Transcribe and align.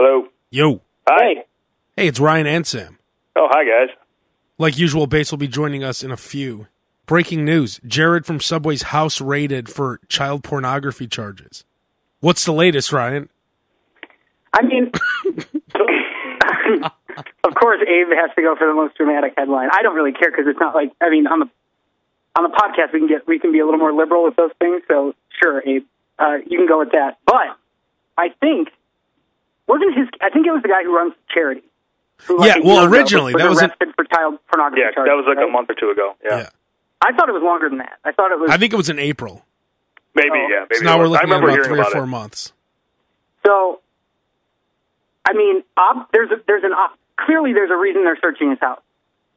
Hello. 0.00 0.28
Yo. 0.52 0.80
Hi. 1.08 1.42
Hey, 1.96 2.06
it's 2.06 2.20
Ryan 2.20 2.46
and 2.46 2.64
Sam. 2.64 3.00
Oh, 3.34 3.48
hi 3.50 3.64
guys. 3.64 3.96
Like 4.56 4.78
usual, 4.78 5.08
Bass 5.08 5.32
will 5.32 5.38
be 5.38 5.48
joining 5.48 5.82
us 5.82 6.04
in 6.04 6.12
a 6.12 6.16
few. 6.16 6.68
Breaking 7.06 7.44
news 7.44 7.80
Jared 7.84 8.24
from 8.24 8.38
Subway's 8.38 8.82
house 8.82 9.20
raided 9.20 9.68
for 9.68 9.98
child 10.08 10.44
pornography 10.44 11.08
charges. 11.08 11.64
What's 12.20 12.44
the 12.44 12.52
latest, 12.52 12.92
Ryan? 12.92 13.28
I 14.52 14.62
mean, 14.62 14.92
of 17.42 17.54
course, 17.56 17.80
Abe 17.82 18.06
has 18.14 18.30
to 18.36 18.42
go 18.42 18.54
for 18.54 18.68
the 18.68 18.74
most 18.74 18.96
dramatic 18.96 19.34
headline. 19.36 19.68
I 19.72 19.82
don't 19.82 19.96
really 19.96 20.12
care 20.12 20.30
because 20.30 20.46
it's 20.46 20.60
not 20.60 20.76
like 20.76 20.92
I 21.00 21.10
mean 21.10 21.26
on 21.26 21.40
the 21.40 21.50
on 22.36 22.48
the 22.48 22.56
podcast 22.56 22.92
we 22.92 23.00
can 23.00 23.08
get 23.08 23.26
we 23.26 23.40
can 23.40 23.50
be 23.50 23.58
a 23.58 23.64
little 23.64 23.80
more 23.80 23.92
liberal 23.92 24.22
with 24.22 24.36
those 24.36 24.52
things. 24.60 24.80
So 24.86 25.16
sure, 25.42 25.60
Abe, 25.66 25.86
uh, 26.20 26.36
you 26.46 26.56
can 26.56 26.68
go 26.68 26.78
with 26.78 26.92
that. 26.92 27.18
But 27.26 27.58
I 28.16 28.28
think 28.40 28.68
wasn't 29.68 29.94
his? 29.96 30.08
I 30.20 30.30
think 30.30 30.46
it 30.46 30.50
was 30.52 30.62
the 30.62 30.68
guy 30.68 30.82
who 30.82 30.96
runs 30.96 31.14
charity. 31.30 31.62
Who, 32.26 32.44
Yeah, 32.44 32.56
a 32.56 32.62
well, 32.62 32.80
year 32.82 32.88
ago 32.88 32.96
originally, 32.96 33.34
was 33.34 33.42
that 33.42 33.48
was 33.48 33.62
in- 33.62 33.70
arrested 33.70 33.88
for 33.94 34.04
child 34.04 34.38
pornography 34.50 34.80
Yeah, 34.82 34.90
charges. 34.90 35.10
that 35.10 35.14
was 35.16 35.26
like 35.28 35.36
right? 35.38 35.48
a 35.48 35.52
month 35.52 35.70
or 35.70 35.74
two 35.74 35.90
ago. 35.90 36.16
Yeah. 36.24 36.48
I 37.00 37.12
thought 37.12 37.28
it 37.28 37.32
was 37.32 37.44
longer 37.44 37.68
than 37.68 37.78
that. 37.78 37.98
I 38.04 38.10
thought 38.10 38.32
it 38.32 38.40
was. 38.40 38.50
I 38.50 38.56
think 38.56 38.72
it 38.72 38.76
was 38.76 38.90
in 38.90 38.98
April. 38.98 39.44
Maybe, 40.16 40.30
Oh. 40.32 40.48
yeah. 40.50 40.60
Maybe 40.68 40.76
So 40.80 40.84
now 40.84 40.98
we're 40.98 41.08
was. 41.08 41.10
I 41.10 41.22
looking 41.22 41.30
at 41.30 41.34
remember 41.34 41.46
about 41.48 41.54
hearing 41.54 41.68
three 41.68 41.80
or 41.86 41.90
four 41.92 42.02
it. 42.02 42.06
months. 42.08 42.52
So, 43.46 43.80
I 45.24 45.32
mean, 45.34 45.62
ob- 45.78 46.08
there's 46.12 46.30
a, 46.32 46.36
there's 46.46 46.64
an 46.64 46.72
ob- 46.72 46.96
clearly 47.16 47.52
there's 47.52 47.70
a 47.70 47.76
reason 47.76 48.02
they're 48.04 48.18
searching 48.20 48.50
his 48.50 48.58
house. 48.58 48.80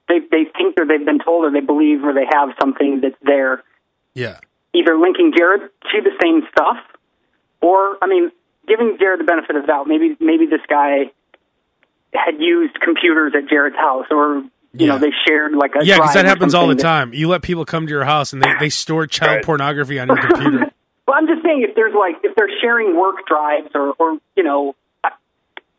They 0.08 0.20
they 0.20 0.46
think 0.58 0.76
or 0.80 0.86
they've 0.88 1.06
been 1.06 1.20
told 1.20 1.46
or 1.46 1.52
they 1.52 1.60
believe 1.60 2.04
or 2.04 2.14
they 2.14 2.26
have 2.34 2.50
something 2.60 3.02
that's 3.02 3.16
there, 3.22 3.64
Yeah. 4.16 4.40
either 4.74 4.98
linking 4.98 5.34
Jared 5.38 5.62
to 5.92 6.02
the 6.02 6.12
same 6.22 6.42
stuff, 6.52 6.78
or 7.62 7.98
I 8.02 8.08
mean, 8.08 8.32
giving 8.72 8.96
Jared 9.00 9.20
the 9.20 9.26
benefit 9.26 9.56
of 9.58 9.64
the 9.64 9.68
doubt. 9.68 9.88
Maybe 9.88 10.16
maybe 10.22 10.46
this 10.46 10.62
guy 10.70 11.12
had 12.14 12.40
used 12.40 12.80
computers 12.80 13.34
at 13.36 13.50
Jared's 13.50 13.76
house, 13.76 14.06
or 14.10 14.44
you 14.74 14.88
know 14.88 14.98
they 14.98 15.12
shared 15.28 15.52
like 15.54 15.72
a 15.76 15.84
Yeah, 15.86 15.98
because 15.98 16.14
that 16.14 16.26
happens 16.26 16.54
all 16.54 16.68
the 16.68 16.76
time. 16.76 17.14
You 17.14 17.28
let 17.28 17.42
people 17.42 17.66
come 17.66 17.86
to 17.88 17.92
your 17.92 18.06
house 18.06 18.32
and 18.34 18.42
they, 18.42 18.54
they 18.60 18.70
store 18.70 19.06
child 19.08 19.36
Right. 19.38 19.46
pornography 19.46 20.00
on 20.00 20.08
your 20.08 20.18
computer. 20.18 20.72
Well, 21.08 21.18
I'm 21.20 21.28
just 21.28 21.44
saying 21.44 21.66
if 21.68 21.76
there's 21.76 21.94
like 21.94 22.16
if 22.24 22.36
they're 22.36 22.48
sharing 22.62 22.96
work 22.98 23.28
drives 23.28 23.68
or 23.76 23.92
or 24.00 24.18
you 24.38 24.44
know, 24.44 24.76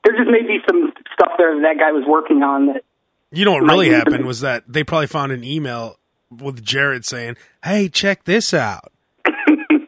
there 0.04 0.12
just 0.14 0.28
may 0.28 0.42
be 0.42 0.58
some 0.68 0.92
stuff 1.14 1.30
there 1.38 1.54
that 1.54 1.62
that 1.62 1.78
guy 1.78 1.92
was 1.92 2.04
working 2.06 2.42
on 2.42 2.66
that. 2.66 2.84
You 3.30 3.46
know 3.46 3.52
what 3.52 3.62
really 3.62 3.88
happened 3.88 4.26
was 4.26 4.40
that 4.40 4.64
they 4.68 4.84
probably 4.84 5.06
found 5.06 5.32
an 5.32 5.42
email 5.42 5.96
with 6.30 6.62
Jared 6.62 7.06
saying, 7.06 7.36
"Hey, 7.64 7.88
check 7.88 8.24
this 8.24 8.52
out." 8.52 8.92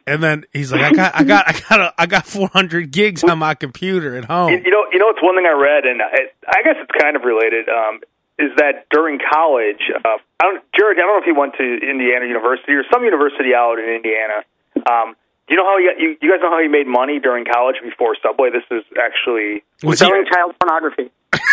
And 0.07 0.21
then 0.23 0.45
he's 0.53 0.71
like, 0.71 0.81
"I 0.81 0.91
got, 0.91 1.15
I 1.15 1.23
got, 1.23 1.47
I 1.47 1.59
got, 1.59 1.79
a, 1.79 1.93
I 1.97 2.05
got 2.05 2.25
400 2.25 2.91
gigs 2.91 3.23
on 3.23 3.39
my 3.39 3.55
computer 3.55 4.15
at 4.15 4.25
home." 4.25 4.51
You, 4.51 4.61
you 4.65 4.71
know, 4.71 4.85
you 4.91 4.99
know, 4.99 5.09
it's 5.09 5.21
one 5.21 5.35
thing 5.35 5.45
I 5.45 5.55
read, 5.57 5.85
and 5.85 6.01
I, 6.01 6.29
I 6.47 6.63
guess 6.63 6.75
it's 6.81 6.91
kind 6.91 7.15
of 7.15 7.23
related. 7.23 7.67
Um, 7.69 8.01
is 8.37 8.51
that 8.57 8.85
during 8.91 9.19
college? 9.19 9.81
Uh, 9.95 10.17
I 10.39 10.43
don't, 10.43 10.63
Jared, 10.77 10.97
I 10.97 11.01
don't 11.01 11.15
know 11.15 11.23
if 11.23 11.25
he 11.25 11.31
went 11.31 11.55
to 11.55 11.63
Indiana 11.63 12.25
University 12.25 12.73
or 12.73 12.83
some 12.91 13.03
university 13.03 13.55
out 13.55 13.79
in 13.79 13.87
Indiana. 13.87 14.43
Um, 14.75 15.15
do 15.47 15.53
you 15.53 15.57
know 15.57 15.65
how 15.65 15.77
he 15.77 15.85
got, 15.85 15.99
you, 16.01 16.17
you 16.21 16.29
guys 16.29 16.41
know 16.41 16.49
how 16.49 16.61
he 16.61 16.67
made 16.67 16.87
money 16.87 17.19
during 17.19 17.45
college 17.45 17.75
before 17.81 18.17
Subway? 18.21 18.49
This 18.49 18.65
is 18.71 18.83
actually 18.97 19.63
Was 19.83 19.99
he, 19.99 20.05
selling 20.05 20.25
child 20.25 20.55
pornography. 20.59 21.11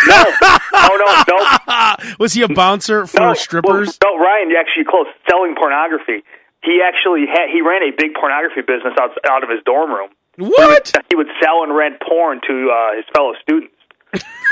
no, 0.09 0.25
no, 0.73 1.23
no. 1.29 1.97
was 2.19 2.33
he 2.33 2.43
a 2.43 2.49
bouncer 2.49 3.07
for 3.07 3.21
no, 3.21 3.35
strippers? 3.35 3.99
Well, 4.03 4.17
no, 4.17 4.25
Ryan, 4.25 4.51
you 4.51 4.57
actually 4.59 4.85
close. 4.89 5.07
Selling 5.29 5.55
pornography. 5.55 6.25
He 6.63 6.81
actually 6.87 7.27
had, 7.27 7.51
he 7.53 7.61
ran 7.63 7.83
a 7.83 7.91
big 7.97 8.15
pornography 8.15 8.63
business 8.63 8.95
out 9.01 9.11
out 9.29 9.43
of 9.43 9.51
his 9.51 9.61
dorm 9.65 9.91
room. 9.91 10.11
what? 10.39 10.93
He 11.11 11.17
would 11.17 11.29
sell 11.43 11.63
and 11.65 11.75
rent 11.75 12.01
porn 12.01 12.41
to 12.47 12.71
uh, 12.71 12.97
his 12.97 13.05
fellow 13.15 13.33
students 13.43 13.75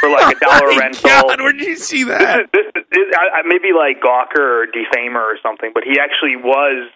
for 0.00 0.08
like 0.10 0.36
a 0.36 0.40
dollar 0.40 0.72
Oh 0.72 0.78
rental. 0.78 1.08
God, 1.08 1.40
where 1.40 1.52
did 1.52 1.66
you 1.66 1.76
see 1.76 2.04
that? 2.04 2.50
This, 2.52 2.66
is- 2.66 2.84
this 2.90 3.06
is, 3.06 3.14
I, 3.16 3.38
I, 3.38 3.42
maybe 3.46 3.72
like 3.72 4.00
Gawker 4.00 4.38
or 4.40 4.66
Defamer 4.66 5.20
or 5.20 5.38
something, 5.42 5.70
but 5.72 5.84
he 5.84 5.98
actually 6.00 6.36
was 6.36 6.90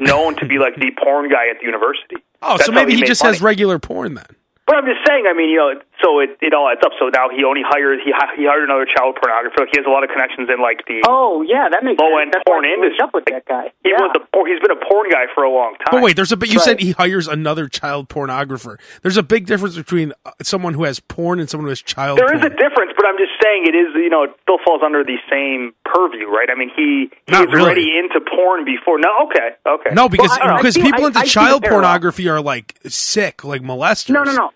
known 0.00 0.36
to 0.36 0.46
be 0.46 0.58
like 0.58 0.76
the 0.76 0.90
porn 1.02 1.28
guy 1.30 1.48
at 1.48 1.58
the 1.60 1.66
university. 1.66 2.16
Oh, 2.42 2.52
That's 2.56 2.66
so 2.66 2.72
maybe 2.72 2.94
he 2.94 3.00
made 3.00 3.06
just 3.08 3.22
money. 3.24 3.34
has 3.34 3.42
regular 3.42 3.78
porn 3.80 4.14
then. 4.14 4.26
But 4.66 4.76
I'm 4.76 4.84
just 4.84 5.00
saying. 5.08 5.24
I 5.28 5.32
mean, 5.32 5.48
you 5.48 5.56
know, 5.56 5.80
so 6.02 6.20
it 6.20 6.38
it 6.40 6.54
all 6.54 6.68
adds 6.70 6.80
up. 6.84 6.92
So 6.98 7.10
now 7.12 7.28
he 7.28 7.42
only 7.44 7.62
hires 7.66 8.00
he 8.04 8.12
he 8.36 8.46
hired 8.46 8.64
another 8.64 8.86
child 8.86 9.16
pornographer. 9.16 9.66
He 9.70 9.78
has 9.78 9.86
a 9.86 9.90
lot 9.90 10.04
of 10.04 10.10
connections 10.10 10.48
in 10.52 10.60
like 10.62 10.86
the 10.86 11.02
Oh 11.06 11.42
yeah, 11.42 11.68
that 11.70 11.82
makes 11.84 11.98
low 12.00 12.14
sense. 12.18 12.22
end 12.22 12.30
That's 12.34 12.44
porn 12.46 12.62
why 12.62 12.68
he 12.68 12.80
linked 12.80 12.84
industry. 12.98 13.04
up 13.04 13.12
with 13.14 13.24
that 13.26 13.44
guy. 13.46 13.72
He 13.82 13.90
yeah. 13.90 14.00
was 14.02 14.12
a 14.16 14.22
por- 14.32 14.46
he's 14.46 14.60
been 14.60 14.70
a 14.74 14.82
porn 14.84 15.10
guy 15.10 15.26
for 15.34 15.42
a 15.44 15.50
long 15.50 15.74
time. 15.82 15.90
But 15.92 16.02
wait, 16.02 16.16
there's 16.16 16.32
a 16.32 16.36
but 16.36 16.48
you 16.48 16.58
said 16.60 16.80
he 16.80 16.92
hires 16.92 17.26
another 17.28 17.68
child 17.68 18.08
pornographer. 18.08 18.78
There's 19.02 19.16
a 19.16 19.22
big 19.22 19.46
difference 19.46 19.76
between 19.76 20.12
uh, 20.24 20.32
someone 20.42 20.74
who 20.74 20.84
has 20.84 21.00
porn 21.00 21.40
and 21.40 21.48
someone 21.50 21.66
who 21.66 21.70
has 21.74 21.82
child 21.82 22.18
There 22.18 22.32
is 22.34 22.40
porn. 22.40 22.52
a 22.52 22.56
difference, 22.56 22.92
but 22.96 23.06
I'm 23.06 23.18
just 23.18 23.32
saying 23.42 23.66
it 23.66 23.74
is. 23.74 23.94
You 23.94 24.10
know, 24.10 24.24
it 24.24 24.30
still 24.42 24.58
falls 24.64 24.82
under 24.84 25.02
the 25.04 25.18
same 25.30 25.74
purview, 25.84 26.26
right? 26.28 26.48
I 26.50 26.54
mean, 26.58 26.70
he 26.74 27.10
he's 27.26 27.38
really. 27.50 27.60
already 27.62 27.90
into 27.98 28.20
porn 28.20 28.64
before. 28.64 28.98
No, 28.98 29.10
okay, 29.26 29.56
okay. 29.66 29.90
no, 29.94 30.08
because 30.08 30.30
Well, 30.30 30.48
I- 30.48 30.54
I 30.54 30.56
because 30.58 30.74
see- 30.74 30.82
people 30.82 31.04
I- 31.04 31.08
into 31.08 31.18
I 31.20 31.24
child 31.24 31.64
pornography 31.64 32.28
are 32.28 32.40
like 32.40 32.78
sick, 32.86 33.44
like 33.44 33.62
molesters. 33.62 34.10
No, 34.10 34.22
no, 34.22 34.32
no. 34.32 34.50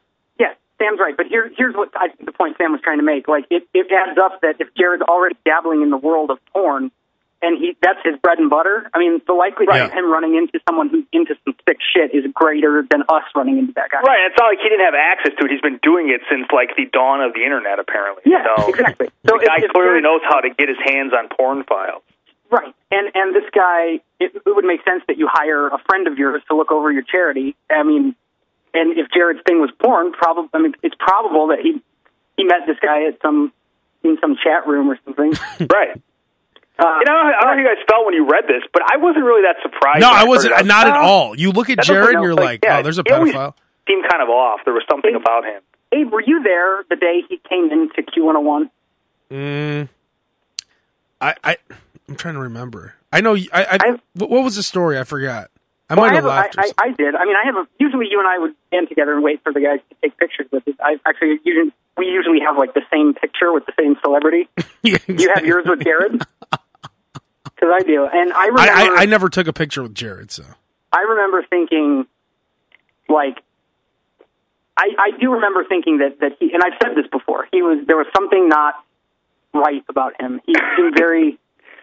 Sam's 0.83 0.99
right. 0.99 1.17
But 1.17 1.27
here, 1.27 1.51
here's 1.57 1.75
what 1.75 1.91
I 1.95 2.09
think 2.09 2.27
the 2.27 2.33
point 2.33 2.57
Sam 2.59 2.73
was 2.73 2.81
trying 2.83 2.99
to 2.99 3.05
make. 3.07 3.29
Like, 3.29 3.47
it, 3.51 3.63
it 3.73 3.87
adds 3.93 4.19
up 4.19 4.41
that 4.43 4.57
if 4.59 4.69
Jared's 4.75 5.03
already 5.03 5.37
dabbling 5.45 5.83
in 5.83 5.91
the 5.91 5.97
world 5.97 6.31
of 6.31 6.39
porn, 6.53 6.91
and 7.45 7.59
he 7.59 7.77
that's 7.83 7.99
his 8.05 8.15
bread 8.23 8.39
and 8.39 8.49
butter. 8.51 8.89
I 8.95 8.99
mean, 8.99 9.21
the 9.27 9.33
likelihood 9.35 9.75
Right. 9.75 9.83
of 9.87 9.91
him 9.91 10.11
running 10.11 10.37
into 10.37 10.61
someone 10.69 10.89
who's 10.91 11.05
into 11.13 11.35
some 11.45 11.55
sick 11.69 11.79
shit 11.83 12.15
is 12.15 12.23
greater 12.33 12.87
than 12.89 13.03
us 13.09 13.25
running 13.35 13.59
into 13.59 13.73
that 13.75 13.91
guy. 13.91 13.99
Right, 14.01 14.27
it's 14.31 14.39
not 14.39 14.47
like 14.47 14.59
he 14.63 14.69
didn't 14.71 14.85
have 14.87 14.95
access 14.95 15.33
to 15.39 15.47
it. 15.47 15.51
He's 15.51 15.61
been 15.61 15.81
doing 15.83 16.09
it 16.11 16.21
since 16.31 16.47
like 16.55 16.77
the 16.77 16.87
dawn 16.93 17.21
of 17.21 17.35
the 17.35 17.43
internet, 17.43 17.81
apparently. 17.81 18.23
Yeah, 18.27 18.47
so, 18.57 18.69
exactly. 18.69 19.09
The 19.25 19.31
So 19.31 19.41
if- 19.41 19.47
guy 19.47 19.57
if 19.59 19.73
clearly 19.73 20.01
knows 20.03 20.21
how 20.23 20.39
to 20.39 20.51
get 20.51 20.69
his 20.69 20.79
hands 20.87 21.11
on 21.13 21.27
porn 21.35 21.65
files. 21.65 22.03
Right. 22.49 22.73
And 22.93 23.11
and 23.17 23.35
this 23.35 23.49
guy, 23.53 23.99
it, 24.21 24.31
it 24.39 24.43
would 24.47 24.65
make 24.65 24.85
sense 24.85 25.03
that 25.09 25.19
you 25.19 25.27
hire 25.27 25.67
a 25.67 25.79
friend 25.89 26.07
of 26.07 26.19
yours 26.19 26.43
to 26.47 26.55
look 26.55 26.71
over 26.71 26.93
your 26.93 27.03
charity. 27.03 27.57
I 27.69 27.83
mean, 27.83 28.15
and 28.75 28.99
if 28.99 29.07
Jared's 29.15 29.41
thing 29.47 29.61
was 29.61 29.71
porn, 29.83 30.13
probably 30.13 30.49
I 30.55 30.59
mean, 30.59 30.75
it's 30.83 30.95
probable 30.99 31.49
that 31.49 31.59
he 31.61 31.81
he 32.37 32.45
met 32.45 32.67
this 32.67 32.79
guy 32.81 33.07
at 33.07 33.21
some 33.23 33.53
in 34.03 34.19
some 34.21 34.37
chat 34.43 34.67
room 34.67 34.91
or 34.91 34.99
something. 35.05 35.33
Right. 35.73 36.01
Uh, 36.79 36.99
You 36.99 37.05
know, 37.05 37.13
I 37.15 37.23
don't 37.23 37.31
know 37.31 37.47
how 37.49 37.53
you 37.55 37.65
guys 37.67 37.85
felt 37.89 38.07
when 38.07 38.15
you 38.15 38.25
read 38.29 38.45
this, 38.49 38.63
but 38.73 38.83
I 38.91 38.97
wasn't 38.97 39.25
really 39.25 39.43
that 39.43 39.57
surprised. 39.63 40.01
No, 40.01 40.11
I 40.11 40.25
wasn't. 40.25 40.55
I 40.55 40.63
was 40.63 40.67
Not 40.67 40.87
at 40.87 40.91
like, 40.93 41.01
all. 41.05 41.39
You 41.39 41.53
look 41.53 41.69
at 41.71 41.77
that 41.77 41.85
Jared 41.87 42.15
and 42.15 42.23
you're 42.25 42.35
like, 42.35 42.61
yeah, 42.65 42.79
oh, 42.79 42.83
there's 42.83 42.99
a 42.99 43.03
he 43.07 43.13
always 43.13 43.35
pedophile. 43.35 43.55
Seemed 43.87 44.05
kind 44.09 44.23
of 44.23 44.29
off. 44.31 44.61
There 44.65 44.73
was 44.75 44.83
something 44.91 45.15
about 45.15 45.45
him. 45.45 45.61
Abe, 45.93 46.11
were 46.11 46.23
you 46.23 46.43
there 46.43 46.83
the 46.89 46.97
day 46.97 47.23
he 47.29 47.39
came 47.49 47.71
into 47.71 48.03
Q101? 48.03 48.71
Mm, 49.31 49.89
I, 51.21 51.35
I, 51.45 51.57
I'm 52.09 52.17
trying 52.17 52.35
to 52.35 52.41
remember. 52.41 52.95
I 53.13 53.21
know. 53.21 53.35
I, 53.37 53.47
I, 53.53 53.79
I've- 53.81 54.01
what 54.15 54.31
what 54.31 54.43
was 54.43 54.57
the 54.57 54.63
story? 54.63 54.99
I 54.99 55.05
forgot. 55.05 55.51
I 55.93 55.95
Well, 56.01 56.05
might 56.09 56.15
have 56.15 56.25
have 56.25 56.33
a- 56.33 56.37
left. 56.37 56.57
or 56.57 56.61
I, 56.61 56.65
I. 56.65 56.73
I 56.85 56.91
did. 56.93 57.15
I 57.15 57.25
mean, 57.27 57.37
I 57.37 57.45
have 57.45 57.57
a. 57.57 57.67
Usually, 57.79 58.07
you 58.11 58.19
and 58.19 58.27
I 58.29 58.39
would 58.39 58.55
stand 58.69 58.89
together 58.89 59.13
and 59.13 59.23
wait 59.23 59.43
for 59.43 59.53
the 59.53 59.61
guys 59.61 59.81
to 59.91 59.97
take 60.03 60.17
pictures 60.17 60.47
with 60.51 60.67
us. 60.67 60.75
I 60.83 60.97
actually 61.07 61.39
usually 61.45 61.73
we 61.99 62.07
usually 62.07 62.41
have 62.41 62.57
like 62.57 62.73
the 62.75 62.83
same 62.91 63.13
picture 63.15 63.53
with 63.53 63.67
the 63.67 63.73
same 63.79 63.97
celebrity. 64.03 64.49
Yeah, 64.83 64.97
You 65.07 65.33
have 65.35 65.45
yours 65.45 65.65
with 65.67 65.83
Jared? 65.85 66.23
Because 67.45 67.75
I 67.81 67.85
do, 67.87 68.07
and 68.13 68.33
I 68.33 68.47
remember. 68.47 68.73
I, 68.73 68.83
I, 68.83 69.03
I 69.03 69.05
never 69.07 69.29
took 69.29 69.47
a 69.47 69.53
picture 69.53 69.83
with 69.85 69.95
Jared, 69.95 70.33
so 70.33 70.43
I 70.93 71.03
remember 71.03 71.45
thinking, 71.49 72.07
like, 73.09 73.39
I, 74.77 74.89
I 74.99 75.11
do 75.21 75.33
remember 75.35 75.65
thinking 75.69 75.99
that 75.99 76.19
that 76.21 76.33
he, 76.41 76.53
and 76.53 76.63
I've 76.65 76.73
said 76.83 76.97
this 76.97 77.07
before. 77.13 77.47
He 77.53 77.63
was 77.63 77.85
there 77.87 77.97
was 77.97 78.07
something 78.17 78.49
not 78.49 78.75
right 79.55 79.85
about 79.89 80.21
him. 80.21 80.41
He 80.45 80.55
seemed 80.77 80.95
very, 80.97 81.39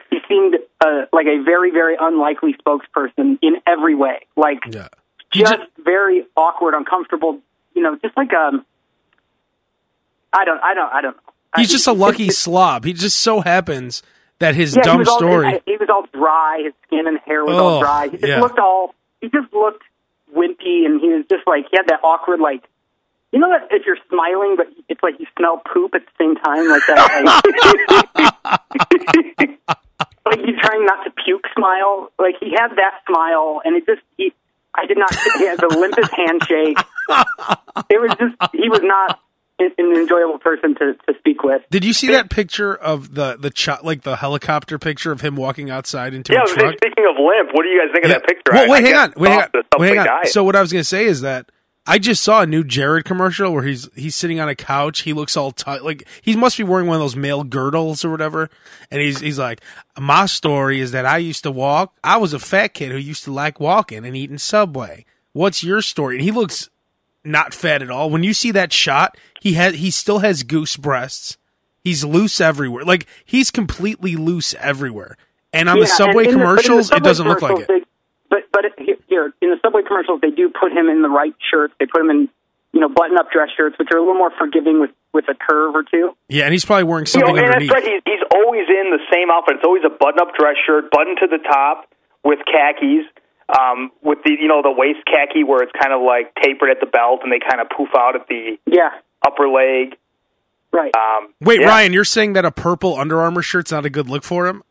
he 0.09 0.17
seemed 0.27 0.55
uh, 0.81 1.05
like 1.13 1.27
a 1.27 1.41
very 1.43 1.71
very 1.71 1.95
unlikely 1.99 2.55
spokesperson 2.65 3.37
in 3.41 3.57
every 3.67 3.95
way. 3.95 4.25
Like 4.35 4.59
yeah. 4.71 4.87
Just 5.31 5.53
just- 5.53 5.69
very 5.77 6.25
awkward, 6.35 6.73
uncomfortable. 6.73 7.39
You 7.75 7.83
know, 7.83 7.95
just 8.03 8.17
like 8.17 8.33
um, 8.33 8.65
I 10.33 10.43
don't, 10.45 10.59
I 10.63 10.73
don't, 10.73 10.91
I 10.93 11.01
don't 11.01 11.15
know. 11.15 11.33
He's 11.57 11.69
I- 11.69 11.71
just 11.71 11.87
a 11.87 11.93
lucky 11.93 12.29
slob. 12.29 12.85
He 12.85 12.93
just 12.93 13.19
so 13.19 13.39
happens 13.41 14.01
that 14.39 14.55
his 14.55 14.75
yeah, 14.75 14.81
he 14.81 14.85
dumb 14.85 15.03
all, 15.07 15.17
story. 15.17 15.61
He 15.65 15.77
was 15.77 15.89
all 15.89 16.05
dry. 16.13 16.61
His 16.63 16.73
skin 16.87 17.07
and 17.07 17.19
hair 17.19 17.43
was 17.45 17.55
Oh, 17.55 17.67
all 17.67 17.79
dry. 17.81 18.05
He 18.07 18.17
just 18.17 18.27
yeah. 18.27 18.39
looked 18.39 18.59
all. 18.59 18.95
He 19.21 19.27
just 19.29 19.53
looked 19.53 19.83
wimpy, 20.35 20.85
and 20.85 20.99
he 21.01 21.09
was 21.09 21.25
just 21.29 21.45
like 21.47 21.65
he 21.69 21.77
had 21.77 21.87
that 21.87 21.99
awkward 22.03 22.39
like 22.39 22.63
You 23.31 23.39
know 23.39 23.49
that 23.49 23.67
if 23.71 23.85
you're 23.85 23.97
smiling, 24.09 24.55
but 24.57 24.67
it's 24.87 25.01
like 25.03 25.19
you 25.19 25.25
smell 25.37 25.57
poop 25.71 25.93
at 25.95 26.01
the 26.05 26.11
same 26.17 26.35
time, 26.35 26.67
like 26.69 26.81
that. 26.87 28.39
Like, 29.29 29.59
like 30.29 30.39
you 30.45 30.55
trying 30.61 30.85
not 30.85 31.03
to 31.03 31.11
puke 31.25 31.45
smile. 31.55 32.11
Like 32.19 32.35
he 32.39 32.51
had 32.51 32.69
that 32.75 33.01
smile, 33.07 33.61
and 33.65 33.75
it 33.75 33.85
just 33.85 34.01
he. 34.17 34.33
I 34.75 34.85
did 34.85 34.97
not. 34.97 35.13
He 35.37 35.45
had 35.47 35.57
the 35.59 35.67
limpest 35.67 36.11
handshake. 36.15 36.77
It 37.89 37.99
was 37.99 38.11
just 38.19 38.53
he 38.53 38.69
was 38.69 38.81
not 38.83 39.19
an 39.57 39.71
an 39.79 39.95
enjoyable 39.95 40.37
person 40.37 40.75
to, 40.75 40.93
to 41.07 41.17
speak 41.19 41.41
with. 41.43 41.61
Did 41.71 41.83
you 41.83 41.91
see 41.93 42.07
that 42.11 42.29
picture 42.29 42.75
of 42.75 43.15
the 43.15 43.35
the 43.39 43.49
ch- 43.49 43.81
like 43.83 44.03
the 44.03 44.15
helicopter 44.17 44.77
picture 44.77 45.11
of 45.11 45.21
him 45.21 45.35
walking 45.35 45.71
outside 45.71 46.13
into 46.13 46.33
Yeah, 46.33 46.39
a 46.39 46.41
I 46.41 46.43
was 46.43 46.53
truck? 46.53 46.75
speaking 46.77 47.05
of 47.09 47.15
limp, 47.17 47.49
what 47.53 47.63
do 47.63 47.69
you 47.69 47.79
guys 47.81 47.91
think 47.93 48.05
of 48.05 48.11
that 48.11 48.27
picture? 48.27 48.51
Well, 48.53 48.69
wait, 48.69 48.77
I 48.77 48.81
hang 48.81 48.91
guess 48.93 49.15
on, 49.17 49.21
wait, 49.21 49.29
hang 49.29 49.37
on, 49.39 49.43
off 49.45 49.51
the 49.51 49.63
wait, 49.79 49.87
hang 49.97 50.07
on. 50.07 50.25
So 50.27 50.43
what 50.43 50.55
I 50.55 50.61
was 50.61 50.71
going 50.71 50.81
to 50.81 50.87
say 50.87 51.05
is 51.05 51.21
that 51.21 51.49
I 51.89 51.97
just 51.97 52.21
saw 52.21 52.41
a 52.41 52.45
new 52.45 52.63
Jared 52.63 53.03
commercial 53.05 53.51
where 53.51 53.63
he's 53.63 53.89
he's 53.95 54.15
sitting 54.15 54.39
on 54.39 54.47
a 54.47 54.53
couch. 54.53 54.99
He 55.01 55.11
looks 55.13 55.35
all 55.35 55.51
tight, 55.51 55.83
like 55.83 56.07
he 56.21 56.35
must 56.35 56.55
be 56.57 56.63
wearing 56.63 56.85
one 56.85 56.95
of 56.97 57.01
those 57.01 57.15
male 57.15 57.43
girdles 57.43 58.05
or 58.05 58.11
whatever. 58.11 58.49
And 58.91 59.01
he's 59.01 59.19
he's 59.19 59.39
like, 59.39 59.59
my 59.99 60.27
story 60.27 60.79
is 60.81 60.91
that 60.91 61.05
I 61.07 61.17
used 61.17 61.41
to 61.43 61.51
walk. 61.51 61.95
I 62.03 62.17
was 62.17 62.31
a 62.31 62.39
fat 62.39 62.75
kid 62.75 62.91
who 62.91 62.97
used 62.97 63.23
to 63.23 63.33
like 63.33 63.59
walking 63.59 64.05
and 64.05 64.15
eating 64.15 64.37
Subway. 64.37 65.03
What's 65.33 65.63
your 65.63 65.81
story? 65.81 66.15
And 66.17 66.23
he 66.23 66.31
looks 66.31 66.69
not 67.23 67.53
fat 67.55 67.81
at 67.81 67.89
all. 67.89 68.09
When 68.11 68.23
you 68.23 68.33
see 68.35 68.51
that 68.51 68.71
shot, 68.71 69.17
he 69.41 69.53
has 69.53 69.73
he 69.75 69.89
still 69.89 70.19
has 70.19 70.43
goose 70.43 70.77
breasts. 70.77 71.37
He's 71.83 72.05
loose 72.05 72.39
everywhere. 72.39 72.83
Like 72.85 73.07
he's 73.25 73.49
completely 73.49 74.15
loose 74.15 74.53
everywhere. 74.59 75.17
And 75.51 75.67
on 75.67 75.79
the 75.79 75.87
Subway 75.87 76.25
in 76.25 76.31
the- 76.31 76.37
the 76.37 76.39
commercials, 76.43 76.91
it 76.91 77.03
doesn't 77.03 77.27
look 77.27 77.41
like 77.41 77.67
it. 77.67 77.87
But 78.29 78.39
but 78.51 78.65
here- 78.77 79.33
in 79.41 79.49
the 79.49 79.57
subway 79.63 79.81
commercials, 79.83 80.21
they 80.21 80.31
do 80.31 80.49
put 80.49 80.71
him 80.71 80.87
in 80.89 81.01
the 81.01 81.09
right 81.09 81.33
shirts. 81.51 81.73
They 81.79 81.85
put 81.85 82.01
him 82.01 82.09
in 82.09 82.29
you 82.73 82.79
know 82.79 82.89
button-up 82.89 83.31
dress 83.31 83.49
shirts, 83.57 83.77
which 83.79 83.89
are 83.91 83.97
a 83.97 84.01
little 84.01 84.15
more 84.17 84.31
forgiving 84.37 84.79
with 84.79 84.91
with 85.13 85.25
a 85.29 85.33
curve 85.35 85.73
or 85.75 85.83
two. 85.83 86.15
Yeah, 86.29 86.43
and 86.45 86.53
he's 86.53 86.65
probably 86.65 86.83
wearing 86.85 87.05
You 87.13 87.19
know, 87.21 87.27
something 87.27 87.43
and 87.43 87.53
underneath. 87.53 87.69
that's 87.71 87.85
right. 87.87 88.01
He's, 88.05 88.13
he's 88.19 88.25
always 88.33 88.67
in 88.69 88.91
the 88.91 88.99
same 89.11 89.31
outfit. 89.31 89.55
It's 89.57 89.65
always 89.65 89.83
a 89.83 89.89
button-up 89.89 90.35
dress 90.37 90.55
shirt, 90.67 90.91
button 90.91 91.15
to 91.17 91.27
the 91.27 91.39
top 91.39 91.89
with 92.23 92.39
khakis, 92.45 93.05
um, 93.57 93.89
with 94.03 94.19
the 94.23 94.37
you 94.39 94.47
know 94.47 94.61
the 94.61 94.71
waist 94.71 94.99
khaki 95.07 95.43
where 95.43 95.63
it's 95.63 95.71
kind 95.81 95.93
of 95.93 96.01
like 96.05 96.33
tapered 96.43 96.69
at 96.69 96.79
the 96.79 96.85
belt 96.85 97.21
and 97.23 97.31
they 97.31 97.39
kind 97.39 97.59
of 97.59 97.67
poof 97.75 97.89
out 97.97 98.15
at 98.15 98.27
the 98.27 98.57
Yeah, 98.67 98.89
upper 99.25 99.47
leg. 99.49 99.97
right. 100.71 100.91
Um, 100.95 101.33
Wait, 101.41 101.61
yeah. 101.61 101.67
Ryan, 101.67 101.93
you're 101.93 102.03
saying 102.05 102.33
that 102.33 102.45
a 102.45 102.51
purple 102.51 102.95
Under 102.99 103.19
Armour 103.19 103.41
shirt's 103.41 103.71
not 103.71 103.85
a 103.85 103.89
good 103.89 104.07
look 104.09 104.23
for 104.23 104.45
him? 104.47 104.61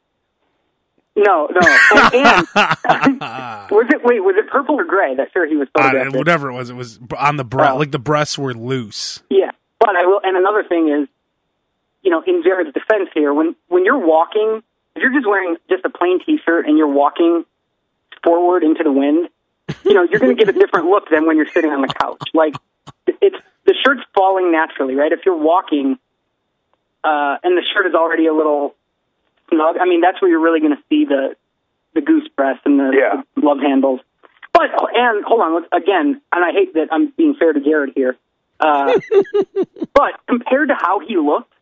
No, 1.18 1.48
no. 1.50 1.60
And, 2.14 2.48
and 2.84 3.20
was 3.70 3.86
it 3.90 4.02
wait? 4.04 4.20
Was 4.20 4.36
it 4.38 4.48
purple 4.50 4.76
or 4.76 4.84
gray? 4.84 5.14
That 5.16 5.28
sure 5.32 5.46
he 5.46 5.56
was 5.56 5.68
Uh, 5.74 5.82
photographed. 5.82 6.16
whatever 6.16 6.50
it 6.50 6.54
was, 6.54 6.70
it 6.70 6.76
was 6.76 6.98
on 7.18 7.36
the 7.36 7.44
breast. 7.44 7.72
Oh. 7.74 7.76
Like 7.78 7.90
the 7.90 7.98
breasts 7.98 8.38
were 8.38 8.54
loose. 8.54 9.22
Yeah, 9.28 9.50
but 9.80 9.90
I 9.96 10.06
will. 10.06 10.20
And 10.22 10.36
another 10.36 10.64
thing 10.64 10.88
is, 10.88 11.08
you 12.02 12.10
know, 12.10 12.22
in 12.26 12.42
Jared's 12.42 12.72
defense 12.72 13.10
here, 13.14 13.34
when 13.34 13.54
when 13.68 13.84
you're 13.84 13.98
walking, 13.98 14.62
if 14.96 15.02
you're 15.02 15.12
just 15.12 15.26
wearing 15.26 15.56
just 15.68 15.84
a 15.84 15.90
plain 15.90 16.20
T-shirt 16.24 16.66
and 16.66 16.78
you're 16.78 16.86
walking 16.88 17.44
forward 18.24 18.62
into 18.64 18.82
the 18.84 18.92
wind, 18.92 19.28
you 19.84 19.94
know, 19.94 20.02
you're 20.10 20.20
going 20.20 20.36
to 20.36 20.44
get 20.44 20.54
a 20.54 20.58
different 20.58 20.86
look 20.86 21.10
than 21.10 21.26
when 21.26 21.36
you're 21.36 21.48
sitting 21.52 21.70
on 21.70 21.82
the 21.82 21.88
couch. 21.88 22.22
Like 22.34 22.54
it's 23.06 23.36
the 23.64 23.74
shirt's 23.84 24.02
falling 24.14 24.50
naturally, 24.52 24.94
right? 24.94 25.12
If 25.12 25.20
you're 25.26 25.36
walking, 25.36 25.98
uh, 27.04 27.36
and 27.42 27.56
the 27.56 27.62
shirt 27.74 27.86
is 27.86 27.94
already 27.94 28.26
a 28.26 28.32
little 28.34 28.74
snug, 29.50 29.76
I 29.80 29.84
mean, 29.86 30.00
that's 30.00 30.20
where 30.20 30.30
you're 30.30 30.40
really 30.40 30.60
going 30.60 30.76
to 30.76 30.82
see 30.88 31.04
the 31.04 31.36
the 31.94 32.00
goose 32.00 32.28
breast 32.36 32.60
and 32.64 32.78
the, 32.78 32.92
Yeah. 32.94 33.22
the 33.34 33.40
love 33.40 33.58
handles. 33.60 34.00
But 34.52 34.70
and 34.94 35.24
hold 35.24 35.40
on, 35.40 35.54
let's, 35.54 35.66
again, 35.72 36.20
and 36.32 36.44
I 36.44 36.52
hate 36.52 36.74
that 36.74 36.88
I'm 36.92 37.12
being 37.16 37.34
fair 37.34 37.52
to 37.52 37.60
Jared 37.60 37.92
here. 37.94 38.16
Uh, 38.60 38.98
but 39.94 40.12
compared 40.28 40.68
to 40.68 40.74
how 40.78 41.00
he 41.00 41.16
looked, 41.16 41.52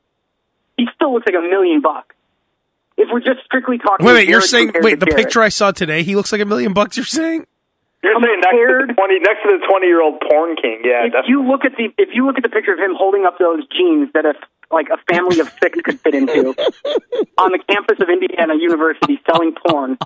he 0.77 0.87
still 0.94 1.12
looks 1.15 1.27
like 1.27 1.37
a 1.37 1.47
million 1.47 1.81
bucks. 1.81 2.15
If 2.97 3.09
we're 3.12 3.21
just 3.21 3.44
strictly 3.44 3.77
talking, 3.79 4.06
Wait, 4.06 4.15
wait, 4.15 4.29
you're 4.29 4.41
saying 4.41 4.73
wait, 4.81 4.99
the 5.00 5.06
Jared. 5.06 5.25
picture 5.25 5.43
I 5.43 5.50
saw 5.50 5.71
today, 5.73 6.03
he 6.03 6.17
looks 6.17 6.33
like 6.33 6.41
a 6.41 6.47
million 6.47 6.73
bucks. 6.73 6.97
You're 6.97 7.05
saying? 7.05 7.47
You're 8.03 8.15
saying 8.23 8.41
next 8.41 8.56
to 8.56 8.85
the 8.88 8.93
twenty 8.94 9.19
next 9.21 9.43
to 9.43 9.59
the 9.61 9.67
twenty 9.69 9.87
year 9.88 10.00
old 10.00 10.21
porn 10.21 10.56
king. 10.56 10.81
Yeah, 10.85 11.06
if 11.06 11.12
that's 11.12 11.29
you 11.29 11.47
look 11.47 11.65
at 11.65 11.73
the 11.77 11.93
if 11.99 12.11
you 12.15 12.25
look 12.27 12.37
at 12.38 12.43
the 12.43 12.49
picture 12.49 12.73
of 12.73 12.79
him 12.79 12.94
holding 12.97 13.27
up 13.27 13.37
those 13.38 13.67
jeans 13.69 14.09
that 14.15 14.25
a 14.25 14.33
like 14.71 14.89
a 14.89 14.99
family 15.13 15.41
of 15.41 15.53
six 15.63 15.79
could 15.83 16.01
fit 16.01 16.15
into 16.15 16.49
on 17.39 17.53
the 17.53 17.61
campus 17.69 17.99
of 18.01 18.09
Indiana 18.09 18.55
University 18.59 19.21
selling 19.31 19.55
porn. 19.67 19.99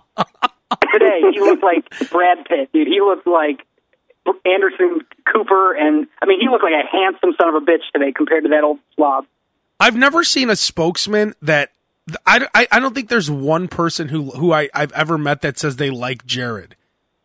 Today 0.92 1.20
he 1.32 1.40
looked 1.40 1.62
like 1.62 2.10
Brad 2.10 2.44
Pitt, 2.46 2.70
dude. 2.72 2.86
He 2.86 3.00
looked 3.00 3.26
like 3.26 3.66
Anderson 4.44 5.00
Cooper, 5.30 5.74
and 5.74 6.06
I 6.22 6.26
mean 6.26 6.40
he 6.40 6.48
looked 6.48 6.64
like 6.64 6.74
a 6.74 6.86
handsome 6.86 7.34
son 7.40 7.54
of 7.54 7.62
a 7.62 7.64
bitch 7.64 7.82
today 7.92 8.12
compared 8.12 8.44
to 8.44 8.50
that 8.50 8.64
old 8.64 8.78
slob. 8.96 9.26
I've 9.78 9.96
never 9.96 10.24
seen 10.24 10.50
a 10.50 10.56
spokesman 10.56 11.34
that 11.42 11.72
I, 12.26 12.46
I, 12.54 12.68
I 12.72 12.80
don't 12.80 12.94
think 12.94 13.08
there's 13.08 13.30
one 13.30 13.68
person 13.68 14.08
who 14.08 14.30
who 14.30 14.52
I, 14.52 14.68
I've 14.74 14.92
ever 14.92 15.18
met 15.18 15.42
that 15.42 15.58
says 15.58 15.76
they 15.76 15.90
like 15.90 16.26
Jared, 16.26 16.76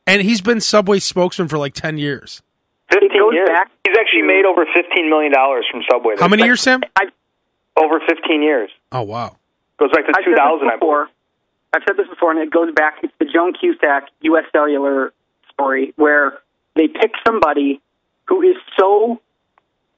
and 0.08 0.22
he's 0.22 0.42
been 0.42 0.62
Subway 0.62 1.00
spokesman 1.00 1.48
for 1.48 1.58
like 1.58 1.74
ten 1.74 1.98
years. 1.98 2.42
fifteen 2.90 3.34
years. 3.34 3.50
back 3.50 3.72
He's 3.86 3.96
actually 4.00 4.24
made 4.24 4.46
over 4.46 4.66
fifteen 4.74 5.10
million 5.10 5.31
dollars 5.31 5.66
from 5.70 5.81
Subway. 5.90 6.16
How 6.20 6.28
many 6.28 6.44
years, 6.44 6.62
Sam? 6.62 6.81
I've 7.00 7.12
Over 7.77 8.00
fifteen 8.07 8.42
years. 8.42 8.69
Oh 8.92 9.01
wow. 9.01 9.36
Goes 9.77 9.92
back 9.92 10.06
to 10.06 10.10
I've 10.16 10.24
said 10.24 10.31
two 10.31 10.36
thousand. 10.36 10.68
I 10.68 10.72
believe. 10.77 10.80
before. 10.80 11.10
I've 11.74 11.81
said 11.88 11.98
this 11.98 12.07
before, 12.07 12.31
and 12.31 12.39
it 12.39 12.51
goes 12.51 12.74
back. 12.74 13.01
to 13.01 13.10
the 13.19 13.25
Joan 13.25 13.54
Cusack 13.54 14.07
U.S. 14.22 14.45
Cellular 14.54 15.12
story 15.51 15.94
where 15.98 16.39
they 16.75 16.88
pick 16.88 17.12
somebody 17.25 17.81
who 18.27 18.42
is 18.42 18.56
so 18.80 19.19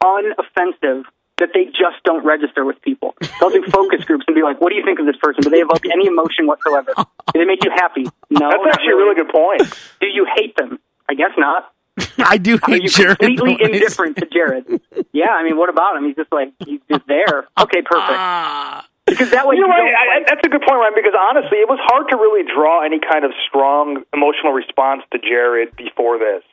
unoffensive 0.03 1.03
that 1.37 1.49
they 1.53 1.65
just 1.65 2.01
don't 2.03 2.25
register 2.25 2.65
with 2.65 2.81
people. 2.81 3.13
They'll 3.39 3.51
do 3.51 3.63
focus 3.69 4.03
groups 4.05 4.25
and 4.27 4.35
be 4.35 4.41
like, 4.41 4.59
"What 4.59 4.69
do 4.71 4.75
you 4.75 4.83
think 4.83 4.99
of 4.99 5.05
this 5.05 5.17
person? 5.21 5.41
Do 5.43 5.49
they 5.51 5.59
evoke 5.61 5.85
any 5.85 6.07
emotion 6.07 6.47
whatsoever? 6.47 6.93
Do 6.97 7.39
they 7.39 7.45
make 7.45 7.63
you 7.63 7.71
happy? 7.71 8.05
No. 8.29 8.49
That's 8.49 8.59
not 8.61 8.73
actually 8.73 8.91
a 8.91 8.95
really 8.97 9.15
good 9.15 9.29
point. 9.29 9.61
Do 10.01 10.07
you 10.07 10.27
hate 10.35 10.53
them? 10.57 10.79
I 11.07 11.13
guess 11.13 11.31
not. 11.37 11.73
I 12.19 12.37
do 12.37 12.55
Are 12.61 12.71
hate 12.71 12.83
you 12.83 12.89
Jared. 12.89 13.19
completely 13.19 13.55
Noyes. 13.55 13.73
indifferent 13.81 14.17
to 14.17 14.25
Jared? 14.27 14.81
Yeah, 15.13 15.29
I 15.31 15.43
mean, 15.43 15.57
what 15.57 15.69
about 15.69 15.97
him? 15.97 16.05
He's 16.05 16.15
just 16.15 16.31
like 16.31 16.53
he's 16.65 16.81
just 16.89 17.05
there. 17.07 17.47
Okay, 17.59 17.81
perfect. 17.81 18.17
Ah. 18.19 18.85
Because 19.07 19.31
that 19.31 19.47
way 19.47 19.55
You 19.55 19.61
know 19.61 19.67
you 19.67 19.73
what? 19.73 19.95
I, 19.95 20.17
I, 20.19 20.23
that's 20.27 20.45
a 20.45 20.49
good 20.49 20.61
point, 20.61 20.77
Ryan. 20.79 20.91
Because 20.93 21.15
honestly, 21.17 21.57
it 21.59 21.67
was 21.69 21.79
hard 21.81 22.09
to 22.09 22.17
really 22.17 22.43
draw 22.43 22.83
any 22.83 22.99
kind 22.99 23.23
of 23.25 23.31
strong 23.47 24.03
emotional 24.13 24.51
response 24.53 25.01
to 25.11 25.17
Jared 25.19 25.75
before 25.75 26.19
this. 26.19 26.43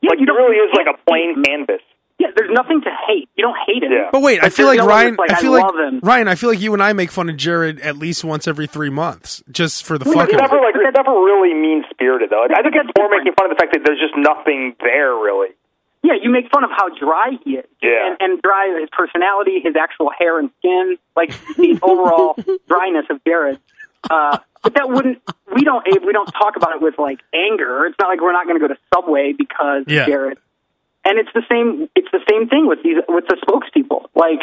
yeah, 0.00 0.10
Like 0.10 0.20
you 0.20 0.26
it 0.26 0.32
really 0.32 0.56
is 0.56 0.70
like 0.74 0.86
a 0.86 0.96
plain 1.06 1.34
hate 1.36 1.44
canvas. 1.44 1.82
Yeah, 2.18 2.28
there's 2.34 2.50
nothing 2.50 2.80
to 2.82 2.90
hate. 3.06 3.28
You 3.36 3.44
don't 3.44 3.56
hate 3.66 3.82
him. 3.82 3.92
Yeah. 3.92 4.08
But 4.10 4.22
wait, 4.22 4.42
I 4.42 4.48
feel 4.50 4.66
like 4.66 4.78
no 4.78 4.86
Ryan. 4.86 5.14
like, 5.16 5.30
I 5.30 5.40
feel 5.40 5.52
I 5.54 5.58
like 5.58 5.64
love 5.72 5.76
him. 5.76 6.00
Ryan. 6.02 6.26
I 6.26 6.34
feel 6.34 6.50
like 6.50 6.60
you 6.60 6.74
and 6.74 6.82
I 6.82 6.92
make 6.92 7.12
fun 7.12 7.28
of 7.30 7.36
Jared 7.36 7.78
at 7.80 7.96
least 7.96 8.24
once 8.24 8.48
every 8.48 8.66
three 8.66 8.90
months, 8.90 9.42
just 9.52 9.84
for 9.84 9.98
the 9.98 10.04
Well, 10.04 10.14
fuck 10.14 10.28
It's 10.30 10.36
never 10.38 10.56
like 10.56 10.74
it's 10.74 10.96
never 10.96 11.12
really 11.12 11.54
mean 11.54 11.84
spirited 11.90 12.30
though. 12.30 12.42
I 12.44 12.62
think 12.62 12.74
That's 12.74 12.88
it's 12.88 12.98
more 12.98 13.08
making 13.08 13.34
fun 13.38 13.50
of 13.50 13.56
the 13.56 13.60
fact 13.62 13.72
that 13.74 13.82
there's 13.84 14.00
just 14.00 14.16
nothing 14.16 14.74
there 14.80 15.14
really. 15.14 15.48
Yeah, 16.02 16.14
you 16.20 16.30
make 16.30 16.48
fun 16.50 16.64
of 16.64 16.70
how 16.70 16.88
dry 16.98 17.32
he 17.44 17.56
is. 17.56 17.66
Yeah. 17.82 18.14
And, 18.20 18.32
and 18.32 18.42
dry 18.42 18.76
his 18.80 18.88
personality, 18.90 19.60
his 19.62 19.74
actual 19.76 20.10
hair 20.16 20.38
and 20.38 20.50
skin, 20.58 20.96
like 21.16 21.30
the 21.56 21.78
overall 21.82 22.36
dryness 22.68 23.06
of 23.10 23.22
Jared. 23.24 23.58
Uh, 24.08 24.38
but 24.62 24.74
that 24.74 24.88
wouldn't. 24.88 25.22
We 25.54 25.62
don't. 25.62 25.84
We 26.04 26.12
don't 26.12 26.26
talk 26.32 26.56
about 26.56 26.74
it 26.74 26.82
with 26.82 26.98
like 26.98 27.20
anger. 27.34 27.86
It's 27.86 27.96
not 28.00 28.08
like 28.08 28.20
we're 28.20 28.32
not 28.32 28.46
going 28.46 28.60
to 28.60 28.66
go 28.66 28.72
to 28.72 28.80
Subway 28.94 29.34
because 29.36 29.84
Yeah. 29.86 30.06
Jared. 30.06 30.38
And 31.08 31.18
it's 31.18 31.30
the 31.32 31.42
same. 31.48 31.88
It's 31.96 32.10
the 32.12 32.20
same 32.28 32.48
thing 32.48 32.66
with 32.66 32.82
these 32.82 32.98
with 33.08 33.24
the 33.28 33.36
spokespeople. 33.40 34.08
Like, 34.14 34.40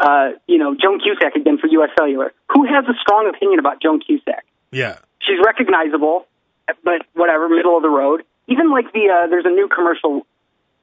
uh, 0.00 0.38
you 0.46 0.56
know, 0.56 0.74
Joan 0.74 1.00
Cusack 1.00 1.36
again 1.36 1.58
for 1.58 1.66
U.S. 1.66 1.90
Cellular. 1.98 2.32
Who 2.48 2.64
has 2.64 2.86
a 2.88 2.94
strong 3.02 3.28
opinion 3.28 3.58
about 3.58 3.82
Joan 3.82 4.00
Cusack? 4.00 4.46
Yeah. 4.70 4.96
she's 5.20 5.36
recognizable, 5.44 6.26
but 6.82 7.04
whatever, 7.12 7.46
middle 7.50 7.76
of 7.76 7.82
the 7.82 7.90
road. 7.90 8.22
Even 8.48 8.70
like 8.70 8.90
the 8.94 9.10
uh, 9.10 9.26
there's 9.28 9.44
a 9.44 9.50
new 9.50 9.68
commercial 9.68 10.26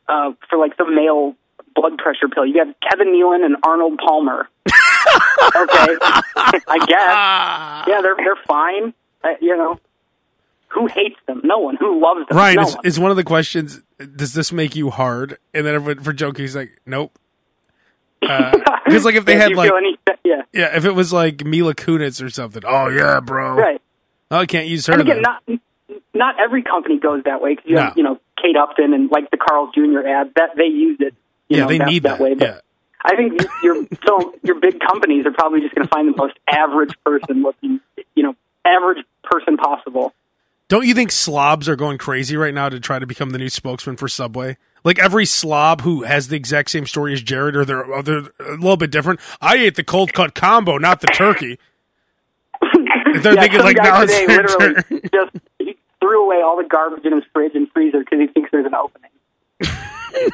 uh, 0.07 0.33
for 0.47 0.59
like 0.59 0.77
the 0.77 0.85
male 0.85 1.35
blood 1.73 1.97
pressure 1.97 2.27
pill. 2.27 2.45
You 2.45 2.63
have 2.63 2.75
Kevin 2.87 3.07
Nealon 3.07 3.43
and 3.43 3.57
Arnold 3.63 3.97
Palmer. 3.97 4.47
okay, 4.67 5.97
I 6.67 6.77
guess. 6.85 7.87
Yeah, 7.89 8.01
they're 8.01 8.15
they're 8.15 8.43
fine. 8.47 8.93
Uh, 9.23 9.29
you 9.41 9.57
know, 9.57 9.79
who 10.69 10.87
hates 10.87 11.19
them? 11.27 11.41
No 11.43 11.59
one. 11.59 11.75
Who 11.77 11.99
loves 12.01 12.27
them? 12.27 12.37
Ryan 12.37 12.55
no 12.55 12.61
is, 12.63 12.75
one. 12.75 12.85
is 12.85 12.99
one 12.99 13.11
of 13.11 13.17
the 13.17 13.23
questions. 13.23 13.81
Does 14.15 14.33
this 14.33 14.51
make 14.51 14.75
you 14.75 14.89
hard? 14.89 15.37
And 15.53 15.65
then 15.65 15.75
everyone 15.75 16.03
for 16.03 16.13
joke, 16.13 16.37
he's 16.37 16.55
like, 16.55 16.79
nope. 16.85 17.17
Uh, 18.21 18.51
because 18.85 19.05
like 19.05 19.15
if 19.15 19.25
they 19.25 19.37
had 19.37 19.53
like 19.53 19.71
any, 19.71 19.97
yeah, 20.23 20.41
yeah, 20.53 20.75
if 20.77 20.85
it 20.85 20.91
was 20.91 21.11
like 21.13 21.43
Mila 21.45 21.73
Kunis 21.73 22.23
or 22.23 22.29
something. 22.29 22.63
Oh 22.65 22.87
yeah, 22.89 23.19
bro. 23.19 23.55
right. 23.55 23.81
Oh, 24.31 24.37
I 24.39 24.45
can't 24.45 24.67
use 24.67 24.85
her. 24.87 24.93
And 24.93 25.01
again, 25.01 25.23
then. 25.23 25.23
not 25.49 25.59
not 26.13 26.35
every 26.39 26.61
company 26.63 26.99
goes 26.99 27.23
that 27.23 27.41
way 27.41 27.55
because 27.55 27.69
you 27.69 27.75
No. 27.75 27.81
have 27.83 27.97
you 27.97 28.03
know 28.03 28.19
Kate 28.41 28.55
Upton 28.55 28.93
and 28.93 29.09
like 29.09 29.31
the 29.31 29.37
Carl 29.37 29.71
Jr. 29.73 30.05
ad 30.07 30.31
that 30.35 30.51
they 30.55 30.65
use 30.65 30.97
it. 30.99 31.13
You 31.47 31.57
yeah, 31.57 31.63
know, 31.63 31.69
they 31.69 31.77
that, 31.79 31.87
need 31.87 32.03
that. 32.03 32.19
way. 32.19 32.35
But 32.35 32.47
yeah. 32.47 32.59
I 33.03 33.15
think 33.15 33.41
your 33.63 33.87
so 34.05 34.35
your 34.43 34.59
big 34.59 34.79
companies 34.79 35.25
are 35.25 35.31
probably 35.31 35.61
just 35.61 35.73
going 35.73 35.87
to 35.87 35.93
find 35.93 36.13
the 36.13 36.17
most 36.17 36.37
average 36.51 36.93
person 37.05 37.41
looking, 37.41 37.79
you 38.15 38.23
know, 38.23 38.35
average 38.65 39.03
person 39.23 39.57
possible. 39.57 40.13
Don't 40.69 40.85
you 40.85 40.93
think 40.93 41.11
slobs 41.11 41.67
are 41.67 41.75
going 41.75 41.97
crazy 41.97 42.37
right 42.37 42.53
now 42.53 42.69
to 42.69 42.79
try 42.79 42.99
to 42.99 43.07
become 43.07 43.31
the 43.31 43.39
new 43.39 43.49
spokesman 43.49 43.97
for 43.97 44.07
Subway? 44.07 44.55
Like 44.83 44.99
every 44.99 45.25
slob 45.25 45.81
who 45.81 46.03
has 46.03 46.27
the 46.27 46.37
exact 46.37 46.69
same 46.69 46.85
story 46.85 47.11
as 47.11 47.23
Jared, 47.23 47.55
or 47.55 47.65
they're, 47.65 47.83
or 47.83 48.03
they're 48.03 48.29
a 48.39 48.51
little 48.51 48.77
bit 48.77 48.91
different. 48.91 49.19
I 49.41 49.57
ate 49.57 49.75
the 49.75 49.83
cold 49.83 50.13
cut 50.13 50.35
combo, 50.35 50.77
not 50.77 51.01
the 51.01 51.07
turkey. 51.07 51.57
They're 53.21 53.33
yeah, 53.33 53.41
thinking 53.41 53.61
like 53.61 53.77
now 53.77 54.03
it's 54.03 54.13
today 54.13 54.35
literally 54.35 54.83
turn. 54.83 55.01
just 55.13 55.35
he 55.57 55.77
threw 55.99 56.25
away 56.25 56.41
all 56.43 56.57
the 56.57 56.67
garbage 56.69 57.03
in 57.05 57.13
his 57.13 57.23
fridge 57.33 57.55
and 57.55 57.69
freezer 57.71 57.99
because 57.99 58.19
he 58.19 58.27
thinks 58.27 58.51
there's 58.51 58.65
an 58.65 58.75
opening. 58.75 59.09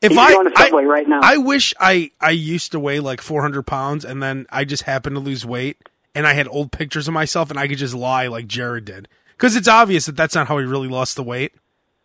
If 0.00 0.10
He's 0.10 0.18
I, 0.18 0.32
going 0.32 0.50
to 0.50 0.56
Subway 0.56 0.82
I, 0.82 0.86
right 0.86 1.08
now. 1.08 1.20
I 1.22 1.36
wish 1.36 1.72
I, 1.78 2.10
I 2.20 2.30
used 2.30 2.72
to 2.72 2.80
weigh 2.80 2.98
like 2.98 3.20
400 3.20 3.62
pounds 3.62 4.04
and 4.04 4.22
then 4.22 4.46
I 4.50 4.64
just 4.64 4.84
happened 4.84 5.14
to 5.16 5.20
lose 5.20 5.46
weight 5.46 5.88
and 6.18 6.26
I 6.26 6.32
had 6.34 6.48
old 6.48 6.72
pictures 6.72 7.06
of 7.06 7.14
myself 7.14 7.48
and 7.50 7.58
I 7.58 7.68
could 7.68 7.78
just 7.78 7.94
lie 7.94 8.26
like 8.26 8.48
Jared 8.48 8.84
did. 8.84 9.06
Because 9.36 9.54
it's 9.54 9.68
obvious 9.68 10.06
that 10.06 10.16
that's 10.16 10.34
not 10.34 10.48
how 10.48 10.58
he 10.58 10.64
really 10.66 10.88
lost 10.88 11.14
the 11.14 11.22
weight. 11.22 11.52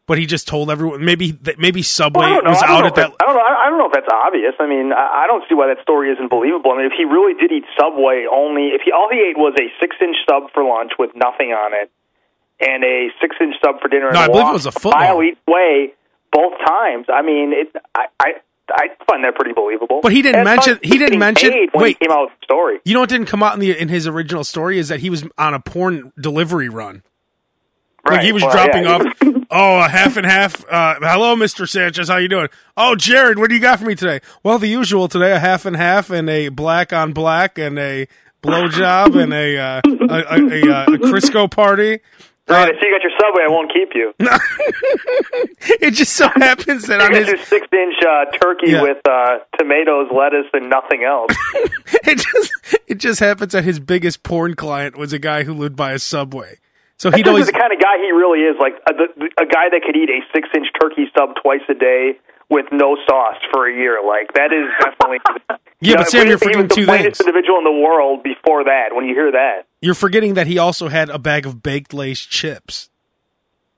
But 0.05 0.17
he 0.19 0.25
just 0.27 0.47
told 0.47 0.69
everyone. 0.69 1.03
Maybe 1.03 1.33
maybe 1.57 1.81
Subway 1.81 2.25
Well, 2.27 2.31
I 2.31 2.35
don't 2.35 2.43
know. 2.43 2.49
was 2.51 2.61
out 2.63 2.85
at 2.85 2.95
that. 2.95 3.09
that- 3.17 3.23
I 3.23 3.25
don't 3.25 3.35
know. 3.35 3.41
I 3.41 3.69
don't 3.69 3.79
know 3.79 3.85
if 3.87 3.93
that's 3.93 4.11
obvious. 4.11 4.53
I 4.59 4.67
mean, 4.67 4.91
I 4.93 5.25
don't 5.27 5.43
see 5.49 5.55
why 5.55 5.67
that 5.73 5.81
story 5.81 6.11
isn't 6.11 6.29
believable. 6.29 6.71
I 6.73 6.77
mean, 6.77 6.85
if 6.87 6.91
he 6.95 7.05
really 7.05 7.33
did 7.39 7.51
eat 7.53 7.63
Subway, 7.79 8.25
only 8.29 8.75
if 8.75 8.81
he 8.83 8.91
all 8.91 9.07
he 9.09 9.19
ate 9.19 9.37
was 9.37 9.55
a 9.57 9.71
six-inch 9.79 10.17
sub 10.29 10.51
for 10.53 10.61
lunch 10.63 10.91
with 10.99 11.11
nothing 11.15 11.53
on 11.55 11.71
it, 11.73 11.89
and 12.59 12.83
a 12.83 13.09
six-inch 13.21 13.55
sub 13.63 13.79
for 13.81 13.87
dinner. 13.87 14.11
No, 14.11 14.19
and 14.21 14.27
I 14.27 14.27
believe 14.27 14.49
it 14.49 14.53
was 14.53 14.65
a 14.67 14.73
foot 14.73 14.93
mile 14.93 15.23
each 15.23 15.37
way 15.47 15.93
both 16.33 16.53
times. 16.67 17.05
I 17.07 17.21
mean, 17.23 17.53
it. 17.55 17.73
I 17.95 18.07
I, 18.19 18.27
I 18.71 18.87
find 19.09 19.23
that 19.23 19.35
pretty 19.35 19.53
believable. 19.53 19.99
But 20.01 20.11
he 20.13 20.21
didn't 20.21 20.43
mention- 20.45 20.79
he 20.81 20.97
didn't 20.97 21.19
mention- 21.19 21.51
wait. 21.73 21.97
he 21.99 22.05
came 22.05 22.11
out 22.15 22.29
with 22.29 22.39
the 22.39 22.43
story. 22.45 22.79
You 22.85 22.93
know 22.93 23.01
what 23.01 23.09
didn't 23.09 23.27
come 23.27 23.43
out 23.43 23.53
in 23.55 23.59
the 23.59 23.77
in 23.77 23.89
his 23.89 24.07
original 24.07 24.43
story 24.43 24.79
is 24.79 24.87
that 24.89 25.01
he 25.01 25.09
was 25.09 25.25
on 25.37 25.53
a 25.53 25.59
porn 25.59 26.11
delivery 26.19 26.69
run. 26.69 27.03
Like 28.09 28.21
he 28.21 28.31
was 28.33 28.43
Well, 28.43 28.51
dropping 28.51 28.83
yeah, 28.83 28.95
off. 28.95 29.03
Oh, 29.55 29.79
a 29.79 29.87
half 29.87 30.17
and 30.17 30.25
half. 30.25 30.65
Uh, 30.67 30.95
hello, 30.99 31.35
Mister 31.35 31.67
Sanchez. 31.67 32.07
How 32.09 32.17
you 32.17 32.27
doing? 32.27 32.47
Oh, 32.75 32.95
Jared, 32.95 33.37
what 33.37 33.49
do 33.49 33.55
you 33.55 33.61
got 33.61 33.77
for 33.79 33.85
me 33.85 33.93
today? 33.93 34.19
Well, 34.41 34.57
the 34.57 34.67
usual 34.67 35.07
today: 35.07 35.31
a 35.33 35.39
half 35.39 35.65
and 35.67 35.75
half, 35.75 36.09
and 36.09 36.27
a 36.27 36.49
black 36.49 36.91
on 36.91 37.13
black, 37.13 37.59
and 37.59 37.77
a 37.77 38.07
blowjob, 38.41 39.21
and 39.21 39.31
a 39.31 39.57
uh, 39.57 39.81
a, 39.85 40.15
a, 40.15 40.71
a, 40.71 40.83
a 40.95 40.97
Crisco 40.97 41.49
party. 41.51 41.99
Right, 42.47 42.75
I 42.75 42.79
see 42.79 42.87
you 42.87 42.91
got 42.93 43.01
your 43.03 43.11
Subway. 43.19 43.43
I 43.43 43.49
won't 43.49 43.71
keep 43.73 43.89
you. 43.95 44.13
It 45.81 45.91
just 45.91 46.13
so 46.13 46.27
happens 46.35 46.87
that 46.87 46.99
got 46.99 47.13
his 47.13 47.27
your 47.27 47.37
six-inch 47.37 47.95
uh, 48.05 48.25
turkey 48.37 48.71
Yeah. 48.71 48.81
with 48.81 48.97
uh, 49.09 49.39
tomatoes, 49.57 50.07
lettuce, 50.13 50.47
and 50.53 50.69
nothing 50.69 51.03
else. 51.03 51.31
it 52.03 52.17
just 52.19 52.51
it 52.87 52.95
just 52.95 53.19
happens 53.19 53.53
that 53.53 53.63
his 53.63 53.79
biggest 53.79 54.23
porn 54.23 54.55
client 54.55 54.97
was 54.97 55.13
a 55.13 55.19
guy 55.19 55.43
who 55.43 55.53
lived 55.53 55.75
by 55.75 55.93
a 55.93 55.99
subway. 55.99 56.57
So 56.97 57.11
he'd 57.11 57.27
always 57.27 57.47
the 57.47 57.53
kind 57.53 57.73
of 57.73 57.79
guy 57.79 57.97
he 57.97 58.11
really 58.11 58.39
is, 58.41 58.55
like 58.59 58.73
a, 58.87 58.93
the, 58.93 59.29
a 59.41 59.45
guy 59.45 59.69
that 59.71 59.81
could 59.85 59.95
eat 59.95 60.09
a 60.09 60.19
six-inch 60.33 60.67
turkey 60.81 61.07
sub 61.17 61.35
twice 61.41 61.63
a 61.69 61.73
day 61.73 62.19
with 62.49 62.65
no 62.71 62.97
sauce 63.07 63.37
for 63.51 63.67
a 63.69 63.73
year. 63.75 63.99
Like 64.05 64.33
that 64.33 64.51
is 64.53 64.69
definitely. 64.81 65.19
Yeah, 65.79 65.97
but 65.97 66.09
Sam, 66.09 66.27
you're 66.27 66.37
forgetting 66.37 66.67
the 66.67 66.75
two 66.75 66.85
plainest 66.85 67.17
things. 67.19 67.27
individual 67.27 67.57
in 67.59 67.63
the 67.65 67.81
world 67.83 68.23
before 68.23 68.63
that. 68.65 68.89
When 68.95 69.05
you 69.05 69.13
hear 69.15 69.31
that, 69.31 69.65
You're 69.81 69.93
forgetting 69.95 70.35
that 70.35 70.47
he 70.47 70.57
also 70.57 70.87
had 70.87 71.09
a 71.09 71.19
bag 71.19 71.45
of 71.45 71.61
baked 71.63 71.93
Lay's 71.93 72.19
chips. 72.19 72.89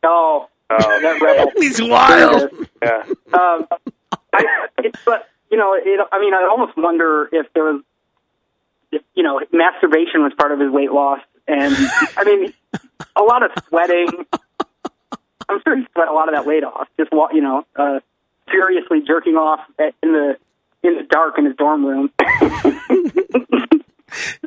oh, 0.04 0.50
Oh. 0.70 0.78
that 1.02 1.22
rebel. 1.22 1.52
He's 1.58 1.82
wild. 1.82 2.50
yeah. 2.82 3.04
um, 3.34 3.68
I, 4.34 4.68
it's, 4.80 5.00
but 5.06 5.28
you 5.52 5.58
know, 5.58 5.74
it, 5.76 6.00
I 6.12 6.20
mean, 6.20 6.34
I 6.34 6.48
almost 6.50 6.76
wonder 6.78 7.30
if 7.32 7.52
there 7.54 7.64
was, 7.66 7.82
if, 8.92 9.02
you 9.14 9.22
know, 9.24 9.40
masturbation 9.52 10.24
was 10.24 10.34
part 10.38 10.52
of 10.52 10.60
his 10.60 10.72
weight 10.72 10.92
loss, 10.92 11.20
and 11.48 11.76
I 12.18 12.24
mean, 12.24 12.54
a 13.16 13.22
lot 13.22 13.44
of 13.44 13.52
sweating. 13.68 14.08
I'm 15.48 15.62
sure 15.64 15.78
he 15.78 15.86
sweat 15.94 16.08
a 16.08 16.14
lot 16.14 16.28
of 16.30 16.36
that 16.36 16.46
weight 16.48 16.64
off. 16.64 16.88
Just 16.98 17.12
wa- 17.12 17.30
you 17.32 17.42
know, 17.42 17.66
uh, 17.76 18.00
furiously 18.50 19.02
jerking 19.06 19.36
off 19.36 19.62
at, 19.80 19.94
in 20.04 20.14
the 20.14 20.38
in 20.84 20.96
the 20.98 21.04
dark 21.10 21.38
in 21.38 21.46
his 21.46 21.56
dorm 21.56 21.86
room. 21.86 22.12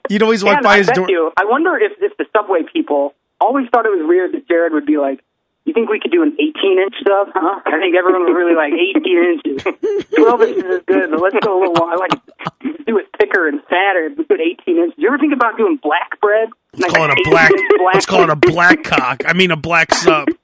You'd 0.09 0.23
always 0.23 0.43
walk 0.45 0.57
and 0.59 0.65
by 0.65 0.75
I 0.75 0.79
his 0.79 0.87
bet 0.87 0.97
door. 0.97 1.33
I 1.37 1.45
wonder 1.45 1.77
if 1.77 1.93
if 2.01 2.17
the 2.17 2.25
subway 2.33 2.63
people 2.73 3.15
always 3.41 3.69
thought 3.71 3.87
it 3.87 3.91
was 3.91 4.07
weird 4.09 4.33
that 4.33 4.49
Jared 4.49 4.73
would 4.73 4.87
be 4.87 4.97
like, 4.97 5.21
"You 5.65 5.75
think 5.75 5.91
we 5.91 6.01
could 6.01 6.13
do 6.13 6.23
an 6.23 6.33
18 6.39 6.79
inch 6.79 6.95
sub?" 7.07 7.29
Huh? 7.35 7.61
I 7.67 7.79
think 7.79 7.97
everyone 7.97 8.25
was 8.25 8.35
really 8.35 8.55
like 8.55 8.73
18 8.73 9.05
inches. 9.05 9.63
12 10.15 10.43
inches 10.43 10.65
is 10.65 10.83
good, 10.87 11.11
but 11.11 11.21
let's 11.21 11.37
go 11.45 11.59
a 11.59 11.69
little. 11.69 11.85
I 11.85 11.97
like 11.97 12.13
do 12.87 12.97
it 12.99 13.07
thicker 13.19 13.49
and 13.49 13.61
fatter. 13.65 14.09
We 14.17 14.25
do 14.25 14.35
18 14.35 14.79
inches. 14.79 14.95
Do 14.97 15.03
you 15.03 15.09
ever 15.09 15.19
think 15.19 15.35
about 15.35 15.59
doing 15.59 15.77
black 15.83 16.19
bread? 16.21 16.49
Let's 16.75 16.95
call 16.95 17.05
it 17.11 17.19
a 17.19 17.23
black. 17.29 17.51
Let's 17.93 18.07
call 18.07 18.23
it 18.23 18.31
a 18.31 18.37
black 18.37 18.85
cock. 18.85 19.23
I 19.27 19.33
mean 19.35 19.51
a 19.51 19.57
black 19.57 19.93
sub. 19.95 20.29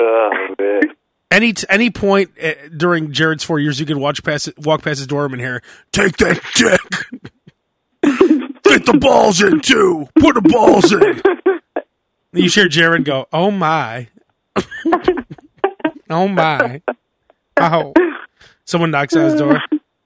Oh 0.00 0.54
man. 0.60 0.82
Any 1.30 1.52
t- 1.52 1.66
any 1.68 1.90
point 1.90 2.30
uh, 2.42 2.52
during 2.74 3.12
Jared's 3.12 3.44
four 3.44 3.58
years, 3.58 3.78
you 3.78 3.86
could 3.86 3.98
watch 3.98 4.22
past 4.24 4.48
walk 4.58 4.82
past 4.82 4.98
his 4.98 5.06
dorm 5.06 5.32
and 5.32 5.40
hear, 5.42 5.62
"Take 5.92 6.16
that 6.18 6.40
dick, 6.54 6.80
get 8.62 8.86
the 8.86 8.98
balls 8.98 9.42
in 9.42 9.60
too, 9.60 10.08
put 10.18 10.34
the 10.34 10.40
balls 10.40 10.92
in." 10.92 11.22
You 12.32 12.48
hear 12.48 12.68
Jared 12.68 13.04
go, 13.04 13.26
"Oh 13.32 13.50
my, 13.50 14.08
oh 16.08 16.28
my, 16.28 16.80
oh." 17.58 17.92
Someone 18.64 18.90
knocks 18.90 19.16
on 19.16 19.30
his 19.30 19.40
door. 19.40 19.62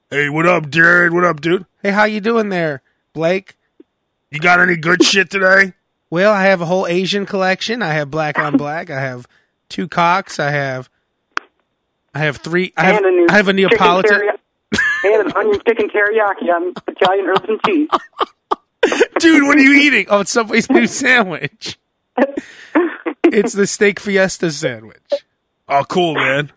Hey, 0.08 0.28
what 0.28 0.46
up, 0.46 0.70
Jared? 0.70 1.12
What 1.12 1.24
up, 1.24 1.40
dude? 1.40 1.66
Hey, 1.82 1.90
how 1.90 2.04
you 2.04 2.20
doing 2.20 2.48
there, 2.48 2.82
Blake? 3.12 3.56
You 4.30 4.38
got 4.38 4.60
any 4.60 4.76
good 4.76 5.02
shit 5.02 5.30
today? 5.30 5.72
Well, 6.10 6.32
I 6.32 6.44
have 6.44 6.60
a 6.60 6.66
whole 6.66 6.86
Asian 6.86 7.26
collection. 7.26 7.82
I 7.82 7.94
have 7.94 8.10
black 8.10 8.38
on 8.38 8.56
black. 8.56 8.88
I 8.88 9.00
have 9.00 9.26
two 9.68 9.88
cocks. 9.88 10.38
I 10.38 10.50
have, 10.50 10.88
I 12.14 12.20
have 12.20 12.36
three. 12.38 12.72
I 12.76 12.84
have, 12.84 12.96
and 12.96 13.06
a 13.06 13.10
new 13.10 13.26
I 13.30 13.32
have 13.36 13.48
a 13.48 13.52
Neapolitan. 13.52 14.20
and 15.04 15.26
an 15.26 15.32
onion 15.36 15.60
chicken 15.66 15.88
teriyaki 15.88 16.48
on 16.54 16.74
Italian 16.88 17.26
herbs 17.26 17.48
and 17.48 17.60
cheese. 17.66 17.88
Dude, 19.20 19.44
what 19.44 19.56
are 19.56 19.60
you 19.62 19.72
eating? 19.80 20.06
Oh, 20.08 20.20
it's 20.20 20.30
Subway's 20.32 20.68
new 20.68 20.86
sandwich. 20.86 21.78
it's 23.24 23.52
the 23.52 23.66
steak 23.66 24.00
fiesta 24.00 24.50
sandwich. 24.50 25.12
Oh, 25.68 25.84
cool, 25.88 26.14
man. 26.14 26.50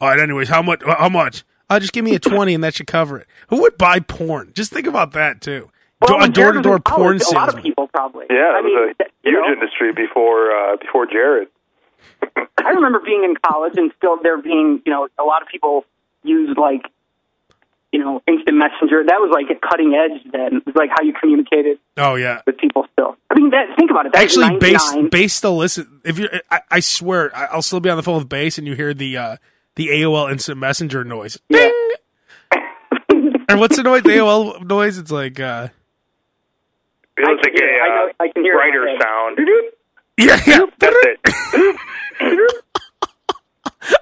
All 0.00 0.08
right. 0.08 0.18
Anyways, 0.20 0.48
how 0.48 0.62
much? 0.62 0.82
How 0.84 1.08
much? 1.08 1.44
Uh, 1.68 1.80
just 1.80 1.92
give 1.92 2.04
me 2.04 2.14
a 2.14 2.18
twenty, 2.20 2.54
and 2.54 2.62
that 2.64 2.74
should 2.74 2.86
cover 2.86 3.18
it. 3.18 3.26
Who 3.48 3.60
would 3.62 3.76
buy 3.76 4.00
porn? 4.00 4.52
Just 4.54 4.72
think 4.72 4.86
about 4.86 5.12
that 5.12 5.40
too. 5.40 5.70
Well, 6.00 6.22
a 6.22 6.28
door 6.28 6.52
to 6.52 6.60
door 6.62 6.78
porn 6.78 7.18
college, 7.18 7.22
A 7.32 7.34
lot 7.34 7.54
of 7.54 7.62
people 7.62 7.88
probably. 7.88 8.26
Yeah, 8.30 8.52
I 8.54 8.58
it 8.60 8.64
mean, 8.64 8.78
a 8.78 8.94
that- 8.98 9.10
you 9.24 9.32
huge 9.32 9.42
know, 9.46 9.52
industry 9.52 9.92
before 9.92 10.50
uh, 10.52 10.76
before 10.76 11.06
Jared. 11.06 11.48
I 12.36 12.70
remember 12.70 13.00
being 13.04 13.24
in 13.24 13.34
college 13.46 13.74
and 13.76 13.92
still 13.96 14.18
there 14.22 14.40
being, 14.40 14.82
you 14.84 14.92
know, 14.92 15.08
a 15.18 15.22
lot 15.24 15.42
of 15.42 15.48
people 15.48 15.84
used 16.24 16.58
like, 16.58 16.82
you 17.92 18.00
know, 18.00 18.20
instant 18.26 18.56
messenger. 18.56 19.04
That 19.06 19.20
was 19.20 19.30
like 19.32 19.46
a 19.56 19.60
cutting 19.66 19.94
edge 19.94 20.20
then. 20.32 20.56
It 20.56 20.66
was 20.66 20.74
like 20.74 20.90
how 20.90 21.02
you 21.02 21.12
communicated 21.12 21.78
Oh 21.96 22.16
yeah. 22.16 22.40
with 22.46 22.58
people 22.58 22.86
still. 22.92 23.16
I 23.30 23.34
mean, 23.38 23.50
that, 23.50 23.68
think 23.78 23.90
about 23.90 24.06
it. 24.06 24.12
That's 24.12 24.36
Actually, 24.36 24.58
Bass 24.58 24.82
99. 24.92 25.10
Bass 25.10 25.34
still 25.34 25.56
listen. 25.56 26.00
If 26.04 26.18
you, 26.18 26.28
I, 26.50 26.60
I 26.70 26.80
swear, 26.80 27.34
I- 27.36 27.46
I'll 27.46 27.62
still 27.62 27.80
be 27.80 27.88
on 27.90 27.96
the 27.96 28.02
phone 28.02 28.18
with 28.18 28.28
Bass, 28.28 28.58
and 28.58 28.66
you 28.66 28.74
hear 28.74 28.92
the 28.92 29.16
uh, 29.16 29.36
the 29.76 29.88
AOL 29.88 30.30
instant 30.32 30.58
messenger 30.58 31.04
noise. 31.04 31.38
Yeah. 31.48 31.70
And 33.48 33.60
what's 33.60 33.76
the 33.76 33.84
noise? 33.84 34.02
The 34.02 34.08
AOL 34.10 34.66
noise? 34.66 34.98
It's 34.98 35.12
like, 35.12 35.38
uh, 35.38 35.68
It 37.16 37.20
was 37.20 37.38
can 37.42 37.52
like 37.52 37.52
hear 37.54 37.68
it. 37.68 37.80
I 37.80 37.86
a 37.86 37.88
know- 38.06 38.12
I 38.18 38.28
can 38.28 38.42
hear 38.42 38.54
it 38.54 38.56
brighter 38.56 38.98
sound. 39.00 39.38
yeah, 40.18 40.40
yeah. 40.46 40.66
That's 40.80 40.96
it. 41.54 41.76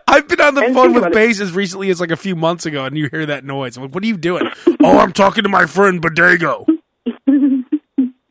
I've 0.09 0.28
been 0.28 0.40
on 0.40 0.54
the 0.54 0.62
And 0.62 0.75
phone 0.75 0.94
with 0.94 1.02
about 1.02 1.12
it. 1.12 1.14
Bass 1.14 1.40
as 1.40 1.52
recently 1.52 1.90
as 1.90 2.00
like 2.00 2.11
a 2.11 2.16
few 2.16 2.37
months 2.37 2.66
ago, 2.66 2.85
and 2.85 2.97
you 2.97 3.09
hear 3.11 3.26
that 3.26 3.44
noise. 3.44 3.76
I'm 3.76 3.85
like, 3.85 3.94
what 3.94 4.04
are 4.04 4.06
you 4.06 4.16
doing? 4.16 4.49
oh, 4.83 4.99
I'm 4.99 5.12
talking 5.12 5.42
to 5.42 5.49
my 5.49 5.66
friend 5.66 6.00
Bodego 6.00 6.66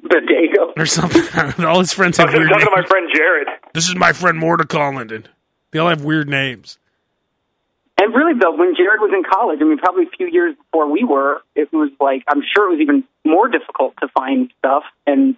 Dago. 0.07 0.73
or 0.77 0.85
something. 0.85 1.65
All 1.65 1.79
his 1.79 1.91
friends 1.93 2.17
have 2.17 2.29
I'm 2.29 2.35
weird 2.35 2.49
talking 2.49 2.65
names. 2.65 2.75
to 2.75 2.81
my 2.81 2.87
friend 2.87 3.09
Jared. 3.13 3.47
This 3.73 3.89
is 3.89 3.95
my 3.95 4.13
friend 4.13 4.37
Mordecai 4.37 4.89
and 4.89 5.29
they 5.71 5.79
all 5.79 5.89
have 5.89 6.03
weird 6.03 6.29
names. 6.29 6.77
And 7.99 8.13
really, 8.13 8.33
though, 8.39 8.55
when 8.55 8.75
Jared 8.75 9.01
was 9.01 9.11
in 9.13 9.23
college, 9.23 9.59
I 9.61 9.65
mean, 9.65 9.77
probably 9.77 10.05
a 10.05 10.09
few 10.17 10.27
years 10.27 10.55
before 10.55 10.89
we 10.91 11.03
were, 11.03 11.41
it 11.55 11.71
was 11.71 11.89
like, 11.99 12.23
I'm 12.27 12.41
sure 12.41 12.67
it 12.69 12.77
was 12.77 12.81
even 12.81 13.03
more 13.23 13.47
difficult 13.47 13.93
to 14.01 14.07
find 14.09 14.51
stuff. 14.59 14.83
And 15.05 15.35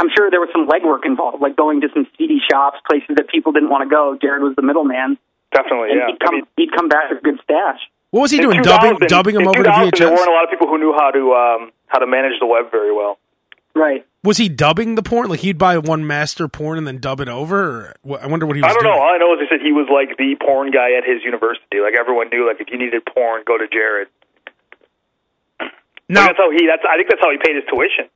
I'm 0.00 0.08
sure 0.16 0.30
there 0.30 0.40
was 0.40 0.48
some 0.50 0.64
legwork 0.66 1.04
involved, 1.04 1.42
like 1.42 1.56
going 1.56 1.82
to 1.82 1.88
some 1.92 2.06
CD 2.16 2.40
shops, 2.50 2.78
places 2.88 3.16
that 3.16 3.28
people 3.28 3.52
didn't 3.52 3.68
want 3.68 3.84
to 3.84 3.90
go. 3.92 4.16
Jared 4.16 4.42
was 4.42 4.56
the 4.56 4.62
middleman. 4.62 5.18
Definitely, 5.52 5.90
And 5.90 6.00
yeah. 6.00 6.06
he'd, 6.08 6.20
come, 6.20 6.34
I 6.34 6.36
mean, 6.40 6.46
he'd 6.56 6.72
come 6.72 6.88
back 6.88 7.10
with 7.10 7.18
a 7.18 7.22
good 7.22 7.38
stash. 7.44 7.80
What 8.10 8.22
was 8.22 8.30
he 8.30 8.38
doing? 8.40 8.62
Dubbing, 8.62 8.96
dubbing 9.08 9.34
him 9.36 9.42
in 9.42 9.48
over 9.48 9.62
to 9.62 9.70
2000, 9.70 9.92
There 9.98 10.08
weren't 10.08 10.28
a 10.28 10.32
lot 10.32 10.44
of 10.44 10.50
people 10.50 10.66
who 10.68 10.78
knew 10.78 10.94
how 10.96 11.10
to 11.10 11.22
um, 11.34 11.72
how 11.86 11.98
to 11.98 12.06
manage 12.06 12.40
the 12.40 12.46
web 12.46 12.70
very 12.70 12.94
well. 12.94 13.18
Right. 13.74 14.06
Was 14.24 14.36
he 14.38 14.48
dubbing 14.48 14.96
the 14.96 15.02
porn? 15.02 15.28
Like 15.28 15.40
he'd 15.40 15.58
buy 15.58 15.78
one 15.78 16.06
master 16.06 16.48
porn 16.48 16.78
and 16.78 16.86
then 16.86 16.98
dub 16.98 17.20
it 17.20 17.28
over? 17.28 17.94
I 18.04 18.26
wonder 18.26 18.46
what 18.46 18.56
he 18.56 18.62
was 18.62 18.66
doing. 18.66 18.70
I 18.70 18.72
don't 18.72 18.82
doing. 18.82 18.94
know. 18.94 19.00
All 19.00 19.14
I 19.14 19.18
know 19.18 19.34
is 19.34 19.40
they 19.40 19.54
said 19.54 19.62
he 19.62 19.72
was 19.72 19.86
like 19.92 20.16
the 20.18 20.34
porn 20.44 20.70
guy 20.70 20.98
at 20.98 21.04
his 21.04 21.22
university. 21.22 21.78
Like 21.78 21.94
everyone 21.98 22.30
knew, 22.30 22.46
like 22.48 22.60
if 22.60 22.68
you 22.70 22.78
needed 22.78 23.02
porn, 23.06 23.42
go 23.46 23.58
to 23.58 23.68
Jared. 23.68 24.08
No. 26.08 26.22
that's 26.26 26.38
how 26.38 26.50
he. 26.50 26.66
That's 26.66 26.82
I 26.82 26.96
think 26.96 27.08
that's 27.08 27.22
how 27.22 27.30
he 27.30 27.38
paid 27.38 27.54
his 27.54 27.64
tuition 27.70 28.10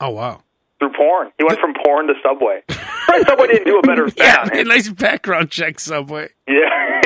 Oh 0.00 0.10
wow. 0.10 0.42
Through 0.78 0.92
porn. 0.92 1.32
He 1.38 1.44
went 1.44 1.58
from 1.60 1.74
porn 1.84 2.06
to 2.08 2.14
Subway. 2.22 2.62
Probably 2.68 3.24
Subway 3.24 3.46
didn't 3.48 3.66
do 3.66 3.78
a 3.78 3.82
better 3.82 4.08
Yeah, 4.16 4.44
job. 4.44 4.52
a 4.54 4.64
nice 4.64 4.88
background 4.88 5.50
check, 5.50 5.80
Subway. 5.80 6.28
Yeah. 6.48 7.00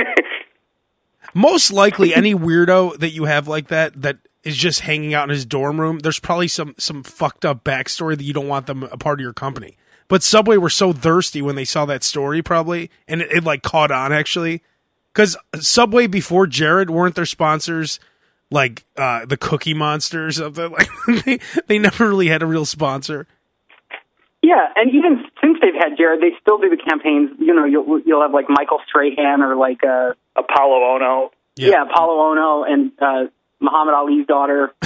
most 1.34 1.72
likely 1.72 2.14
any 2.14 2.34
weirdo 2.34 2.98
that 2.98 3.10
you 3.10 3.24
have 3.24 3.46
like 3.48 3.68
that 3.68 4.00
that 4.02 4.18
is 4.42 4.56
just 4.56 4.80
hanging 4.80 5.14
out 5.14 5.24
in 5.24 5.30
his 5.30 5.44
dorm 5.44 5.80
room, 5.80 5.98
there's 6.00 6.18
probably 6.18 6.48
some 6.48 6.74
some 6.78 7.02
fucked 7.02 7.44
up 7.44 7.62
backstory 7.62 8.16
that 8.16 8.24
you 8.24 8.32
don't 8.32 8.48
want 8.48 8.66
them 8.66 8.82
a 8.84 8.96
part 8.96 9.20
of 9.20 9.22
your 9.22 9.32
company. 9.32 9.76
But 10.08 10.22
Subway 10.24 10.56
were 10.56 10.70
so 10.70 10.92
thirsty 10.92 11.40
when 11.40 11.54
they 11.54 11.64
saw 11.64 11.84
that 11.86 12.02
story, 12.02 12.42
probably, 12.42 12.90
and 13.06 13.22
it, 13.22 13.30
it 13.30 13.44
like 13.44 13.62
caught 13.62 13.92
on 13.92 14.12
actually, 14.12 14.62
because 15.12 15.36
Subway 15.60 16.06
before 16.08 16.46
Jared 16.48 16.90
weren't 16.90 17.14
their 17.14 17.26
sponsors 17.26 18.00
like 18.50 18.84
uh 18.96 19.24
the 19.26 19.36
Cookie 19.36 19.74
Monsters 19.74 20.38
of 20.40 20.54
the 20.54 20.68
like 20.68 20.88
they 21.24 21.38
they 21.68 21.78
never 21.78 22.08
really 22.08 22.28
had 22.28 22.42
a 22.42 22.46
real 22.46 22.64
sponsor. 22.64 23.28
Yeah, 24.42 24.66
and 24.74 24.90
even 24.94 25.24
since 25.42 25.58
they've 25.60 25.74
had 25.74 25.96
Jared, 25.98 26.20
they 26.22 26.32
still 26.40 26.58
do 26.58 26.70
the 26.70 26.76
campaigns. 26.78 27.30
You 27.38 27.54
know, 27.54 27.64
you'll 27.66 28.00
you'll 28.00 28.22
have 28.22 28.32
like 28.32 28.46
Michael 28.48 28.78
Strahan 28.88 29.42
or 29.42 29.54
like 29.56 29.84
uh 29.84 30.14
Apolo 30.36 30.80
Ohno. 30.98 31.30
Yeah. 31.56 31.68
yeah, 31.70 31.84
Apolo 31.84 32.34
Ohno 32.34 32.70
and 32.70 32.92
uh 33.00 33.30
Muhammad 33.60 33.94
Ali's 33.94 34.26
daughter. 34.26 34.72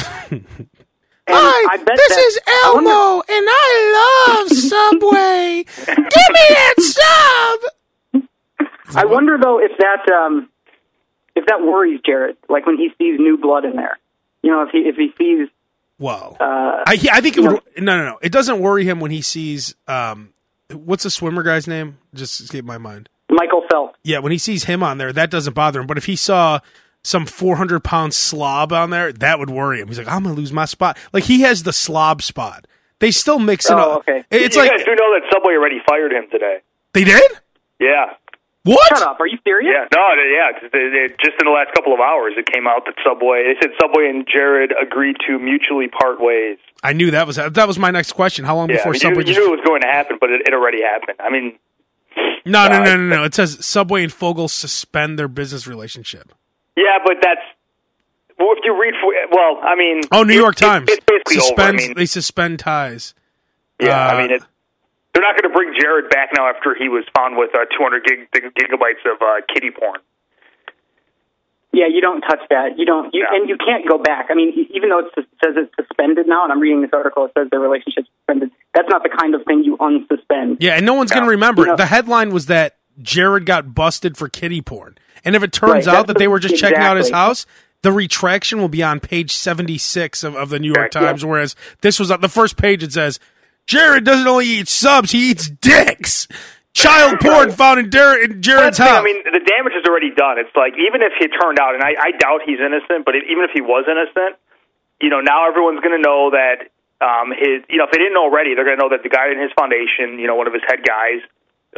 Hi, 1.26 1.66
I 1.70 1.76
bet 1.78 1.96
this 1.96 2.08
that- 2.08 2.18
is 2.18 2.38
I 2.46 2.72
wonder- 2.74 2.90
Elmo, 2.90 3.22
and 3.28 3.46
I 3.48 4.36
love 4.38 4.48
Subway. 4.50 5.64
Give 5.86 5.96
me 5.96 6.46
that 6.50 6.74
sub. 8.12 8.24
I 8.96 9.04
wonder 9.06 9.38
though 9.40 9.58
if 9.60 9.72
that 9.78 10.12
um 10.12 10.48
if 11.36 11.46
that 11.46 11.62
worries 11.62 12.00
Jared, 12.04 12.36
like 12.48 12.66
when 12.66 12.76
he 12.76 12.90
sees 12.98 13.18
new 13.18 13.38
blood 13.38 13.64
in 13.64 13.76
there. 13.76 13.98
You 14.42 14.50
know, 14.50 14.62
if 14.62 14.70
he 14.70 14.78
if 14.80 14.96
he 14.96 15.12
sees 15.16 15.48
Whoa. 15.98 16.36
uh 16.40 16.82
I, 16.86 16.96
he- 16.96 17.10
I 17.10 17.20
think 17.20 17.36
it 17.36 17.40
would. 17.40 17.60
No, 17.78 17.96
no, 17.96 18.04
no. 18.04 18.18
It 18.22 18.32
doesn't 18.32 18.60
worry 18.60 18.84
him 18.84 19.00
when 19.00 19.10
he 19.10 19.22
sees. 19.22 19.74
Um, 19.88 20.34
what's 20.70 21.04
the 21.04 21.10
swimmer 21.10 21.42
guy's 21.42 21.66
name? 21.66 21.98
Just 22.14 22.40
escaped 22.40 22.66
my 22.66 22.78
mind. 22.78 23.08
Michael 23.30 23.62
Phelps. 23.70 23.98
Yeah, 24.04 24.18
when 24.18 24.32
he 24.32 24.38
sees 24.38 24.64
him 24.64 24.82
on 24.82 24.98
there, 24.98 25.12
that 25.12 25.30
doesn't 25.30 25.54
bother 25.54 25.80
him. 25.80 25.86
But 25.86 25.96
if 25.96 26.04
he 26.04 26.14
saw 26.16 26.60
some 27.02 27.24
400 27.26 27.82
pound 27.82 28.12
slob 28.14 28.72
on 28.72 28.90
there, 28.90 29.12
that 29.12 29.38
would 29.38 29.50
worry 29.50 29.80
him. 29.80 29.88
He's 29.88 29.98
like, 29.98 30.08
I'm 30.08 30.24
gonna 30.24 30.34
lose 30.34 30.52
my 30.52 30.64
spot. 30.66 30.98
Like 31.12 31.24
he 31.24 31.40
has 31.42 31.62
the 31.62 31.72
slob 31.72 32.20
spot. 32.22 32.66
They 33.00 33.10
still 33.10 33.38
mix 33.38 33.66
it 33.70 33.72
Oh, 33.74 33.92
up. 33.94 33.98
okay. 34.00 34.24
It's 34.30 34.56
you 34.56 34.62
like 34.62 34.70
guys 34.72 34.84
do 34.84 34.90
know 34.94 35.14
that 35.18 35.22
Subway 35.32 35.54
already 35.54 35.78
fired 35.88 36.12
him 36.12 36.24
today. 36.30 36.58
they 36.92 37.04
did. 37.04 37.22
Yeah. 37.80 38.14
What? 38.64 38.80
Shut 38.96 39.06
up, 39.06 39.20
are 39.20 39.26
you 39.26 39.38
serious? 39.44 39.70
Yeah, 39.76 39.86
no, 39.94 40.16
they- 40.16 40.32
yeah. 40.32 40.52
'cause 40.58 40.70
they- 40.72 40.88
they- 40.88 41.08
just 41.22 41.36
in 41.38 41.44
the 41.44 41.50
last 41.52 41.72
couple 41.74 41.92
of 41.92 42.00
hours, 42.00 42.32
it 42.38 42.46
came 42.50 42.66
out 42.66 42.86
that 42.86 42.94
Subway. 43.04 43.44
They 43.44 43.60
said 43.60 43.72
Subway 43.78 44.08
and 44.08 44.26
Jared 44.26 44.72
agreed 44.80 45.16
to 45.26 45.38
mutually 45.38 45.88
part 45.88 46.18
ways. 46.18 46.56
I 46.82 46.94
knew 46.94 47.10
that 47.10 47.26
was 47.26 47.36
that 47.36 47.66
was 47.68 47.78
my 47.78 47.90
next 47.90 48.12
question. 48.12 48.44
How 48.46 48.56
long 48.56 48.70
Yeah, 48.70 48.76
I 48.76 48.78
before 48.78 48.92
mean, 48.92 49.00
Subway 49.00 49.14
you, 49.16 49.20
you 49.28 49.34
just 49.34 49.40
knew 49.40 49.52
it 49.52 49.56
was 49.58 49.66
going 49.66 49.82
to 49.82 49.88
happen, 49.88 50.16
but 50.18 50.30
it, 50.30 50.42
it 50.48 50.54
already 50.54 50.82
happened. 50.82 51.18
I 51.20 51.30
mean, 51.30 51.58
No, 52.46 52.68
no, 52.68 52.76
Uh, 52.76 52.84
no, 52.84 52.96
no, 52.96 53.16
no. 53.16 53.24
It 53.24 53.34
says 53.34 53.64
Subway 53.64 54.02
and 54.02 54.12
Fogle 54.12 54.48
suspend 54.48 55.18
their 55.18 55.28
business 55.28 55.66
relationship. 55.66 56.32
yeah, 56.76 56.98
but 57.04 57.20
that's 57.20 57.40
well, 58.38 58.52
if 58.52 58.64
you 58.64 58.72
read. 58.80 58.94
Well, 59.30 59.60
I 59.62 59.74
mean, 59.76 60.00
Oh, 60.10 60.22
New 60.24 60.34
York 60.34 60.56
it- 60.56 60.64
Times 60.64 60.90
It's 60.90 61.04
basically 61.04 61.52
over. 61.52 61.62
I 61.68 61.72
mean, 61.72 61.94
they 61.94 62.06
suspend 62.06 62.58
ties. 62.60 63.14
yeah, 63.78 64.08
uh, 64.08 64.12
I 64.14 64.22
mean, 64.22 64.30
it, 64.32 64.42
they're 65.14 65.22
not 65.22 65.40
going 65.40 65.48
to 65.50 65.54
bring 65.56 65.72
Jared 65.80 66.10
back 66.10 66.30
now 66.36 66.50
after 66.50 66.74
he 66.74 66.88
was 66.90 67.04
found 67.16 67.36
with 67.38 67.54
uh, 67.54 67.64
200 67.78 68.04
gig, 68.04 68.28
gigabytes 68.34 69.00
of 69.06 69.22
uh, 69.22 69.40
kitty 69.54 69.70
porn. 69.70 70.00
Yeah, 71.72 71.86
you 71.90 72.00
don't 72.00 72.20
touch 72.20 72.38
that. 72.50 72.78
You 72.78 72.86
don't, 72.86 73.12
you, 73.12 73.26
Yeah. 73.28 73.36
and 73.36 73.48
you 73.48 73.56
can't 73.56 73.86
go 73.88 73.98
back. 73.98 74.26
I 74.30 74.34
mean, 74.34 74.52
even 74.72 74.90
though 74.90 75.00
it 75.00 75.06
says 75.42 75.54
it's 75.56 75.72
suspended 75.74 76.28
now, 76.28 76.44
and 76.44 76.52
I'm 76.52 76.60
reading 76.60 76.82
this 76.82 76.90
article, 76.92 77.24
it 77.24 77.32
says 77.36 77.48
the 77.50 77.58
relationship's 77.58 78.08
suspended. 78.20 78.50
That's 78.74 78.88
not 78.88 79.02
the 79.02 79.08
kind 79.08 79.34
of 79.34 79.42
thing 79.44 79.64
you 79.64 79.76
unsuspend. 79.78 80.58
Yeah, 80.60 80.74
and 80.74 80.86
no 80.86 80.94
one's 80.94 81.10
going 81.10 81.24
to 81.24 81.30
remember. 81.30 81.62
You 81.62 81.68
know- 81.68 81.76
the 81.76 81.86
headline 81.86 82.32
was 82.32 82.46
that 82.46 82.76
Jared 83.02 83.44
got 83.44 83.74
busted 83.74 84.16
for 84.16 84.28
kitty 84.28 84.62
porn, 84.62 84.96
and 85.24 85.34
if 85.34 85.42
it 85.42 85.52
turns 85.52 85.86
Right, 85.86 85.96
out 85.96 86.06
that's 86.06 86.06
that 86.08 86.18
they 86.18 86.28
were 86.28 86.38
just 86.38 86.56
checking 86.56 86.78
out 86.78 86.96
his 86.96 87.10
house, 87.10 87.44
the 87.82 87.90
retraction 87.90 88.60
will 88.60 88.68
be 88.68 88.84
on 88.84 89.00
page 89.00 89.32
seventy 89.32 89.76
six 89.76 90.22
of, 90.22 90.36
of 90.36 90.50
the 90.50 90.60
New 90.60 90.72
York 90.72 90.94
Yeah. 90.94 91.00
Times. 91.00 91.24
Whereas 91.24 91.56
this 91.80 91.98
was 91.98 92.12
on 92.12 92.20
the 92.20 92.28
first 92.28 92.56
page. 92.56 92.84
It 92.84 92.92
says 92.92 93.18
Jared 93.66 94.04
doesn't 94.04 94.26
only 94.26 94.46
eat 94.46 94.68
subs; 94.68 95.10
he 95.10 95.30
eats 95.30 95.48
dicks. 95.48 96.28
Child 96.74 97.20
porn 97.20 97.54
found 97.54 97.78
in, 97.78 97.88
Dar- 97.88 98.18
in 98.18 98.42
Jared's 98.42 98.78
That's 98.78 98.82
the 98.82 98.84
thing, 98.84 98.98
house. 98.98 99.00
I 99.00 99.06
mean, 99.06 99.22
the 99.30 99.46
damage 99.46 99.78
is 99.78 99.86
already 99.86 100.10
done. 100.10 100.42
It's 100.42 100.50
like 100.58 100.74
even 100.74 101.06
if 101.06 101.14
he 101.22 101.30
turned 101.30 101.62
out, 101.62 101.78
and 101.78 101.82
I, 101.86 101.94
I 101.94 102.10
doubt 102.18 102.42
he's 102.42 102.58
innocent, 102.58 103.06
but 103.06 103.14
if, 103.14 103.22
even 103.30 103.46
if 103.46 103.54
he 103.54 103.62
was 103.62 103.86
innocent, 103.86 104.42
you 104.98 105.06
know, 105.06 105.22
now 105.22 105.46
everyone's 105.46 105.78
going 105.78 105.94
to 105.94 106.02
know 106.02 106.34
that 106.34 106.74
um, 106.98 107.30
his, 107.30 107.62
you 107.70 107.78
know, 107.78 107.86
if 107.86 107.94
they 107.94 108.02
didn't 108.02 108.18
know 108.18 108.26
already, 108.26 108.58
they're 108.58 108.66
going 108.66 108.74
to 108.74 108.82
know 108.82 108.90
that 108.90 109.06
the 109.06 109.12
guy 109.12 109.30
in 109.30 109.38
his 109.38 109.54
foundation, 109.54 110.18
you 110.18 110.26
know, 110.26 110.34
one 110.34 110.50
of 110.50 110.54
his 110.54 110.66
head 110.66 110.82
guys, 110.82 111.22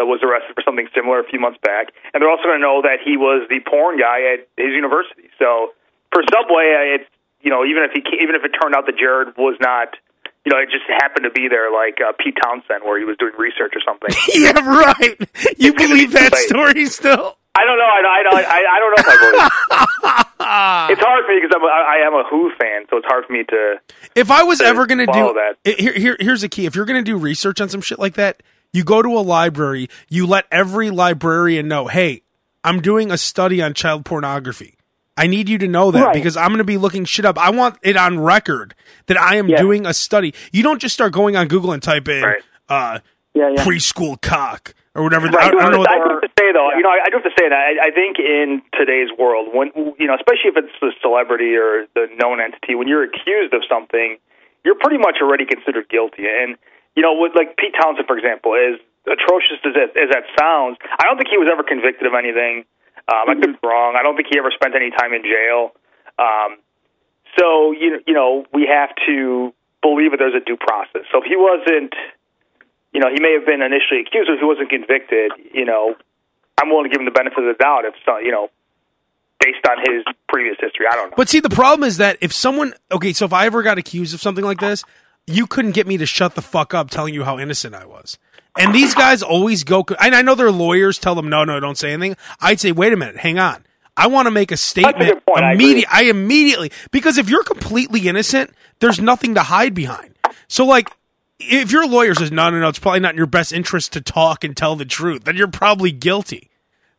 uh, 0.01 0.05
was 0.09 0.25
arrested 0.25 0.57
for 0.57 0.65
something 0.65 0.89
similar 0.97 1.21
a 1.21 1.29
few 1.29 1.41
months 1.41 1.61
back, 1.61 1.93
and 2.13 2.25
they're 2.25 2.33
also 2.33 2.49
going 2.49 2.57
to 2.57 2.65
know 2.65 2.81
that 2.81 3.05
he 3.05 3.21
was 3.21 3.45
the 3.53 3.61
porn 3.69 4.01
guy 4.01 4.33
at 4.33 4.49
his 4.57 4.73
university. 4.73 5.29
So 5.37 5.77
for 6.09 6.25
Subway, 6.33 7.01
it's 7.01 7.09
you 7.45 7.53
know, 7.53 7.69
even 7.69 7.85
if 7.85 7.93
he 7.93 8.01
even 8.17 8.33
if 8.33 8.45
it 8.49 8.57
turned 8.57 8.73
out 8.73 8.89
that 8.89 8.97
Jared 8.97 9.37
was 9.37 9.61
not. 9.61 9.93
You 10.47 10.53
know, 10.53 10.59
it 10.63 10.71
just 10.71 10.87
happened 10.87 11.25
to 11.25 11.31
be 11.35 11.49
there, 11.49 11.73
like 11.75 11.99
uh, 12.01 12.13
Pete 12.23 12.39
Townshend, 12.41 12.85
where 12.85 13.01
he 13.01 13.05
was 13.05 13.17
doing 13.19 13.33
research 13.37 13.75
or 13.75 13.83
something. 13.85 14.15
yeah, 14.35 14.55
right. 14.63 15.19
You 15.59 15.75
believe 15.75 16.11
be 16.11 16.15
that 16.15 16.33
late. 16.33 16.49
story 16.49 16.87
still? 16.87 17.37
I 17.59 17.65
don't 17.65 17.77
know. 17.77 17.85
I, 17.85 17.99
I, 18.07 18.43
I, 18.47 18.61
I 18.71 18.79
don't 18.79 18.91
know 18.95 19.03
if 19.03 19.09
I 19.09 19.17
believe. 19.19 20.21
It. 20.21 20.27
It's 20.39 21.01
hard 21.01 21.25
for 21.27 21.35
me 21.35 21.41
because 21.43 21.51
I'm 21.57 21.63
a, 21.63 21.67
I 21.67 22.07
am 22.07 22.15
a 22.15 22.23
Who 22.31 22.53
fan, 22.61 22.87
so 22.89 22.99
it's 22.99 23.07
hard 23.07 23.25
for 23.27 23.33
me 23.33 23.43
to. 23.49 23.81
If 24.15 24.31
I 24.31 24.45
was 24.45 24.61
ever 24.61 24.87
going 24.87 24.99
to 24.99 25.07
do 25.07 25.35
that. 25.35 25.57
it- 25.65 25.81
here, 25.81 25.93
here, 25.93 26.17
here's 26.21 26.43
the 26.43 26.49
key. 26.49 26.67
If 26.67 26.77
you're 26.77 26.85
going 26.85 27.05
to 27.05 27.11
do 27.11 27.17
research 27.17 27.61
on 27.61 27.69
some 27.69 27.81
shit 27.81 27.99
like 27.99 28.15
that, 28.15 28.45
you 28.73 28.85
go 28.85 29.03
to 29.03 29.09
a 29.09 29.25
library. 29.27 29.89
You 30.09 30.29
let 30.29 30.45
every 30.53 30.91
librarian 30.91 31.67
know, 31.67 31.89
hey, 31.89 32.23
I'm 32.63 32.81
doing 32.81 33.11
a 33.11 33.19
study 33.19 33.61
on 33.61 33.75
child 33.75 34.05
pornography. 34.05 34.76
I 35.17 35.27
need 35.27 35.49
you 35.49 35.59
to 35.59 35.69
know 35.69 35.91
that 35.91 36.05
Right. 36.07 36.15
because 36.15 36.37
I'm 36.37 36.49
going 36.49 36.59
to 36.59 36.65
be 36.65 36.77
looking 36.77 37.05
shit 37.05 37.25
up. 37.25 37.39
I 37.39 37.51
want 37.51 37.79
it 37.83 37.97
on 37.97 38.19
record 38.21 38.75
that 39.07 39.19
I 39.19 39.37
am 39.37 39.49
Yeah. 39.49 39.57
doing 39.57 39.87
a 39.87 39.95
study. 39.95 40.35
You 40.53 40.63
don't 40.63 40.79
just 40.81 40.95
start 40.95 41.13
going 41.13 41.37
on 41.37 41.49
Google 41.49 41.73
and 41.73 41.83
type 41.83 42.09
in 42.09 42.23
Right. 42.23 42.43
uh, 42.69 42.99
Yeah, 43.35 43.51
yeah. 43.57 43.65
preschool 43.65 44.21
cock 44.21 44.75
or 44.95 45.03
whatever. 45.03 45.27
Right. 45.29 45.45
I, 45.45 45.49
I 45.49 45.51
don't 45.51 45.73
know. 45.73 45.79
What, 45.79 45.91
I 45.91 45.97
do 46.05 46.09
have 46.11 46.21
to 46.23 46.29
say 46.39 46.53
though, 46.53 46.71
you 46.77 46.83
know, 46.83 46.91
I, 46.91 47.01
I 47.05 47.09
do 47.11 47.17
have 47.17 47.25
to 47.25 47.35
say 47.39 47.49
that 47.49 47.57
I, 47.59 47.87
I 47.89 47.91
think 47.93 48.19
in 48.19 48.63
today's 48.79 49.09
world, 49.19 49.49
when 49.55 49.71
you 49.99 50.07
know, 50.07 50.15
especially 50.17 50.51
if 50.53 50.57
it's 50.57 50.73
the 50.81 50.93
celebrity 51.01 51.57
or 51.57 51.87
the 51.95 52.09
known 52.21 52.41
entity, 52.41 52.75
when 52.75 52.87
you're 52.89 53.05
accused 53.05 53.53
of 53.55 53.63
something, 53.69 54.17
you're 54.65 54.75
pretty 54.77 54.99
much 54.99 55.17
already 55.23 55.45
considered 55.47 55.89
guilty. 55.89 56.25
And 56.29 56.57
you 56.95 57.03
know, 57.03 57.13
with 57.17 57.33
like 57.35 57.57
Pete 57.57 57.75
Townshend, 57.81 58.07
for 58.07 58.17
example, 58.17 58.53
is 58.55 58.81
atrocious 59.07 59.61
as 59.65 59.73
as 59.97 60.09
that 60.13 60.25
sounds, 60.39 60.77
I 60.99 61.05
don't 61.05 61.17
think 61.17 61.29
he 61.29 61.39
was 61.39 61.49
ever 61.53 61.63
convicted 61.63 62.07
of 62.07 62.13
anything. 62.15 62.65
Um, 63.09 63.31
I 63.31 63.35
could 63.35 63.61
be 63.61 63.67
wrong. 63.67 63.95
I 63.99 64.03
don't 64.03 64.17
think 64.17 64.29
he 64.31 64.39
ever 64.39 64.51
spent 64.51 64.75
any 64.75 64.91
time 64.91 65.13
in 65.13 65.23
jail. 65.23 65.73
Um, 66.19 66.59
so 67.39 67.73
you 67.73 68.01
you 68.07 68.15
know, 68.15 68.45
we 68.53 68.67
have 68.67 68.91
to 69.07 69.53
believe 69.83 70.11
that 70.11 70.19
there's 70.19 70.35
a 70.35 70.45
due 70.45 70.57
process. 70.57 71.03
So 71.13 71.23
if 71.23 71.25
he 71.25 71.37
wasn't 71.37 71.95
you 72.97 73.01
know, 73.01 73.13
he 73.13 73.21
may 73.21 73.35
have 73.35 73.45
been 73.45 73.61
initially 73.61 74.01
accused, 74.01 74.29
but 74.29 74.35
if 74.35 74.41
he 74.41 74.47
wasn't 74.47 74.71
convicted, 74.71 75.31
you 75.53 75.67
know, 75.67 75.95
I'm 76.59 76.71
willing 76.71 76.85
to 76.85 76.89
give 76.91 76.99
him 76.99 77.05
the 77.05 77.11
benefit 77.11 77.39
of 77.39 77.45
the 77.45 77.63
doubt 77.63 77.85
if, 77.85 77.95
so- 78.07 78.17
you 78.19 78.31
know, 78.31 78.49
based 79.39 79.61
on 79.69 79.77
his 79.81 80.03
previous 80.31 80.57
history. 80.59 80.87
I 80.91 80.97
don't 80.97 81.11
know. 81.11 81.15
But 81.15 81.29
see, 81.29 81.41
the 81.41 81.51
problem 81.51 81.87
is 81.87 81.99
that 81.99 82.17
if 82.23 82.33
someone, 82.33 82.73
okay, 82.91 83.13
so 83.13 83.27
if 83.27 83.35
I 83.35 83.45
ever 83.45 83.63
got 83.63 83.77
accused 83.77 84.15
of 84.15 84.23
something 84.23 84.45
like 84.45 84.61
this, 84.61 84.83
you 85.27 85.47
couldn't 85.47 85.73
get 85.73 85.87
me 85.87 85.99
to 85.99 86.07
shut 86.07 86.37
the 86.37 86.41
fuck 86.41 86.73
up 86.73 86.89
telling 86.89 87.13
you 87.13 87.25
how 87.25 87.39
innocent 87.39 87.75
I 87.75 87.85
was. 87.85 88.17
And 88.59 88.75
these 88.75 88.95
guys 88.95 89.23
always 89.23 89.65
go, 89.65 89.85
and 90.01 90.15
I 90.15 90.23
know 90.23 90.35
their 90.35 90.51
lawyers 90.51 90.99
tell 90.99 91.15
them, 91.15 91.29
no, 91.29 91.45
no, 91.45 91.61
don't 91.61 91.77
say 91.77 91.93
anything. 91.93 92.17
I'd 92.41 92.61
say, 92.61 92.73
wait 92.73 92.93
a 92.93 92.97
minute, 92.97 93.17
hang 93.17 93.39
on. 93.39 93.65
I 93.97 94.09
want 94.09 94.27
to 94.27 94.31
make 94.31 94.53
a 94.53 94.57
statement 94.57 95.25
point, 95.27 95.45
I. 95.45 95.85
I 95.91 96.03
immediately, 96.05 96.71
because 96.91 97.17
if 97.17 97.31
you're 97.31 97.45
completely 97.45 98.09
innocent, 98.09 98.51
there's 98.81 99.01
nothing 99.01 99.35
to 99.35 99.43
hide 99.43 99.75
behind. 99.75 100.15
So 100.49 100.67
like, 100.67 100.91
if 101.39 101.73
your 101.73 101.87
lawyer 101.87 102.15
says, 102.15 102.31
no, 102.31 102.51
no, 102.51 102.61
no, 102.61 102.69
it's 102.69 102.79
probably 102.79 103.01
not 103.01 103.13
in 103.13 103.17
your 103.17 103.27
best 103.27 103.53
interest 103.53 103.93
to 103.95 104.01
talk 104.01 104.45
and 104.45 104.57
tell 104.57 104.77
the 104.77 104.85
truth, 104.85 105.25
then 105.25 105.37
you're 105.37 105.49
probably 105.49 105.93
guilty. 105.93 106.51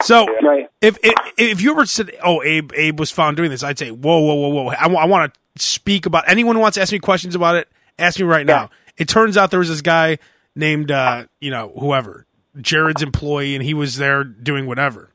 So 0.03 0.27
Right. 0.43 0.69
if, 0.81 0.97
if 1.03 1.13
if 1.37 1.61
you 1.61 1.71
ever 1.71 1.87
said, 1.87 2.11
"Oh, 2.23 2.43
Abe, 2.43 2.71
Abe 2.75 2.99
was 2.99 3.09
found 3.09 3.35
doing 3.35 3.49
this," 3.49 3.63
I'd 3.63 3.79
say, 3.79 3.89
"Whoa, 3.89 4.19
whoa, 4.19 4.35
whoa, 4.35 4.49
whoa! 4.49 4.67
I, 4.79 5.05
want 5.07 5.33
to 5.33 5.61
speak 5.61 6.05
about 6.05 6.25
anyone 6.27 6.55
who 6.55 6.61
wants 6.61 6.75
to 6.75 6.81
ask 6.81 6.91
me 6.91 6.99
questions 6.99 7.33
about 7.33 7.55
it. 7.55 7.67
Ask 7.97 8.19
me 8.19 8.25
right 8.25 8.45
now." 8.45 8.69
It 8.97 9.07
turns 9.07 9.37
out 9.37 9.49
there 9.49 9.59
was 9.59 9.69
this 9.69 9.81
guy 9.81 10.19
named, 10.57 10.91
uh, 10.91 11.25
you 11.39 11.51
know, 11.51 11.71
whoever 11.79 12.25
Jared's 12.59 13.01
employee, 13.01 13.55
and 13.55 13.63
he 13.63 13.73
was 13.73 13.95
there 13.97 14.23
doing 14.23 14.65
whatever. 14.65 15.11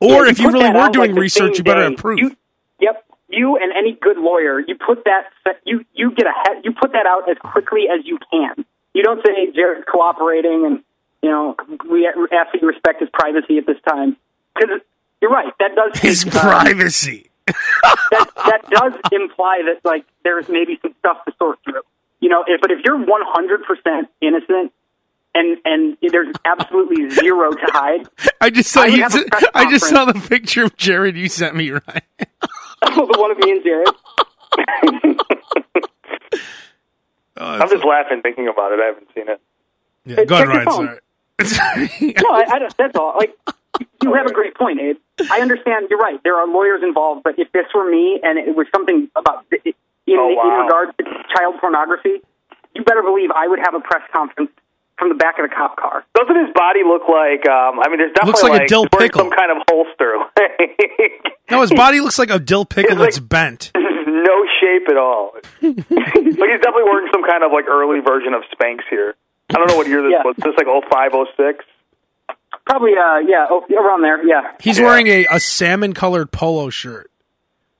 Or 0.00 0.24
Yeah, 0.26 0.30
if 0.30 0.38
you 0.38 0.46
put 0.50 0.54
really 0.54 0.70
were 0.70 0.88
doing 0.90 1.12
like, 1.12 1.20
research, 1.20 1.58
you 1.58 1.64
better 1.64 1.88
day. 1.90 1.96
proof. 1.96 2.20
You, 2.20 2.36
yep. 2.80 3.04
You 3.28 3.56
and 3.56 3.72
any 3.76 3.92
good 4.00 4.18
lawyer, 4.18 4.60
you 4.60 4.76
put 4.76 5.04
that 5.04 5.24
you 5.64 5.84
you 5.94 6.12
get 6.14 6.26
ahead. 6.26 6.64
You 6.64 6.72
put 6.72 6.92
that 6.92 7.06
out 7.06 7.28
as 7.28 7.36
quickly 7.38 7.84
as 7.92 8.04
you 8.06 8.18
can. 8.30 8.64
You 8.94 9.02
don't 9.02 9.24
say 9.26 9.50
Jared's 9.52 9.84
cooperating, 9.90 10.64
and 10.66 10.82
you 11.22 11.30
know 11.30 11.56
we 11.90 12.06
ask 12.06 12.52
that 12.52 12.58
you 12.62 12.68
respect 12.68 13.00
his 13.00 13.08
privacy 13.12 13.58
at 13.58 13.66
this 13.66 13.78
time 13.88 14.16
because 14.54 14.80
you're 15.20 15.30
right. 15.30 15.52
That 15.58 15.74
does 15.74 15.98
His 16.00 16.24
uh, 16.26 16.30
privacy. 16.30 17.30
that 17.46 18.30
that 18.36 18.70
does 18.70 18.92
imply 19.12 19.62
that 19.66 19.80
like 19.84 20.04
there's 20.22 20.48
maybe 20.48 20.78
some 20.82 20.94
stuff 21.00 21.24
to 21.24 21.32
sort 21.38 21.58
through. 21.64 21.82
You 22.20 22.28
know, 22.28 22.44
if, 22.46 22.60
but 22.60 22.70
if 22.70 22.80
you're 22.84 22.98
100% 22.98 24.08
innocent 24.20 24.72
and 25.36 25.58
and 25.64 25.96
there's 26.00 26.34
absolutely 26.44 27.10
zero 27.14 27.50
to 27.50 27.66
hide. 27.66 28.08
I 28.40 28.50
just 28.50 28.70
saw 28.70 28.82
I 28.82 28.86
you. 28.86 29.02
have 29.02 29.14
I 29.54 29.70
just 29.70 29.88
saw 29.88 30.04
the 30.04 30.14
picture 30.14 30.64
of 30.64 30.76
Jared 30.76 31.16
you 31.16 31.28
sent 31.28 31.54
me, 31.54 31.70
Ryan. 31.70 32.02
Oh, 32.88 33.06
the 33.10 33.18
one 33.18 33.30
of 33.30 33.38
me 33.38 33.52
and 33.52 33.64
Jared. 33.64 33.88
Oh, 37.38 37.44
I'm 37.44 37.68
just 37.68 37.84
laughing 37.84 38.22
thinking 38.22 38.48
about 38.48 38.72
it. 38.72 38.80
I 38.80 38.86
haven't 38.86 39.08
seen 39.14 39.28
it. 39.28 39.40
yeah, 40.06 40.24
go 40.24 40.36
ahead, 40.36 40.48
check 40.48 40.66
Ryan. 40.66 40.98
Sorry. 41.44 41.88
Sorry. 41.88 42.14
No, 42.22 42.30
I, 42.30 42.44
I 42.48 42.58
don't, 42.58 42.74
that's 42.78 42.96
all. 42.96 43.14
Like, 43.18 43.36
you 44.02 44.14
have 44.14 44.26
a 44.26 44.32
great 44.32 44.54
point, 44.54 44.80
Abe. 44.80 44.96
I 45.30 45.40
understand. 45.40 45.88
You're 45.90 45.98
right. 45.98 46.22
There 46.22 46.36
are 46.36 46.46
lawyers 46.46 46.82
involved, 46.82 47.24
but 47.24 47.38
if 47.38 47.52
this 47.52 47.66
were 47.74 47.90
me 47.90 48.20
and 48.22 48.38
it 48.38 48.56
was 48.56 48.66
something 48.74 49.10
about 49.14 49.44
in, 50.06 50.16
Oh, 50.18 50.28
in 50.30 50.36
wow. 50.36 50.64
regards 50.64 50.92
to 50.98 51.04
child 51.34 51.56
pornography, 51.60 52.22
you 52.74 52.84
better 52.84 53.02
believe 53.02 53.30
I 53.34 53.48
would 53.48 53.58
have 53.58 53.74
a 53.74 53.80
press 53.80 54.02
conference 54.14 54.50
from 54.98 55.08
the 55.10 55.14
back 55.14 55.38
of 55.38 55.48
the 55.48 55.54
cop 55.54 55.76
car. 55.76 56.04
Doesn't 56.14 56.36
his 56.36 56.52
body 56.54 56.80
look 56.84 57.02
like? 57.08 57.44
Um, 57.48 57.80
I 57.80 57.88
mean, 57.88 57.98
there's 57.98 58.12
definitely 58.14 58.32
Looks 58.32 58.42
like 58.42 58.62
a 58.62 58.66
dill 58.68 58.86
pickle. 58.88 59.20
some 59.20 59.30
kind 59.30 59.50
of 59.52 59.58
holster. 59.68 60.16
no, 61.50 61.60
his 61.60 61.72
body 61.76 62.00
looks 62.00 62.18
like 62.18 62.30
a 62.30 62.38
dill 62.38 62.64
pickle 62.64 62.92
It's 62.92 63.00
like- 63.00 63.10
that's 63.12 63.20
bent. 63.20 63.72
no 64.06 64.36
shape 64.60 64.88
at 64.88 64.96
all. 64.96 65.32
but 65.34 65.44
he's 65.62 66.34
definitely 66.64 66.84
wearing 66.88 67.08
some 67.12 67.24
kind 67.28 67.44
of 67.44 67.52
like 67.52 67.66
early 67.68 68.00
version 68.00 68.32
of 68.34 68.42
Spanx 68.54 68.80
here. 68.88 69.14
I 69.50 69.54
don't 69.58 69.68
know 69.68 69.76
what 69.76 69.86
year 69.86 70.02
this 70.02 70.12
Yeah. 70.12 70.22
was. 70.24 70.34
This 70.36 70.54
like 70.56 70.66
05, 70.66 71.12
06? 71.36 71.64
Probably, 72.64 72.92
uh, 72.92 73.18
yeah, 73.18 73.46
oh, 73.48 73.64
around 73.76 74.02
there, 74.02 74.26
yeah. 74.26 74.52
He's 74.60 74.78
Yeah. 74.78 74.86
wearing 74.86 75.06
a, 75.06 75.26
a 75.30 75.38
salmon 75.40 75.92
colored 75.92 76.32
polo 76.32 76.68
shirt, 76.70 77.10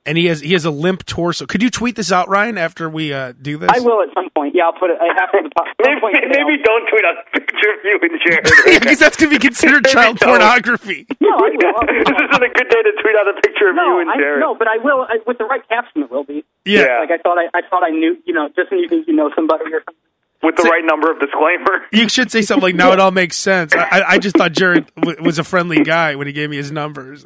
and 0.07 0.17
he 0.17 0.25
has 0.27 0.39
he 0.41 0.53
has 0.53 0.65
a 0.65 0.71
limp 0.71 1.05
torso. 1.05 1.45
Could 1.45 1.61
you 1.61 1.69
tweet 1.69 1.95
this 1.95 2.11
out, 2.11 2.29
Ryan, 2.29 2.57
after 2.57 2.89
we 2.89 3.13
uh, 3.13 3.33
do 3.39 3.57
this? 3.57 3.69
I 3.71 3.79
will 3.79 4.01
at 4.01 4.09
some 4.15 4.29
point. 4.35 4.55
Yeah, 4.55 4.65
I'll 4.65 4.73
put 4.79 4.89
it 4.89 4.97
I 4.99 5.07
after 5.21 5.43
the 5.43 5.51
po- 5.55 5.65
some 5.67 5.75
Maybe, 5.83 5.99
point 6.01 6.15
today, 6.15 6.41
maybe 6.41 6.63
don't 6.63 6.87
tweet 6.89 7.03
a 7.03 7.13
picture 7.35 7.71
of 7.75 7.79
you 7.83 7.99
and 8.01 8.19
Jared. 8.25 8.43
because 8.81 8.99
that's 8.99 9.17
going 9.17 9.29
to 9.31 9.35
be 9.37 9.43
considered 9.45 9.85
child 9.85 10.17
don't. 10.17 10.29
pornography. 10.39 11.05
No, 11.19 11.29
I 11.35 11.51
will. 11.51 11.79
this 12.07 12.07
isn't 12.09 12.43
a 12.43 12.49
good 12.55 12.69
day 12.69 12.81
to 12.81 12.91
tweet 13.03 13.15
out 13.19 13.27
a 13.27 13.35
picture 13.41 13.69
of 13.69 13.75
you 13.75 13.83
No, 13.83 13.99
and 13.99 14.09
I, 14.09 14.17
Jared. 14.17 14.39
no, 14.39 14.55
but 14.55 14.67
I 14.67 14.77
will 14.77 15.01
I, 15.03 15.19
with 15.27 15.37
the 15.37 15.45
right 15.45 15.61
caption. 15.67 16.03
It 16.03 16.09
will 16.11 16.23
be. 16.23 16.43
Yeah. 16.65 16.99
Like 17.05 17.11
I 17.11 17.17
thought, 17.21 17.37
I, 17.37 17.47
I 17.53 17.61
thought 17.69 17.83
I 17.83 17.89
knew. 17.91 18.17
You 18.25 18.33
know, 18.33 18.49
just 18.55 18.71
when 18.71 18.79
you 18.79 18.87
think 18.89 19.07
you 19.07 19.13
know 19.15 19.29
somebody 19.35 19.65
or 19.73 19.83
something. 19.85 19.95
With 20.43 20.55
the 20.55 20.63
right 20.69 20.85
number 20.85 21.11
of 21.11 21.19
disclaimer. 21.19 21.85
You 21.91 22.07
should 22.09 22.31
say 22.31 22.43
something 22.43 22.61
like, 22.61 22.75
"Now 22.75 22.91
it 22.93 22.99
all 22.99 23.09
makes 23.11 23.35
sense." 23.37 23.73
I, 23.73 23.81
I, 23.81 24.09
I 24.11 24.17
just 24.19 24.37
thought 24.37 24.51
Jared 24.51 24.85
w- 24.95 25.17
was 25.23 25.39
a 25.39 25.43
friendly 25.43 25.83
guy 25.83 26.15
when 26.15 26.27
he 26.27 26.33
gave 26.33 26.49
me 26.51 26.57
his 26.57 26.71
numbers. 26.71 27.25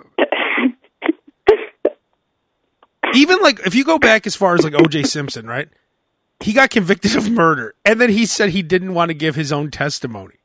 Even 3.13 3.39
like 3.41 3.59
if 3.65 3.75
you 3.75 3.83
go 3.83 3.99
back 3.99 4.25
as 4.27 4.35
far 4.35 4.55
as 4.55 4.63
like 4.63 4.73
O.J. 4.73 5.03
Simpson, 5.03 5.47
right? 5.47 5.69
He 6.39 6.53
got 6.53 6.69
convicted 6.71 7.15
of 7.15 7.29
murder, 7.29 7.75
and 7.85 8.01
then 8.01 8.09
he 8.09 8.25
said 8.25 8.49
he 8.49 8.63
didn't 8.63 8.93
want 8.93 9.09
to 9.09 9.13
give 9.13 9.35
his 9.35 9.51
own 9.51 9.69
testimony. 9.69 10.35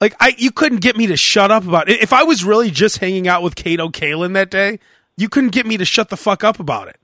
Like 0.00 0.14
I, 0.20 0.34
you 0.36 0.50
couldn't 0.50 0.80
get 0.80 0.96
me 0.96 1.06
to 1.06 1.16
shut 1.16 1.50
up 1.50 1.66
about 1.66 1.88
it. 1.88 2.02
If 2.02 2.12
I 2.12 2.24
was 2.24 2.44
really 2.44 2.70
just 2.70 2.98
hanging 2.98 3.28
out 3.28 3.42
with 3.42 3.54
Kato 3.54 3.88
Kaelin 3.88 4.34
that 4.34 4.50
day, 4.50 4.78
you 5.16 5.28
couldn't 5.28 5.50
get 5.50 5.66
me 5.66 5.76
to 5.76 5.84
shut 5.84 6.10
the 6.10 6.16
fuck 6.16 6.44
up 6.44 6.60
about 6.60 6.88
it. 6.88 6.98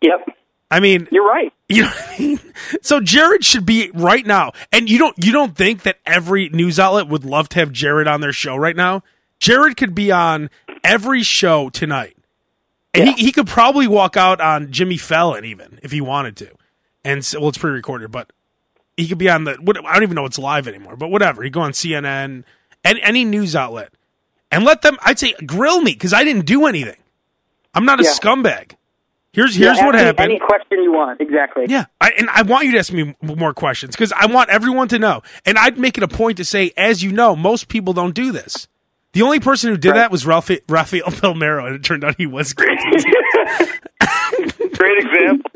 Yep, 0.00 0.26
I 0.70 0.80
mean, 0.80 1.06
you're 1.12 1.26
right. 1.26 1.52
you 1.68 1.82
know 1.82 1.88
what 1.88 2.08
I 2.08 2.18
mean? 2.18 2.40
So 2.82 3.00
Jared 3.00 3.44
should 3.44 3.64
be 3.64 3.90
right 3.94 4.26
now. 4.26 4.52
And 4.72 4.90
you 4.90 4.98
don't 4.98 5.16
you 5.24 5.30
don't 5.30 5.56
think 5.56 5.82
that 5.82 5.98
every 6.04 6.48
news 6.48 6.80
outlet 6.80 7.08
would 7.08 7.24
love 7.24 7.48
to 7.50 7.60
have 7.60 7.70
Jared 7.70 8.08
on 8.08 8.20
their 8.20 8.32
show 8.32 8.56
right 8.56 8.74
now? 8.74 9.02
Jared 9.38 9.76
could 9.76 9.94
be 9.94 10.10
on 10.10 10.50
every 10.82 11.22
show 11.22 11.68
tonight. 11.70 12.16
And 12.94 13.08
he, 13.08 13.24
he 13.26 13.32
could 13.32 13.46
probably 13.46 13.86
walk 13.88 14.16
out 14.16 14.40
on 14.40 14.70
Jimmy 14.70 14.96
Fallon 14.96 15.44
even 15.44 15.78
if 15.82 15.90
he 15.92 16.00
wanted 16.00 16.36
to. 16.38 16.50
And 17.04 17.24
so, 17.24 17.40
well 17.40 17.48
it's 17.48 17.58
pre-recorded, 17.58 18.10
but 18.10 18.32
he 18.96 19.08
could 19.08 19.18
be 19.18 19.28
on 19.28 19.44
the 19.44 19.54
what, 19.54 19.76
I 19.84 19.94
don't 19.94 20.04
even 20.04 20.14
know 20.14 20.24
it's 20.26 20.38
live 20.38 20.68
anymore, 20.68 20.96
but 20.96 21.08
whatever. 21.10 21.42
He 21.42 21.50
go 21.50 21.60
on 21.60 21.72
CNN 21.72 22.44
and 22.84 22.98
any 23.02 23.24
news 23.24 23.56
outlet. 23.56 23.92
And 24.50 24.64
let 24.64 24.82
them 24.82 24.96
I'd 25.02 25.18
say 25.18 25.34
grill 25.44 25.80
me 25.80 25.94
cuz 25.94 26.12
I 26.12 26.22
didn't 26.24 26.46
do 26.46 26.66
anything. 26.66 27.00
I'm 27.74 27.84
not 27.84 28.00
a 28.00 28.04
Yeah. 28.04 28.10
scumbag. 28.10 28.72
Here's 29.32 29.56
here's 29.56 29.78
Yeah, 29.78 29.86
what 29.86 29.96
happened. 29.96 30.30
Any 30.30 30.38
question 30.38 30.80
you 30.84 30.92
want, 30.92 31.20
exactly. 31.20 31.64
Yeah, 31.68 31.86
I, 32.00 32.12
and 32.16 32.30
I 32.30 32.42
want 32.42 32.66
you 32.66 32.72
to 32.72 32.78
ask 32.78 32.92
me 32.92 33.16
more 33.20 33.52
questions 33.52 33.96
because 33.96 34.12
I 34.12 34.26
want 34.26 34.48
everyone 34.50 34.86
to 34.88 34.98
know. 35.00 35.22
And 35.44 35.58
I'd 35.58 35.76
make 35.76 35.98
it 35.98 36.04
a 36.04 36.08
point 36.08 36.36
to 36.36 36.44
say, 36.44 36.72
as 36.76 37.02
you 37.02 37.10
know, 37.10 37.34
most 37.34 37.66
people 37.66 37.92
don't 37.92 38.14
do 38.14 38.30
this. 38.30 38.68
The 39.14 39.22
only 39.22 39.40
person 39.40 39.70
who 39.70 39.76
did 39.76 39.90
Right. 39.90 39.96
that 39.98 40.10
was 40.10 40.26
Ralph, 40.26 40.50
Rafael 40.68 41.04
Palmeiro, 41.06 41.66
and 41.66 41.74
it 41.76 41.82
turned 41.84 42.04
out 42.04 42.16
he 42.18 42.26
was 42.26 42.52
guilty. 42.52 42.74
Great 44.76 44.98
example. 45.04 45.50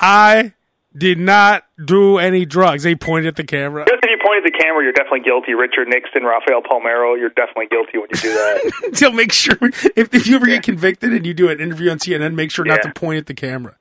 I 0.00 0.52
did 0.96 1.18
not 1.18 1.64
do 1.84 2.18
any 2.18 2.44
drugs. 2.44 2.82
They 2.84 2.94
pointed 2.94 3.28
at 3.28 3.36
the 3.36 3.44
camera. 3.44 3.84
Just 3.86 4.02
if 4.02 4.10
you 4.10 4.18
point 4.24 4.44
at 4.46 4.52
the 4.52 4.58
camera, 4.58 4.82
you're 4.84 4.92
definitely 4.92 5.20
guilty. 5.20 5.54
Richard 5.54 5.88
Nixon, 5.88 6.22
Rafael 6.24 6.62
Palmeiro, 6.62 7.18
you're 7.18 7.30
definitely 7.30 7.66
guilty 7.66 7.98
when 7.98 8.08
you 8.10 8.20
do 8.20 8.32
that. 8.32 8.90
so 8.96 9.10
make 9.10 9.32
sure 9.32 9.56
if, 9.96 10.14
if 10.14 10.26
you 10.26 10.36
ever 10.36 10.46
get 10.46 10.62
convicted 10.62 11.12
and 11.12 11.26
you 11.26 11.34
do 11.34 11.48
an 11.50 11.60
interview 11.60 11.90
on 11.90 11.98
CNN, 11.98 12.34
make 12.34 12.50
sure 12.50 12.64
not 12.64 12.82
to 12.82 12.92
point 12.92 13.18
at 13.18 13.26
the 13.26 13.34
camera. 13.34 13.76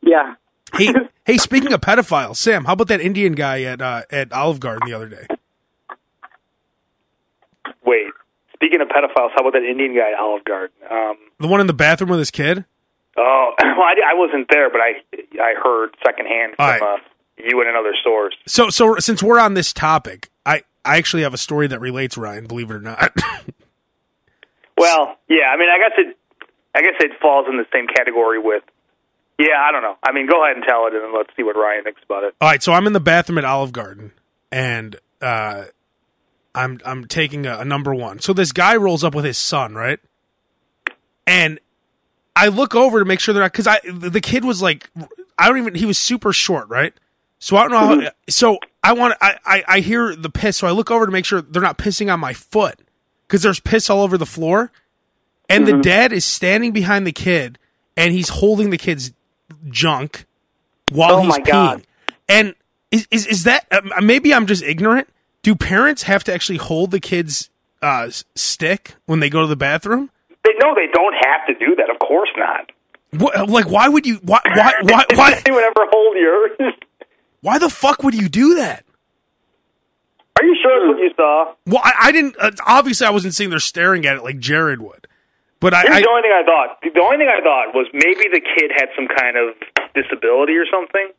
Yeah. 0.00 0.34
Hey, 0.74 0.94
hey, 1.26 1.36
speaking 1.38 1.72
of 1.72 1.80
pedophiles, 1.80 2.36
Sam, 2.36 2.64
how 2.64 2.72
about 2.74 2.88
that 2.88 3.00
Indian 3.00 3.32
guy 3.34 3.62
at 3.62 3.80
uh, 3.82 4.02
at 4.10 4.32
Olive 4.32 4.60
Garden 4.60 4.88
the 4.88 4.94
other 4.94 5.08
day? 5.08 5.26
Wait, 7.84 8.06
speaking 8.58 8.80
of 8.80 8.88
pedophiles, 8.88 9.30
how 9.34 9.40
about 9.46 9.54
that 9.54 9.62
Indian 9.62 9.94
guy 9.94 10.12
at 10.12 10.18
Olive 10.18 10.44
Garden? 10.44 10.74
Um, 10.90 11.16
The 11.40 11.46
one 11.48 11.60
in 11.60 11.66
the 11.66 11.72
bathroom 11.72 12.10
with 12.10 12.18
his 12.18 12.30
kid. 12.30 12.64
oh, 13.16 13.52
well, 13.62 13.80
I, 13.82 13.94
I 14.10 14.14
wasn't 14.14 14.48
there, 14.50 14.68
but 14.70 14.80
I 14.80 15.00
I 15.40 15.54
heard 15.62 15.96
secondhand 16.04 16.54
from 16.56 16.66
right. 16.66 16.82
uh, 16.82 16.96
you 17.36 17.60
and 17.60 17.68
another 17.70 17.94
source. 18.02 18.34
So, 18.46 18.68
so 18.70 18.96
since 18.98 19.22
we're 19.22 19.38
on 19.40 19.54
this 19.54 19.72
topic, 19.72 20.30
I 20.44 20.62
I 20.84 20.96
actually 20.98 21.22
have 21.22 21.34
a 21.34 21.38
story 21.38 21.66
that 21.68 21.80
relates, 21.80 22.16
Ryan. 22.18 22.46
Believe 22.46 22.70
it 22.70 22.74
or 22.74 22.80
not. 22.80 23.12
Well, 24.76 25.18
yeah, 25.28 25.50
I 25.52 25.56
mean, 25.56 25.68
I 25.68 25.78
guess 25.78 25.98
it, 25.98 26.16
I 26.74 26.80
guess 26.82 26.94
it 27.00 27.10
falls 27.20 27.46
in 27.50 27.56
the 27.56 27.66
same 27.72 27.86
category 27.88 28.38
with. 28.38 28.62
Yeah, 29.38 29.54
I 29.60 29.72
don't 29.72 29.82
know. 29.82 29.96
I 30.02 30.12
mean, 30.12 30.28
go 30.28 30.44
ahead 30.44 30.56
and 30.56 30.64
tell 30.64 30.86
it, 30.86 30.94
and 30.94 31.02
then 31.02 31.12
let's 31.14 31.30
see 31.36 31.42
what 31.42 31.56
Ryan 31.56 31.84
thinks 31.84 32.00
about 32.04 32.24
it. 32.24 32.34
All 32.40 32.48
right, 32.48 32.62
so 32.62 32.72
I'm 32.72 32.86
in 32.86 32.92
the 32.92 33.00
bathroom 33.00 33.38
at 33.38 33.44
Olive 33.44 33.72
Garden, 33.72 34.12
and 34.50 34.96
uh, 35.20 35.64
I'm 36.58 36.80
I'm 36.84 37.06
taking 37.06 37.46
a, 37.46 37.58
a 37.58 37.64
number 37.64 37.94
one. 37.94 38.18
So 38.20 38.32
this 38.32 38.52
guy 38.52 38.76
rolls 38.76 39.04
up 39.04 39.14
with 39.14 39.24
his 39.24 39.38
son, 39.38 39.74
right? 39.74 40.00
And 41.26 41.60
I 42.34 42.48
look 42.48 42.74
over 42.74 42.98
to 42.98 43.04
make 43.04 43.20
sure 43.20 43.32
they're 43.32 43.42
not 43.42 43.52
because 43.52 43.66
I 43.66 43.80
the 43.84 44.20
kid 44.20 44.44
was 44.44 44.60
like 44.60 44.90
I 45.38 45.48
don't 45.48 45.58
even 45.58 45.74
he 45.74 45.86
was 45.86 45.98
super 45.98 46.32
short, 46.32 46.68
right? 46.68 46.92
So 47.38 47.56
I 47.56 47.62
don't 47.62 47.70
know 47.70 47.78
how. 48.04 48.10
So 48.28 48.58
I 48.82 48.92
want 48.92 49.14
I, 49.20 49.36
I 49.44 49.64
I 49.68 49.80
hear 49.80 50.16
the 50.16 50.30
piss, 50.30 50.56
so 50.56 50.66
I 50.66 50.72
look 50.72 50.90
over 50.90 51.06
to 51.06 51.12
make 51.12 51.24
sure 51.24 51.40
they're 51.42 51.62
not 51.62 51.78
pissing 51.78 52.12
on 52.12 52.18
my 52.18 52.32
foot 52.32 52.80
because 53.26 53.42
there's 53.42 53.60
piss 53.60 53.88
all 53.88 54.02
over 54.02 54.18
the 54.18 54.26
floor, 54.26 54.72
and 55.48 55.66
the 55.66 55.78
dad 55.78 56.12
is 56.12 56.24
standing 56.24 56.72
behind 56.72 57.06
the 57.06 57.12
kid 57.12 57.58
and 57.96 58.12
he's 58.12 58.28
holding 58.30 58.70
the 58.70 58.78
kid's 58.78 59.12
junk 59.68 60.24
while 60.90 61.16
Oh 61.16 61.22
he's 61.22 61.28
my 61.28 61.38
peeing. 61.40 61.46
God. 61.46 61.86
And 62.28 62.54
is 62.90 63.06
is, 63.10 63.26
is 63.26 63.44
that 63.44 63.66
uh, 63.70 64.00
maybe 64.00 64.34
I'm 64.34 64.46
just 64.46 64.62
ignorant? 64.62 65.08
Do 65.42 65.54
parents 65.54 66.02
have 66.04 66.24
to 66.24 66.34
actually 66.34 66.58
hold 66.58 66.90
the 66.90 67.00
kid's 67.00 67.50
uh, 67.80 68.10
stick 68.34 68.94
when 69.06 69.20
they 69.20 69.30
go 69.30 69.42
to 69.42 69.46
the 69.46 69.56
bathroom? 69.56 70.10
They 70.44 70.52
no, 70.60 70.74
they 70.74 70.86
don't 70.92 71.14
have 71.24 71.46
to 71.46 71.54
do 71.54 71.76
that. 71.76 71.90
Of 71.90 71.98
course 72.00 72.30
not. 72.36 72.70
What, 73.12 73.48
like, 73.48 73.70
why 73.70 73.88
would 73.88 74.06
you? 74.06 74.16
Why? 74.22 74.40
Why? 74.44 74.74
Why? 74.82 75.04
Why? 75.14 75.42
Anyone 75.46 75.64
ever 75.64 75.86
hold 75.90 76.16
yours? 76.16 76.50
Why 77.40 77.58
the 77.58 77.70
fuck 77.70 78.02
would 78.02 78.14
you 78.14 78.28
do 78.28 78.56
that? 78.56 78.84
Are 80.40 80.44
you 80.44 80.56
sure 80.62 80.78
that's 80.78 80.94
what 80.94 81.02
you 81.02 81.10
saw? 81.16 81.54
Well, 81.66 81.82
I, 81.82 82.08
I 82.08 82.12
didn't. 82.12 82.36
Uh, 82.38 82.50
obviously, 82.66 83.06
I 83.06 83.10
wasn't 83.10 83.34
sitting 83.34 83.50
there 83.50 83.58
staring 83.58 84.06
at 84.06 84.16
it 84.16 84.22
like 84.24 84.38
Jared 84.38 84.80
would. 84.82 85.06
But 85.60 85.74
I, 85.74 85.82
Here's 85.82 85.96
I 85.96 86.00
the 86.02 86.08
only 86.08 86.22
thing 86.22 86.32
I 86.34 86.44
thought. 86.44 86.78
The 86.82 87.00
only 87.00 87.16
thing 87.16 87.28
I 87.28 87.42
thought 87.42 87.74
was 87.74 87.86
maybe 87.92 88.28
the 88.30 88.40
kid 88.40 88.70
had 88.76 88.88
some 88.94 89.08
kind 89.08 89.36
of 89.36 89.54
disability 89.94 90.54
or 90.54 90.66
something. 90.70 91.10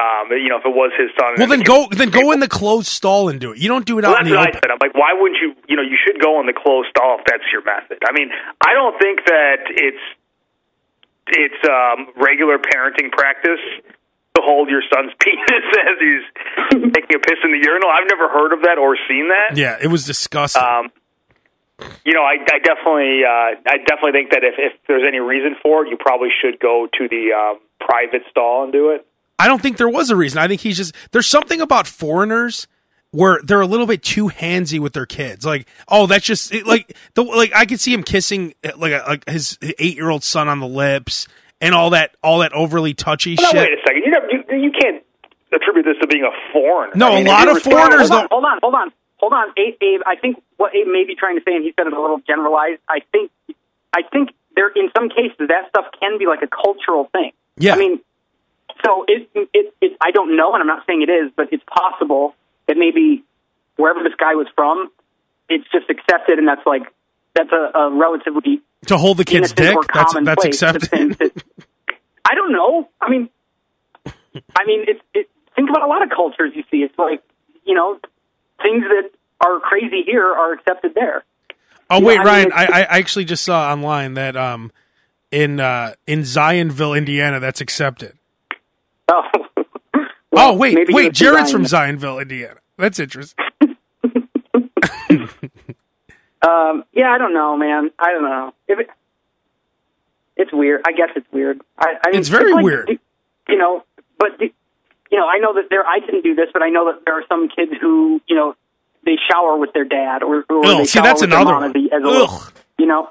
Um, 0.00 0.32
you 0.32 0.48
know, 0.48 0.56
if 0.56 0.64
it 0.64 0.72
was 0.72 0.92
his 0.96 1.10
son. 1.20 1.34
well 1.36 1.46
then 1.46 1.60
go 1.60 1.86
then 1.92 2.08
go 2.08 2.32
in 2.32 2.40
the 2.40 2.48
closed 2.48 2.88
stall 2.88 3.28
and 3.28 3.36
do 3.38 3.52
it. 3.52 3.58
You 3.58 3.68
don't 3.68 3.84
do 3.84 3.98
it 3.98 4.02
Well, 4.08 4.12
out 4.16 4.24
that's 4.24 4.28
in 4.28 4.32
the 4.32 4.38
what 4.40 4.48
I 4.48 4.50
open. 4.56 4.60
said. 4.64 4.70
I'm 4.72 4.80
like, 4.80 4.94
why 4.96 5.12
wouldn't 5.12 5.36
you? 5.42 5.52
You 5.68 5.76
know, 5.76 5.82
you 5.82 5.98
should 6.00 6.18
go 6.20 6.40
in 6.40 6.46
the 6.46 6.56
closed 6.56 6.88
stall 6.88 7.18
if 7.20 7.26
that's 7.28 7.44
your 7.52 7.60
method. 7.62 7.98
I 8.08 8.12
mean, 8.16 8.30
I 8.64 8.72
don't 8.72 8.96
think 8.98 9.26
that 9.28 9.68
it's 9.68 10.04
it's 11.28 11.62
um, 11.68 12.08
regular 12.16 12.56
parenting 12.58 13.12
practice 13.12 13.60
to 14.36 14.40
hold 14.42 14.68
your 14.70 14.82
son's 14.92 15.12
penis 15.20 15.66
as 15.84 15.96
he's 16.00 16.24
taking 16.94 17.16
a 17.16 17.20
piss 17.20 17.38
in 17.44 17.52
the 17.52 17.60
urinal. 17.62 17.90
I've 17.90 18.08
never 18.08 18.28
heard 18.32 18.52
of 18.52 18.62
that 18.62 18.78
or 18.78 18.96
seen 19.08 19.28
that. 19.28 19.56
Yeah, 19.56 19.76
it 19.80 19.88
was 19.88 20.06
disgusting. 20.06 20.62
Um, 20.62 20.90
you 22.04 22.12
know, 22.12 22.22
I, 22.22 22.36
I 22.40 22.58
definitely, 22.58 23.24
uh, 23.24 23.56
I 23.66 23.78
definitely 23.86 24.12
think 24.12 24.30
that 24.32 24.44
if, 24.44 24.54
if 24.58 24.72
there's 24.86 25.04
any 25.06 25.18
reason 25.18 25.56
for 25.62 25.84
it, 25.84 25.90
you 25.90 25.96
probably 25.98 26.28
should 26.42 26.60
go 26.60 26.86
to 26.98 27.08
the 27.08 27.32
um, 27.32 27.60
private 27.80 28.22
stall 28.30 28.64
and 28.64 28.72
do 28.72 28.90
it. 28.90 29.06
I 29.40 29.46
don't 29.48 29.60
think 29.62 29.76
there 29.78 29.88
was 29.88 30.10
a 30.10 30.16
reason. 30.16 30.38
I 30.38 30.48
think 30.48 30.60
he's 30.60 30.76
just 30.76 30.94
there's 31.12 31.26
something 31.26 31.60
about 31.60 31.86
foreigners 31.86 32.66
where 33.12 33.40
they're 33.42 33.60
a 33.60 33.66
little 33.66 33.86
bit 33.86 34.02
too 34.02 34.28
handsy 34.28 34.78
with 34.78 34.92
their 34.92 35.06
kids. 35.06 35.44
Like, 35.44 35.66
oh, 35.88 36.06
that's 36.06 36.24
just 36.24 36.52
it, 36.54 36.66
like 36.66 36.96
the 37.14 37.22
like 37.22 37.52
I 37.54 37.66
could 37.66 37.80
see 37.80 37.92
him 37.92 38.02
kissing 38.02 38.54
eh, 38.62 38.72
like 38.76 38.92
a, 38.92 39.04
like 39.08 39.28
his 39.28 39.58
eight 39.78 39.96
year 39.96 40.10
old 40.10 40.22
son 40.22 40.48
on 40.48 40.60
the 40.60 40.68
lips 40.68 41.26
and 41.60 41.74
all 41.74 41.90
that 41.90 42.14
all 42.22 42.38
that 42.40 42.52
overly 42.52 42.94
touchy 42.94 43.34
Now, 43.40 43.50
shit. 43.50 43.54
wait 43.56 43.72
a 43.72 43.82
second. 43.86 44.02
You, 44.04 44.10
never, 44.10 44.26
you 44.30 44.62
you 44.64 44.70
can't 44.72 45.02
attribute 45.52 45.84
this 45.86 45.96
to 46.00 46.06
being 46.06 46.22
a 46.24 46.52
foreigner. 46.52 46.92
No, 46.94 47.08
I 47.12 47.14
mean, 47.16 47.26
a 47.26 47.30
lot 47.30 47.48
of 47.48 47.62
foreigners 47.62 48.08
hold 48.08 48.12
on, 48.12 48.18
don't- 48.20 48.30
hold 48.30 48.44
on, 48.44 48.58
hold 48.62 48.74
on, 48.74 48.92
hold 49.16 49.32
on. 49.32 49.48
Abe, 49.56 49.74
Abe, 49.82 50.00
I 50.06 50.16
think 50.16 50.40
what 50.58 50.74
Abe 50.76 50.86
may 50.86 51.04
be 51.04 51.16
trying 51.16 51.36
to 51.36 51.42
say, 51.44 51.56
and 51.56 51.64
he 51.64 51.72
said 51.76 51.86
it 51.88 51.92
a 51.92 52.00
little 52.00 52.20
generalized. 52.26 52.80
I 52.88 53.00
think, 53.10 53.32
I 53.92 54.02
think 54.12 54.30
there 54.54 54.68
in 54.68 54.90
some 54.96 55.08
cases 55.08 55.48
that 55.48 55.68
stuff 55.70 55.86
can 55.98 56.18
be 56.18 56.26
like 56.26 56.42
a 56.42 56.48
cultural 56.48 57.08
thing. 57.12 57.32
Yeah. 57.56 57.74
I 57.74 57.78
mean, 57.78 58.00
so 58.84 59.04
it, 59.08 59.28
it, 59.34 59.74
it, 59.80 59.96
I 60.00 60.10
don't 60.10 60.36
know, 60.36 60.52
and 60.54 60.60
I'm 60.60 60.66
not 60.66 60.84
saying 60.86 61.02
it 61.02 61.10
is, 61.10 61.30
but 61.36 61.52
it's 61.52 61.62
possible 61.64 62.34
that 62.66 62.76
maybe 62.76 63.24
wherever 63.76 64.02
this 64.02 64.14
guy 64.18 64.34
was 64.34 64.46
from, 64.54 64.90
it's 65.48 65.64
just 65.72 65.88
accepted, 65.90 66.38
and 66.38 66.46
that's 66.46 66.64
like 66.66 66.82
that's 67.34 67.50
a, 67.52 67.78
a 67.78 67.90
relatively 67.90 68.62
to 68.86 68.96
hold 68.96 69.16
the 69.18 69.24
kid's 69.24 69.52
dick. 69.52 69.76
That's 69.92 70.14
that's 70.24 70.44
accepted. 70.44 70.90
that- 71.18 71.42
I 72.24 72.34
don't 72.34 72.52
know. 72.52 72.88
I 73.00 73.10
mean, 73.10 73.28
I 74.04 74.64
mean, 74.64 74.84
it's 74.86 75.00
it, 75.14 75.28
think 75.56 75.68
about 75.70 75.82
a 75.82 75.86
lot 75.88 76.02
of 76.02 76.10
cultures 76.10 76.52
you 76.54 76.62
see. 76.70 76.78
It's 76.78 76.96
like 76.98 77.22
you 77.64 77.74
know, 77.74 77.98
things 78.62 78.84
that 78.84 79.10
are 79.40 79.58
crazy 79.60 80.02
here 80.06 80.24
are 80.26 80.52
accepted 80.52 80.94
there. 80.94 81.24
Oh 81.88 82.00
wait, 82.00 82.14
I 82.14 82.18
mean, 82.18 82.26
Ryan, 82.26 82.52
I, 82.52 82.64
I 82.66 82.98
actually 82.98 83.24
just 83.24 83.42
saw 83.42 83.72
online 83.72 84.14
that 84.14 84.36
um 84.36 84.70
in 85.32 85.58
uh 85.58 85.94
in 86.06 86.20
Zionsville, 86.20 86.96
Indiana, 86.96 87.40
that's 87.40 87.60
accepted. 87.60 88.16
Oh, 89.10 89.22
oh 90.32 90.54
wait, 90.54 90.88
wait, 90.90 91.06
it's 91.06 91.18
Jared's 91.18 91.50
from 91.50 91.64
Zionsville, 91.64 92.22
Indiana. 92.22 92.60
That's 92.76 92.98
interesting. 92.98 93.44
Um, 96.42 96.84
yeah, 96.92 97.10
I 97.10 97.18
don't 97.18 97.34
know, 97.34 97.56
man. 97.56 97.90
I 97.98 98.12
don't 98.12 98.22
know. 98.22 98.54
If 98.66 98.78
it, 98.78 98.88
it's 100.36 100.52
weird. 100.52 100.80
I 100.86 100.92
guess 100.92 101.10
it's 101.14 101.30
weird. 101.30 101.60
I, 101.78 101.96
I 102.04 102.10
mean, 102.10 102.20
It's 102.20 102.28
very 102.30 102.54
like, 102.54 102.64
weird. 102.64 102.98
You 103.48 103.58
know, 103.58 103.84
but 104.18 104.40
you 104.40 105.18
know, 105.18 105.26
I 105.28 105.38
know 105.38 105.52
that 105.54 105.64
there. 105.68 105.86
I 105.86 105.98
didn't 106.00 106.22
do 106.22 106.34
this, 106.34 106.46
but 106.52 106.62
I 106.62 106.70
know 106.70 106.90
that 106.92 107.04
there 107.04 107.18
are 107.18 107.24
some 107.28 107.48
kids 107.48 107.72
who, 107.80 108.20
you 108.26 108.36
know, 108.36 108.54
they 109.04 109.16
shower 109.30 109.56
with 109.58 109.72
their 109.72 109.84
dad, 109.84 110.22
or, 110.22 110.44
or 110.48 110.64
Ugh, 110.64 110.78
they 110.78 110.84
see, 110.84 110.98
shower 110.98 111.04
that's 111.04 111.20
with 111.20 111.30
another 111.30 111.52
mom 111.52 111.62
one. 111.62 111.70
as 111.70 111.76
a, 111.76 111.94
as 111.94 112.02
a 112.02 112.06
little, 112.06 112.42
you 112.78 112.86
know, 112.86 113.10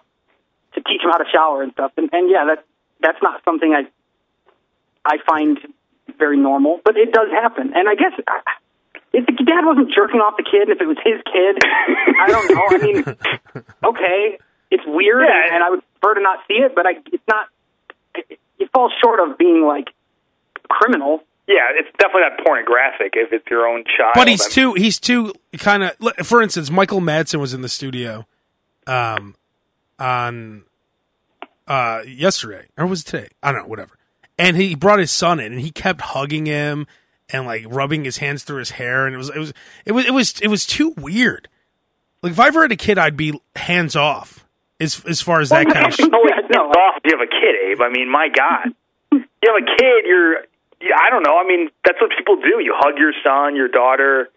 to 0.74 0.82
teach 0.82 1.02
them 1.02 1.12
how 1.12 1.18
to 1.18 1.30
shower 1.32 1.62
and 1.62 1.72
stuff. 1.74 1.92
And, 1.98 2.10
and 2.12 2.32
yeah, 2.32 2.46
that's 2.48 2.66
that's 3.02 3.22
not 3.22 3.44
something 3.44 3.74
I 3.74 3.88
I 5.06 5.18
find 5.28 5.60
very 6.18 6.38
normal, 6.38 6.80
but 6.84 6.98
it 6.98 7.12
does 7.14 7.30
happen. 7.32 7.74
And 7.76 7.88
I 7.90 7.96
guess 7.96 8.14
if 9.14 9.26
the 9.26 9.44
dad 9.44 9.66
wasn't 9.66 9.92
jerking 9.94 10.20
off 10.22 10.36
the 10.38 10.44
kid, 10.44 10.70
if 10.70 10.82
it 10.82 10.86
was 10.88 10.98
his 11.04 11.22
kid, 11.32 11.58
I 12.22 12.28
don't 12.28 12.50
know. 12.54 12.64
I 12.70 12.78
mean, 12.78 13.64
okay, 13.84 14.38
it's 14.72 14.84
weird, 14.86 15.24
Yeah. 15.28 15.46
and, 15.46 15.56
and 15.56 15.64
I 15.64 15.70
would 15.72 15.82
prefer 16.00 16.16
to 16.16 16.22
not 16.22 16.40
see 16.48 16.56
it, 16.56 16.74
but 16.76 16.86
I, 16.86 16.92
it's 17.12 17.24
not. 17.28 17.48
It, 18.16 18.40
it 18.60 18.70
falls 18.74 18.92
short 19.04 19.20
of 19.20 19.38
being 19.38 19.64
like 19.66 19.90
criminal. 20.70 21.24
Yeah, 21.48 21.70
it's 21.74 21.90
definitely 21.98 22.22
not 22.30 22.46
pornographic 22.46 23.14
if 23.16 23.34
it's 23.34 23.46
your 23.50 23.66
own 23.68 23.84
child. 23.98 24.12
But 24.14 24.28
he's 24.28 24.42
I 24.42 24.46
mean, 24.46 24.52
too 24.54 24.74
he's 24.76 25.00
too 25.00 25.34
kind 25.58 25.84
of 25.84 25.96
for 26.28 26.42
instance, 26.44 26.70
Michael 26.70 27.00
Madsen 27.02 27.40
was 27.40 27.54
in 27.56 27.62
the 27.64 27.70
studio 27.70 28.28
um 28.86 29.36
on 29.98 30.64
uh 31.68 32.02
yesterday 32.08 32.68
or 32.78 32.86
was 32.86 33.02
it 33.02 33.06
today? 33.08 33.28
I 33.42 33.52
don't 33.52 33.64
know, 33.64 33.68
whatever. 33.68 33.98
And 34.40 34.58
he 34.58 34.74
brought 34.74 35.00
his 35.00 35.12
son 35.12 35.40
in 35.40 35.52
and 35.52 35.62
he 35.62 35.70
kept 35.70 36.02
hugging 36.02 36.46
him 36.46 36.88
and 37.30 37.46
like 37.46 37.66
rubbing 37.68 38.06
his 38.06 38.18
hands 38.18 38.44
through 38.44 38.60
his 38.60 38.72
hair 38.72 39.06
and 39.06 39.14
it 39.14 39.18
was 39.18 39.30
it 39.30 39.38
was 39.38 39.54
it 39.86 39.92
was 39.92 40.06
it 40.06 40.14
was 40.14 40.40
it 40.42 40.48
was 40.48 40.66
too 40.66 40.96
weird. 40.98 41.48
Like 42.24 42.32
if 42.32 42.40
I 42.40 42.48
ever 42.48 42.64
had 42.64 42.72
a 42.72 42.78
kid 42.78 42.98
I'd 42.98 43.18
be 43.18 43.40
hands 43.56 43.96
off 43.96 44.46
as 44.80 45.04
as 45.06 45.22
far 45.22 45.42
as 45.42 45.50
that 45.50 45.68
kind 45.68 45.88
of 45.88 45.94
shit. 45.94 46.10
no, 46.10 46.18
off 46.18 47.02
if 47.04 47.12
you 47.12 47.18
have 47.18 47.26
a 47.26 47.30
kid, 47.30 47.56
Abe. 47.72 47.82
I 47.82 47.90
mean, 47.90 48.10
my 48.10 48.28
God, 48.30 48.74
you 49.12 49.48
have 49.48 49.62
a 49.62 49.68
kid. 49.78 50.06
You're, 50.06 50.42
yeah, 50.82 50.96
I 51.00 51.10
don't 51.10 51.24
know. 51.24 51.38
I 51.38 51.46
mean, 51.46 51.70
that's 51.86 52.00
what 52.02 52.12
people 52.18 52.36
do. 52.38 52.60
You 52.64 52.74
hug 52.76 52.98
your 52.98 53.14
son, 53.24 53.56
your 53.56 53.68
daughter. 53.68 54.30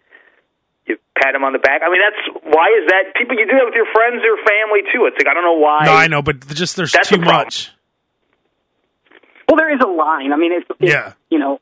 You 0.85 0.97
pat 1.15 1.33
him 1.33 1.43
on 1.43 1.53
the 1.53 1.59
back. 1.59 1.81
I 1.83 1.89
mean, 1.89 2.01
that's 2.03 2.43
why 2.43 2.67
is 2.79 2.87
that? 2.91 3.15
People, 3.15 3.39
you 3.39 3.47
do 3.47 3.55
that 3.55 3.65
with 3.65 3.75
your 3.75 3.87
friends, 3.93 4.21
your 4.23 4.37
family 4.43 4.83
too. 4.91 5.07
It's 5.07 5.17
like 5.17 5.27
I 5.27 5.33
don't 5.33 5.43
know 5.43 5.59
why. 5.59 5.85
No, 5.85 5.93
I 5.93 6.07
know, 6.07 6.21
but 6.21 6.45
just 6.47 6.75
there's 6.75 6.91
That's 6.91 7.09
too 7.09 7.17
much. 7.17 7.71
Well, 9.53 9.57
there 9.57 9.73
is 9.73 9.81
a 9.81 9.87
line. 9.87 10.33
I 10.33 10.35
mean, 10.37 10.51
it's, 10.51 10.65
it's 10.79 10.91
Yeah. 10.91 11.13
you 11.29 11.37
know, 11.37 11.59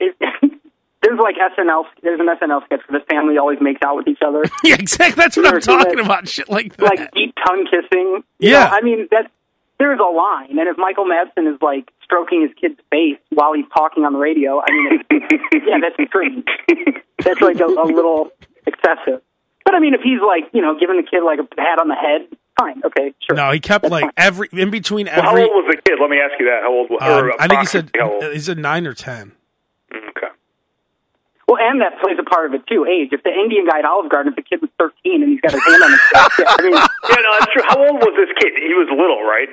it, 0.00 0.16
there's 1.02 1.18
like 1.18 1.36
SNL. 1.36 1.84
There's 2.02 2.18
an 2.18 2.26
SNL 2.28 2.64
sketch 2.64 2.80
where 2.88 2.98
the 2.98 3.04
family 3.06 3.36
always 3.36 3.60
makes 3.60 3.82
out 3.84 3.96
with 3.96 4.08
each 4.08 4.22
other, 4.26 4.42
Yeah, 4.64 4.76
exactly. 4.78 5.22
That's 5.22 5.36
what 5.36 5.46
I'm 5.52 5.60
talking 5.60 5.96
that? 5.96 6.04
about. 6.06 6.28
Shit 6.28 6.48
like 6.48 6.76
that. 6.78 6.84
like 6.98 7.12
deep 7.12 7.34
tongue 7.46 7.66
kissing. 7.70 8.24
Yeah. 8.38 8.60
know, 8.64 8.66
I 8.72 8.80
mean 8.80 9.08
that 9.10 9.30
there's 9.78 10.00
a 10.00 10.02
line, 10.10 10.58
and 10.58 10.66
if 10.68 10.78
Michael 10.78 11.04
Madsen 11.04 11.52
is 11.52 11.60
like 11.60 11.90
stroking 12.02 12.40
his 12.42 12.52
kid's 12.58 12.80
face 12.90 13.18
while 13.30 13.52
he's 13.52 13.66
talking 13.76 14.04
on 14.06 14.12
the 14.14 14.18
radio, 14.18 14.62
I 14.62 14.70
mean, 14.70 15.04
it's, 15.10 15.44
yeah, 15.66 15.78
that's 15.82 16.08
strange. 16.08 16.46
That's 17.22 17.40
like 17.42 17.60
a, 17.60 17.66
a 17.66 17.84
little 17.84 18.30
excessive. 18.66 19.20
But 19.64 19.74
I 19.74 19.80
mean, 19.80 19.92
if 19.94 20.00
he's 20.00 20.20
like, 20.26 20.44
you 20.54 20.62
know, 20.62 20.78
giving 20.78 20.96
the 20.96 21.02
kid 21.02 21.22
like 21.22 21.38
a 21.40 21.44
pat 21.44 21.80
on 21.80 21.88
the 21.88 21.94
head, 21.96 22.28
fine, 22.58 22.82
okay, 22.84 23.12
sure. 23.26 23.36
no, 23.36 23.50
he 23.52 23.60
kept 23.60 23.88
like 23.88 24.04
every 24.16 24.48
in 24.52 24.70
between 24.70 25.06
Well, 25.06 25.22
how 25.22 25.30
every. 25.30 25.42
old 25.42 25.52
was 25.64 25.74
the 25.74 25.82
kid? 25.82 25.98
Let 26.00 26.10
me 26.10 26.18
ask 26.18 26.32
you 26.38 26.46
that. 26.46 26.60
How 26.62 26.72
old? 26.72 26.90
um, 26.90 27.32
I 27.38 27.48
think 27.48 27.60
he 27.60 27.66
said 27.66 27.88
approximately 27.88 28.20
how 28.20 28.26
old? 28.28 28.34
he 28.34 28.40
said 28.40 28.58
nine 28.58 28.86
or 28.86 28.94
ten. 28.94 29.32
Mm, 29.92 30.08
Okay. 30.10 30.28
Well, 31.46 31.58
and 31.60 31.80
that 31.82 32.00
plays 32.00 32.16
a 32.18 32.24
part 32.24 32.46
of 32.46 32.54
it 32.54 32.66
too. 32.66 32.86
Age. 32.86 33.10
If 33.12 33.22
the 33.22 33.30
Indian 33.30 33.66
guy 33.68 33.78
at 33.80 33.84
Olive 33.84 34.10
Garden, 34.10 34.32
if 34.32 34.36
the 34.36 34.42
kid 34.42 34.62
was 34.62 34.70
13 34.78 35.22
and 35.22 35.30
he's 35.30 35.40
got 35.42 35.52
his 35.52 35.62
hand 35.62 35.82
on 35.82 35.90
his 35.90 36.00
chest, 36.10 36.32
yeah, 36.38 36.44
I 36.48 36.62
mean, 36.62 36.72
Yeah, 37.10 37.16
no, 37.20 37.30
that's 37.38 37.52
true. 37.52 37.62
How 37.68 37.78
old 37.84 38.00
was 38.00 38.14
this 38.16 38.32
kid? 38.40 38.52
He 38.56 38.72
was 38.72 38.88
little, 38.90 39.22
right? 39.22 39.48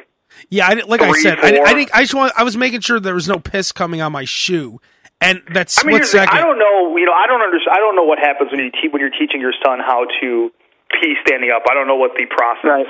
Yeah, 0.50 0.68
I, 0.68 0.76
didn't- 0.76 0.88
like 0.90 1.02
I 1.02 1.12
said, 1.20 1.40
I, 1.40 1.58
four. 1.58 1.68
I 1.68 1.74
think 1.74 1.90
I 1.94 2.02
just 2.04 2.16
want. 2.16 2.32
I 2.38 2.44
was 2.44 2.56
making 2.56 2.80
sure 2.82 3.00
there 3.02 3.14
was 3.14 3.28
no 3.28 3.40
piss 3.40 3.74
coming 3.74 4.00
on 4.02 4.14
my 4.14 4.24
shoe, 4.24 4.80
and 5.20 5.42
that 5.54 5.56
I 5.58 5.60
mean, 5.60 5.68
split 5.68 5.94
here's 5.96 6.12
the 6.14 6.20
thing. 6.20 6.28
second. 6.28 6.38
I 6.40 6.42
don't 6.42 6.58
know. 6.58 6.96
You 6.96 7.06
know, 7.06 7.12
I 7.14 7.28
don't 7.28 7.42
understand. 7.42 7.76
I 7.76 7.80
don't 7.84 7.98
know 7.98 8.04
what 8.08 8.20
happens 8.20 8.52
when 8.52 8.62
you 8.64 8.72
te- 8.72 8.88
when 8.90 9.02
you're 9.02 9.12
teaching 9.12 9.42
your 9.42 9.54
son 9.64 9.80
how 9.80 10.08
to 10.22 10.50
pee 11.00 11.16
standing 11.26 11.52
up. 11.52 11.64
I 11.70 11.74
don't 11.74 11.88
know 11.88 11.96
what 11.96 12.12
the 12.18 12.26
process. 12.26 12.66
right. 12.66 12.88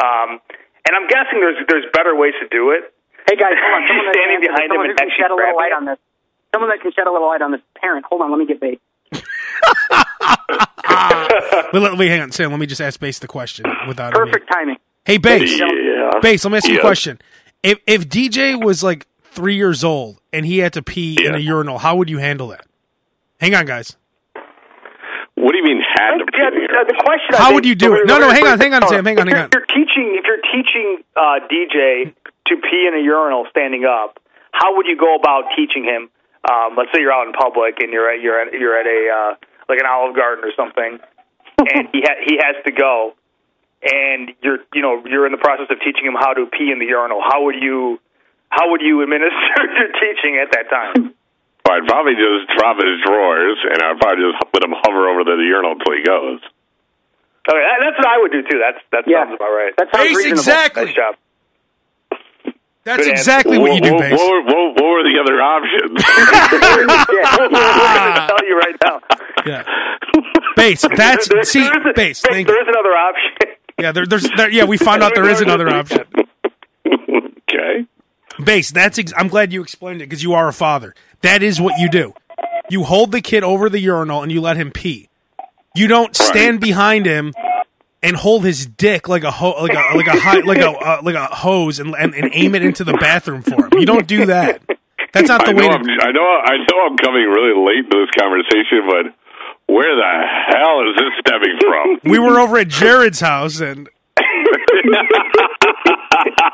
Um, 0.00 0.40
and 0.86 0.96
I'm 0.96 1.06
guessing 1.08 1.40
there's 1.40 1.58
there's 1.68 1.84
better 1.92 2.14
ways 2.16 2.34
to 2.40 2.48
do 2.48 2.70
it. 2.72 2.88
Hey 3.28 3.36
guys, 3.36 3.52
hold 3.54 3.82
on. 3.82 3.88
Someone 3.88 4.06
that 4.06 4.14
Standing 4.16 4.40
can, 4.40 4.48
behind 4.48 4.64
him 4.64 4.70
someone 4.74 4.86
and 4.90 4.92
who 4.92 4.96
can 4.96 5.06
actually 5.06 5.22
shed 5.22 5.30
a 5.30 5.36
little 5.36 5.56
light 5.56 5.72
it. 5.72 5.78
on 5.78 5.84
this. 5.84 5.98
Someone 6.52 6.70
that 6.70 6.80
can 6.80 6.92
shed 6.92 7.06
a 7.06 7.12
little 7.12 7.28
light 7.28 7.42
on 7.42 7.52
this. 7.52 7.60
Parent, 7.76 8.04
hold 8.08 8.22
on. 8.22 8.30
Let 8.32 8.38
me 8.40 8.46
get 8.46 8.60
bait. 8.60 8.80
But 11.72 11.82
let, 11.82 11.96
wait, 11.98 12.08
hang 12.08 12.20
on, 12.20 12.32
Sam. 12.32 12.50
Let 12.50 12.58
me 12.58 12.66
just 12.66 12.80
ask 12.80 12.98
Bass 12.98 13.20
the 13.20 13.28
question 13.28 13.64
without 13.86 14.16
any- 14.16 14.24
Perfect 14.30 14.50
timing. 14.52 14.76
Hey, 15.04 15.18
Bass. 15.18 15.58
Yeah. 15.60 16.10
Bass. 16.20 16.44
Let 16.44 16.50
me 16.50 16.56
ask 16.56 16.68
you 16.68 16.78
a 16.78 16.80
question. 16.80 17.20
If 17.62 17.78
if 17.86 18.08
DJ 18.08 18.62
was 18.62 18.82
like 18.82 19.06
three 19.24 19.54
years 19.54 19.84
old 19.84 20.20
and 20.32 20.44
he 20.44 20.58
had 20.58 20.72
to 20.72 20.82
pee 20.82 21.16
in 21.24 21.34
a 21.34 21.38
urinal, 21.38 21.78
how 21.78 21.94
would 21.96 22.10
you 22.10 22.18
handle 22.18 22.48
that? 22.48 22.66
Hang 23.40 23.54
on, 23.54 23.66
guys. 23.66 23.96
What 25.40 25.52
do 25.52 25.58
you 25.58 25.64
mean 25.64 25.80
had 25.80 26.18
to 26.20 26.24
Yeah, 26.36 26.50
pee? 26.52 26.66
the, 26.68 26.92
the 26.92 26.98
question. 27.02 27.32
How 27.34 27.48
think- 27.48 27.54
would 27.56 27.66
you 27.66 27.74
do 27.74 27.94
it? 27.96 28.06
No, 28.06 28.18
no, 28.18 28.28
hang 28.30 28.46
on, 28.46 28.60
hang 28.60 28.74
on, 28.74 28.86
Sam, 28.88 29.04
hang 29.04 29.18
on, 29.18 29.26
hang 29.26 29.36
on. 29.36 29.44
If 29.48 29.54
you're 29.56 29.66
teaching, 29.72 30.14
if 30.20 30.24
you're 30.28 30.44
teaching 30.52 31.02
uh, 31.16 31.40
DJ 31.48 32.12
to 32.48 32.52
pee 32.60 32.84
in 32.86 32.94
a 32.94 33.02
urinal 33.02 33.46
standing 33.50 33.84
up, 33.84 34.20
how 34.52 34.76
would 34.76 34.86
you 34.86 34.96
go 34.96 35.14
about 35.16 35.44
teaching 35.56 35.84
him? 35.84 36.10
Um, 36.44 36.76
let's 36.76 36.90
say 36.92 37.00
you're 37.00 37.12
out 37.12 37.26
in 37.26 37.32
public 37.32 37.80
and 37.80 37.92
you're 37.92 38.08
at 38.10 38.20
you're 38.20 38.40
at 38.40 38.52
you're 38.52 38.76
at 38.78 38.86
a 38.86 39.00
uh, 39.12 39.34
like 39.68 39.78
an 39.78 39.86
Olive 39.86 40.16
Garden 40.16 40.44
or 40.44 40.52
something, 40.56 40.98
and 41.74 41.88
he 41.92 42.00
ha- 42.00 42.20
he 42.24 42.40
has 42.40 42.56
to 42.64 42.72
go, 42.72 43.12
and 43.84 44.32
you're 44.42 44.58
you 44.74 44.80
know 44.82 45.02
you're 45.04 45.26
in 45.26 45.32
the 45.32 45.38
process 45.38 45.66
of 45.70 45.78
teaching 45.80 46.04
him 46.04 46.14
how 46.18 46.32
to 46.32 46.46
pee 46.46 46.70
in 46.72 46.78
the 46.80 46.86
urinal. 46.86 47.20
How 47.22 47.44
would 47.44 47.56
you 47.60 48.00
how 48.48 48.70
would 48.72 48.80
you 48.80 49.02
administer 49.02 49.36
your 49.78 49.92
teaching 50.00 50.40
at 50.40 50.50
that 50.52 50.68
time? 50.70 51.14
I'd 51.70 51.86
probably 51.86 52.14
just 52.18 52.50
drop 52.58 52.76
his 52.76 52.98
drawers, 53.06 53.58
and 53.70 53.78
I'd 53.82 53.98
probably 53.98 54.26
just 54.30 54.38
let 54.52 54.62
him 54.66 54.74
hover 54.76 55.08
over 55.08 55.24
the 55.24 55.38
urinal 55.42 55.72
until 55.78 55.94
he 55.96 56.02
goes. 56.04 56.40
Okay, 57.48 57.56
that, 57.56 57.78
that's 57.80 57.98
what 57.98 58.06
I 58.06 58.18
would 58.20 58.32
do 58.32 58.42
too. 58.44 58.58
That's 58.60 58.78
that 58.92 59.04
Yeah. 59.08 59.24
sounds 59.24 59.34
about 59.40 59.50
right. 59.50 59.72
That 59.78 59.88
sounds 59.94 60.08
Bass, 60.08 60.16
reasonable. 60.16 60.40
exactly. 60.40 60.84
Nice 60.86 60.94
job. 60.94 61.14
That's 62.82 62.96
Good 63.04 63.12
answer. 63.12 63.12
exactly 63.12 63.58
what 63.58 63.74
you 63.74 63.80
do, 63.80 63.92
what, 63.94 64.00
Bass. 64.00 64.18
what, 64.18 64.30
were- 64.30 64.42
what, 64.44 64.74
what 64.76 64.84
were 64.84 65.04
the 65.04 65.16
other 65.20 65.36
options? 65.40 66.00
We're 66.00 66.86
going 66.86 68.26
tell 68.28 68.44
you 68.46 68.56
right 68.56 68.76
now. 68.84 69.00
Yeah. 69.46 69.64
Bass. 70.56 70.84
That's 70.96 71.28
There- 71.28 71.44
see, 71.44 71.60
there 71.60 71.78
is 71.80 71.86
a- 71.86 71.92
Bass. 71.94 72.20
there- 72.22 72.32
Thank 72.32 72.48
you. 72.48 72.54
there 72.54 72.62
is 72.62 72.68
another 72.68 72.96
option. 72.96 73.56
Yeah, 73.78 73.92
there, 73.92 74.06
there's 74.06 74.28
there, 74.36 74.50
yeah. 74.50 74.64
We 74.64 74.76
found 74.76 75.02
out 75.02 75.14
there 75.14 75.28
is 75.28 75.40
another 75.40 75.68
option. 75.68 76.04
Bass. 78.40 78.70
That's. 78.70 78.98
Ex- 78.98 79.12
I'm 79.16 79.28
glad 79.28 79.52
you 79.52 79.62
explained 79.62 80.02
it 80.02 80.08
because 80.08 80.22
you 80.22 80.34
are 80.34 80.48
a 80.48 80.52
father. 80.52 80.94
That 81.22 81.42
is 81.42 81.60
what 81.60 81.78
you 81.78 81.88
do. 81.88 82.14
You 82.68 82.84
hold 82.84 83.12
the 83.12 83.20
kid 83.20 83.42
over 83.42 83.68
the 83.68 83.80
urinal 83.80 84.22
and 84.22 84.30
you 84.30 84.40
let 84.40 84.56
him 84.56 84.70
pee. 84.70 85.08
You 85.74 85.86
don't 85.88 86.16
stand 86.16 86.60
behind 86.60 87.06
him 87.06 87.32
and 88.02 88.16
hold 88.16 88.44
his 88.44 88.66
dick 88.66 89.08
like 89.08 89.24
a 89.24 89.30
ho- 89.30 89.60
like 89.62 89.72
a 89.72 89.96
like 89.96 90.06
a 90.06 90.18
high, 90.18 90.40
like 90.40 90.58
a 90.58 90.70
uh, 90.70 91.00
like 91.02 91.14
a 91.14 91.26
hose 91.26 91.78
and, 91.78 91.94
and 91.94 92.14
and 92.14 92.30
aim 92.32 92.54
it 92.54 92.64
into 92.64 92.84
the 92.84 92.94
bathroom 92.94 93.42
for 93.42 93.66
him. 93.66 93.70
You 93.78 93.86
don't 93.86 94.06
do 94.06 94.26
that. 94.26 94.62
That's 95.12 95.28
not 95.28 95.44
the 95.44 95.50
I 95.50 95.54
way. 95.54 95.68
To, 95.68 95.74
I 95.74 96.12
know. 96.12 96.40
I 96.44 96.56
know. 96.56 96.86
I'm 96.86 96.96
coming 96.96 97.24
really 97.24 97.54
late 97.58 97.90
to 97.90 97.98
this 97.98 98.10
conversation, 98.18 98.86
but 98.86 99.14
where 99.74 99.94
the 99.96 100.26
hell 100.48 100.82
is 100.88 100.96
this 100.96 101.12
stemming 101.26 101.58
from? 101.60 102.10
we 102.10 102.18
were 102.18 102.38
over 102.40 102.58
at 102.58 102.68
Jared's 102.68 103.20
house 103.20 103.60
and 103.60 103.88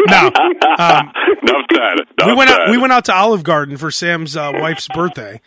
no, 0.09 0.27
um, 0.79 1.13
Enough 1.43 1.67
said. 1.73 1.95
we 2.19 2.25
Enough 2.25 2.37
went 2.39 2.51
out. 2.51 2.71
We 2.71 2.79
went 2.79 2.93
out 2.93 3.05
to 3.07 3.15
Olive 3.15 3.43
Garden 3.43 3.77
for 3.77 3.91
Sam's 3.91 4.37
uh, 4.37 4.53
wife's 4.55 4.89
birthday, 4.89 5.41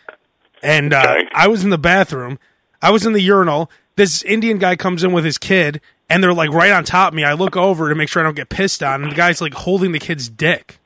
and 0.62 0.92
uh, 0.92 1.00
Okay. 1.16 1.28
I 1.34 1.48
was 1.48 1.64
in 1.64 1.70
the 1.70 1.78
bathroom. 1.78 2.38
I 2.82 2.90
was 2.90 3.04
in 3.06 3.12
the 3.12 3.20
urinal. 3.20 3.70
This 3.96 4.22
Indian 4.22 4.58
guy 4.58 4.76
comes 4.76 5.04
in 5.04 5.12
with 5.12 5.24
his 5.24 5.36
kid, 5.38 5.80
and 6.08 6.22
they're 6.22 6.32
like 6.32 6.50
right 6.50 6.72
on 6.72 6.84
top 6.84 7.08
of 7.12 7.14
me. 7.14 7.24
I 7.24 7.34
look 7.34 7.56
over 7.56 7.88
to 7.88 7.94
make 7.94 8.08
sure 8.08 8.22
I 8.22 8.24
don't 8.24 8.36
get 8.36 8.48
pissed 8.48 8.82
on, 8.82 9.02
and 9.02 9.12
the 9.12 9.16
guy's 9.16 9.40
like 9.40 9.52
holding 9.54 9.92
the 9.92 9.98
kid's 9.98 10.28
dick. 10.28 10.78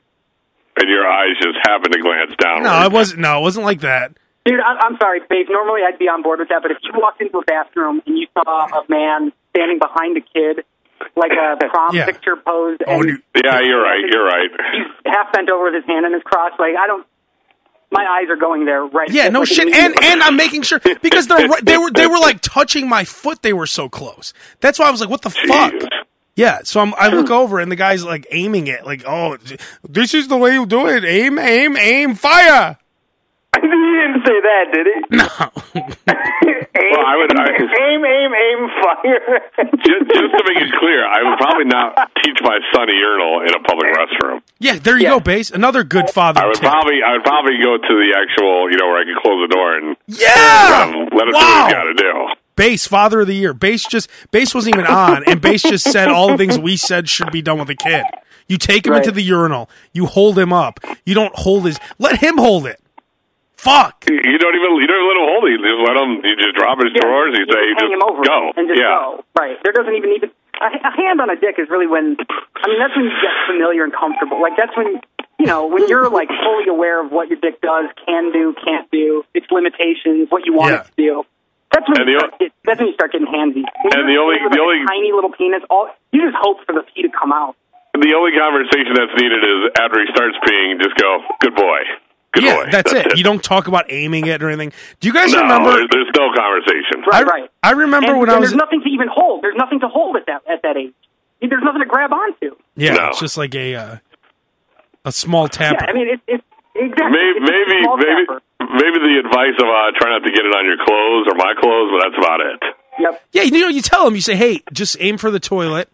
And 0.77 0.89
your 0.89 1.07
eyes 1.07 1.35
just 1.41 1.57
happen 1.63 1.91
to 1.91 1.99
glance 2.01 2.31
down. 2.41 2.63
No, 2.63 2.83
it 2.85 2.91
wasn't. 2.91 3.21
No, 3.21 3.37
it 3.39 3.41
wasn't 3.41 3.65
like 3.65 3.79
that. 3.81 4.11
Dude, 4.45 4.59
I, 4.59 4.75
I'm 4.85 4.97
sorry, 5.01 5.21
Faith. 5.29 5.47
Normally 5.49 5.81
I'd 5.87 5.97
be 5.97 6.05
on 6.05 6.21
board 6.21 6.39
with 6.39 6.49
that, 6.49 6.61
but 6.61 6.71
if 6.71 6.77
you 6.83 6.91
walked 6.95 7.21
into 7.21 7.37
a 7.39 7.43
bathroom 7.45 8.01
and 8.05 8.17
you 8.17 8.27
saw 8.33 8.65
a 8.67 8.83
man 8.89 9.31
standing 9.55 9.79
behind 9.79 10.17
a 10.17 10.21
kid, 10.21 10.65
like 11.15 11.31
a 11.31 11.57
prom 11.69 11.95
Yeah. 11.95 12.05
picture 12.05 12.35
pose, 12.35 12.77
Oh, 12.87 12.99
and 13.01 13.03
dude. 13.03 13.21
Yeah, 13.43 13.61
you're 13.61 13.81
right. 13.81 14.03
You're 14.09 14.25
right. 14.25 14.49
he's 14.73 15.13
half 15.13 15.31
bent 15.33 15.49
over 15.49 15.65
with 15.65 15.75
his 15.75 15.85
hand 15.85 16.05
in 16.05 16.13
his 16.13 16.23
cross. 16.23 16.51
like 16.59 16.75
I 16.79 16.87
don't. 16.87 17.05
My 17.91 18.03
eyes 18.03 18.29
are 18.29 18.35
going 18.35 18.65
there 18.65 18.83
right. 18.83 19.09
Yeah, 19.09 19.29
no 19.29 19.41
like, 19.41 19.49
shit. 19.49 19.73
And 19.73 19.95
and 20.03 20.23
I'm 20.23 20.35
making 20.35 20.63
sure 20.63 20.79
because 21.01 21.27
they're 21.27 21.47
right- 21.47 21.63
they 21.63 21.77
were 21.77 21.91
they 21.91 22.07
were 22.07 22.19
like 22.19 22.41
touching 22.41 22.89
my 22.89 23.05
foot. 23.05 23.41
They 23.41 23.53
were 23.53 23.67
so 23.67 23.87
close. 23.87 24.33
That's 24.59 24.79
why 24.79 24.87
I 24.87 24.91
was 24.91 25.01
like, 25.01 25.09
what 25.09 25.21
the 25.21 25.29
fuck? 25.29 25.73
Jeez. 25.73 25.87
Yeah. 26.35 26.59
So 26.63 26.81
I'm, 26.81 26.93
I 26.95 27.07
look 27.07 27.27
hmm. 27.27 27.33
over 27.33 27.59
and 27.59 27.71
the 27.71 27.75
guy's 27.75 28.03
like 28.03 28.27
aiming 28.31 28.67
it, 28.67 28.85
like, 28.85 29.03
oh, 29.07 29.37
this 29.83 30.13
is 30.13 30.27
the 30.27 30.37
way 30.37 30.53
you 30.53 30.65
do 30.65 30.87
it. 30.87 31.05
Aim, 31.05 31.39
aim, 31.39 31.77
aim, 31.77 32.15
fire. 32.15 32.77
he 33.55 33.61
didn't 33.61 34.25
say 34.25 34.41
that, 34.41 34.65
did 34.73 34.87
he? 34.87 35.01
No. 35.15 36.57
aim, 36.75 36.91
Well, 36.91 37.05
I 37.05 37.15
would- 37.17 37.31
I- 37.37 37.55
aim, 37.87 38.01
aim, 38.05 38.31
aim, 38.33 38.59
fire. 38.81 39.41
Just, 39.85 40.05
just 40.11 40.31
to 40.35 40.41
make 40.47 40.61
it 40.63 40.71
clear, 40.79 41.05
I 41.07 41.23
would 41.29 41.37
probably 41.39 41.65
not 41.65 42.11
teach 42.23 42.37
my 42.41 42.59
son 42.73 42.89
a 42.89 42.93
urinal 42.93 43.41
in 43.41 43.53
a 43.55 43.59
public 43.63 43.87
restroom. 43.93 44.41
yeah, 44.59 44.77
there 44.77 44.97
you 44.97 45.03
Yeah. 45.03 45.09
go, 45.11 45.19
Bass. 45.19 45.51
Another 45.51 45.83
good 45.83 46.09
father 46.09 46.41
I 46.41 46.45
would 46.47 46.55
tip. 46.55 46.63
probably, 46.63 46.99
I 47.05 47.13
would 47.13 47.23
probably 47.23 47.57
go 47.63 47.77
to 47.77 47.93
the 47.95 48.15
actual, 48.17 48.69
you 48.71 48.77
know, 48.77 48.87
where 48.87 48.99
I 49.01 49.05
could 49.05 49.21
close 49.21 49.47
the 49.47 49.53
door 49.53 49.77
and 49.77 49.97
yeah. 50.07 50.83
um, 50.83 51.09
let 51.15 51.27
him 51.27 51.33
do 51.33 51.33
what 51.33 51.35
wow. 51.35 51.65
he's 51.65 51.73
got 51.73 51.83
to 51.83 51.93
do. 51.93 52.27
Bass 52.55 52.87
father 52.87 53.19
of 53.21 53.27
the 53.27 53.35
year. 53.35 53.53
Bass 53.53 53.85
just 53.85 54.09
Bass 54.31 54.55
wasn't 54.55 54.75
even 54.75 54.87
on, 54.87 55.23
and 55.27 55.41
Bass 55.41 55.61
just 55.61 55.91
said 55.91 56.07
all 56.07 56.29
the 56.29 56.37
things 56.37 56.57
we 56.57 56.77
said 56.77 57.09
should 57.09 57.29
be 57.31 57.41
done 57.41 57.59
with 57.59 57.69
a 57.69 57.75
kid. 57.75 58.03
You 58.47 58.57
take 58.57 58.85
him 58.85 58.93
Right. 58.93 58.99
into 58.99 59.11
the 59.11 59.21
urinal. 59.23 59.69
You 59.91 60.05
hold 60.05 60.37
him 60.39 60.53
up. 60.53 60.79
You 61.05 61.15
don't 61.15 61.35
hold 61.35 61.65
his. 61.65 61.79
Let 61.99 62.19
him 62.19 62.37
hold 62.37 62.65
it. 62.67 62.79
Fuck. 63.57 64.05
You 64.07 64.37
don't 64.37 64.55
even, 64.55 64.71
you 64.77 64.87
don't 64.87 64.99
even 64.99 65.09
let 65.09 65.17
him 65.17 65.27
hold 65.31 65.43
it. 65.47 65.51
You 65.55 65.59
just 65.63 65.81
let 65.87 65.95
him. 65.97 66.11
You 66.23 66.33
just 66.37 66.55
drop 66.55 66.77
his 66.79 66.91
Yeah, 66.93 67.01
drawers. 67.01 67.33
You 67.37 67.45
say, 67.49 67.63
hang 67.73 67.89
just 67.89 67.93
him 67.97 68.03
over 68.05 68.21
go. 68.23 68.37
and 68.55 68.67
just 68.67 68.79
yeah. 68.79 68.93
go. 68.93 69.23
Right. 69.37 69.57
There 69.63 69.73
doesn't 69.73 69.95
even 69.95 70.09
need 70.11 70.23
to. 70.27 70.29
A, 70.61 70.67
a 70.71 70.91
hand 70.95 71.19
on 71.19 71.29
a 71.29 71.35
dick 71.35 71.55
is 71.59 71.67
really 71.69 71.87
when. 71.87 72.15
I 72.19 72.63
mean, 72.69 72.79
that's 72.79 72.95
when 72.95 73.05
you 73.09 73.15
get 73.19 73.33
familiar 73.47 73.83
and 73.83 73.91
comfortable. 73.91 74.39
Like 74.41 74.55
that's 74.55 74.71
when 74.77 75.01
you 75.39 75.45
know 75.47 75.67
when 75.67 75.87
you're 75.89 76.07
like 76.09 76.29
fully 76.29 76.67
aware 76.69 77.03
of 77.03 77.11
what 77.11 77.27
your 77.27 77.39
dick 77.41 77.59
does, 77.61 77.91
can 78.05 78.31
do, 78.31 78.55
can't 78.63 78.89
do, 78.91 79.23
its 79.33 79.47
limitations, 79.51 80.29
what 80.31 80.45
you 80.45 80.53
want 80.53 80.71
Yeah. 80.71 80.81
it 80.81 80.87
to 80.87 80.93
do. 80.95 81.13
That's 81.73 81.87
when 81.91 81.99
And 81.99 82.07
you 82.07 82.15
the 82.15 82.19
start 82.23 82.39
get, 82.39 82.51
that's 82.63 82.79
when 82.79 82.87
you 82.87 82.95
start 82.95 83.11
getting 83.11 83.27
handsy. 83.27 83.67
When 83.83 83.91
And 83.99 84.07
the 84.07 84.15
only- 84.15 84.39
the 84.39 84.47
like, 84.47 84.59
only- 84.63 84.85
tiny 84.87 85.11
little 85.11 85.31
penis, 85.35 85.59
all 85.69 85.89
you 86.13 86.23
just 86.23 86.37
hope 86.39 86.63
for 86.63 86.71
the 86.71 86.83
pee 86.87 87.01
to 87.03 87.09
come 87.11 87.33
out. 87.33 87.57
The 87.99 88.13
only 88.15 88.31
conversation 88.37 88.95
that's 88.95 89.11
needed 89.19 89.43
is 89.43 89.59
after 89.75 89.99
he 89.99 90.07
starts 90.15 90.37
peeing, 90.47 90.79
just 90.79 90.95
go, 90.95 91.19
"Good 91.41 91.55
boy, 91.55 91.79
good 92.35 92.43
yeah, 92.43 92.65
boy." 92.65 92.69
that's, 92.71 92.93
it. 92.93 93.07
You 93.17 93.23
don't 93.23 93.43
talk 93.43 93.67
about 93.67 93.85
aiming 93.91 94.27
it 94.27 94.43
or 94.43 94.49
anything. 94.49 94.71
Do 94.99 95.07
you 95.07 95.13
guys 95.13 95.31
No, 95.31 95.41
remember? 95.41 95.71
there- 95.71 95.87
there's 95.91 96.11
no 96.15 96.29
conversation. 96.35 97.03
I, 97.11 97.21
Right, 97.23 97.25
right. 97.25 97.49
I 97.63 97.71
remember 97.71 98.11
And, 98.11 98.19
when 98.19 98.29
and 98.29 98.37
I 98.37 98.39
was. 98.39 98.49
there's 98.51 98.57
nothing 98.59 98.81
to 98.83 98.89
even 98.89 99.07
hold. 99.11 99.41
There's 99.43 99.57
nothing 99.57 99.79
to 99.79 99.87
hold 99.87 100.15
at 100.17 100.25
that 100.27 100.43
at 100.51 100.61
that 100.61 100.77
age. 100.77 100.93
There's 101.41 101.63
nothing 101.63 101.81
to 101.81 101.87
grab 101.87 102.11
onto. 102.13 102.55
yeah, 102.75 102.93
No. 102.93 103.07
it's 103.09 103.19
just 103.19 103.37
like 103.37 103.53
a 103.55 103.75
uh, 103.75 103.97
a 105.03 105.11
small 105.11 105.47
tap. 105.47 105.77
Yeah, 105.79 105.87
I 105.89 105.93
mean, 105.93 106.07
it's 106.09 106.23
it's 106.27 106.43
exactly. 106.75 107.11
Maybe, 107.11 107.37
it's 107.37 107.45
maybe, 107.45 107.75
maybe, 107.85 108.25
maybe 108.73 108.99
the 109.13 109.21
advice 109.25 109.53
of 109.59 109.67
uh, 109.67 109.91
try 109.99 110.09
not 110.11 110.23
to 110.25 110.31
get 110.31 110.45
it 110.45 110.53
on 110.55 110.65
your 110.65 110.77
clothes 110.83 111.27
or 111.29 111.35
my 111.35 111.53
clothes, 111.59 111.91
but 111.93 111.99
that's 112.09 112.17
about 112.17 112.39
it. 112.41 112.63
Yep. 112.97 113.21
yeah, 113.33 113.41
you 113.43 113.59
know, 113.61 113.67
you 113.67 113.81
tell 113.81 114.05
them, 114.05 114.15
you 114.15 114.21
say, 114.21 114.35
"Hey, 114.35 114.61
just 114.73 114.97
aim 114.99 115.17
for 115.17 115.29
the 115.29 115.39
toilet," 115.39 115.89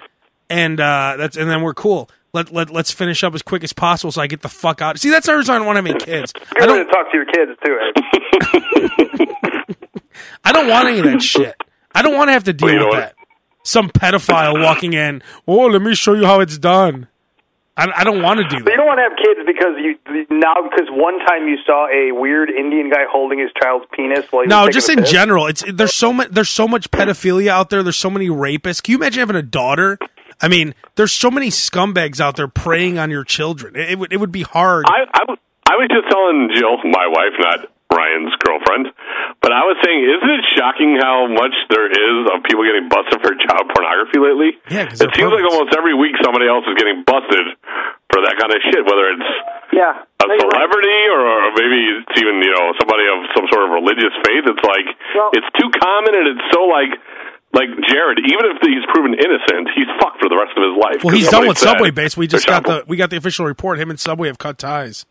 and 0.50 0.80
uh, 0.80 1.16
that's 1.18 1.36
and 1.36 1.50
then 1.50 1.62
we're 1.64 1.74
cool. 1.74 2.10
Let 2.34 2.54
let 2.54 2.70
let's 2.70 2.92
finish 2.92 3.24
up 3.24 3.36
as 3.36 3.42
quick 3.42 3.64
as 3.64 3.74
possible 3.74 4.12
so 4.12 4.22
I 4.22 4.28
get 4.28 4.42
the 4.42 4.48
fuck 4.50 4.82
out. 4.82 4.98
See, 5.00 5.10
that's 5.10 5.26
the 5.28 5.36
reason 5.36 5.54
I 5.54 5.58
don't 5.58 5.68
want 5.68 5.78
to 5.78 5.82
have 5.84 5.96
any 5.96 6.06
kids. 6.06 6.34
I 6.36 6.60
Good 6.60 6.70
way 6.70 6.78
to 6.78 6.84
don't. 6.84 6.88
talk 6.92 7.12
to 7.12 7.18
your 7.18 7.26
kids 7.26 7.52
too. 7.66 7.78
I 10.44 10.52
don't 10.52 10.68
want 10.68 10.88
any 10.88 11.00
of 11.00 11.06
that 11.06 11.22
shit. 11.22 11.56
I 11.94 12.02
don't 12.02 12.16
want 12.16 12.30
to 12.30 12.34
have 12.34 12.44
to 12.46 12.54
deal 12.54 12.68
Well, 12.68 12.78
know 12.78 12.86
with 12.88 13.00
that. 13.00 13.16
Some 13.64 13.90
pedophile 13.90 14.62
walking 14.64 14.94
in. 14.94 15.22
Oh, 15.48 15.68
let 15.68 15.82
me 15.82 15.94
show 15.94 16.14
you 16.14 16.26
how 16.26 16.40
it's 16.40 16.58
done. 16.58 17.08
I, 17.78 17.88
I 17.98 18.04
don't 18.04 18.22
want 18.22 18.40
to 18.40 18.44
do 18.48 18.64
But 18.64 18.72
you 18.72 18.78
don't 18.78 18.86
want 18.86 18.98
to 19.00 19.04
have 19.04 19.18
kids 19.18 19.40
because 19.48 19.76
you 19.80 19.98
now 20.30 20.56
because 20.70 20.88
one 20.92 21.20
time 21.20 21.48
you 21.48 21.58
saw 21.66 21.88
a 21.88 22.12
weird 22.12 22.50
Indian 22.50 22.90
guy 22.90 23.06
holding 23.10 23.40
his 23.40 23.50
child's 23.62 23.86
penis 23.94 24.26
while 24.30 24.46
No, 24.46 24.68
just 24.70 24.90
in 24.90 25.06
general. 25.06 25.48
It's 25.48 25.64
there's 25.72 25.94
so 25.94 26.12
much 26.12 26.30
there's 26.30 26.50
so 26.50 26.68
much 26.68 26.92
pedophilia 26.92 27.48
out 27.50 27.70
there. 27.70 27.82
There's 27.82 27.96
so 27.98 28.10
many 28.10 28.28
rapists. 28.28 28.84
Can 28.84 28.94
you 28.94 28.98
imagine 28.98 29.20
having 29.20 29.36
a 29.38 29.42
daughter? 29.42 29.98
I 30.42 30.48
mean, 30.48 30.74
there's 30.96 31.12
so 31.14 31.30
many 31.30 31.48
scumbags 31.50 32.20
out 32.20 32.36
there 32.36 32.48
preying 32.48 32.98
on 32.98 33.10
your 33.12 33.24
children. 33.24 33.76
It, 33.76 33.92
it 33.92 34.00
would 34.00 34.12
it 34.14 34.18
would 34.18 34.32
be 34.32 34.44
hard. 34.44 34.86
I 34.88 35.76
was 35.80 35.88
just 35.88 36.10
telling 36.12 36.50
Jill, 36.58 36.78
my 36.84 37.08
wife, 37.08 37.32
not 37.40 37.60
Ryan's 37.92 38.36
girlfriend, 38.44 38.92
but 39.40 39.52
I 39.56 39.64
was 39.68 39.80
saying, 39.84 40.00
isn't 40.04 40.32
it 40.36 40.44
shocking 40.56 41.00
how 41.00 41.28
much 41.32 41.56
there 41.72 41.88
is 41.88 42.16
of 42.32 42.44
people 42.44 42.64
getting 42.68 42.88
busted 42.92 43.20
for 43.24 43.32
child 43.40 43.72
pornography 43.72 44.20
lately? 44.20 44.60
Yeah, 44.68 44.88
'cause 44.92 45.00
it 45.00 45.12
they're 45.12 45.28
seems 45.28 45.32
like 45.32 45.48
almost 45.48 45.72
every 45.76 45.96
week 45.96 46.16
somebody 46.24 46.48
else 46.48 46.68
is 46.68 46.76
getting 46.76 47.04
busted 47.08 47.56
for 48.12 48.20
that 48.24 48.36
kind 48.40 48.52
of 48.52 48.60
shit, 48.68 48.84
whether 48.84 49.16
it's 49.16 49.30
Yeah. 49.72 49.96
a 49.96 50.28
No, 50.28 50.36
right. 50.36 50.40
celebrity 50.44 51.00
or, 51.16 51.20
or 51.24 51.42
maybe 51.56 51.80
it's 52.04 52.16
even 52.20 52.44
you 52.44 52.52
know 52.52 52.76
somebody 52.80 53.08
of 53.08 53.20
some 53.36 53.48
sort 53.52 53.64
of 53.68 53.72
religious 53.76 54.12
faith. 54.28 54.44
It's 54.52 54.64
like 54.68 54.88
Well- 55.16 55.32
it's 55.36 55.48
too 55.56 55.72
common 55.72 56.12
and 56.20 56.26
it's 56.36 56.46
so 56.52 56.68
like. 56.68 56.96
Like 57.54 57.68
Jared, 57.90 58.20
even 58.20 58.46
if 58.48 58.58
he's 58.64 58.86
proven 58.94 59.14
innocent, 59.14 59.68
he's 59.76 59.88
fucked 60.00 60.24
for 60.24 60.30
the 60.30 60.40
rest 60.40 60.56
of 60.56 60.64
his 60.64 60.76
life. 60.80 61.04
Well, 61.04 61.14
he's 61.14 61.28
done 61.28 61.48
with 61.48 61.58
said 61.58 61.76
Subway 61.76 61.92
Bass. 61.92 62.16
We 62.16 62.28
just 62.28 62.48
got 62.48 62.64
the 62.64 62.86
we 62.88 62.96
got 62.96 63.10
the 63.10 63.18
official 63.18 63.46
report. 63.46 63.80
Him 63.80 63.90
and 63.90 64.00
Subway 64.00 64.28
have 64.28 64.38
cut 64.38 64.58
ties. 64.58 65.06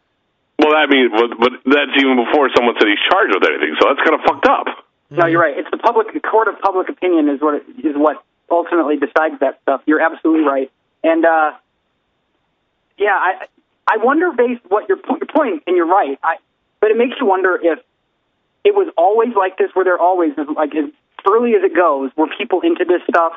Well, 0.58 0.76
I 0.76 0.86
mean, 0.86 1.08
but, 1.12 1.38
but 1.40 1.52
that's 1.64 1.96
even 1.96 2.16
before 2.16 2.50
someone 2.54 2.74
said 2.78 2.88
he's 2.88 3.00
charged 3.08 3.32
with 3.32 3.44
anything, 3.48 3.76
so 3.80 3.88
that's 3.88 4.00
kind 4.04 4.12
of 4.12 4.20
fucked 4.28 4.46
up. 4.46 4.66
No, 5.10 5.26
you're 5.26 5.40
right. 5.40 5.56
It's 5.56 5.70
the 5.70 5.78
public 5.78 6.12
the 6.12 6.20
court 6.20 6.48
of 6.48 6.60
public 6.60 6.88
opinion 6.88 7.28
is 7.28 7.40
what 7.40 7.54
it, 7.54 7.64
is 7.84 7.96
what 7.96 8.22
ultimately 8.50 8.96
decides 8.96 9.40
that 9.40 9.58
stuff. 9.62 9.82
You're 9.86 10.00
absolutely 10.00 10.44
right. 10.44 10.70
And 11.02 11.24
uh, 11.24 11.52
yeah, 12.98 13.16
I 13.16 13.46
I 13.88 13.96
wonder 13.98 14.32
based 14.32 14.62
what 14.68 14.88
your 14.88 14.98
po- 14.98 15.16
your 15.16 15.26
point, 15.26 15.64
and 15.66 15.76
you're 15.76 15.88
right. 15.88 16.18
I 16.22 16.36
but 16.80 16.90
it 16.90 16.96
makes 16.96 17.16
you 17.20 17.26
wonder 17.26 17.58
if 17.60 17.78
it 18.64 18.74
was 18.74 18.92
always 18.96 19.34
like 19.34 19.58
this. 19.58 19.70
Where 19.74 19.84
there 19.84 19.98
always 19.98 20.32
is 20.32 20.46
like 20.54 20.74
as 20.74 20.90
early 21.28 21.54
as 21.54 21.62
it 21.62 21.74
goes, 21.74 22.10
were 22.16 22.28
people 22.38 22.60
into 22.62 22.84
this 22.84 23.02
stuff. 23.08 23.32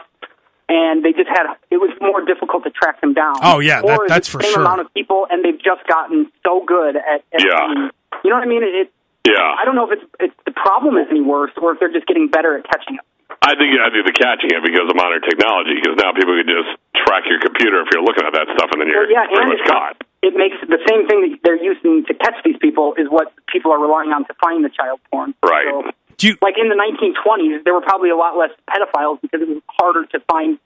And 0.70 1.04
they 1.04 1.12
just 1.12 1.28
had 1.28 1.44
it 1.70 1.78
was 1.78 1.92
more 2.00 2.24
difficult 2.24 2.64
to 2.64 2.72
track 2.72 3.02
them 3.02 3.14
down. 3.14 3.36
Oh, 3.44 3.60
yeah, 3.60 3.82
that- 3.82 4.00
or 4.00 4.08
that's 4.08 4.28
it 4.28 4.32
for 4.32 4.38
the 4.40 4.46
same 4.46 4.54
sure. 4.54 4.64
amount 4.64 4.80
of 4.82 4.94
people, 4.94 5.28
and 5.30 5.44
they've 5.44 5.60
just 5.60 5.86
gotten 5.88 6.32
so 6.46 6.64
good 6.66 6.96
at, 6.96 7.22
at 7.36 7.44
Yeah. 7.44 7.68
being- 7.68 7.90
you 8.24 8.30
know 8.32 8.38
what 8.40 8.44
I 8.48 8.48
mean? 8.48 8.64
It, 8.64 8.90
Yeah, 9.28 9.40
I 9.60 9.66
don't 9.66 9.76
know 9.76 9.88
if 9.92 10.00
it's, 10.00 10.06
it's 10.20 10.36
the 10.46 10.52
problem 10.52 10.98
is 10.98 11.08
any 11.12 11.22
worse 11.22 11.52
or 11.62 11.74
if 11.74 11.80
they're 11.80 11.92
just 11.92 12.08
getting 12.08 12.28
better 12.28 12.58
at 12.58 12.64
catching 12.64 12.98
up. 12.98 13.06
I 13.42 13.56
think 13.56 13.76
I 13.80 13.90
think 13.92 14.06
the 14.08 14.14
catching 14.16 14.52
it 14.56 14.64
because 14.64 14.88
of 14.90 14.96
modern 14.96 15.20
technology. 15.22 15.76
Because 15.76 15.98
now 16.00 16.12
people 16.14 16.32
can 16.40 16.48
just 16.48 16.72
track 16.96 17.24
your 17.28 17.40
computer 17.40 17.82
if 17.82 17.88
you're 17.92 18.04
looking 18.04 18.24
at 18.26 18.32
that 18.34 18.48
stuff, 18.56 18.72
and 18.72 18.80
then 18.82 18.88
you're 18.88 19.04
Well, 19.04 19.12
yeah, 19.12 19.28
pretty 19.28 19.42
and 19.42 19.60
much 19.60 19.68
caught. 19.68 19.96
it 20.24 20.36
makes 20.36 20.56
the 20.64 20.80
same 20.88 21.08
thing 21.08 21.28
that 21.28 21.40
they're 21.44 21.60
using 21.62 22.06
to 22.06 22.14
catch 22.14 22.40
these 22.44 22.56
people 22.58 22.94
is 22.96 23.08
what 23.10 23.34
people 23.48 23.72
are 23.72 23.80
relying 23.80 24.12
on 24.14 24.24
to 24.26 24.34
find 24.40 24.64
the 24.64 24.70
child 24.70 25.00
porn. 25.12 25.34
Right. 25.44 25.68
So, 25.68 25.82
Do 25.84 25.92
you? 26.22 26.38
like 26.42 26.56
in 26.58 26.70
the 26.70 26.76
1920s, 26.76 27.64
there 27.64 27.74
were 27.74 27.82
probably 27.82 28.10
a 28.10 28.16
lot 28.16 28.38
less 28.38 28.52
pedophiles 28.70 29.22
because 29.22 29.42
it 29.42 29.50
was 29.50 29.62
harder 29.68 30.06
to 30.08 30.20
find. 30.32 30.60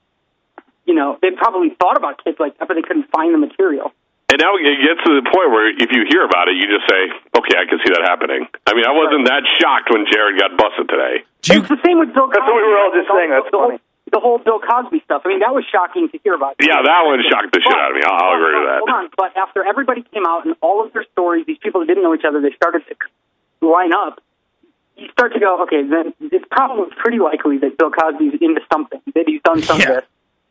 You 0.86 0.96
know, 0.96 1.20
they 1.22 1.32
probably 1.32 1.76
thought 1.76 1.98
about 1.98 2.24
kids 2.24 2.38
like 2.40 2.58
that, 2.60 2.68
but 2.68 2.76
they 2.76 2.82
couldn't 2.82 3.12
find 3.12 3.34
the 3.34 3.38
material. 3.38 3.92
And 4.28 4.44
now 4.44 4.60
it 4.60 4.64
gets 4.84 5.00
to 5.08 5.12
the 5.16 5.24
point 5.24 5.56
where 5.56 5.72
if 5.72 5.88
you 5.88 6.04
hear 6.08 6.28
about 6.28 6.52
it, 6.52 6.60
you 6.60 6.68
just 6.68 6.84
say, 6.84 7.12
"Okay, 7.32 7.56
I 7.56 7.64
can 7.64 7.80
see 7.80 7.96
that 7.96 8.04
happening." 8.04 8.44
I 8.68 8.76
mean, 8.76 8.84
I 8.84 8.92
wasn't 8.92 9.24
that 9.32 9.48
shocked 9.56 9.88
when 9.88 10.04
Jared 10.12 10.36
got 10.36 10.52
busted 10.60 10.92
today. 10.92 11.24
Do 11.48 11.56
you 11.56 11.60
it's 11.64 11.72
the 11.72 11.80
same 11.80 12.00
with 12.00 12.12
Bill. 12.12 12.28
That's 12.28 12.44
what 12.44 12.60
we 12.60 12.68
were 12.68 12.76
all 12.76 12.92
just 12.92 13.08
saying. 13.08 13.32
That's 13.32 13.48
the, 13.48 13.56
funny. 13.56 13.80
Whole, 13.80 14.12
the 14.12 14.20
whole 14.20 14.40
Bill 14.40 14.60
Cosby 14.60 15.00
stuff. 15.08 15.24
I 15.24 15.32
mean, 15.32 15.40
that 15.40 15.56
was 15.56 15.64
shocking 15.72 16.12
to 16.12 16.20
hear 16.28 16.36
about. 16.36 16.60
Yeah, 16.60 16.84
that 16.84 17.02
one 17.08 17.24
shocked 17.24 17.56
the 17.56 17.64
shit 17.64 17.72
out 17.72 17.92
of 17.92 17.96
me. 17.96 18.04
I'll, 18.04 18.20
I'll 18.20 18.36
agree 18.36 18.56
with 18.60 18.68
that. 18.68 18.80
Hold 18.84 18.96
on, 18.96 19.06
but 19.16 19.32
after 19.40 19.64
everybody 19.64 20.04
came 20.12 20.28
out 20.28 20.44
and 20.44 20.60
all 20.60 20.84
of 20.84 20.92
their 20.92 21.08
stories, 21.16 21.48
these 21.48 21.60
people 21.64 21.80
that 21.80 21.88
didn't 21.88 22.04
know 22.04 22.12
each 22.12 22.28
other, 22.28 22.44
they 22.44 22.52
started 22.52 22.84
to 22.84 22.96
line 23.64 23.96
up. 23.96 24.20
You 24.98 25.10
start 25.12 25.34
to 25.34 25.40
go, 25.40 25.62
okay, 25.64 25.84
then 25.84 26.14
it's 26.20 26.46
probably 26.50 26.88
pretty 26.98 27.20
likely 27.20 27.58
that 27.60 27.78
Bill 27.78 27.92
Cosby's 27.92 28.34
into 28.42 28.62
something, 28.72 29.00
that 29.14 29.26
he's 29.28 29.42
done 29.44 29.62
some 29.62 29.80
Yeah. 29.80 29.90
of 29.90 29.96
this. 29.96 30.06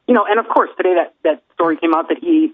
You 0.06 0.14
know, 0.14 0.24
and 0.24 0.38
of 0.38 0.48
course, 0.48 0.70
today 0.76 0.94
that 0.94 1.14
that 1.24 1.42
story 1.54 1.76
came 1.76 1.92
out 1.94 2.08
that 2.08 2.18
he, 2.18 2.52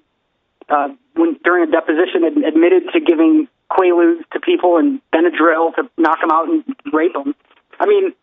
uh, 0.71 0.89
when 1.15 1.35
during 1.45 1.69
a 1.69 1.71
deposition, 1.71 2.25
ad- 2.25 2.39
admitted 2.45 2.91
to 2.93 3.01
giving 3.01 3.47
quaaludes 3.71 4.25
to 4.33 4.41
people 4.41 4.79
and 4.79 5.01
Benadryl 5.13 5.75
to 5.77 5.89
knock 5.99 6.21
them 6.21 6.31
out 6.31 6.49
and 6.49 6.65
rape 6.93 7.13
them. 7.13 7.35
I 7.79 7.87
mean, 7.87 8.15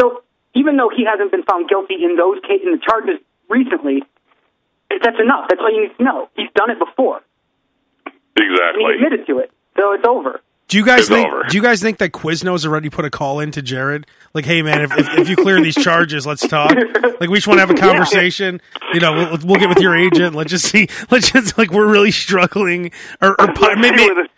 so 0.00 0.22
even 0.54 0.76
though 0.76 0.88
he 0.88 1.04
hasn't 1.04 1.30
been 1.32 1.42
found 1.42 1.68
guilty 1.68 2.04
in 2.04 2.14
those 2.16 2.38
cases, 2.46 2.66
in 2.66 2.72
the 2.72 2.78
charges 2.78 3.18
recently, 3.48 4.04
that's 4.90 5.18
enough. 5.20 5.48
That's 5.48 5.60
all 5.60 5.70
you 5.72 5.82
need 5.82 5.96
to 5.98 6.02
know. 6.04 6.28
He's 6.36 6.50
done 6.54 6.70
it 6.70 6.78
before. 6.78 7.20
And 8.06 8.14
he 8.36 8.44
Exactly. 8.52 8.94
admitted 8.94 9.26
to 9.26 9.38
it. 9.38 9.50
So 9.76 9.92
it's 9.92 10.06
over. 10.06 10.40
Do 10.68 10.76
you 10.76 10.84
guys 10.84 11.08
think? 11.08 11.26
over. 11.26 11.44
Do 11.48 11.56
you 11.56 11.62
guys 11.62 11.80
think 11.80 11.96
that 11.98 12.12
Quiznos 12.12 12.66
already 12.66 12.90
put 12.90 13.06
a 13.06 13.10
call 13.10 13.40
in 13.40 13.50
to 13.52 13.62
Jared? 13.62 14.06
Like, 14.34 14.44
hey 14.44 14.60
man, 14.60 14.82
if, 14.82 14.92
if, 14.92 15.18
if 15.20 15.28
you 15.30 15.36
clear 15.36 15.60
these 15.62 15.74
charges, 15.74 16.26
let's 16.26 16.46
talk. 16.46 16.74
Like, 17.20 17.30
we 17.30 17.38
just 17.38 17.46
want 17.48 17.56
to 17.58 17.66
have 17.66 17.70
a 17.70 17.74
conversation. 17.80 18.60
You 18.92 19.00
know, 19.00 19.14
we'll, 19.14 19.38
we'll 19.44 19.56
get 19.60 19.70
with 19.70 19.80
your 19.80 19.96
agent. 19.96 20.36
Let's 20.36 20.50
just 20.50 20.66
see. 20.66 20.88
Let's 21.10 21.30
just 21.32 21.56
like 21.56 21.70
we're 21.70 21.88
really 21.90 22.10
struggling. 22.10 22.90
Or, 23.20 23.34
or 23.40 23.46
maybe, 23.76 23.98
See 23.98 24.10
where 24.10 24.24
this 24.24 24.28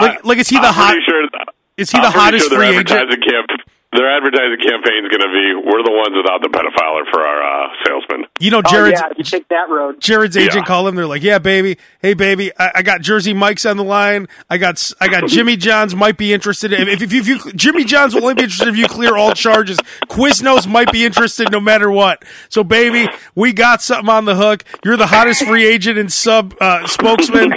like, 0.00 0.24
like 0.24 0.38
is 0.38 0.48
he 0.48 0.56
the 0.56 0.62
I'm 0.62 0.74
hot? 0.74 0.96
sure 1.06 1.28
Is 1.76 1.90
he 1.90 2.00
the 2.00 2.10
hottest 2.10 2.48
sure 2.48 2.56
free 2.58 2.76
agent? 2.76 2.88
Camp, 2.88 3.50
their 3.92 4.08
advertising 4.16 4.58
campaign 4.62 5.04
is 5.04 5.10
going 5.10 5.20
to 5.20 5.32
be 5.32 5.54
we're 5.66 5.82
the 5.82 5.90
ones 5.90 6.14
without 6.16 6.40
the 6.42 6.48
pedophile 6.48 7.02
for 7.10 7.26
our 7.26 7.42
uh, 7.42 7.68
salesman. 7.84 8.26
You 8.38 8.50
know, 8.52 8.58
Oh, 8.64 8.70
Jared's 8.70 9.00
yeah, 9.00 9.08
you 9.16 9.24
take 9.24 9.48
that 9.48 9.68
road. 9.68 10.00
Jared's 10.00 10.36
Yeah. 10.36 10.44
agent 10.44 10.66
called 10.66 10.86
him. 10.88 10.94
They're 10.94 11.06
like, 11.06 11.22
"Yeah, 11.24 11.38
baby, 11.38 11.76
hey, 12.00 12.14
baby, 12.14 12.52
I, 12.58 12.70
I 12.76 12.82
got 12.82 13.00
Jersey 13.00 13.32
Mike's 13.34 13.66
on 13.66 13.76
the 13.76 13.84
line. 13.84 14.28
I 14.48 14.58
got 14.58 14.74
s- 14.74 14.94
I 15.00 15.08
got 15.08 15.26
Jimmy 15.28 15.56
John's 15.56 15.94
might 15.96 16.16
be 16.16 16.32
interested. 16.32 16.72
If, 16.72 16.88
if, 16.88 17.02
if, 17.02 17.12
you, 17.12 17.20
if 17.20 17.28
you 17.46 17.52
Jimmy 17.52 17.84
John's 17.84 18.14
will 18.14 18.22
only 18.22 18.34
be 18.34 18.42
interested 18.44 18.68
if 18.68 18.76
you 18.76 18.86
clear 18.86 19.16
all 19.16 19.32
charges. 19.32 19.78
Quiznos 20.08 20.66
might 20.68 20.92
be 20.92 21.04
interested 21.04 21.50
no 21.50 21.58
matter 21.60 21.90
what. 21.90 22.24
So, 22.48 22.62
baby, 22.62 23.08
we 23.34 23.52
got 23.52 23.82
something 23.82 24.08
on 24.08 24.24
the 24.24 24.36
hook. 24.36 24.64
You're 24.84 24.96
the 24.98 25.08
hottest 25.08 25.44
free 25.44 25.66
agent 25.66 25.98
and 25.98 26.12
sub 26.12 26.54
uh, 26.60 26.86
spokesman. 26.86 27.54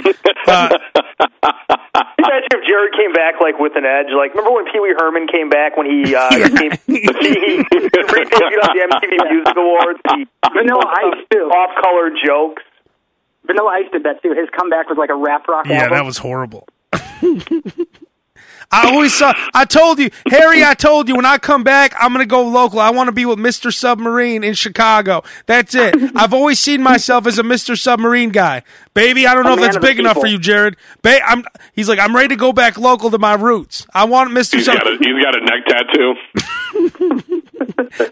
Uh, 0.48 0.68
Imagine 1.94 2.50
if 2.50 2.66
Jared 2.66 2.92
came 2.98 3.12
back 3.12 3.40
like 3.40 3.58
with 3.58 3.76
an 3.76 3.84
edge. 3.86 4.10
Like, 4.10 4.34
remember 4.34 4.50
when 4.50 4.66
Pee 4.66 4.80
Wee 4.80 4.94
Herman 4.98 5.28
came 5.28 5.48
back 5.48 5.76
when 5.76 5.86
he 5.86 6.14
uh, 6.14 6.28
came, 6.30 6.72
he, 6.86 7.06
he 7.06 7.08
redebuted 7.62 8.60
on 8.66 8.74
the 8.74 8.82
MTV 8.90 9.30
Music 9.30 9.56
Awards? 9.56 10.00
He 10.14 10.26
Vanilla 10.52 10.86
Ice 10.90 11.22
too. 11.30 11.46
off-color 11.54 12.10
jokes. 12.24 12.62
Vanilla 13.46 13.70
Ice 13.78 13.90
did 13.92 14.02
that 14.04 14.22
too. 14.22 14.34
His 14.34 14.48
comeback 14.58 14.88
was 14.88 14.98
like 14.98 15.10
a 15.10 15.14
rap 15.14 15.46
rock 15.46 15.66
yeah, 15.66 15.84
album. 15.84 15.98
that 15.98 16.04
was 16.04 16.18
horrible. 16.18 16.66
I 18.70 18.90
always 18.90 19.14
saw. 19.14 19.32
I 19.52 19.64
told 19.64 19.98
you, 19.98 20.10
Harry. 20.30 20.64
I 20.64 20.74
told 20.74 21.08
you 21.08 21.16
when 21.16 21.26
I 21.26 21.38
come 21.38 21.62
back, 21.64 21.94
I'm 21.98 22.12
gonna 22.12 22.26
go 22.26 22.42
local. 22.48 22.80
I 22.80 22.90
want 22.90 23.08
to 23.08 23.12
be 23.12 23.24
with 23.26 23.38
Mr. 23.38 23.72
Submarine 23.72 24.42
in 24.44 24.54
Chicago. 24.54 25.22
That's 25.46 25.74
it. 25.74 25.94
I've 26.16 26.34
always 26.34 26.58
seen 26.58 26.82
myself 26.82 27.26
as 27.26 27.38
a 27.38 27.42
Mr. 27.42 27.78
Submarine 27.78 28.30
guy, 28.30 28.62
baby. 28.94 29.26
I 29.26 29.34
don't 29.34 29.44
know 29.44 29.50
A 29.52 29.54
if 29.54 29.60
that's 29.60 29.78
big 29.78 29.98
enough 30.00 30.16
for 30.18 30.26
you, 30.26 30.38
Jared. 30.38 30.76
Ba- 31.02 31.20
I'm. 31.26 31.44
He's 31.74 31.88
like, 31.88 31.98
I'm 31.98 32.14
ready 32.14 32.28
to 32.28 32.36
go 32.36 32.52
back 32.52 32.76
local 32.78 33.10
to 33.10 33.18
my 33.18 33.34
roots. 33.34 33.86
I 33.94 34.04
want 34.04 34.30
Mr. 34.30 34.54
He's 34.54 34.66
got 34.66 34.86
a 34.86 34.90
Sub. 34.96 35.00
he's 35.00 35.22
got 35.22 35.36
a 35.36 35.44
neck 35.44 35.64
tattoo. 35.68 36.14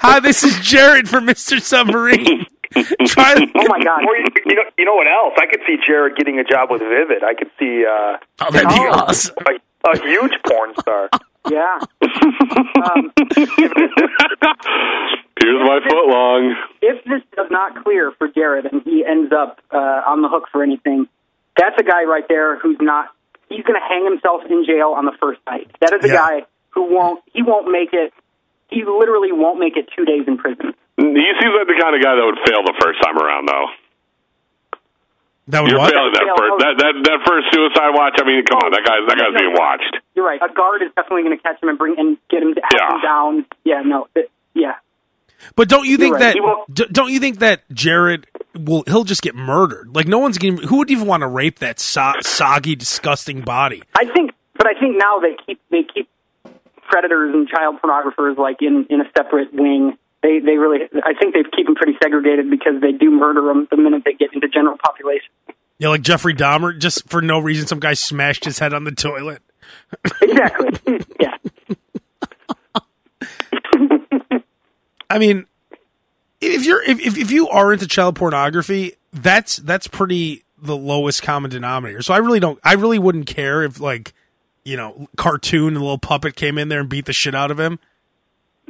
Hi, 0.00 0.20
this 0.20 0.44
is 0.44 0.58
Jared 0.60 1.08
from 1.08 1.26
Mr. 1.26 1.60
Submarine. 1.60 2.46
Try. 3.06 3.34
Oh 3.36 3.66
my 3.68 3.82
god. 3.84 4.04
Or 4.06 4.16
you, 4.16 4.24
you 4.46 4.54
know, 4.54 4.62
you 4.78 4.84
know 4.84 4.94
what 4.94 5.06
else? 5.06 5.34
I 5.36 5.46
could 5.46 5.60
see 5.66 5.76
Jared 5.86 6.16
getting 6.16 6.38
a 6.38 6.44
job 6.44 6.70
with 6.70 6.80
Vivid. 6.80 7.22
I 7.22 7.34
could 7.34 7.50
see 7.58 7.84
uh, 7.84 8.16
Oh, 8.40 8.50
that'd 8.50 8.68
be 8.68 8.74
Oh. 8.78 8.90
awesome. 8.92 9.34
a, 9.46 9.52
a 9.84 9.98
huge 10.02 10.32
porn 10.46 10.74
star. 10.80 11.08
Yeah. 11.50 11.80
Um, 12.00 13.10
Here's 15.42 15.58
my 15.66 15.80
foot 15.82 16.06
long. 16.06 16.54
if 16.80 17.02
this 17.04 17.22
does 17.36 17.48
not 17.50 17.82
clear 17.82 18.12
for 18.16 18.28
Jared 18.28 18.66
and 18.66 18.80
he 18.84 19.04
ends 19.04 19.32
up 19.32 19.58
uh, 19.72 20.02
on 20.06 20.22
the 20.22 20.28
hook 20.28 20.44
for 20.52 20.62
anything, 20.62 21.08
that's 21.58 21.74
a 21.80 21.82
guy 21.82 22.04
right 22.04 22.22
there 22.28 22.58
who's 22.60 22.76
not. 22.80 23.08
He's 23.48 23.64
going 23.64 23.74
to 23.78 23.84
hang 23.86 24.04
himself 24.04 24.42
in 24.48 24.64
jail 24.64 24.94
on 24.96 25.04
the 25.04 25.12
first 25.20 25.40
night. 25.46 25.68
That 25.80 25.92
is 25.98 26.04
a 26.04 26.08
Yeah. 26.08 26.14
guy 26.14 26.46
who 26.70 26.94
won't. 26.94 27.22
He 27.34 27.42
won't 27.42 27.70
make 27.72 27.92
it. 27.92 28.12
He 28.70 28.84
literally 28.84 29.32
won't 29.32 29.58
make 29.58 29.76
it 29.76 29.88
two 29.96 30.04
days 30.04 30.22
in 30.28 30.38
prison. 30.38 30.72
He 30.96 31.04
seems 31.42 31.54
like 31.58 31.66
the 31.66 31.74
kind 31.80 31.96
of 31.96 32.02
guy 32.02 32.14
that 32.14 32.24
would 32.24 32.38
fail 32.46 32.62
the 32.62 32.78
first 32.80 33.02
time 33.02 33.18
around, 33.18 33.48
though. 33.48 33.66
That 35.48 35.62
would 35.62 35.70
You're 35.70 35.80
what? 35.80 35.92
failing 35.92 36.12
that 36.14 36.22
Fail. 36.22 36.36
first 36.38 36.52
oh. 36.54 36.58
that, 36.62 36.74
that 36.78 36.94
that 37.02 37.18
first 37.26 37.46
suicide 37.52 37.90
watch. 37.94 38.14
I 38.18 38.24
mean, 38.24 38.44
come 38.46 38.58
on, 38.62 38.70
that 38.72 38.84
guy's 38.86 39.02
that 39.08 39.18
guy's 39.18 39.34
being 39.38 39.52
watched. 39.54 39.96
You're 40.14 40.24
right. 40.26 40.40
A 40.40 40.52
guard 40.54 40.82
is 40.82 40.90
definitely 40.94 41.22
going 41.24 41.36
to 41.36 41.42
catch 41.42 41.60
him 41.62 41.68
and 41.68 41.78
bring 41.78 41.98
and 41.98 42.16
get 42.30 42.42
him 42.42 42.54
to 42.54 42.60
help 42.60 42.72
Yeah. 42.78 42.94
him 42.94 43.00
down. 43.02 43.46
Yeah. 43.64 43.82
No. 43.84 44.08
it- 44.14 44.30
yeah. 44.54 44.74
But 45.56 45.68
don't 45.68 45.86
you 45.86 45.96
think 45.96 46.14
right. 46.14 46.20
that 46.20 46.34
He 46.34 46.40
won't- 46.40 46.72
d- 46.72 46.86
don't 46.92 47.10
you 47.10 47.18
think 47.18 47.40
that 47.40 47.62
Jared 47.72 48.26
will 48.54 48.84
he'll 48.86 49.02
just 49.02 49.22
get 49.22 49.34
murdered? 49.34 49.90
Like 49.96 50.06
no 50.06 50.18
one's 50.20 50.38
going 50.38 50.58
who 50.58 50.76
would 50.78 50.90
even 50.90 51.06
want 51.08 51.22
to 51.22 51.26
rape 51.26 51.58
that 51.58 51.80
so- 51.80 52.12
soggy 52.20 52.76
disgusting 52.76 53.40
body? 53.40 53.82
I 53.98 54.04
think, 54.04 54.30
but 54.56 54.68
I 54.68 54.78
think 54.78 54.96
now 54.96 55.18
they 55.18 55.34
keep 55.44 55.60
they 55.70 55.82
keep 55.82 56.08
predators 56.88 57.34
and 57.34 57.48
child 57.48 57.80
pornographers 57.82 58.36
like 58.38 58.62
in 58.62 58.86
in 58.90 59.00
a 59.00 59.10
separate 59.16 59.52
wing. 59.52 59.98
They 60.22 60.38
they 60.38 60.56
really 60.56 60.80
I 61.04 61.14
think 61.14 61.34
they 61.34 61.42
keep 61.54 61.66
them 61.66 61.74
pretty 61.74 61.96
segregated 62.02 62.48
because 62.48 62.80
they 62.80 62.92
do 62.92 63.10
murder 63.10 63.42
them 63.42 63.66
the 63.70 63.76
minute 63.76 64.02
they 64.04 64.14
get 64.14 64.32
into 64.32 64.48
general 64.48 64.78
population. 64.82 65.30
Yeah, 65.78 65.88
like 65.88 66.02
Jeffrey 66.02 66.34
Dahmer 66.34 66.78
just 66.78 67.08
for 67.08 67.20
no 67.20 67.40
reason 67.40 67.66
some 67.66 67.80
guy 67.80 67.94
smashed 67.94 68.44
his 68.44 68.60
head 68.60 68.72
on 68.72 68.84
the 68.84 68.92
toilet. 68.92 69.42
Exactly. 70.20 71.00
yeah. 71.20 71.36
I 75.10 75.18
mean, 75.18 75.46
if 76.40 76.64
you're 76.64 76.82
if, 76.82 77.18
if 77.18 77.30
you 77.30 77.48
are 77.48 77.72
into 77.72 77.86
child 77.88 78.16
pornography, 78.16 78.94
that's 79.12 79.56
that's 79.56 79.88
pretty 79.88 80.44
the 80.56 80.76
lowest 80.76 81.22
common 81.22 81.50
denominator. 81.50 82.02
So 82.02 82.14
I 82.14 82.18
really 82.18 82.40
don't 82.40 82.58
I 82.62 82.74
really 82.74 82.98
wouldn't 82.98 83.26
care 83.26 83.62
if 83.62 83.80
like, 83.80 84.12
you 84.64 84.76
know, 84.76 85.08
cartoon 85.16 85.74
and 85.74 85.80
little 85.80 85.98
puppet 85.98 86.36
came 86.36 86.58
in 86.58 86.68
there 86.68 86.80
and 86.80 86.88
beat 86.88 87.06
the 87.06 87.12
shit 87.12 87.34
out 87.34 87.50
of 87.50 87.58
him. 87.58 87.78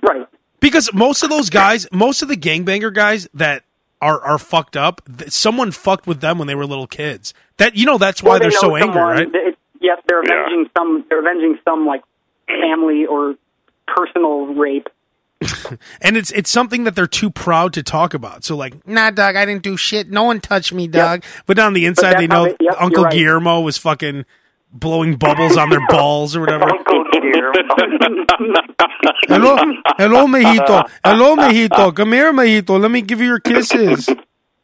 Right. 0.03 0.27
Because 0.63 0.89
most 0.95 1.23
of 1.23 1.29
those 1.29 1.51
guys, 1.51 1.87
most 1.93 2.23
of 2.23 2.29
the 2.29 2.37
gangbanger 2.39 2.95
guys 2.95 3.29
that 3.35 3.65
are 4.01 4.19
are 4.23 4.39
fucked 4.39 4.77
up, 4.79 5.03
someone 5.29 5.71
fucked 5.73 6.07
with 6.07 6.21
them 6.23 6.39
when 6.39 6.47
they 6.49 6.55
were 6.55 6.65
little 6.65 6.87
kids. 6.87 7.35
That 7.59 7.77
you 7.77 7.85
know 7.85 7.99
that's 7.99 8.23
why 8.23 8.37
Or 8.37 8.39
they 8.39 8.45
they're 8.47 8.53
so 8.53 8.69
know 8.69 8.77
angry, 8.77 8.95
someone- 8.95 9.09
right? 9.17 9.29
It, 9.35 9.59
yes, 9.81 9.99
they're 10.09 10.23
Yeah. 10.27 10.41
avenging 10.47 10.71
some. 10.79 11.05
They're 11.11 11.21
avenging 11.21 11.59
some 11.69 11.85
like 11.87 12.03
family 12.49 13.05
or 13.05 13.35
personal 13.87 14.47
rape. 14.55 14.89
And 16.01 16.17
it's 16.17 16.31
it's 16.33 16.51
something 16.51 16.85
that 16.85 16.95
they're 16.95 17.07
too 17.07 17.31
proud 17.31 17.73
to 17.75 17.83
talk 17.83 18.15
about. 18.15 18.45
So 18.45 18.57
like, 18.57 18.87
nah, 18.87 19.11
dog, 19.11 19.37
I 19.37 19.45
didn't 19.47 19.63
do 19.63 19.77
shit. 19.77 20.11
No 20.11 20.23
one 20.25 20.41
touched 20.41 20.73
me, 20.73 20.87
dog. 20.87 21.25
But 21.47 21.59
on 21.59 21.73
the 21.73 21.87
inside, 21.87 22.19
they 22.19 22.27
know 22.27 22.45
they- 22.47 22.57
yep, 22.61 22.77
Uncle 22.79 23.05
right. 23.05 23.13
Guillermo 23.13 23.61
was 23.61 23.79
fucking 23.79 24.25
blowing 24.73 25.17
bubbles 25.17 25.57
on 25.57 25.71
their 25.71 25.87
balls 25.89 26.35
or 26.37 26.41
whatever. 26.41 26.67
Hello, 29.29 29.57
hello, 29.97 30.27
Mejito. 30.27 30.89
Hello, 31.05 31.37
Mejito. 31.37 31.95
Come 31.95 32.13
here, 32.13 32.33
Mejito. 32.33 32.81
Let 32.81 32.91
me 32.91 33.03
give 33.03 33.21
you 33.21 33.27
your 33.27 33.41
kisses 33.41 34.09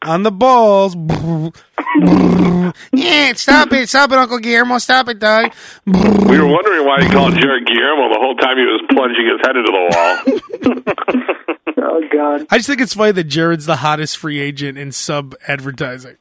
on 0.03 0.23
the 0.23 0.31
balls. 0.31 0.95
yeah, 2.93 3.33
stop 3.33 3.71
it, 3.73 3.89
stop 3.89 4.11
it, 4.11 4.17
Uncle 4.17 4.39
Guillermo. 4.39 4.77
Stop 4.77 5.09
it, 5.09 5.19
dog. 5.19 5.53
We 5.85 6.39
were 6.39 6.47
wondering 6.47 6.85
why 6.85 7.03
he 7.03 7.09
called 7.09 7.33
Jared 7.35 7.65
Guillermo 7.65 8.09
the 8.13 8.19
whole 8.19 8.35
time 8.35 8.57
he 8.57 8.65
was 8.65 8.81
plunging 8.89 9.25
his 9.27 9.39
head 9.43 9.55
into 9.55 9.71
the 9.71 10.75
wall. 10.75 11.35
Oh 11.81 12.03
God. 12.11 12.45
I 12.49 12.57
just 12.57 12.67
think 12.67 12.81
it's 12.81 12.93
funny 12.93 13.13
that 13.13 13.23
Jared's 13.23 13.65
the 13.65 13.77
hottest 13.77 14.17
free 14.17 14.39
agent 14.39 14.77
in 14.77 14.91
sub 14.91 15.33
advertising. 15.47 16.17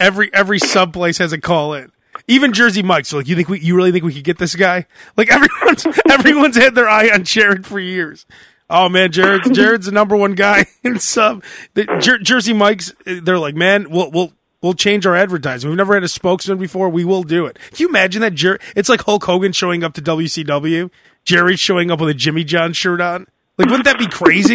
Every 0.00 0.34
every 0.34 0.58
sub 0.58 0.92
place 0.92 1.18
has 1.18 1.32
a 1.32 1.40
call 1.40 1.74
in. 1.74 1.92
Even 2.28 2.52
Jersey 2.52 2.82
Mike's 2.82 3.12
like, 3.12 3.28
you 3.28 3.36
think 3.36 3.48
we, 3.48 3.60
you 3.60 3.76
really 3.76 3.92
think 3.92 4.04
we 4.04 4.12
could 4.14 4.24
get 4.24 4.38
this 4.38 4.54
guy? 4.56 4.86
Like 5.16 5.30
everyone's 5.32 5.86
everyone's 6.10 6.56
had 6.56 6.74
their 6.74 6.88
eye 6.88 7.08
on 7.12 7.24
Jared 7.24 7.66
for 7.66 7.78
years. 7.78 8.26
Oh 8.68 8.88
man, 8.88 9.12
Jared's 9.12 9.48
Jared's 9.52 9.86
the 9.86 9.92
number 9.92 10.16
one 10.16 10.34
guy 10.34 10.66
in 10.82 10.98
sub. 10.98 11.44
The, 11.74 11.84
Jer- 12.00 12.18
Jersey 12.18 12.52
Mike's, 12.52 12.92
they're 13.04 13.38
like, 13.38 13.54
man, 13.54 13.88
we'll 13.90 14.10
we'll 14.10 14.32
we'll 14.60 14.74
change 14.74 15.06
our 15.06 15.14
advertising. 15.14 15.70
We've 15.70 15.76
never 15.76 15.94
had 15.94 16.02
a 16.02 16.08
spokesman 16.08 16.58
before. 16.58 16.88
We 16.88 17.04
will 17.04 17.22
do 17.22 17.46
it. 17.46 17.58
Can 17.70 17.76
you 17.84 17.88
imagine 17.88 18.22
that? 18.22 18.34
Jer- 18.34 18.58
it's 18.74 18.88
like 18.88 19.02
Hulk 19.02 19.24
Hogan 19.24 19.52
showing 19.52 19.84
up 19.84 19.94
to 19.94 20.02
WCW. 20.02 20.90
Jerry 21.24 21.56
showing 21.56 21.90
up 21.90 22.00
with 22.00 22.08
a 22.08 22.14
Jimmy 22.14 22.44
John 22.44 22.72
shirt 22.72 23.00
on. 23.00 23.26
Like, 23.58 23.68
wouldn't 23.68 23.84
that 23.84 23.98
be 23.98 24.06
crazy? 24.06 24.54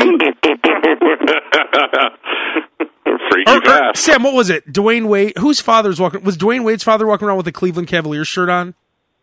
Freaky 3.46 3.52
Or, 3.52 3.58
or, 3.58 3.62
fast. 3.66 4.04
Sam, 4.04 4.24
what 4.24 4.34
was 4.34 4.50
it? 4.50 4.72
Dwyane 4.72 5.08
Wade. 5.08 5.34
Whose 5.38 5.60
father's 5.62 6.00
walking? 6.00 6.24
Was 6.24 6.38
Dwyane 6.38 6.64
Wade's 6.64 6.84
father 6.84 7.06
walking 7.08 7.28
around 7.28 7.38
with 7.38 7.48
a 7.48 7.52
Cleveland 7.52 7.88
Cavaliers 7.88 8.28
shirt 8.28 8.50
on? 8.50 8.74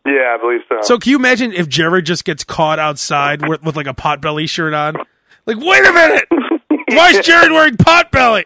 Yeah, 0.05 0.35
I 0.35 0.37
believe 0.41 0.61
so. 0.69 0.77
So 0.81 0.97
can 0.97 1.11
you 1.11 1.17
imagine 1.17 1.51
if 1.53 1.67
Jared 1.67 2.05
just 2.05 2.25
gets 2.25 2.43
caught 2.43 2.79
outside 2.79 3.47
with, 3.47 3.61
with 3.63 3.75
like 3.75 3.87
a 3.87 3.93
potbelly 3.93 4.49
shirt 4.49 4.73
on? 4.73 4.95
Like, 5.45 5.57
wait 5.57 5.85
a 5.85 5.91
minute, 5.93 6.25
why 6.89 7.09
is 7.11 7.25
Jared 7.25 7.51
wearing 7.51 7.75
potbelly? 7.75 8.45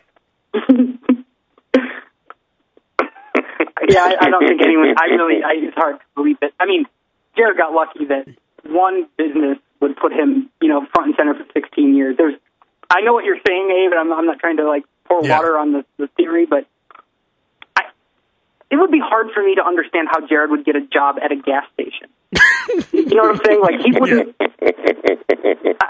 Yeah, 3.89 3.99
I, 3.99 4.15
I 4.21 4.29
don't 4.29 4.47
think 4.47 4.61
anyone. 4.61 4.95
I 4.97 5.05
really. 5.13 5.43
I, 5.43 5.53
it's 5.67 5.75
hard 5.75 5.99
to 5.99 6.05
believe 6.15 6.37
it. 6.41 6.53
I 6.59 6.65
mean, 6.65 6.85
Jared 7.35 7.57
got 7.57 7.73
lucky 7.73 8.05
that 8.05 8.27
one 8.65 9.07
business 9.17 9.57
would 9.81 9.97
put 9.97 10.13
him, 10.13 10.49
you 10.61 10.69
know, 10.69 10.85
front 10.93 11.07
and 11.07 11.15
center 11.17 11.33
for 11.33 11.45
16 11.53 11.95
years. 11.95 12.15
There's. 12.17 12.35
I 12.89 13.01
know 13.01 13.13
what 13.13 13.25
you're 13.25 13.39
saying, 13.45 13.69
Abe, 13.71 13.91
and 13.91 13.99
I'm, 13.99 14.13
I'm 14.13 14.25
not 14.25 14.39
trying 14.39 14.57
to 14.57 14.67
like 14.67 14.83
pour 15.05 15.23
Yeah. 15.23 15.37
water 15.37 15.57
on 15.57 15.71
the, 15.73 15.85
the 15.97 16.07
theory, 16.17 16.45
but 16.45 16.65
I, 17.75 17.83
it 18.69 18.75
would 18.77 18.91
be 18.91 18.99
hard 19.03 19.27
for 19.33 19.43
me 19.43 19.55
to 19.55 19.65
understand 19.65 20.07
how 20.11 20.25
Jared 20.27 20.51
would 20.51 20.65
get 20.65 20.75
a 20.75 20.81
job 20.81 21.17
at 21.23 21.31
a 21.31 21.35
gas 21.35 21.65
station. 21.73 22.09
you 22.91 23.05
know 23.15 23.23
what 23.23 23.35
I'm 23.35 23.41
saying? 23.45 23.61
Like 23.61 23.79
he 23.81 23.91
wouldn't. 23.91 24.35
I, 24.39 25.89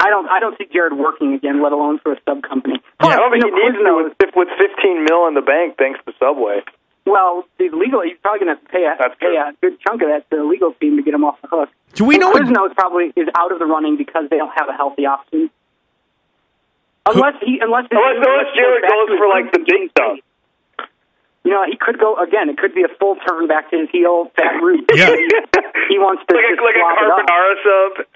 I 0.00 0.08
don't. 0.10 0.28
I 0.28 0.40
don't 0.40 0.56
see 0.58 0.66
Jared 0.72 0.92
working 0.96 1.34
again, 1.34 1.62
let 1.62 1.72
alone 1.72 1.98
for 1.98 2.12
a 2.12 2.16
sub 2.26 2.42
company. 2.42 2.80
I 3.00 3.16
don't 3.16 3.32
think 3.32 3.44
he 3.44 3.50
know, 3.50 3.56
needs 3.56 3.76
to 3.76 4.14
with, 4.20 4.34
with 4.36 4.48
15 4.58 5.04
mil 5.04 5.26
in 5.28 5.34
the 5.34 5.42
bank 5.42 5.76
thanks 5.78 6.00
to 6.06 6.12
Subway. 6.18 6.60
Well, 7.06 7.44
the 7.58 7.70
legal, 7.72 8.02
he's 8.02 8.16
probably 8.22 8.46
going 8.46 8.56
to 8.56 8.62
pay 8.68 8.84
a 8.84 8.94
That's 8.98 9.14
pay 9.18 9.34
true. 9.34 9.38
a 9.40 9.52
good 9.60 9.80
chunk 9.80 10.02
of 10.02 10.08
that 10.08 10.30
to 10.30 10.36
the 10.36 10.44
legal 10.44 10.72
team 10.74 10.96
to 10.96 11.02
get 11.02 11.14
him 11.14 11.24
off 11.24 11.40
the 11.42 11.48
hook. 11.48 11.68
Do 11.94 12.04
we 12.04 12.18
know? 12.18 12.28
What, 12.30 12.42
Quiznos 12.44 12.74
probably 12.76 13.12
is 13.16 13.28
out 13.36 13.52
of 13.52 13.58
the 13.58 13.66
running 13.66 13.96
because 13.96 14.28
they 14.30 14.36
don't 14.36 14.52
have 14.54 14.68
a 14.68 14.74
healthy 14.76 15.06
option. 15.06 15.50
Unless 17.06 17.40
he, 17.44 17.58
unless 17.60 17.86
Unless, 17.90 18.16
unless 18.20 18.50
Jared 18.54 18.82
goes 18.84 19.08
for 19.18 19.28
like 19.28 19.52
the 19.52 19.60
big 19.66 19.90
stuff. 19.90 20.18
You 21.42 21.52
know, 21.52 21.64
he 21.64 21.76
could 21.76 21.98
go 21.98 22.16
again. 22.20 22.50
It 22.50 22.58
could 22.58 22.74
be 22.74 22.82
a 22.82 22.92
full 23.00 23.16
turn 23.26 23.48
back 23.48 23.70
to 23.70 23.78
his 23.78 23.88
heel 23.90 24.30
fat 24.36 24.60
root. 24.62 24.84
Yeah. 24.94 25.08
he 25.88 25.98
wants 25.98 26.22
to 26.28 26.34
like 26.36 26.44
a 26.44 26.62
like 26.62 26.76
a 26.76 26.80
swap 26.80 26.98
it 27.00 27.10
up. 27.10 27.26
carbonara 27.26 27.54
sub. 27.64 28.06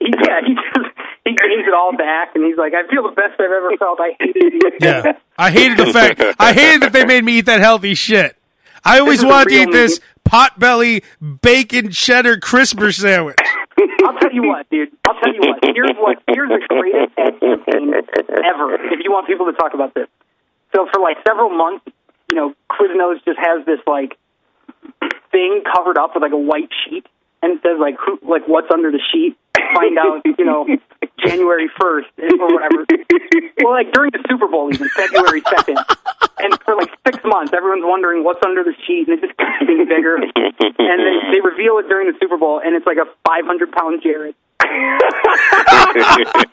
He, 0.00 0.12
yeah, 0.12 0.40
he 0.44 0.54
just 0.54 0.90
he 1.24 1.30
gains 1.32 1.64
it 1.66 1.72
all 1.72 1.96
back, 1.96 2.34
and 2.34 2.44
he's 2.44 2.58
like, 2.58 2.74
"I 2.74 2.86
feel 2.90 3.02
the 3.04 3.14
best 3.14 3.40
I've 3.40 3.50
ever 3.50 3.70
felt. 3.78 3.98
I 4.00 4.16
hated 4.18 4.52
it." 4.54 4.74
yeah, 4.80 5.12
I 5.38 5.50
hated 5.50 5.78
the 5.78 5.92
fact. 5.92 6.20
I 6.38 6.52
hated 6.52 6.82
that 6.82 6.92
they 6.92 7.04
made 7.06 7.24
me 7.24 7.38
eat 7.38 7.46
that 7.46 7.60
healthy 7.60 7.94
shit. 7.94 8.36
I 8.84 8.98
always 8.98 9.24
wanted 9.24 9.50
to 9.50 9.62
eat 9.62 9.72
this 9.72 10.00
potbelly 10.28 11.02
bacon 11.40 11.90
cheddar 11.90 12.38
crisper 12.38 12.92
sandwich. 12.92 13.36
I'll 14.04 14.18
tell 14.18 14.32
you 14.32 14.42
what, 14.46 14.68
dude. 14.70 14.90
I'll 15.08 15.18
tell 15.20 15.32
you 15.32 15.40
what. 15.40 15.58
Here's 15.64 15.96
what. 15.96 16.22
Here's 16.28 16.48
the 16.48 16.60
greatest 16.68 17.05
ever. 18.28 18.74
If 18.74 19.00
you 19.04 19.12
want 19.12 19.26
people 19.26 19.46
to 19.46 19.52
talk 19.52 19.74
about 19.74 19.94
this, 19.94 20.08
so 20.74 20.86
for 20.92 21.00
like 21.00 21.16
several 21.26 21.50
months, 21.50 21.84
you 22.30 22.36
know, 22.36 22.54
Quiznos 22.70 23.24
just 23.24 23.38
has 23.38 23.64
this 23.66 23.80
like 23.86 24.16
thing 25.30 25.62
covered 25.74 25.98
up 25.98 26.14
with 26.14 26.22
like 26.22 26.32
a 26.32 26.38
white 26.38 26.70
sheet, 26.84 27.06
and 27.42 27.58
it 27.58 27.62
says 27.62 27.78
like 27.80 27.96
who, 27.98 28.18
like 28.22 28.46
what's 28.46 28.70
under 28.72 28.90
the 28.90 29.00
sheet. 29.12 29.36
Find 29.74 29.98
out, 29.98 30.22
you 30.38 30.44
know, 30.44 30.66
January 31.26 31.68
first 31.80 32.08
or 32.18 32.48
whatever. 32.52 32.84
Well, 33.62 33.72
like 33.72 33.92
during 33.92 34.10
the 34.12 34.22
Super 34.28 34.48
Bowl, 34.48 34.72
even 34.72 34.88
February 34.90 35.42
second, 35.48 35.78
and 36.38 36.52
for 36.62 36.76
like 36.76 36.90
six 37.06 37.18
months, 37.24 37.52
everyone's 37.52 37.84
wondering 37.84 38.22
what's 38.22 38.44
under 38.44 38.62
the 38.62 38.74
sheet, 38.86 39.08
and 39.08 39.18
it 39.18 39.26
just 39.26 39.36
keeps 39.36 39.58
getting 39.60 39.88
bigger. 39.88 40.16
And 40.16 40.98
they 41.00 41.16
they 41.32 41.40
reveal 41.40 41.78
it 41.78 41.88
during 41.88 42.06
the 42.12 42.16
Super 42.20 42.36
Bowl, 42.36 42.60
and 42.62 42.76
it's 42.76 42.86
like 42.86 42.98
a 42.98 43.08
500 43.26 43.72
pound 43.72 44.02
Jared. 44.02 44.34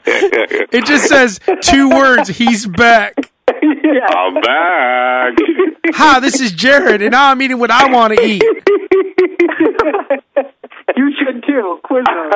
It 0.06 0.84
just 0.86 1.06
says 1.08 1.40
two 1.62 1.88
words. 1.90 2.28
He's 2.28 2.66
back. 2.66 3.14
yeah. 3.62 4.06
I'm 4.10 4.34
back. 4.34 5.38
Hi, 5.94 6.20
this 6.20 6.40
is 6.40 6.52
Jared, 6.52 7.02
and 7.02 7.12
now 7.12 7.30
I'm 7.30 7.40
eating 7.42 7.58
what 7.58 7.70
I 7.70 7.90
want 7.90 8.16
to 8.16 8.22
eat. 8.24 8.42
You 10.96 11.12
should 11.18 11.42
too. 11.46 11.80
Quiznos. 11.84 12.32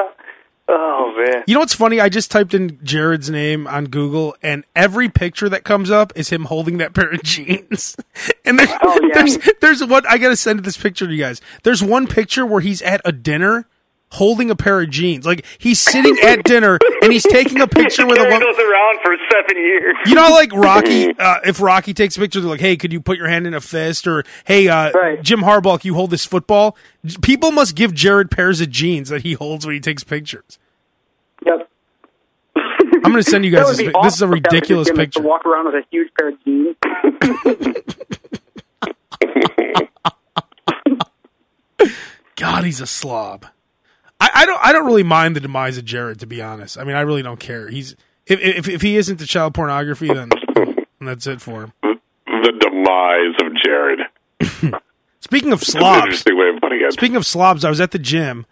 Oh 0.70 1.14
man. 1.16 1.44
You 1.46 1.54
know 1.54 1.60
what's 1.60 1.74
funny? 1.74 1.98
I 2.00 2.08
just 2.10 2.30
typed 2.30 2.52
in 2.52 2.78
Jared's 2.84 3.30
name 3.30 3.66
on 3.66 3.86
Google, 3.86 4.36
and 4.42 4.64
every 4.76 5.08
picture 5.08 5.48
that 5.48 5.64
comes 5.64 5.90
up 5.90 6.12
is 6.14 6.28
him 6.30 6.44
holding 6.44 6.76
that 6.78 6.92
pair 6.94 7.10
of 7.10 7.22
jeans. 7.22 7.96
And 8.44 8.58
there's 8.58 8.70
Oh, 8.82 8.98
yeah. 9.02 9.08
there's 9.14 9.38
there's 9.60 9.84
one 9.84 10.04
I 10.08 10.16
gotta 10.16 10.36
send 10.36 10.60
this 10.64 10.76
picture 10.78 11.06
to 11.06 11.12
you 11.12 11.22
guys. 11.22 11.40
There's 11.64 11.82
one 11.82 12.06
picture 12.06 12.46
where 12.46 12.60
he's 12.62 12.80
at 12.80 13.00
a 13.04 13.12
dinner 13.12 13.66
holding 14.12 14.50
a 14.50 14.56
pair 14.56 14.80
of 14.80 14.90
jeans. 14.90 15.26
Like 15.26 15.44
he's 15.58 15.78
sitting 15.80 16.16
at 16.22 16.44
dinner 16.44 16.78
and 17.02 17.12
he's 17.12 17.22
taking 17.24 17.60
a 17.60 17.66
picture 17.66 18.06
with 18.06 18.18
a 18.18 18.24
woman. 18.24 18.40
goes 18.40 18.58
around 18.58 18.98
for 19.02 19.14
seven 19.32 19.56
years. 19.62 19.94
You 20.06 20.14
know, 20.14 20.30
like 20.30 20.52
Rocky, 20.52 21.10
uh, 21.18 21.40
if 21.44 21.60
Rocky 21.60 21.92
takes 21.94 22.16
a 22.16 22.20
picture, 22.20 22.40
they're 22.40 22.50
like, 22.50 22.60
"Hey, 22.60 22.76
could 22.76 22.92
you 22.92 23.00
put 23.00 23.18
your 23.18 23.28
hand 23.28 23.46
in 23.46 23.54
a 23.54 23.60
fist?" 23.60 24.06
Or, 24.06 24.24
"Hey, 24.44 24.68
uh, 24.68 24.90
Right. 24.92 25.22
Jim 25.22 25.40
Harbaugh, 25.40 25.80
can 25.80 25.88
you 25.88 25.94
hold 25.94 26.10
this 26.10 26.24
football?" 26.24 26.76
People 27.22 27.50
must 27.52 27.74
give 27.74 27.94
Jared 27.94 28.30
pairs 28.30 28.60
of 28.60 28.70
jeans 28.70 29.08
that 29.08 29.22
he 29.22 29.34
holds 29.34 29.64
when 29.66 29.74
he 29.74 29.80
takes 29.80 30.04
pictures. 30.04 30.58
Yep. 31.46 31.68
I'm 32.56 33.12
going 33.12 33.22
to 33.22 33.22
send 33.22 33.44
you 33.44 33.50
guys 33.56 33.68
this. 33.68 33.76
pic- 33.78 33.86
This 34.02 34.14
is 34.14 34.22
a 34.22 34.26
awesome 34.26 34.32
if 34.34 34.42
that 34.42 34.50
was 34.52 34.52
his 34.52 34.52
ridiculous 34.52 34.90
picture. 34.90 35.20
To 35.20 35.26
walk 35.28 35.46
around 35.46 35.66
with 35.66 35.74
a 35.76 35.82
huge 35.90 36.08
pair 36.18 36.28
of 36.30 36.44
jeans. 36.44 36.76
God, 42.36 42.64
he's 42.64 42.80
a 42.80 42.86
slob. 42.86 43.46
I, 44.20 44.30
I 44.34 44.46
don't. 44.46 44.60
I 44.62 44.72
don't 44.72 44.86
really 44.86 45.02
mind 45.02 45.36
the 45.36 45.40
demise 45.40 45.78
of 45.78 45.84
Jared, 45.84 46.20
to 46.20 46.26
be 46.26 46.42
honest. 46.42 46.78
I 46.78 46.84
mean, 46.84 46.96
I 46.96 47.02
really 47.02 47.22
don't 47.22 47.40
care. 47.40 47.68
He's 47.68 47.94
if 48.26 48.40
if, 48.40 48.68
if 48.68 48.82
he 48.82 48.96
isn't 48.96 49.18
the 49.18 49.26
child 49.26 49.54
pornography, 49.54 50.08
then 50.08 50.30
that's 51.00 51.26
it 51.26 51.40
for 51.40 51.64
him. 51.64 51.72
the 51.82 52.52
demise 52.60 53.34
of 53.46 53.52
Jared. 53.64 54.80
Speaking 55.20 55.52
of 55.52 55.62
slobs, 55.62 56.04
interesting 56.04 56.38
way 56.38 56.48
of 56.54 56.60
putting 56.60 56.80
it. 56.80 56.92
Speaking 56.92 57.16
of 57.16 57.26
slobs, 57.26 57.64
I 57.64 57.70
was 57.70 57.80
at 57.80 57.90
the 57.90 57.98
gym 57.98 58.46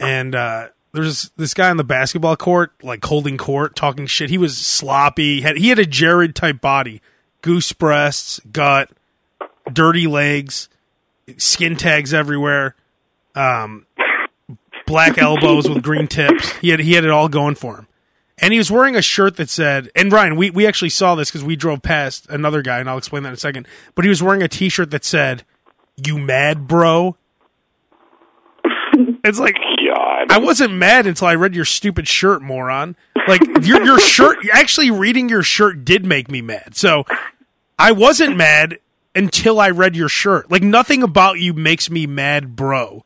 and 0.00 0.34
uh 0.34 0.68
there's 0.92 1.30
this 1.36 1.54
guy 1.54 1.70
on 1.70 1.76
the 1.76 1.84
basketball 1.84 2.36
court, 2.36 2.72
like 2.82 3.04
holding 3.04 3.36
court, 3.36 3.76
talking 3.76 4.06
shit. 4.06 4.30
He 4.30 4.38
was 4.38 4.56
sloppy. 4.56 5.42
Had 5.42 5.58
he 5.58 5.68
had 5.68 5.78
a 5.78 5.86
Jared 5.86 6.34
type 6.34 6.60
body, 6.60 7.02
goose 7.42 7.72
breasts, 7.72 8.40
gut, 8.50 8.90
dirty 9.72 10.06
legs, 10.06 10.68
skin 11.36 11.76
tags 11.76 12.14
everywhere, 12.14 12.74
um, 13.34 13.86
black 14.88 15.18
elbows 15.18 15.68
with 15.68 15.82
green 15.82 16.08
tips. 16.08 16.50
He 16.56 16.70
had 16.70 16.80
he 16.80 16.94
had 16.94 17.04
it 17.04 17.10
all 17.10 17.28
going 17.28 17.54
for 17.54 17.76
him. 17.76 17.86
And 18.40 18.52
he 18.52 18.58
was 18.58 18.70
wearing 18.70 18.94
a 18.94 19.02
shirt 19.02 19.36
that 19.36 19.50
said, 19.50 19.90
and 19.96 20.12
Ryan, 20.12 20.36
we, 20.36 20.50
we 20.50 20.64
actually 20.64 20.90
saw 20.90 21.16
this 21.16 21.28
because 21.28 21.42
we 21.42 21.56
drove 21.56 21.82
past 21.82 22.28
another 22.30 22.62
guy, 22.62 22.78
and 22.78 22.88
I'll 22.88 22.96
explain 22.96 23.24
that 23.24 23.30
in 23.30 23.34
a 23.34 23.38
second. 23.38 23.66
But 23.96 24.04
he 24.04 24.08
was 24.08 24.22
wearing 24.22 24.42
a 24.42 24.48
t 24.48 24.68
shirt 24.68 24.92
that 24.92 25.04
said, 25.04 25.44
You 25.96 26.18
mad, 26.18 26.66
bro? 26.68 27.16
It's 29.24 29.38
like, 29.38 29.56
God. 30.18 30.30
I 30.30 30.38
wasn't 30.38 30.74
mad 30.74 31.06
until 31.06 31.28
I 31.28 31.34
read 31.34 31.54
your 31.54 31.64
stupid 31.64 32.08
shirt, 32.08 32.42
moron. 32.42 32.96
Like 33.26 33.42
your 33.62 33.82
your 33.84 34.00
shirt, 34.00 34.38
actually 34.52 34.90
reading 34.90 35.28
your 35.28 35.42
shirt 35.42 35.84
did 35.84 36.04
make 36.04 36.30
me 36.30 36.40
mad. 36.40 36.76
So 36.76 37.04
I 37.78 37.92
wasn't 37.92 38.36
mad 38.36 38.78
until 39.14 39.60
I 39.60 39.70
read 39.70 39.96
your 39.96 40.08
shirt. 40.08 40.50
Like 40.50 40.62
nothing 40.62 41.02
about 41.02 41.38
you 41.40 41.52
makes 41.52 41.90
me 41.90 42.06
mad, 42.06 42.56
bro. 42.56 43.04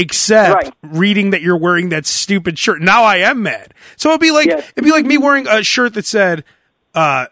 Except 0.00 0.64
Right. 0.64 0.72
reading 0.82 1.30
that 1.30 1.42
you're 1.42 1.56
wearing 1.58 1.90
that 1.90 2.06
stupid 2.06 2.58
shirt. 2.58 2.80
Now 2.80 3.04
I 3.04 3.16
am 3.16 3.42
mad. 3.42 3.74
So 3.96 4.08
it'd 4.10 4.20
be 4.20 4.30
like 4.30 4.46
Yes. 4.48 4.70
it'd 4.76 4.84
be 4.84 4.92
like 4.92 5.04
me 5.04 5.18
wearing 5.18 5.46
a 5.46 5.62
shirt 5.62 5.94
that 5.94 6.06
said, 6.06 6.42
uh, 6.94 7.26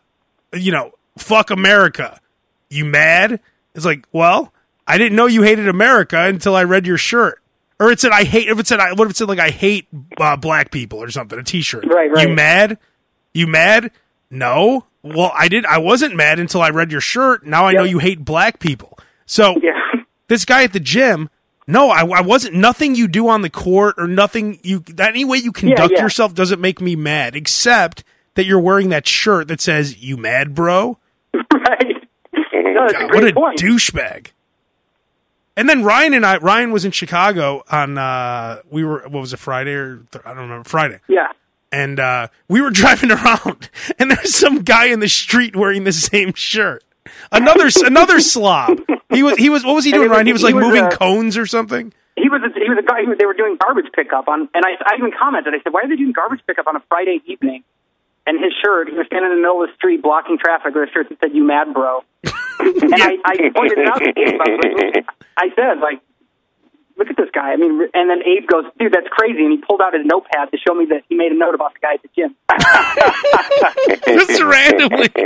you 0.52 0.70
know, 0.72 0.92
fuck 1.16 1.50
America. 1.50 2.20
You 2.68 2.84
mad? 2.84 3.40
It's 3.74 3.84
like, 3.86 4.04
well, 4.12 4.52
I 4.86 4.98
didn't 4.98 5.16
know 5.16 5.26
you 5.26 5.42
hated 5.42 5.68
America 5.68 6.20
until 6.24 6.54
I 6.54 6.64
read 6.64 6.86
your 6.86 6.98
shirt. 6.98 7.40
Or 7.80 7.90
it 7.92 8.00
said 8.00 8.10
I 8.12 8.24
hate. 8.24 8.48
If 8.48 8.58
it 8.58 8.66
said 8.66 8.80
I, 8.80 8.92
what 8.92 9.04
if 9.06 9.12
it 9.12 9.16
said 9.16 9.28
like 9.28 9.38
I 9.38 9.50
hate 9.50 9.86
uh, 10.18 10.36
black 10.36 10.70
people 10.70 11.00
or 11.02 11.10
something? 11.10 11.38
A 11.38 11.42
T-shirt. 11.44 11.84
Right, 11.86 12.10
right. 12.10 12.28
You 12.28 12.34
mad? 12.34 12.78
You 13.32 13.46
mad? 13.46 13.90
No. 14.30 14.86
Well, 15.02 15.32
I 15.34 15.48
did. 15.48 15.64
I 15.64 15.78
wasn't 15.78 16.16
mad 16.16 16.38
until 16.40 16.60
I 16.60 16.70
read 16.70 16.90
your 16.90 17.00
shirt. 17.00 17.46
Now 17.46 17.66
I 17.66 17.72
know 17.72 17.84
you 17.84 18.00
hate 18.00 18.24
black 18.24 18.58
people. 18.58 18.98
So 19.26 19.56
Yeah. 19.62 19.70
this 20.28 20.44
guy 20.44 20.64
at 20.64 20.72
the 20.72 20.80
gym. 20.80 21.30
No, 21.68 21.90
I, 21.90 22.00
I 22.00 22.20
wasn't. 22.22 22.54
Nothing 22.54 22.94
you 22.94 23.06
do 23.06 23.28
on 23.28 23.42
the 23.42 23.50
court 23.50 23.94
or 23.98 24.08
nothing 24.08 24.58
you 24.62 24.82
any 24.98 25.24
way 25.24 25.36
you 25.36 25.52
conduct 25.52 25.92
yeah. 25.92 26.02
yourself 26.02 26.34
doesn't 26.34 26.60
make 26.60 26.80
me 26.80 26.96
mad. 26.96 27.36
Except 27.36 28.02
that 28.34 28.46
you're 28.46 28.58
wearing 28.58 28.88
that 28.88 29.06
shirt 29.06 29.48
that 29.48 29.60
says 29.60 29.98
"You 29.98 30.16
mad, 30.16 30.54
bro." 30.54 30.98
right. 31.34 32.08
No, 32.32 32.86
that's 32.86 32.94
a 32.94 33.06
what 33.08 33.24
a 33.24 33.32
point. 33.34 33.58
douchebag. 33.58 34.28
And 35.58 35.68
then 35.68 35.82
Ryan 35.82 36.14
and 36.14 36.24
I, 36.24 36.36
Ryan 36.36 36.70
was 36.70 36.84
in 36.84 36.92
Chicago 36.92 37.64
on, 37.68 37.98
uh, 37.98 38.60
we 38.70 38.84
were, 38.84 39.00
what 39.08 39.20
was 39.20 39.32
it, 39.32 39.38
Friday 39.38 39.72
or, 39.72 40.06
th- 40.12 40.24
I 40.24 40.28
don't 40.28 40.44
remember, 40.44 40.68
Friday. 40.68 41.00
Yeah. 41.08 41.32
And, 41.72 41.98
uh, 41.98 42.28
we 42.46 42.60
were 42.60 42.70
driving 42.70 43.10
around 43.10 43.68
and 43.98 44.12
there's 44.12 44.36
some 44.36 44.62
guy 44.62 44.86
in 44.86 45.00
the 45.00 45.08
street 45.08 45.56
wearing 45.56 45.82
the 45.82 45.92
same 45.92 46.32
shirt. 46.34 46.84
Another, 47.32 47.70
another 47.84 48.20
slob. 48.20 48.78
He 49.10 49.22
was, 49.22 49.36
he 49.36 49.48
was, 49.48 49.64
what 49.64 49.74
was 49.74 49.84
he 49.84 49.92
doing, 49.92 50.10
Ryan? 50.10 50.26
He 50.26 50.32
was 50.32 50.42
he 50.42 50.52
like 50.52 50.54
was, 50.54 50.64
moving 50.64 50.84
uh, 50.84 50.90
cones 50.90 51.36
or 51.36 51.46
something. 51.46 51.92
He 52.16 52.28
was 52.28 52.42
a, 52.44 52.52
he 52.52 52.68
was 52.68 52.78
a 52.78 52.86
guy 52.86 53.04
who 53.04 53.16
they 53.16 53.24
were 53.24 53.34
doing 53.34 53.56
garbage 53.56 53.90
pickup 53.94 54.28
on, 54.28 54.48
and 54.52 54.64
I, 54.64 54.76
I 54.84 54.98
even 54.98 55.12
commented. 55.12 55.54
I 55.54 55.62
said, 55.62 55.72
"Why 55.72 55.82
are 55.82 55.88
they 55.88 55.96
doing 55.96 56.12
garbage 56.12 56.40
pickup 56.46 56.66
on 56.66 56.76
a 56.76 56.82
Friday 56.88 57.22
evening?" 57.26 57.64
And 58.26 58.36
his 58.42 58.52
shirt, 58.62 58.90
he 58.90 58.96
was 58.96 59.06
standing 59.06 59.32
in 59.32 59.38
the 59.38 59.42
middle 59.42 59.62
of 59.62 59.70
the 59.70 59.74
street 59.76 60.02
blocking 60.02 60.36
traffic 60.36 60.74
with 60.74 60.90
a 60.90 60.92
shirt 60.92 61.08
that 61.08 61.20
said 61.20 61.32
"You 61.32 61.44
mad, 61.44 61.72
bro?" 61.72 62.04
and 62.24 62.94
I, 62.94 63.16
I 63.24 63.34
pointed 63.54 63.78
it 63.78 63.88
out 63.88 64.02
to 64.02 64.12
Abe. 64.12 64.36
I, 64.36 64.50
was 64.50 64.94
like, 64.96 65.06
I 65.38 65.48
said, 65.56 65.78
"Like, 65.80 66.02
look 66.98 67.08
at 67.08 67.16
this 67.16 67.30
guy." 67.32 67.52
I 67.52 67.56
mean, 67.56 67.80
and 67.94 68.10
then 68.10 68.18
Abe 68.26 68.46
goes, 68.46 68.64
"Dude, 68.78 68.92
that's 68.92 69.08
crazy!" 69.10 69.42
And 69.44 69.52
he 69.52 69.58
pulled 69.58 69.80
out 69.80 69.94
his 69.94 70.04
notepad 70.04 70.50
to 70.50 70.58
show 70.58 70.74
me 70.74 70.86
that 70.90 71.02
he 71.08 71.14
made 71.14 71.32
a 71.32 71.36
note 71.36 71.54
about 71.54 71.72
the 71.74 71.80
guy 71.80 71.94
at 71.94 72.02
the 72.02 72.08
gym. 72.14 72.34
Just 74.28 74.42
randomly. 74.42 75.08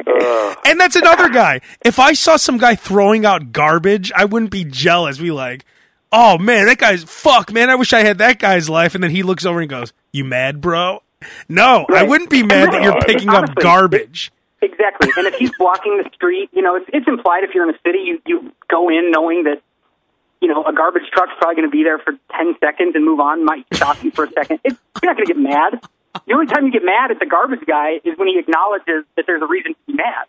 And 0.65 0.79
that's 0.81 0.97
another 0.97 1.29
guy. 1.29 1.61
If 1.85 1.99
I 1.99 2.13
saw 2.15 2.37
some 2.37 2.57
guy 2.57 2.75
throwing 2.77 3.27
out 3.27 3.53
garbage, 3.53 4.11
I 4.15 4.25
wouldn't 4.25 4.51
be 4.51 4.65
jealous. 4.65 5.19
Be 5.19 5.31
like, 5.31 5.65
oh 6.13 6.39
man, 6.39 6.67
that 6.67 6.79
guy's 6.79 7.05
fuck, 7.05 7.53
man. 7.53 7.69
I 7.69 7.75
wish 7.75 7.93
I 7.93 8.01
had 8.01 8.19
that 8.19 8.39
guy's 8.39 8.69
life. 8.71 8.95
And 8.95 9.03
then 9.03 9.11
he 9.11 9.23
looks 9.23 9.45
over 9.45 9.61
and 9.61 9.69
goes, 9.69 9.93
"You 10.13 10.25
mad, 10.25 10.61
bro?" 10.61 11.03
No, 11.49 11.87
I 11.93 12.03
wouldn't 12.05 12.31
be 12.31 12.43
mad 12.43 12.73
that 12.73 12.83
you're 12.83 12.93
Right. 12.93 13.07
picking 13.07 13.29
up 13.29 13.55
garbage. 13.57 14.33
Exactly. 14.61 15.11
And 15.17 15.27
if 15.27 15.35
he's 15.35 15.51
blocking 15.59 16.01
the 16.03 16.09
street, 16.15 16.49
you 16.53 16.63
know, 16.63 16.77
it's, 16.77 16.87
it's 16.93 17.07
implied 17.09 17.45
if 17.45 17.55
you're 17.55 17.69
in 17.69 17.75
a 17.75 17.79
city, 17.87 17.99
you, 18.05 18.21
you 18.27 18.53
go 18.71 18.89
in 18.89 19.11
knowing 19.11 19.45
that, 19.45 19.61
you 20.43 20.49
know, 20.49 20.65
a 20.65 20.73
garbage 20.73 21.09
truck's 21.13 21.33
probably 21.39 21.55
going 21.55 21.71
to 21.71 21.73
be 21.73 21.85
there 21.85 21.99
for 21.99 22.13
10 22.37 22.57
seconds 22.61 22.95
and 22.95 23.05
move 23.05 23.21
on, 23.21 23.45
might 23.45 23.65
stop 23.73 24.03
you 24.03 24.11
for 24.11 24.25
a 24.25 24.33
second. 24.33 24.61
It's, 24.65 24.77
you're 25.01 25.11
not 25.11 25.17
going 25.17 25.27
to 25.27 25.33
get 25.33 25.41
mad. 25.41 25.81
The 26.27 26.35
only 26.35 26.47
time 26.47 26.67
you 26.67 26.73
get 26.73 26.85
mad 26.85 27.11
at 27.11 27.19
the 27.19 27.27
garbage 27.27 27.65
guy 27.67 28.01
is 28.05 28.19
when 28.19 28.29
he 28.29 28.39
acknowledges 28.39 29.07
that 29.17 29.25
there's 29.27 29.41
a 29.41 29.47
reason 29.47 29.73
to 29.73 29.79
be 29.87 29.95
mad. 29.95 30.27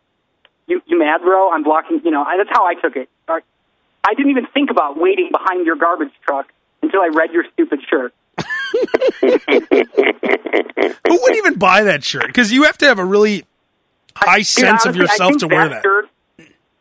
You, 0.68 0.82
you 0.86 0.98
mad, 0.98 1.22
bro? 1.22 1.52
I'm 1.52 1.64
blocking, 1.64 2.00
you 2.06 2.12
know, 2.12 2.24
I, 2.24 2.38
that's 2.38 2.50
how 2.50 2.66
I 2.66 2.76
took 2.76 2.96
it. 2.96 3.10
I 4.04 4.14
didn't 4.16 4.32
even 4.32 4.48
think 4.54 4.70
about 4.70 4.98
waiting 4.98 5.30
behind 5.32 5.66
your 5.66 5.78
garbage 5.78 6.12
truck 6.26 6.52
until 6.82 7.02
I 7.02 7.10
read 7.14 7.32
your 7.32 7.46
stupid 7.54 7.80
shirt. 7.90 8.14
Who 11.08 11.22
would 11.22 11.36
even 11.38 11.58
buy 11.58 11.84
that 11.84 12.04
shirt? 12.04 12.28
Because 12.28 12.52
you 12.52 12.64
have 12.64 12.78
to 12.80 12.86
have 12.86 13.00
a 13.00 13.06
really 13.06 13.46
high 14.16 14.40
Dude, 14.40 14.48
sense 14.48 14.86
of 14.86 14.96
honestly, 14.96 15.00
I 15.00 15.04
yourself 15.04 15.38
to 15.38 15.48
wear 15.48 15.70
that. 15.70 15.84
Shirt, 15.84 16.10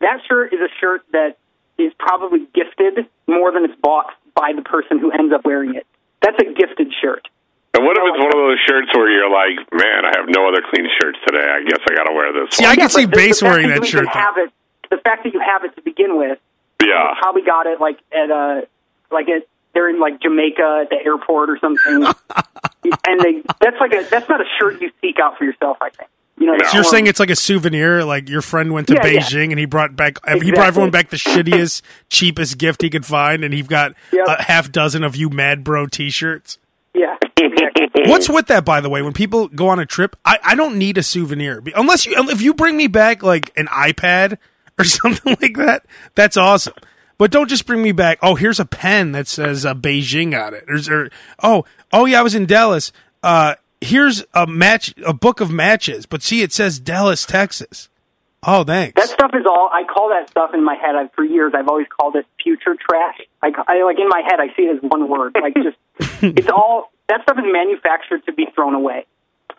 that 0.01 0.19
shirt 0.27 0.53
is 0.53 0.59
a 0.59 0.67
shirt 0.81 1.03
that 1.13 1.37
is 1.77 1.91
probably 1.97 2.47
gifted 2.53 3.05
more 3.27 3.51
than 3.51 3.65
it's 3.65 3.79
bought 3.81 4.13
by 4.35 4.51
the 4.55 4.61
person 4.61 4.99
who 4.99 5.11
ends 5.11 5.33
up 5.33 5.45
wearing 5.45 5.75
it. 5.75 5.85
That's 6.21 6.37
a 6.39 6.53
gifted 6.53 6.93
shirt. 7.01 7.27
And 7.73 7.83
what 7.85 7.97
if 7.97 8.03
it's 8.05 8.19
one 8.21 8.27
of 8.29 8.37
those 8.37 8.59
shirts 8.67 8.89
where 8.93 9.09
you're 9.09 9.31
like, 9.31 9.57
man, 9.73 10.05
I 10.05 10.13
have 10.17 10.29
no 10.29 10.47
other 10.47 10.61
clean 10.69 10.87
shirts 11.01 11.17
today. 11.25 11.41
I 11.41 11.63
guess 11.65 11.79
I 11.89 11.95
got 11.95 12.03
to 12.05 12.13
wear 12.13 12.31
this 12.33 12.55
See, 12.55 12.63
one. 12.63 12.71
I 12.71 12.75
can 12.75 12.83
Yeah, 12.83 12.87
see 12.87 13.05
Bass 13.07 13.39
the 13.39 13.45
wearing 13.45 13.67
that 13.69 13.81
that 13.81 13.85
you 13.91 13.99
shirt. 13.99 14.07
Have 14.09 14.37
it, 14.37 14.51
the 14.91 14.97
fact 14.97 15.23
that 15.23 15.33
you 15.33 15.39
have 15.39 15.63
it 15.63 15.75
to 15.75 15.81
begin 15.81 16.15
with, 16.17 16.37
yeah. 16.83 17.15
probably 17.19 17.41
got 17.41 17.65
it 17.65 17.81
like 17.81 17.97
at 18.11 18.29
a 18.29 18.67
like 19.09 19.27
at 19.27 19.47
they're 19.73 19.89
in 19.89 19.99
like 19.99 20.21
Jamaica 20.21 20.81
at 20.83 20.89
the 20.91 21.03
airport 21.03 21.49
or 21.49 21.57
something, 21.57 22.05
and 23.07 23.19
they 23.21 23.41
that's 23.59 23.77
like 23.79 23.93
a 23.93 24.03
that's 24.07 24.29
not 24.29 24.39
a 24.39 24.45
shirt 24.59 24.79
you 24.79 24.91
seek 25.01 25.17
out 25.19 25.37
for 25.39 25.45
yourself. 25.45 25.77
I 25.81 25.89
think 25.89 26.09
you 26.37 26.45
know. 26.47 26.53
No. 26.53 26.65
So 26.67 26.73
you're 26.75 26.83
saying 26.83 27.07
it's 27.07 27.19
like 27.19 27.29
a 27.29 27.35
souvenir, 27.35 28.03
like 28.03 28.29
your 28.29 28.41
friend 28.41 28.73
went 28.73 28.87
to 28.87 28.93
Yeah, 28.95 29.05
yeah. 29.07 29.19
Beijing 29.21 29.49
and 29.51 29.59
he 29.59 29.65
brought 29.65 29.95
back 29.95 30.17
he 30.41 30.51
brought 30.51 30.67
everyone 30.67 30.91
back 30.91 31.09
the 31.09 31.17
shittiest, 31.17 31.81
cheapest 32.09 32.57
gift 32.57 32.81
he 32.81 32.89
could 32.89 33.05
find, 33.05 33.43
and 33.43 33.53
he's 33.53 33.67
got 33.67 33.93
Yep. 34.11 34.25
a 34.27 34.43
half 34.43 34.71
dozen 34.71 35.03
of 35.03 35.15
you 35.15 35.29
Mad 35.29 35.63
Bro 35.63 35.87
T-shirts. 35.87 36.57
yeah, 36.93 37.15
exactly. 37.37 37.87
What's 38.05 38.27
with 38.29 38.47
that, 38.47 38.65
by 38.65 38.81
the 38.81 38.89
way? 38.89 39.01
When 39.01 39.13
people 39.13 39.47
go 39.47 39.67
on 39.69 39.79
a 39.79 39.85
trip, 39.85 40.15
I, 40.25 40.37
I 40.43 40.55
don't 40.55 40.77
need 40.77 40.97
a 40.97 41.03
souvenir 41.03 41.63
unless 41.75 42.05
you 42.05 42.13
if 42.29 42.41
you 42.41 42.53
bring 42.53 42.75
me 42.77 42.87
back 42.87 43.23
like 43.23 43.51
an 43.57 43.67
iPad 43.67 44.37
or 44.77 44.83
something 44.85 45.37
like 45.41 45.55
that. 45.57 45.85
That's 46.15 46.35
awesome. 46.37 46.73
But 47.19 47.29
don't 47.31 47.47
just 47.47 47.67
bring 47.67 47.81
me 47.83 47.91
back. 47.91 48.17
Oh, 48.23 48.35
here's 48.35 48.59
a 48.59 48.65
pen 48.65 49.11
that 49.11 49.27
says 49.27 49.65
uh, 49.67 49.75
Beijing 49.75 50.35
on 50.37 50.55
it. 50.55 50.65
Or, 50.67 51.03
or 51.03 51.09
oh, 51.43 51.65
oh 51.93 52.05
yeah, 52.05 52.19
I 52.19 52.23
was 52.23 52.33
in 52.35 52.47
Dallas. 52.47 52.91
Uh, 53.21 53.53
here's 53.83 54.23
a 54.33 54.47
match, 54.47 54.93
a 55.05 55.13
book 55.13 55.41
of 55.41 55.51
matches. 55.51 56.05
But 56.05 56.21
see, 56.21 56.41
it 56.41 56.51
says 56.51 56.79
Dallas, 56.79 57.25
Texas. 57.25 57.89
Oh, 58.45 58.63
thanks. 58.63 58.99
That 58.99 59.09
stuff 59.09 59.31
is 59.33 59.45
all. 59.45 59.69
I 59.71 59.83
call 59.85 60.09
that 60.09 60.29
stuff 60.29 60.53
in 60.53 60.63
my 60.63 60.75
head. 60.75 60.95
I've, 60.95 61.13
for 61.13 61.23
years, 61.23 61.53
I've 61.55 61.69
always 61.69 61.87
called 61.87 62.15
it 62.15 62.25
future 62.41 62.75
trash. 62.75 63.21
I, 63.41 63.51
I 63.67 63.83
like 63.83 63.99
in 63.99 64.09
my 64.09 64.21
head, 64.25 64.39
I 64.39 64.47
see 64.55 64.63
it 64.63 64.75
as 64.75 64.81
one 64.81 65.07
word. 65.07 65.37
Like 65.41 65.55
just, 65.55 65.77
it's 66.21 66.49
all 66.49 66.91
that 67.07 67.21
stuff 67.23 67.37
is 67.37 67.45
manufactured 67.45 68.25
to 68.25 68.33
be 68.33 68.47
thrown 68.53 68.75
away, 68.75 69.05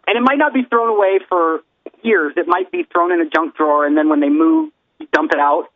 and 0.07 0.17
it 0.19 0.21
might 0.21 0.39
not 0.39 0.53
be 0.53 0.65
thrown 0.65 0.89
away 0.89 1.21
for 1.29 1.61
years. 2.03 2.35
It 2.37 2.47
might 2.47 2.71
be 2.71 2.85
thrown 2.85 3.13
in 3.13 3.21
a 3.21 3.29
junk 3.29 3.57
drawer, 3.57 3.87
and 3.87 3.97
then 3.97 4.09
when 4.09 4.21
they 4.21 4.29
move, 4.29 4.71
you 4.99 5.09
dump 5.13 5.33
it 5.33 5.41
out. 5.41 5.69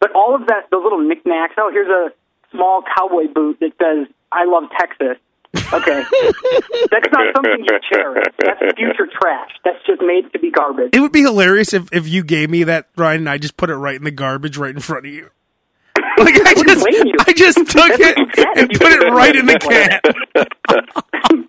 But 0.00 0.12
all 0.12 0.34
of 0.34 0.46
that, 0.46 0.70
those 0.70 0.82
little 0.82 1.00
knickknacks. 1.00 1.54
Oh, 1.58 1.70
here's 1.70 1.88
a 1.88 2.12
small 2.50 2.82
cowboy 2.96 3.28
boot 3.32 3.60
that 3.60 3.72
says 3.78 4.08
"I 4.32 4.44
love 4.46 4.64
Texas." 4.78 5.18
Okay, 5.72 6.04
that's 6.90 7.06
not 7.12 7.34
something 7.34 7.64
you 7.64 7.78
cherish. 7.90 8.24
That's 8.38 8.60
future 8.76 9.06
trash. 9.20 9.50
That's 9.64 9.78
just 9.86 10.02
made 10.02 10.32
to 10.32 10.38
be 10.38 10.50
garbage. 10.50 10.90
it 10.92 11.00
would 11.00 11.12
be 11.12 11.22
hilarious 11.22 11.72
if, 11.72 11.88
if 11.92 12.08
you 12.08 12.24
gave 12.24 12.50
me 12.50 12.64
that, 12.64 12.88
Ryan, 12.96 13.20
and 13.22 13.28
I 13.30 13.38
just 13.38 13.56
put 13.56 13.70
it 13.70 13.76
right 13.76 13.94
in 13.96 14.04
the 14.04 14.10
garbage 14.10 14.56
right 14.56 14.74
in 14.74 14.80
front 14.80 15.06
of 15.06 15.12
you. 15.12 15.30
Like 16.16 16.34
I 16.46 16.54
just, 16.54 16.86
you. 16.86 17.14
I 17.26 17.32
just 17.32 17.56
took 17.58 17.90
it 17.98 18.16
and 18.16 18.70
put 18.70 18.92
it 18.92 19.10
right 19.12 19.34
in 19.34 19.46
the 19.46 19.58
can. 21.34 21.48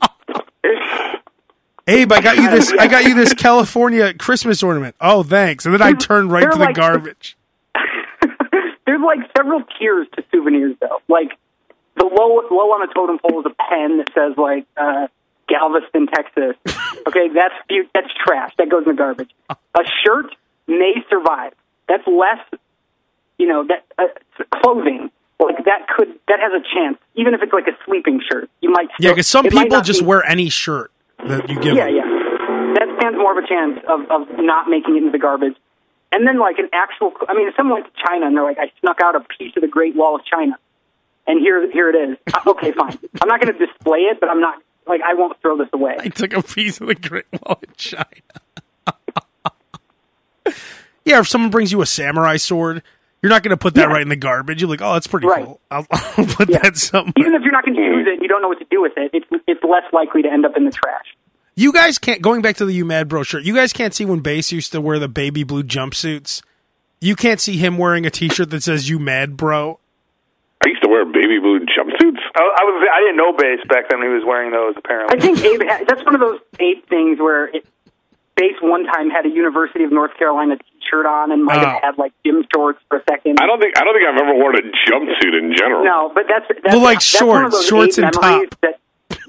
Abe, 1.87 2.11
I 2.11 2.19
got 2.21 2.37
you 2.37 2.49
this. 2.49 2.71
I 2.71 2.87
got 2.87 3.03
you 3.05 3.13
this 3.13 3.33
California 3.35 4.13
Christmas 4.15 4.63
ornament. 4.63 4.95
Oh, 4.99 5.21
thanks. 5.21 5.65
And 5.65 5.73
then 5.73 5.83
I 5.83 5.93
turned 5.93 6.31
right 6.31 6.51
to 6.51 6.57
the 6.57 6.65
like- 6.65 6.75
garbage. 6.75 7.37
There's 8.87 9.01
like 9.01 9.19
several 9.37 9.61
tiers 9.77 10.07
to 10.15 10.23
souvenirs, 10.31 10.75
though. 10.81 10.99
Like 11.07 11.37
the 11.95 12.05
low 12.05 12.41
low 12.51 12.71
on 12.73 12.87
the 12.87 12.93
totem 12.93 13.19
pole 13.19 13.39
is 13.41 13.45
a 13.45 13.55
pen 13.69 13.97
that 13.99 14.09
says 14.13 14.37
like 14.37 14.65
uh, 14.77 15.07
Galveston, 15.47 16.07
Texas. 16.07 16.55
Okay, 17.07 17.29
that's 17.29 17.53
that's 17.93 18.07
trash. 18.25 18.51
That 18.57 18.69
goes 18.69 18.81
in 18.87 18.89
the 18.89 18.97
garbage. 18.97 19.29
A 19.49 19.83
shirt 20.03 20.33
may 20.65 20.93
survive. 21.07 21.53
That's 21.87 22.01
less, 22.07 22.39
you 23.37 23.47
know, 23.47 23.63
that 23.67 23.85
uh, 23.99 24.05
clothing 24.63 25.11
like 25.39 25.63
that 25.65 25.87
could 25.95 26.07
that 26.27 26.39
has 26.39 26.51
a 26.51 26.63
chance. 26.73 26.97
Even 27.13 27.35
if 27.35 27.43
it's 27.43 27.53
like 27.53 27.67
a 27.67 27.77
sleeping 27.85 28.21
shirt, 28.27 28.49
you 28.61 28.71
might. 28.71 28.87
Yeah, 28.99 29.11
because 29.11 29.27
some 29.27 29.45
people 29.47 29.81
just 29.81 29.99
be- 29.99 30.05
wear 30.07 30.23
any 30.25 30.49
shirt 30.49 30.89
that 31.27 31.47
you 31.47 31.59
give 31.59 31.75
Yeah, 31.75 31.85
them. 31.85 31.95
yeah. 31.95 32.03
Yeah. 32.05 32.73
That 32.73 32.87
stands 32.97 33.17
more 33.19 33.37
of 33.37 33.43
a 33.43 33.47
chance 33.47 33.79
of, 33.87 34.09
of 34.09 34.39
not 34.39 34.67
making 34.67 34.95
it 34.95 34.99
into 34.99 35.11
the 35.11 35.19
garbage. 35.19 35.55
And 36.11 36.25
then, 36.27 36.39
like, 36.39 36.57
an 36.57 36.69
actual, 36.73 37.11
I 37.29 37.33
mean, 37.35 37.47
if 37.49 37.55
someone 37.55 37.81
went 37.81 37.93
to 37.93 38.01
China 38.07 38.25
and 38.25 38.35
they're 38.35 38.43
like, 38.43 38.57
I 38.57 38.71
snuck 38.79 38.97
out 39.03 39.15
a 39.15 39.19
piece 39.37 39.53
of 39.55 39.61
the 39.61 39.67
Great 39.67 39.95
Wall 39.95 40.15
of 40.15 40.21
China, 40.25 40.57
and 41.27 41.39
here, 41.39 41.69
here 41.71 41.89
it 41.89 41.95
is. 42.11 42.17
Uh, 42.33 42.39
Okay, 42.51 42.71
fine. 42.77 42.97
I'm 43.21 43.27
not 43.27 43.41
going 43.41 43.53
to 43.57 43.65
display 43.65 43.99
it, 43.99 44.19
but 44.19 44.29
I'm 44.29 44.39
not, 44.41 44.61
like, 44.87 45.01
I 45.01 45.13
won't 45.13 45.39
throw 45.41 45.57
this 45.57 45.69
away. 45.73 45.95
I 45.99 46.09
took 46.09 46.33
a 46.33 46.41
piece 46.43 46.79
of 46.81 46.87
the 46.87 46.95
Great 46.95 47.25
Wall 47.33 47.59
of 47.63 47.77
China. 47.77 48.05
yeah, 51.05 51.19
if 51.19 51.27
someone 51.27 51.51
brings 51.51 51.71
you 51.71 51.81
a 51.81 51.85
samurai 51.85 52.37
sword, 52.37 52.81
you're 53.21 53.29
not 53.29 53.43
going 53.43 53.51
to 53.51 53.57
put 53.57 53.73
that 53.75 53.81
Yeah. 53.89 53.93
right 53.93 54.01
in 54.01 54.09
the 54.09 54.15
garbage. 54.15 54.61
You're 54.61 54.69
like, 54.69 54.81
oh, 54.81 54.93
that's 54.93 55.07
pretty 55.07 55.27
Right. 55.27 55.45
cool. 55.45 55.59
I'll, 55.71 55.87
I'll 55.91 56.25
put 56.25 56.49
Yeah. 56.49 56.59
that 56.59 56.77
somewhere. 56.77 57.13
Even 57.17 57.33
if 57.33 57.41
you're 57.41 57.51
not 57.51 57.65
going 57.65 57.75
to 57.75 57.81
use 57.81 58.07
it 58.07 58.21
you 58.21 58.27
don't 58.27 58.41
know 58.41 58.47
what 58.47 58.59
to 58.59 58.65
do 58.69 58.81
with 58.81 58.93
it, 58.97 59.11
it's, 59.13 59.25
it's 59.47 59.63
less 59.63 59.83
likely 59.93 60.21
to 60.21 60.31
end 60.31 60.45
up 60.45 60.55
in 60.57 60.65
the 60.65 60.71
trash. 60.71 61.15
You 61.55 61.71
guys 61.71 61.97
can't 61.97 62.21
going 62.21 62.41
back 62.41 62.57
to 62.57 62.65
the 62.65 62.73
You 62.73 62.83
Mad 62.85 63.07
Bro 63.07 63.23
shirt. 63.23 63.43
You 63.43 63.55
guys 63.55 63.71
can't 63.71 63.93
see 63.93 64.03
when 64.05 64.19
Bass 64.19 64.51
used 64.51 64.73
to 64.73 64.81
wear 64.81 64.99
the 64.99 65.07
baby 65.07 65.43
blue 65.43 65.63
jumpsuits. 65.63 66.41
You 66.99 67.15
can't 67.15 67.39
see 67.39 67.55
him 67.57 67.77
wearing 67.77 68.05
a 68.05 68.09
T-shirt 68.09 68.49
that 68.49 68.63
says 68.63 68.89
"You 68.89 68.99
Mad 68.99 69.37
Bro." 69.37 69.79
I 70.63 70.69
used 70.69 70.81
to 70.83 70.89
wear 70.89 71.05
baby 71.05 71.39
blue 71.39 71.59
jumpsuits. 71.61 72.21
I, 72.35 72.41
I 72.41 72.63
was 72.65 72.87
I 72.93 72.99
didn't 73.01 73.17
know 73.17 73.33
Bass 73.33 73.59
back 73.67 73.89
then 73.89 74.01
he 74.01 74.07
was 74.09 74.23
wearing 74.25 74.51
those. 74.51 74.73
Apparently, 74.77 75.17
I 75.17 75.19
think 75.21 75.39
Abe 75.43 75.61
had, 75.67 75.87
that's 75.87 76.03
one 76.05 76.15
of 76.15 76.21
those 76.21 76.39
Abe 76.59 76.85
things 76.87 77.19
where 77.19 77.47
it, 77.53 77.65
Bass 78.35 78.55
one 78.61 78.85
time 78.85 79.09
had 79.09 79.25
a 79.25 79.29
University 79.29 79.83
of 79.83 79.91
North 79.91 80.15
Carolina 80.17 80.57
T-shirt 80.57 81.05
on 81.05 81.31
and 81.31 81.43
might 81.45 81.57
Oh. 81.57 81.69
have 81.69 81.81
had 81.83 81.97
like 81.97 82.13
gym 82.25 82.43
shorts 82.53 82.79
for 82.89 82.97
a 82.99 83.03
second. 83.09 83.39
I 83.39 83.45
don't 83.45 83.59
think 83.59 83.77
I 83.77 83.83
don't 83.83 83.93
think 83.93 84.07
I've 84.07 84.17
ever 84.21 84.33
worn 84.35 84.55
a 84.55 84.61
jumpsuit 84.89 85.37
in 85.37 85.55
general. 85.55 85.83
No, 85.85 86.11
but 86.13 86.25
that's, 86.27 86.45
that's 86.47 86.73
Well, 86.75 86.83
like 86.83 86.99
that's 86.99 87.21
one 87.21 87.45
of 87.45 87.51
shorts, 87.51 87.55
those 87.55 87.67
shorts 87.67 87.97
and 87.99 88.11
memories 88.21 88.49
top. 88.49 88.59
That, 88.61 88.79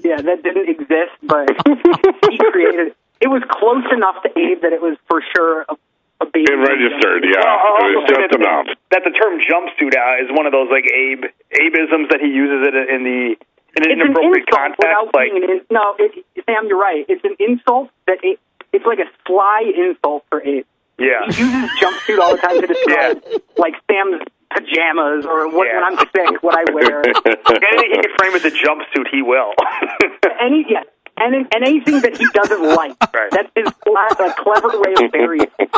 yeah, 0.03 0.21
that 0.21 0.43
didn't 0.43 0.69
exist, 0.69 1.13
but 1.23 1.49
he 2.31 2.37
created. 2.51 2.95
It 3.19 3.27
was 3.29 3.41
close 3.49 3.83
enough 3.91 4.21
to 4.23 4.29
Abe 4.37 4.61
that 4.61 4.73
it 4.73 4.81
was 4.81 4.97
for 5.09 5.21
sure 5.35 5.65
a, 5.69 5.75
a 6.21 6.25
baby. 6.25 6.49
It 6.49 6.57
registered, 6.57 7.23
yeah. 7.25 7.41
Well, 7.41 7.77
I'll 7.77 7.91
it 7.91 7.95
was 7.97 8.05
just 8.09 8.31
that, 8.31 8.39
enough. 8.41 8.67
that 8.91 9.01
the 9.05 9.13
term 9.13 9.37
jumpsuit 9.41 9.93
uh, 9.93 10.23
is 10.25 10.29
one 10.33 10.45
of 10.45 10.51
those 10.51 10.69
like 10.69 10.85
Abe 10.89 11.25
Abeisms 11.53 12.09
that 12.09 12.19
he 12.21 12.29
uses 12.33 12.67
it 12.67 12.73
in 12.73 13.03
the 13.03 13.35
in 13.77 13.81
an 13.85 13.91
It's 13.91 14.01
inappropriate 14.01 14.47
insult 14.49 14.73
context. 14.73 14.79
without 14.81 15.13
Like, 15.13 15.29
being 15.31 15.43
an 15.43 15.49
in, 15.49 15.59
no. 15.69 15.93
It, 15.99 16.25
Sam, 16.49 16.65
you're 16.67 16.79
right. 16.81 17.05
It's 17.07 17.23
an 17.23 17.35
insult 17.37 17.89
that 18.07 18.17
it, 18.23 18.39
it's 18.73 18.85
like 18.85 18.97
a 18.99 19.09
sly 19.27 19.69
insult 19.75 20.25
for 20.29 20.41
Abe. 20.41 20.65
yeah, 20.97 21.29
He 21.29 21.43
uses 21.45 21.69
jumpsuit 21.77 22.17
all 22.17 22.33
the 22.33 22.41
time 22.41 22.57
to 22.61 22.65
describe 22.73 23.21
like 23.57 23.75
Sam's 23.85 24.25
pajamas 24.49 25.25
or 25.29 25.53
what, 25.53 25.67
Yeah. 25.69 25.83
when 25.83 25.85
I'm 25.93 25.97
sick, 26.09 26.41
what 26.41 26.55
I 26.57 26.65
wear. 26.73 27.03
anything 27.05 27.91
he 27.93 28.01
can 28.01 28.13
frame 28.17 28.33
as 28.33 28.45
a 28.45 28.51
jumpsuit, 28.51 29.07
he 29.11 29.21
will. 29.21 29.53
Any 30.41 30.65
yeah, 30.69 30.81
and 31.17 31.35
and 31.35 31.63
anything 31.63 32.01
that 32.01 32.17
he 32.17 32.25
doesn't 32.33 32.63
like. 32.75 32.95
Right. 33.13 33.31
That's 33.31 33.49
his 33.55 33.69
cla- 33.81 34.07
a 34.19 34.33
clever 34.41 34.79
way 34.81 34.93
of 35.05 35.11
burying. 35.11 35.47
it. 35.59 35.69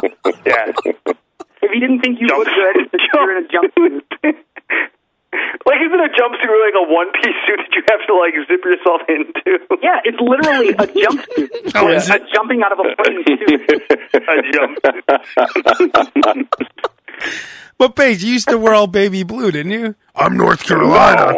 yeah. 0.45 0.71
If 1.61 1.71
he 1.73 1.79
didn't 1.79 1.99
think 2.01 2.19
you 2.21 2.27
Jump- 2.27 2.39
looked 2.45 2.51
good, 2.55 2.87
it's 2.93 3.03
you're 3.13 3.37
in 3.37 3.45
a 3.45 3.47
jumpsuit. 3.47 4.35
Like 5.65 5.77
isn't 5.85 5.93
a 5.99 6.09
jumpsuit 6.09 6.43
really 6.47 6.71
like 6.71 6.79
a 6.89 6.91
one 6.91 7.11
piece 7.13 7.35
suit 7.45 7.57
that 7.59 7.71
you 7.75 7.83
have 7.91 8.01
to 8.07 8.13
like 8.15 8.33
zip 8.47 8.65
yourself 8.65 9.01
into? 9.07 9.59
Yeah, 9.83 9.99
it's 10.03 10.19
literally 10.19 10.69
a 10.69 10.87
jumpsuit. 10.87 11.49
Oh, 11.75 11.87
is 11.91 12.09
a 12.09 12.15
it? 12.15 12.23
jumping 12.33 12.63
out 12.63 12.71
of 12.71 12.79
a 12.79 12.95
plane 12.95 13.23
suit. 13.27 13.61
a 14.15 14.41
jumpsuit. 16.09 16.47
But 17.77 17.95
Bass, 17.95 18.23
you 18.23 18.33
used 18.33 18.47
to 18.49 18.57
wear 18.57 18.73
all 18.73 18.87
baby 18.87 19.21
blue, 19.23 19.51
didn't 19.51 19.71
you? 19.71 19.93
I'm 20.15 20.35
North 20.35 20.63
Carolina. 20.63 21.33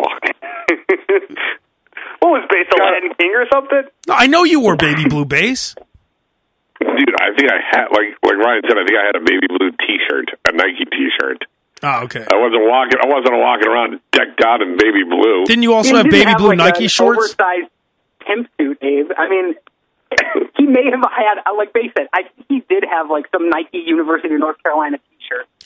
What 2.21 2.37
was 2.37 2.45
based 2.49 2.69
on 2.73 2.79
Latin 2.85 3.11
King 3.17 3.33
or 3.35 3.45
something? 3.51 3.83
I 4.09 4.27
know 4.27 4.43
you 4.43 4.61
wore 4.61 4.75
baby 4.75 5.05
blue, 5.09 5.25
Bass. 5.25 5.75
Dude, 6.79 7.15
I 7.21 7.33
think 7.37 7.51
I 7.51 7.59
had 7.61 7.85
like 7.91 8.17
like 8.23 8.37
Ryan 8.37 8.61
said. 8.65 8.77
I 8.77 8.85
think 8.85 8.97
I 8.97 9.05
had 9.05 9.15
a 9.17 9.25
baby 9.25 9.47
blue 9.49 9.69
T-shirt, 9.85 10.29
a 10.47 10.51
Nike 10.53 10.85
T-shirt. 10.85 11.45
Oh, 11.83 12.03
okay. 12.05 12.25
I 12.29 12.37
wasn't 12.37 12.65
walking. 12.65 12.97
I 13.01 13.07
wasn't 13.09 13.37
walking 13.37 13.67
around 13.67 13.99
decked 14.11 14.41
out 14.45 14.61
in 14.61 14.77
baby 14.77 15.03
blue. 15.03 15.45
Didn't 15.45 15.63
you 15.63 15.73
also 15.73 15.91
He 15.91 15.97
have 15.97 16.05
didn't 16.05 16.25
baby 16.25 16.35
blue 16.37 16.49
like 16.49 16.57
Nike 16.57 16.83
an 16.85 16.89
shorts? 16.89 17.33
Oversized 17.33 17.69
pimp 18.21 18.47
suit, 18.57 18.77
Abe. 18.81 19.09
I 19.17 19.29
mean, 19.29 19.55
he 20.57 20.65
may 20.67 20.85
have 20.89 21.01
had, 21.01 21.41
uh, 21.45 21.55
like 21.57 21.73
Bay 21.73 21.91
said, 21.97 22.07
I, 22.13 22.21
he 22.49 22.61
did 22.69 22.83
have 22.89 23.09
like 23.09 23.25
some 23.31 23.49
Nike 23.49 23.79
University 23.85 24.33
of 24.33 24.39
North 24.39 24.61
Carolina 24.61 24.97
T-shirt. 24.97 25.10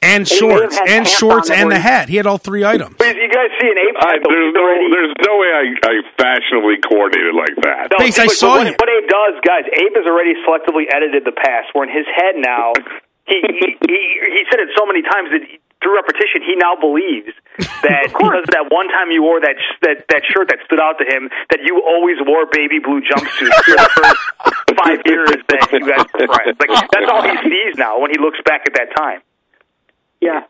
And 0.05 0.27
he 0.27 0.37
shorts, 0.37 0.77
and 0.87 1.07
shorts, 1.07 1.49
and 1.49 1.71
the 1.71 1.79
hat. 1.79 2.09
He 2.09 2.17
had 2.17 2.27
all 2.27 2.37
three 2.37 2.63
items. 2.63 2.95
But 2.97 3.15
you 3.17 3.29
guys 3.29 3.49
see 3.59 3.67
an 3.67 3.77
Abe 3.81 3.97
I, 3.97 4.21
there's 4.21 4.53
no 4.53 4.65
there's 4.93 5.15
no 5.25 5.33
way 5.41 5.49
I, 5.49 5.65
I 5.81 5.93
fashionably 6.17 6.77
coordinated 6.85 7.33
like 7.33 7.55
that. 7.65 7.89
No, 7.91 7.97
Face, 7.97 8.19
I 8.19 8.29
but 8.29 8.37
saw 8.37 8.57
what, 8.61 8.67
you. 8.67 8.75
what 8.77 8.89
Abe 8.89 9.09
does, 9.09 9.35
guys, 9.41 9.65
Abe 9.65 9.95
has 9.97 10.05
already 10.05 10.37
selectively 10.45 10.85
edited 10.93 11.25
the 11.25 11.33
past. 11.33 11.73
Where 11.73 11.89
in 11.89 11.91
his 11.91 12.05
head 12.05 12.37
now, 12.37 12.73
he 13.27 13.41
he, 13.41 13.67
he 13.81 13.99
he 14.29 14.41
said 14.51 14.61
it 14.61 14.69
so 14.77 14.85
many 14.85 15.01
times 15.01 15.33
that 15.33 15.41
he, 15.41 15.57
through 15.81 15.95
repetition, 15.97 16.41
he 16.41 16.55
now 16.55 16.73
believes 16.77 17.33
that 17.81 18.09
because 18.13 18.45
of 18.45 18.51
that 18.53 18.69
one 18.69 18.89
time 18.89 19.09
you 19.11 19.21
wore 19.21 19.41
that 19.41 19.57
that 19.81 20.05
that 20.09 20.21
shirt 20.29 20.49
that 20.49 20.61
stood 20.65 20.79
out 20.79 20.97
to 21.01 21.05
him, 21.05 21.29
that 21.49 21.61
you 21.65 21.81
always 21.81 22.17
wore 22.25 22.45
baby 22.49 22.79
blue 22.79 23.01
jumpsuits 23.01 23.57
for 23.65 23.73
the 23.73 23.89
first 23.97 24.21
five 24.81 25.01
years 25.05 25.37
that 25.49 25.65
you 25.73 25.81
guys 25.85 26.05
were 26.13 26.29
friends. 26.29 26.57
Like 26.61 26.73
that's 26.93 27.09
all 27.09 27.21
he 27.21 27.37
sees 27.49 27.77
now 27.77 27.99
when 27.99 28.11
he 28.11 28.17
looks 28.17 28.39
back 28.45 28.65
at 28.65 28.73
that 28.77 28.93
time. 28.97 29.21
Yeah. 30.25 30.41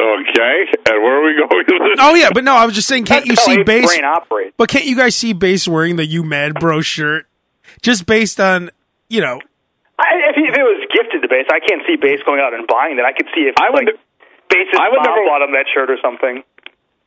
Okay, 0.00 0.56
and 0.88 1.02
where 1.02 1.18
are 1.18 1.24
we 1.26 1.34
going 1.34 1.50
with 1.50 1.66
this? 1.66 1.98
Oh 1.98 2.14
yeah, 2.14 2.30
but 2.32 2.44
no, 2.44 2.54
I 2.54 2.64
was 2.64 2.74
just 2.74 2.86
saying, 2.88 3.04
can't 3.04 3.26
you 3.26 3.34
That's 3.34 3.46
how 3.46 3.54
see 3.56 3.62
Bass? 3.64 3.86
brain 3.86 4.04
operates. 4.04 4.54
But 4.56 4.68
can't 4.68 4.84
you 4.86 4.96
guys 4.96 5.14
see 5.16 5.32
Bass 5.32 5.66
wearing 5.66 5.96
the 5.96 6.06
"You 6.06 6.22
Mad 6.22 6.54
Bro" 6.54 6.82
shirt 6.82 7.26
just 7.82 8.06
based 8.06 8.38
on 8.40 8.70
you 9.08 9.20
know? 9.20 9.40
I, 9.98 10.04
if, 10.30 10.36
if 10.38 10.56
it 10.56 10.62
was 10.62 10.86
gifted 10.94 11.22
to 11.22 11.28
Bass, 11.28 11.46
I 11.50 11.58
can't 11.60 11.82
see 11.86 11.96
Bass 11.96 12.20
going 12.24 12.40
out 12.40 12.54
and 12.54 12.66
buying 12.66 12.96
that. 12.96 13.04
I 13.04 13.12
could 13.12 13.26
see 13.34 13.42
if 13.42 13.54
I 13.60 13.68
would- 13.70 13.84
like 13.86 13.94
Bass's 14.48 14.78
I 14.78 14.88
would 14.88 14.96
mom 15.04 15.04
never- 15.14 15.26
bought 15.26 15.42
him 15.42 15.52
that 15.52 15.66
shirt 15.74 15.90
or 15.90 15.98
something. 16.00 16.42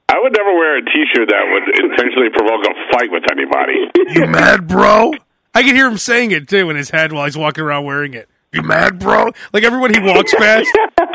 I 0.09 0.19
would 0.19 0.33
never 0.33 0.53
wear 0.53 0.77
a 0.77 0.81
T-shirt 0.85 1.29
that 1.29 1.43
would 1.49 1.89
intentionally 1.89 2.29
provoke 2.29 2.61
a 2.67 2.73
fight 2.91 3.09
with 3.09 3.23
anybody. 3.31 3.89
You 4.13 4.27
mad, 4.27 4.67
bro? 4.67 5.13
I 5.55 5.63
can 5.63 5.75
hear 5.75 5.87
him 5.87 5.97
saying 5.97 6.31
it 6.31 6.47
too 6.47 6.69
in 6.69 6.75
his 6.75 6.91
head 6.91 7.11
while 7.13 7.25
he's 7.25 7.37
walking 7.37 7.63
around 7.63 7.85
wearing 7.85 8.13
it. 8.13 8.29
You 8.53 8.61
mad, 8.61 8.99
bro? 8.99 9.31
Like 9.51 9.63
everyone 9.63 9.93
he 9.93 9.99
walks 9.99 10.33
past. 10.35 10.69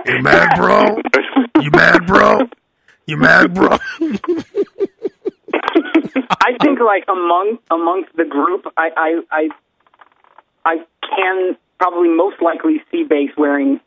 You 0.06 0.20
mad, 0.20 0.56
bro? 0.56 1.00
You 1.60 1.70
mad, 1.70 2.04
bro? 2.04 2.48
You 3.06 3.16
mad, 3.16 3.54
bro? 3.54 3.68
I 6.40 6.56
think 6.60 6.80
like 6.80 7.04
among 7.08 7.58
amongst 7.70 8.14
the 8.16 8.24
group, 8.24 8.66
I 8.76 8.90
I 8.96 9.20
I, 9.30 9.48
I 10.64 10.76
can 11.16 11.56
probably 11.78 12.08
most 12.08 12.42
likely 12.42 12.82
see 12.90 13.04
Bass 13.04 13.30
wearing 13.36 13.80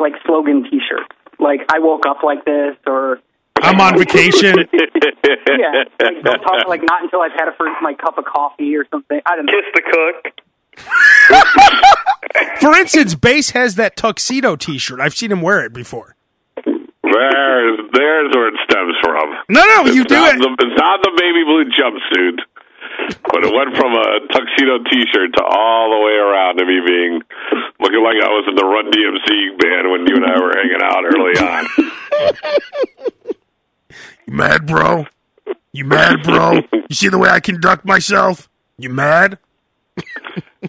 like 0.00 0.14
slogan 0.26 0.64
T-shirts, 0.64 1.14
like 1.38 1.60
"I 1.72 1.78
woke 1.78 2.06
up 2.06 2.24
like 2.24 2.44
this" 2.44 2.76
or 2.86 3.20
I'm 3.62 3.80
on 3.80 3.96
vacation. 3.98 4.56
yeah, 4.72 5.84
like, 6.02 6.22
don't 6.24 6.40
talk 6.40 6.66
like 6.66 6.82
not 6.82 7.04
until 7.04 7.20
I've 7.20 7.32
had 7.32 7.48
a 7.48 7.52
first 7.56 7.76
my 7.82 7.94
cup 7.94 8.18
of 8.18 8.24
coffee 8.24 8.74
or 8.76 8.84
something. 8.90 9.20
I 9.26 9.36
don't 9.36 9.46
know. 9.46 9.52
Kiss 9.52 9.70
the 9.74 9.82
cook. 9.82 10.47
For 12.60 12.74
instance, 12.76 13.14
Bass 13.14 13.50
has 13.50 13.74
that 13.76 13.96
tuxedo 13.96 14.56
T-shirt. 14.56 15.00
I've 15.00 15.14
seen 15.14 15.32
him 15.32 15.42
wear 15.42 15.64
it 15.64 15.72
before. 15.72 16.16
There's, 16.64 17.78
there's 17.92 18.34
where 18.34 18.48
it 18.48 18.54
stems 18.68 18.94
from. 19.02 19.34
No, 19.48 19.64
no, 19.64 19.86
you 19.90 20.04
do 20.04 20.14
it. 20.14 20.38
The, 20.38 20.56
it's 20.60 20.78
not 20.78 21.00
the 21.02 21.12
baby 21.16 21.42
blue 21.44 21.64
jumpsuit, 21.72 22.38
but 23.32 23.44
it 23.44 23.54
went 23.54 23.76
from 23.76 23.92
a 23.94 24.20
tuxedo 24.32 24.78
T-shirt 24.90 25.32
to 25.36 25.42
all 25.44 25.90
the 25.90 26.04
way 26.04 26.14
around 26.14 26.58
to 26.58 26.66
me 26.66 26.80
being 26.86 27.22
looking 27.80 28.02
like 28.02 28.18
I 28.22 28.28
was 28.28 28.44
in 28.48 28.54
the 28.54 28.64
Run 28.64 28.90
DMC 28.92 29.58
band 29.58 29.90
when 29.90 30.06
you 30.06 30.16
and 30.16 30.26
I 30.26 30.38
were 30.38 30.54
hanging 30.54 30.82
out 30.82 31.04
early 31.04 31.38
on. 31.38 31.66
You 34.26 34.34
mad, 34.34 34.66
bro? 34.66 35.06
You 35.72 35.84
mad, 35.86 36.22
bro? 36.22 36.60
You 36.72 36.94
see 36.94 37.08
the 37.08 37.18
way 37.18 37.30
I 37.30 37.40
conduct 37.40 37.84
myself? 37.86 38.48
You 38.76 38.90
mad? 38.90 39.38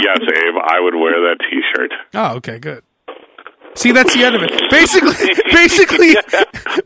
yes, 0.00 0.18
Abe, 0.20 0.54
I 0.62 0.80
would 0.80 0.94
wear 0.94 1.12
that 1.30 1.36
T-shirt. 1.50 1.92
Oh, 2.14 2.36
okay, 2.36 2.58
good. 2.58 2.82
See, 3.76 3.90
that's 3.90 4.14
the 4.14 4.22
end 4.22 4.36
of 4.36 4.42
it. 4.44 4.70
Basically, 4.70 5.10
basically, 5.52 6.14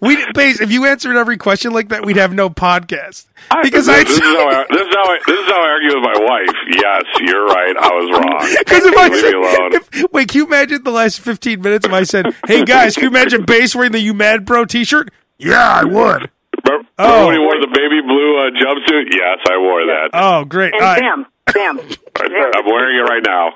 we 0.01 0.25
Bass. 0.33 0.59
If 0.63 0.73
you 0.73 0.87
answered 0.87 1.19
every 1.19 1.37
question 1.37 1.73
like 1.75 1.91
that, 1.91 2.07
we'd 2.07 2.17
have 2.17 2.33
no 2.33 2.49
podcast. 2.49 3.27
Because 3.63 3.85
this, 3.85 3.95
I, 3.95 4.05
this 4.05 4.17
is 4.17 4.21
how 4.23 4.49
I 4.49 4.65
this 4.71 4.81
is 4.81 4.95
how 4.95 5.03
I 5.05 5.19
this 5.27 5.39
is 5.39 5.47
how 5.49 5.61
I 5.61 5.69
argue 5.69 5.89
with 5.89 6.03
my 6.03 6.19
wife. 6.25 6.57
Yes, 6.71 7.03
you're 7.21 7.45
right. 7.45 7.77
I 7.79 7.89
was 7.93 8.11
wrong. 8.11 8.57
because 8.59 8.85
if 8.87 8.97
I 8.97 9.09
Leave 9.09 9.23
me 9.23 9.33
alone. 9.33 9.73
said, 9.73 10.03
if, 10.05 10.13
wait, 10.13 10.29
can 10.29 10.39
you 10.39 10.47
imagine 10.47 10.83
the 10.83 10.91
last 10.91 11.21
fifteen 11.21 11.61
minutes 11.61 11.85
if 11.85 11.93
I 11.93 12.05
said, 12.05 12.35
"Hey 12.47 12.65
guys, 12.65 12.95
can 12.95 13.03
you 13.05 13.11
imagine 13.11 13.45
Bass 13.45 13.75
wearing 13.75 13.93
the 13.93 14.01
You 14.01 14.15
Mad 14.15 14.47
Bro 14.47 14.65
T-shirt"? 14.67 15.11
Yeah, 15.37 15.61
I 15.61 15.85
would. 15.85 16.31
Remember, 16.65 16.89
Oh. 16.99 17.05
remember 17.05 17.27
when 17.27 17.35
he 17.35 17.41
wore 17.41 17.61
the 17.61 17.69
baby 17.69 18.01
blue 18.01 18.39
uh, 18.39 18.51
jumpsuit? 18.57 19.15
Yes, 19.15 19.39
I 19.47 19.59
wore 19.59 19.85
that. 19.85 20.09
Oh, 20.15 20.45
great. 20.47 20.73
And 20.73 20.83
All 20.83 20.95
right. 20.95 21.27
Sam, 21.53 21.79
Sam, 21.79 22.51
I'm 22.55 22.67
wearing 22.67 22.97
it 22.97 23.09
right 23.09 23.23
now. 23.25 23.55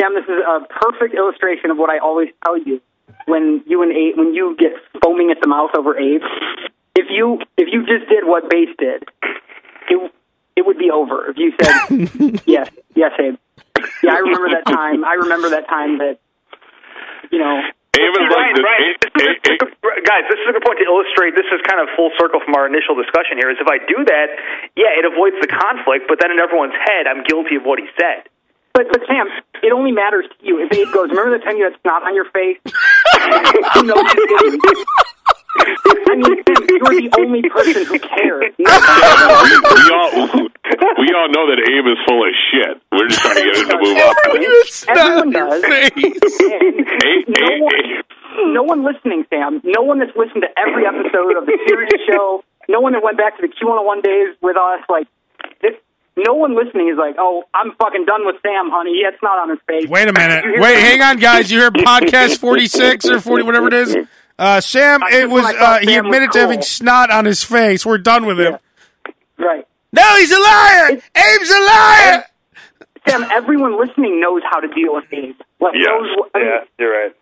Sam, 0.00 0.14
this 0.14 0.24
is 0.24 0.42
a 0.46 0.60
perfect 0.68 1.14
illustration 1.14 1.70
of 1.70 1.78
what 1.78 1.90
I 1.90 1.98
always 1.98 2.28
tell 2.44 2.58
you 2.58 2.80
when 3.26 3.62
you 3.66 3.82
and 3.82 3.92
Abe, 3.92 4.16
when 4.16 4.34
you 4.34 4.56
get 4.58 4.72
foaming 5.02 5.30
at 5.30 5.38
the 5.40 5.48
mouth 5.48 5.70
over 5.76 5.98
Abe. 5.98 6.22
If 6.96 7.06
you 7.10 7.40
if 7.56 7.68
you 7.72 7.86
just 7.86 8.08
did 8.08 8.24
what 8.24 8.50
Bass 8.50 8.68
did, 8.78 9.04
it 9.88 10.12
it 10.56 10.66
would 10.66 10.78
be 10.78 10.90
over. 10.90 11.30
If 11.30 11.36
you 11.38 11.52
said 11.60 12.40
yes, 12.46 12.68
yes, 12.94 13.12
Abe. 13.18 13.36
Yeah, 14.02 14.14
I 14.14 14.18
remember 14.18 14.48
that 14.50 14.66
time. 14.66 15.04
I 15.04 15.14
remember 15.14 15.50
that 15.50 15.68
time 15.68 15.98
that 15.98 16.18
you 17.30 17.38
know. 17.38 17.60
Abe 17.98 18.06
is 18.06 18.28
like 18.30 18.30
Ryan, 18.30 18.54
this. 18.54 18.64
Ryan, 18.64 18.82
Abe- 18.86 19.00
this 19.00 19.10
is 19.10 19.26
a- 19.26 19.50
Abe- 19.50 19.66
Abe- 19.66 20.04
guys, 20.06 20.24
this 20.30 20.38
is 20.38 20.46
a 20.46 20.52
good 20.54 20.62
point 20.64 20.78
to 20.78 20.86
illustrate. 20.86 21.34
This 21.34 21.48
is 21.50 21.58
kind 21.66 21.82
of 21.82 21.90
full 21.98 22.10
circle 22.18 22.38
from 22.40 22.54
our 22.54 22.66
initial 22.70 22.94
discussion 22.94 23.34
here. 23.36 23.50
Is 23.50 23.58
if 23.58 23.66
I 23.66 23.82
do 23.82 23.98
that, 24.06 24.28
yeah, 24.78 24.94
it 24.94 25.04
avoids 25.04 25.36
the 25.42 25.50
conflict, 25.50 26.06
but 26.06 26.22
then 26.22 26.30
in 26.30 26.38
everyone's 26.38 26.76
head, 26.78 27.10
I'm 27.10 27.26
guilty 27.26 27.58
of 27.58 27.66
what 27.66 27.82
he 27.82 27.90
said. 27.98 28.30
But 28.72 28.86
but 28.94 29.02
Sam, 29.10 29.26
it 29.66 29.72
only 29.74 29.90
matters 29.90 30.24
to 30.30 30.36
you. 30.46 30.62
If 30.62 30.70
Abe 30.70 30.86
goes, 30.94 31.10
remember 31.10 31.34
the 31.36 31.42
time 31.42 31.58
you 31.58 31.66
had 31.66 31.74
snot 31.82 32.06
on 32.06 32.14
your 32.14 32.30
face? 32.30 32.62
you 33.74 33.82
know 33.82 33.98
you 33.98 34.26
didn't. 34.38 34.62
I 35.58 36.14
mean, 36.16 36.42
Sam, 36.46 36.62
you're 36.68 36.94
the 37.00 37.10
only 37.18 37.42
person 37.50 37.84
who 37.86 37.98
cares. 37.98 38.52
we 38.58 38.66
all 38.66 40.10
we 40.98 41.08
all 41.14 41.28
know 41.30 41.44
that 41.50 41.58
Abe 41.58 41.86
is 41.90 41.98
full 42.06 42.22
of 42.22 42.32
shit. 42.50 42.74
We're 42.92 43.08
just 43.08 43.20
trying 43.20 43.36
to 43.36 43.42
get 43.42 43.56
him 43.58 43.68
to 43.68 43.78
move 43.78 43.96
up. 43.98 44.16
It's 44.34 44.86
not 44.86 44.98
Everyone 44.98 45.30
does. 45.30 45.64
face. 45.64 45.94
Abe, 45.94 47.28
no 47.28 47.46
Abe, 47.50 47.62
one, 47.62 47.74
Abe. 47.74 48.04
no 48.54 48.62
one 48.62 48.84
listening, 48.84 49.24
Sam. 49.30 49.60
No 49.64 49.82
one 49.82 49.98
that's 49.98 50.14
listened 50.16 50.42
to 50.42 50.50
every 50.58 50.86
episode 50.86 51.36
of 51.36 51.46
the 51.46 51.58
series 51.66 51.90
show. 52.06 52.44
No 52.68 52.80
one 52.80 52.92
that 52.92 53.02
went 53.02 53.16
back 53.18 53.36
to 53.38 53.42
the 53.42 53.48
Q101 53.52 54.02
days 54.02 54.36
with 54.42 54.56
us. 54.56 54.80
Like, 54.88 55.08
this, 55.60 55.74
no 56.16 56.34
one 56.34 56.54
listening 56.54 56.88
is 56.88 56.98
like, 56.98 57.16
"Oh, 57.18 57.44
I'm 57.54 57.72
fucking 57.74 58.04
done 58.04 58.26
with 58.26 58.36
Sam, 58.42 58.70
honey. 58.70 58.94
He 58.94 59.04
had 59.04 59.18
snot 59.18 59.38
on 59.38 59.50
his 59.50 59.58
face." 59.66 59.88
Wait 59.88 60.08
a 60.08 60.12
minute. 60.12 60.44
Wait, 60.44 60.74
that? 60.74 60.80
hang 60.80 61.02
on, 61.02 61.16
guys. 61.18 61.50
You 61.50 61.60
hear 61.60 61.70
podcast 61.72 62.38
forty 62.38 62.66
six 62.66 63.08
or 63.08 63.20
forty, 63.20 63.42
whatever 63.42 63.66
it 63.68 63.74
is. 63.74 63.96
Uh, 64.40 64.56
Sam, 64.60 65.04
I 65.04 65.20
it 65.20 65.28
was 65.28 65.44
uh, 65.44 65.78
he 65.84 65.92
Sam 65.92 66.04
was 66.04 66.16
admitted 66.16 66.32
to 66.32 66.38
having 66.40 66.62
snot 66.62 67.10
on 67.12 67.26
his 67.28 67.44
face. 67.44 67.84
We're 67.84 67.98
done 68.00 68.24
with 68.24 68.40
him. 68.40 68.56
Right. 69.36 69.68
No, 69.92 70.16
he's 70.16 70.32
a 70.32 70.40
liar. 70.40 70.96
Abe's 70.96 71.50
a 71.52 71.60
liar. 71.60 72.24
Sam, 73.06 73.28
everyone 73.30 73.76
listening 73.78 74.16
knows 74.20 74.40
how 74.48 74.60
to 74.60 74.68
deal 74.68 74.94
with 74.96 75.04
Abe. 75.12 75.36
Like, 75.60 75.74
Yes. 75.76 75.88
knows 75.92 76.08
what, 76.16 76.30
I 76.34 76.38
mean, 76.38 76.46
Yeah, 76.48 76.60
you're 76.80 76.88
right. 76.88 77.12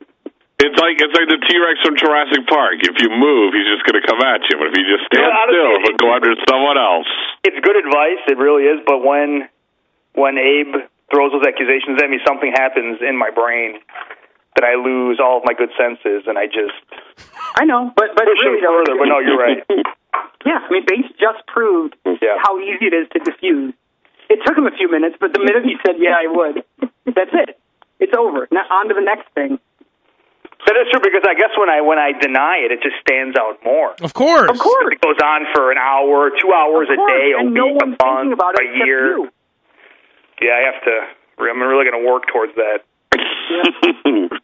It's 0.63 0.79
like 0.79 0.99
it's 1.03 1.15
like 1.15 1.27
the 1.27 1.43
T 1.43 1.59
Rex 1.59 1.83
from 1.83 1.99
Jurassic 1.99 2.47
Park. 2.47 2.83
If 2.87 3.03
you 3.03 3.11
move, 3.11 3.51
he's 3.55 3.67
just 3.67 3.83
going 3.83 3.99
to 3.99 4.07
come 4.07 4.23
at 4.23 4.43
you. 4.47 4.55
But 4.59 4.71
if 4.71 4.75
you 4.79 4.87
just 4.87 5.07
stand 5.11 5.27
Yeah, 5.27 5.43
honestly, 5.43 5.59
still, 5.59 5.91
he'll 5.91 5.99
go 5.99 6.09
after 6.15 6.31
someone 6.47 6.79
else. 6.79 7.11
It's 7.43 7.59
good 7.67 7.79
advice. 7.83 8.23
It 8.31 8.39
really 8.39 8.63
is. 8.71 8.79
But 8.87 9.03
when 9.03 9.47
when 10.15 10.39
Abe 10.39 10.87
throws 11.11 11.31
those 11.35 11.47
accusations 11.47 11.99
at 11.99 12.11
me, 12.11 12.19
something 12.27 12.51
happens 12.55 12.99
in 13.03 13.19
my 13.19 13.31
brain 13.35 13.79
that 14.57 14.65
I 14.65 14.75
lose 14.75 15.21
all 15.23 15.39
of 15.39 15.45
my 15.45 15.55
good 15.55 15.71
senses, 15.79 16.25
and 16.27 16.39
I 16.39 16.47
just 16.47 16.75
I 17.57 17.65
know, 17.65 17.93
but 17.95 18.15
but 18.17 18.25
push 18.27 18.39
really 18.43 18.59
him 18.59 18.65
though, 18.65 18.83
further. 18.85 18.99
But 18.99 19.09
no, 19.09 19.19
you're 19.21 19.39
right. 19.39 19.63
Yeah, 20.47 20.63
I 20.65 20.71
mean, 20.71 20.85
Bates 20.87 21.09
just 21.21 21.45
proved 21.47 21.97
Yeah. 22.07 22.39
how 22.41 22.59
easy 22.59 22.87
it 22.87 22.95
is 22.95 23.07
to 23.13 23.19
diffuse. 23.19 23.75
It 24.31 24.39
took 24.47 24.57
him 24.57 24.67
a 24.67 24.71
few 24.71 24.91
minutes, 24.91 25.17
but 25.21 25.33
the 25.35 25.41
minute 25.41 25.65
he 25.65 25.77
said, 25.85 25.97
"Yeah, 25.99 26.15
I 26.17 26.27
would," 26.31 26.63
that's 27.07 27.35
it. 27.35 27.59
It's 28.01 28.15
over. 28.17 28.47
Now 28.51 28.63
on 28.71 28.89
to 28.89 28.95
the 28.95 29.03
next 29.03 29.29
thing. 29.35 29.59
That 30.67 30.75
is 30.79 30.91
true 30.91 31.01
because 31.03 31.23
I 31.27 31.35
guess 31.35 31.51
when 31.59 31.69
I 31.69 31.81
when 31.83 31.99
I 31.99 32.13
deny 32.19 32.63
it, 32.65 32.73
it 32.73 32.81
just 32.83 32.97
stands 33.03 33.37
out 33.37 33.59
more. 33.65 33.95
Of 34.01 34.15
course. 34.15 34.49
Of 34.51 34.59
course, 34.59 34.95
It 34.95 35.01
goes 35.03 35.19
on 35.23 35.47
for 35.55 35.71
an 35.73 35.79
hour, 35.79 36.31
two 36.31 36.53
hours 36.55 36.89
of 36.89 36.99
a 36.99 37.09
day, 37.11 37.33
a 37.35 37.39
and 37.43 37.51
week, 37.51 37.59
no 37.59 37.67
a 37.69 37.73
one's 37.75 37.97
thinking 37.99 38.31
month, 38.31 38.33
about 38.33 38.55
it 38.59 38.63
a 38.63 38.71
except 38.71 38.87
year. 38.87 39.07
you. 39.19 39.29
Yeah, 40.43 40.55
I 40.55 40.63
have 40.73 40.81
to. 40.87 40.95
I'm 41.51 41.61
really 41.63 41.85
going 41.89 41.99
to 42.03 42.07
work 42.09 42.27
towards 42.33 42.55
that. 42.57 42.87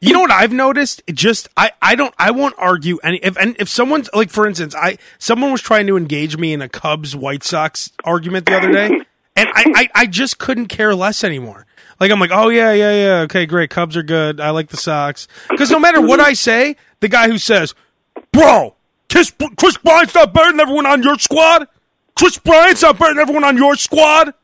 You 0.00 0.12
know 0.12 0.20
what 0.20 0.30
I've 0.30 0.52
noticed? 0.52 1.02
It 1.06 1.14
just 1.14 1.48
I 1.56 1.72
I 1.80 1.94
don't 1.94 2.14
I 2.18 2.30
won't 2.30 2.54
argue 2.58 2.98
any 3.02 3.18
if 3.18 3.36
and 3.36 3.56
if 3.58 3.68
someone's 3.68 4.10
like 4.12 4.30
for 4.30 4.46
instance 4.46 4.74
I 4.74 4.98
someone 5.18 5.50
was 5.50 5.62
trying 5.62 5.86
to 5.86 5.96
engage 5.96 6.36
me 6.36 6.52
in 6.52 6.60
a 6.60 6.68
Cubs 6.68 7.16
White 7.16 7.42
Sox 7.42 7.90
argument 8.04 8.46
the 8.46 8.56
other 8.56 8.70
day 8.70 8.88
and 9.36 9.48
I, 9.54 9.64
I 9.74 9.88
I 9.94 10.06
just 10.06 10.38
couldn't 10.38 10.66
care 10.66 10.94
less 10.94 11.24
anymore. 11.24 11.66
Like 12.00 12.10
I'm 12.10 12.20
like 12.20 12.32
oh 12.32 12.50
yeah 12.50 12.72
yeah 12.72 12.92
yeah 12.92 13.20
okay 13.22 13.46
great 13.46 13.70
Cubs 13.70 13.96
are 13.96 14.02
good 14.02 14.40
I 14.40 14.50
like 14.50 14.68
the 14.68 14.76
Sox 14.76 15.26
because 15.48 15.70
no 15.70 15.78
matter 15.78 16.00
what 16.00 16.20
I 16.20 16.34
say 16.34 16.76
the 17.00 17.08
guy 17.08 17.28
who 17.28 17.38
says 17.38 17.74
bro 18.30 18.74
Chris 19.10 19.32
Kris 19.56 19.78
Bryant's 19.78 20.14
not 20.14 20.34
better 20.34 20.50
than 20.50 20.60
everyone 20.60 20.86
on 20.86 21.02
your 21.02 21.18
squad 21.18 21.66
Kris 22.14 22.36
Bryant's 22.38 22.82
not 22.82 22.98
better 22.98 23.14
than 23.14 23.22
everyone 23.22 23.44
on 23.44 23.56
your 23.56 23.76
squad 23.76 24.34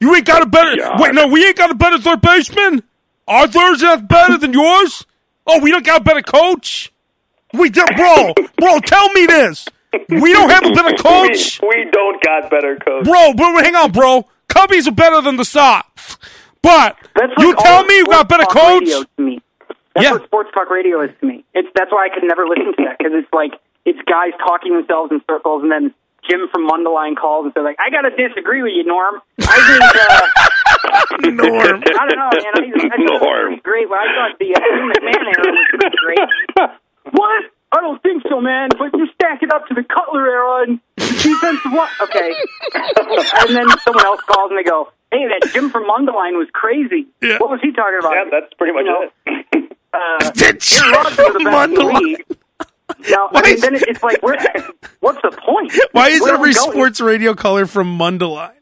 you 0.00 0.14
ain't 0.16 0.26
got 0.26 0.42
a 0.42 0.46
better 0.46 0.76
God. 0.76 1.00
wait 1.00 1.14
no 1.14 1.28
we 1.28 1.46
ain't 1.46 1.56
got 1.56 1.70
a 1.70 1.74
better 1.74 1.98
third 1.98 2.20
baseman 2.22 2.82
our 3.28 3.46
not 3.48 4.08
better 4.08 4.38
than 4.38 4.52
yours? 4.52 5.04
Oh, 5.46 5.60
we 5.60 5.70
don't 5.70 5.84
got 5.84 6.00
a 6.00 6.04
better 6.04 6.22
coach? 6.22 6.92
We 7.52 7.70
did, 7.70 7.86
bro, 7.96 8.34
bro, 8.58 8.80
tell 8.80 9.08
me 9.12 9.26
this. 9.26 9.66
We 10.08 10.32
don't 10.32 10.50
have 10.50 10.64
a 10.66 10.72
better 10.72 10.96
coach? 11.02 11.60
We, 11.62 11.68
we 11.68 11.90
don't 11.90 12.22
got 12.22 12.50
better 12.50 12.76
coach. 12.76 13.04
Bro, 13.04 13.34
bro, 13.34 13.56
hang 13.62 13.74
on, 13.76 13.92
bro. 13.92 14.26
Cubbies 14.48 14.86
are 14.86 14.92
better 14.92 15.20
than 15.20 15.36
the 15.36 15.44
Sox. 15.44 16.18
But 16.62 16.96
That's 17.14 17.32
you 17.38 17.54
tell 17.56 17.84
me 17.84 17.98
you 17.98 18.06
got 18.06 18.28
better 18.28 18.44
coach? 18.46 18.84
to 18.88 19.06
me. 19.18 19.40
That's 19.94 20.04
Yeah. 20.04 20.12
what 20.12 20.24
sports 20.24 20.50
talk 20.52 20.68
radio 20.70 21.00
is 21.02 21.10
to 21.20 21.26
me. 21.26 21.44
It's 21.54 21.68
that's 21.74 21.90
why 21.92 22.08
I 22.10 22.14
could 22.14 22.24
never 22.26 22.46
listen 22.46 22.74
to 22.76 22.84
that 22.84 22.98
because 22.98 23.12
it's 23.14 23.32
like 23.32 23.52
it's 23.84 23.98
guys 24.06 24.32
talking 24.46 24.74
themselves 24.74 25.12
in 25.12 25.20
circles, 25.30 25.62
and 25.62 25.70
then 25.70 25.94
Jim 26.28 26.48
from 26.52 26.68
Mundelein 26.68 27.16
calls 27.16 27.44
and 27.44 27.54
says 27.54 27.62
like, 27.62 27.76
"I 27.78 27.88
gotta 27.90 28.10
disagree 28.10 28.62
with 28.62 28.72
you, 28.74 28.84
Norm. 28.84 29.22
I 29.40 29.56
think 29.62 29.82
uh, 30.10 30.48
Norm. 31.22 31.82
I 31.82 32.02
don't 32.08 32.18
know, 32.18 32.30
man. 32.30 32.52
I, 32.54 32.60
think- 32.60 32.76
I 32.76 32.96
think 32.96 33.08
it 33.08 33.12
was 33.12 33.22
Norm. 33.22 33.46
pretty 33.46 33.62
great, 33.62 33.88
but 33.88 33.98
I 33.98 34.06
thought 34.14 34.38
the 34.38 34.50
uh, 34.54 34.60
Jim 34.60 34.86
McMahon 34.90 35.24
era 35.26 35.52
was 35.52 35.66
pretty 35.70 35.96
great. 36.04 36.70
what? 37.12 37.44
I 37.72 37.80
don't 37.80 38.00
think 38.02 38.22
so, 38.28 38.40
man. 38.40 38.68
But 38.78 38.94
you 38.96 39.06
stack 39.14 39.42
it 39.42 39.52
up 39.52 39.66
to 39.68 39.74
the 39.74 39.82
Cutler 39.84 40.26
era 40.26 40.62
and 40.68 40.80
the 40.96 41.04
defensive 41.04 41.72
what? 41.72 41.90
Okay. 42.02 42.30
and 42.74 43.56
then 43.56 43.68
someone 43.84 44.04
else 44.06 44.20
calls 44.26 44.50
and 44.50 44.58
they 44.58 44.62
go, 44.68 44.92
"Hey, 45.10 45.26
that 45.28 45.50
Jim 45.52 45.70
from 45.70 45.84
Mundelein 45.84 46.38
was 46.38 46.48
crazy. 46.52 47.06
Yeah. 47.20 47.38
What 47.38 47.50
was 47.50 47.60
he 47.62 47.72
talking 47.72 47.98
about?" 48.00 48.12
Yeah, 48.14 48.24
that's 48.30 48.52
pretty 48.54 48.72
much 48.72 48.84
You 48.86 48.92
know, 48.92 49.10
it. 49.52 49.72
uh, 49.92 50.30
That's 50.34 50.80
Aaron 50.80 50.92
Rodgers 50.92 51.16
the 51.16 51.44
best 51.44 51.72
in 51.72 51.88
league. 51.94 52.24
Now, 53.10 53.28
Why 53.30 53.40
I 53.40 53.42
mean, 53.42 53.54
is- 53.54 53.60
then 53.62 53.74
it- 53.74 53.84
it's 53.88 54.02
like, 54.02 54.22
where, 54.22 54.36
what's 55.00 55.20
the 55.22 55.30
point? 55.44 55.72
Why 55.92 56.08
is 56.10 56.20
Where 56.22 56.34
every 56.34 56.52
sports 56.54 57.00
radio 57.00 57.34
color 57.34 57.66
from 57.66 57.98
Mundelein? 57.98 58.52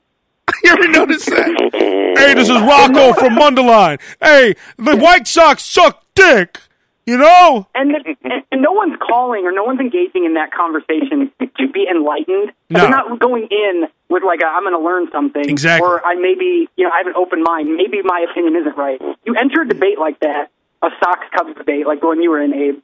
You 0.68 0.70
ever 0.72 0.88
notice 0.88 1.26
that? 1.26 1.70
hey, 2.16 2.34
this 2.34 2.48
is 2.48 2.56
Rocco 2.60 3.12
from 3.12 3.34
Mundelein. 3.36 4.00
Hey, 4.22 4.54
the 4.78 4.96
White 4.96 5.26
Sox 5.26 5.62
suck 5.62 6.04
dick. 6.14 6.58
You 7.06 7.18
know? 7.18 7.66
And, 7.74 7.90
the, 7.90 8.16
and, 8.24 8.42
and 8.50 8.62
no 8.62 8.72
one's 8.72 8.96
calling 9.06 9.44
or 9.44 9.52
no 9.52 9.62
one's 9.62 9.78
engaging 9.80 10.24
in 10.24 10.34
that 10.34 10.52
conversation 10.52 11.30
to 11.58 11.68
be 11.70 11.86
enlightened. 11.90 12.52
No. 12.70 12.80
They're 12.80 12.88
not 12.90 13.18
going 13.20 13.46
in 13.50 13.84
with 14.08 14.22
like 14.24 14.40
a, 14.42 14.46
I'm 14.46 14.62
going 14.62 14.72
to 14.72 14.82
learn 14.82 15.08
something, 15.12 15.46
Exactly. 15.46 15.86
or 15.86 16.00
I 16.04 16.14
maybe 16.14 16.66
you 16.76 16.84
know 16.84 16.90
I 16.90 16.98
have 16.98 17.06
an 17.06 17.12
open 17.14 17.42
mind. 17.42 17.76
Maybe 17.76 17.98
my 18.02 18.24
opinion 18.30 18.56
isn't 18.56 18.76
right. 18.78 18.98
You 19.26 19.34
enter 19.38 19.60
a 19.62 19.68
debate 19.68 19.98
like 19.98 20.18
that, 20.20 20.50
a 20.82 20.88
Sox 20.98 21.20
Cubs 21.36 21.54
debate, 21.58 21.86
like 21.86 22.00
the 22.00 22.06
one 22.06 22.22
you 22.22 22.30
were 22.30 22.40
in, 22.40 22.54
Abe, 22.54 22.80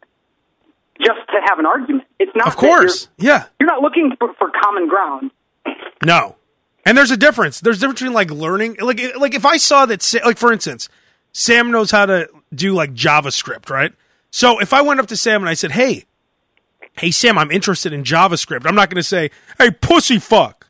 just 1.01 1.21
to 1.29 1.41
have 1.49 1.59
an 1.59 1.65
argument. 1.65 2.05
It's 2.19 2.33
not 2.37 2.49
Of 2.49 2.57
that 2.57 2.63
you're- 2.63 2.77
course. 2.81 3.09
Yeah. 3.17 3.47
You're, 3.59 3.69
not 3.69 3.81
looking 3.81 4.13
for, 4.19 4.35
for 4.35 4.51
common 4.63 4.87
ground. 4.87 5.31
No. 6.05 6.37
And 6.85 6.97
there's 6.97 7.11
a 7.11 7.17
difference. 7.17 7.61
There's 7.61 7.77
a 7.77 7.81
difference 7.81 8.01
between 8.01 8.15
like 8.15 8.31
learning, 8.31 8.77
like 8.81 9.01
like 9.17 9.35
if 9.35 9.45
I 9.45 9.57
saw 9.59 9.87
that, 9.87 10.15
like 10.25 10.39
for 10.39 10.53
instance, 10.53 10.89
Sam 11.33 11.71
knows 11.71 11.91
how 11.91 12.07
to 12.07 12.29
do 12.55 12.73
like 12.73 12.95
JavaScript, 12.95 13.71
right? 13.71 13.93
So 14.31 14.61
if 14.61 14.73
I 14.73 14.83
went 14.83 15.01
up 15.01 15.07
to 15.09 15.17
Sam 15.17 15.43
and 15.43 15.49
I 15.49 15.55
said, 15.55 15.73
"Hey, 15.73 16.05
hey 16.99 17.11
Sam, 17.11 17.37
I'm 17.37 17.51
interested 17.51 17.93
in 17.93 18.03
JavaScript," 18.03 18.67
I'm 18.67 18.75
not 18.75 18.89
going 18.89 18.97
to 18.97 19.03
say, 19.03 19.31
"Hey, 19.59 19.71
pussy 19.71 20.19
fuck." 20.19 20.69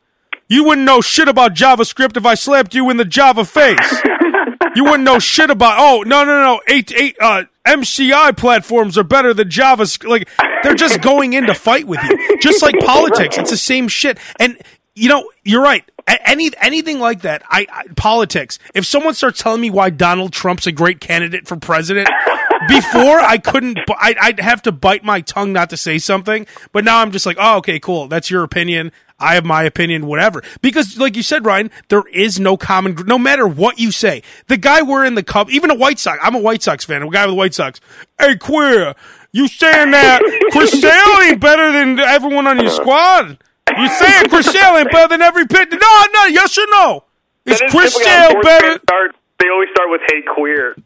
You 0.48 0.64
wouldn't 0.64 0.84
know 0.84 1.00
shit 1.00 1.28
about 1.28 1.54
JavaScript 1.54 2.16
if 2.16 2.26
I 2.26 2.34
slapped 2.34 2.74
you 2.74 2.90
in 2.90 2.96
the 2.96 3.04
Java 3.04 3.44
face. 3.44 4.02
you 4.74 4.82
wouldn't 4.82 5.04
know 5.04 5.20
shit 5.20 5.48
about. 5.48 5.76
Oh 5.78 6.02
no 6.02 6.24
no 6.24 6.42
no! 6.42 6.60
Eight 6.66 6.92
eight 6.92 7.16
uh, 7.20 7.44
MCI 7.66 8.36
platforms 8.36 8.98
are 8.98 9.04
better 9.04 9.32
than 9.32 9.48
JavaScript. 9.48 10.08
Like 10.08 10.28
they're 10.62 10.74
just 10.74 11.00
going 11.02 11.34
in 11.34 11.46
to 11.46 11.54
fight 11.54 11.86
with 11.86 12.00
you, 12.02 12.38
just 12.40 12.62
like 12.62 12.74
politics. 12.84 13.38
It's 13.38 13.50
the 13.50 13.56
same 13.56 13.86
shit. 13.86 14.18
And 14.38 14.60
you 14.94 15.08
know, 15.08 15.30
you're 15.44 15.62
right. 15.62 15.84
Any 16.06 16.50
anything 16.60 16.98
like 16.98 17.22
that, 17.22 17.42
I, 17.48 17.66
I 17.72 17.84
politics. 17.96 18.58
If 18.74 18.84
someone 18.86 19.14
starts 19.14 19.40
telling 19.40 19.60
me 19.60 19.70
why 19.70 19.90
Donald 19.90 20.32
Trump's 20.32 20.66
a 20.66 20.72
great 20.72 21.00
candidate 21.00 21.46
for 21.46 21.56
president, 21.56 22.08
before 22.68 23.20
I 23.20 23.38
couldn't, 23.38 23.78
I, 23.88 24.16
I'd 24.20 24.40
have 24.40 24.62
to 24.62 24.72
bite 24.72 25.04
my 25.04 25.20
tongue 25.20 25.52
not 25.52 25.70
to 25.70 25.76
say 25.76 25.98
something. 25.98 26.46
But 26.72 26.84
now 26.84 26.98
I'm 26.98 27.12
just 27.12 27.26
like, 27.26 27.36
oh, 27.38 27.58
okay, 27.58 27.78
cool. 27.78 28.08
That's 28.08 28.30
your 28.30 28.42
opinion. 28.42 28.92
I 29.20 29.34
have 29.34 29.44
my 29.44 29.62
opinion, 29.62 30.06
whatever. 30.06 30.42
Because, 30.62 30.98
like 30.98 31.14
you 31.14 31.22
said, 31.22 31.44
Ryan, 31.44 31.70
there 31.88 32.04
is 32.12 32.40
no 32.40 32.56
common, 32.56 32.96
no 33.06 33.18
matter 33.18 33.46
what 33.46 33.78
you 33.78 33.92
say. 33.92 34.22
The 34.48 34.56
guy 34.56 34.80
we're 34.82 35.04
in 35.04 35.14
the 35.14 35.22
Cub, 35.22 35.50
even 35.50 35.70
a 35.70 35.74
White 35.74 35.98
Sox, 35.98 36.18
I'm 36.22 36.34
a 36.34 36.40
White 36.40 36.62
Sox 36.62 36.84
fan, 36.86 37.02
a 37.02 37.10
guy 37.10 37.26
with 37.26 37.32
the 37.32 37.36
White 37.36 37.54
Sox. 37.54 37.80
Hey, 38.18 38.36
queer, 38.36 38.94
you 39.30 39.46
saying 39.46 39.90
that 39.90 40.22
Chris 40.52 40.80
Sale 40.80 41.20
ain't 41.22 41.40
better 41.40 41.70
than 41.70 41.98
everyone 42.00 42.46
on 42.46 42.60
your 42.60 42.70
squad? 42.70 43.38
You 43.78 43.88
saying 43.88 44.28
Chris 44.28 44.46
Sale 44.46 44.76
ain't 44.76 44.90
better 44.90 45.08
than 45.08 45.22
every 45.22 45.46
pit? 45.46 45.70
No, 45.70 46.04
no, 46.14 46.24
yes 46.26 46.56
or 46.58 46.66
no? 46.70 47.04
Is 47.46 47.60
Chris 47.70 47.94
Sale 47.94 48.40
better? 48.42 48.78
Start, 48.82 49.16
they 49.38 49.48
always 49.48 49.68
start 49.70 49.90
with 49.90 50.00
"Hey, 50.10 50.22
queer." 50.34 50.76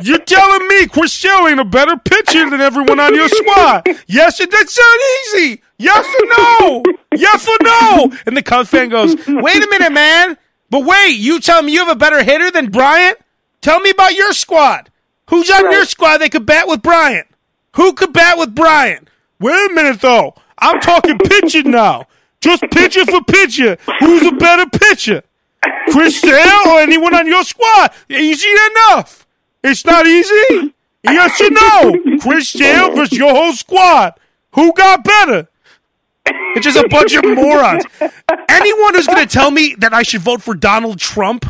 You're 0.02 0.18
telling 0.18 0.66
me 0.68 0.86
Chris 0.86 1.12
Sale 1.12 1.46
ain't 1.48 1.60
a 1.60 1.64
better 1.64 1.96
pitcher 1.96 2.48
than 2.50 2.60
everyone 2.60 2.98
on 3.00 3.14
your 3.14 3.28
squad? 3.28 3.86
Yes, 4.06 4.40
or 4.40 4.46
that's 4.46 4.74
so 4.74 4.82
easy. 5.36 5.62
Yes 5.78 6.06
or 6.06 6.26
no? 6.26 6.82
Yes 7.14 7.48
or 7.48 7.56
no? 7.62 8.12
And 8.26 8.36
the 8.36 8.42
Cubs 8.42 8.70
fan 8.70 8.88
goes, 8.88 9.14
wait 9.26 9.62
a 9.62 9.68
minute, 9.70 9.92
man. 9.92 10.36
But 10.70 10.84
wait, 10.84 11.18
you 11.18 11.40
tell 11.40 11.62
me 11.62 11.72
you 11.72 11.80
have 11.80 11.88
a 11.94 11.96
better 11.98 12.22
hitter 12.22 12.50
than 12.50 12.70
Bryant? 12.70 13.18
Tell 13.60 13.80
me 13.80 13.90
about 13.90 14.14
your 14.14 14.32
squad. 14.32 14.90
Who's 15.28 15.50
on 15.50 15.70
your 15.70 15.84
squad 15.84 16.18
that 16.18 16.32
could 16.32 16.46
bat 16.46 16.66
with 16.68 16.82
Bryant? 16.82 17.26
Who 17.76 17.92
could 17.94 18.12
bat 18.12 18.38
with 18.38 18.54
Bryant? 18.54 19.08
Wait 19.40 19.70
a 19.70 19.74
minute, 19.74 20.00
though. 20.00 20.34
I'm 20.62 20.80
talking 20.80 21.18
pitching 21.18 21.70
now. 21.70 22.06
Just 22.40 22.62
pitcher 22.70 23.04
for 23.04 23.22
pitcher. 23.22 23.76
Who's 24.00 24.26
a 24.26 24.32
better 24.32 24.66
pitcher? 24.70 25.22
Chris 25.90 26.20
Sale 26.20 26.68
or 26.68 26.80
anyone 26.80 27.14
on 27.14 27.26
your 27.26 27.44
squad? 27.44 27.92
Easy 28.08 28.48
enough. 28.70 29.26
It's 29.62 29.84
not 29.84 30.06
easy. 30.06 30.72
Yes 31.04 31.40
or 31.40 31.50
no? 31.50 32.18
Chris 32.20 32.48
Sale 32.48 32.94
versus 32.94 33.18
your 33.18 33.34
whole 33.34 33.52
squad. 33.52 34.14
Who 34.54 34.72
got 34.72 35.04
better? 35.04 35.48
It's 36.26 36.64
just 36.64 36.76
a 36.78 36.88
bunch 36.88 37.14
of 37.14 37.24
morons. 37.24 37.84
Anyone 38.48 38.94
who's 38.94 39.06
going 39.06 39.26
to 39.26 39.32
tell 39.32 39.50
me 39.50 39.74
that 39.78 39.92
I 39.92 40.02
should 40.02 40.20
vote 40.20 40.42
for 40.42 40.54
Donald 40.54 40.98
Trump, 40.98 41.46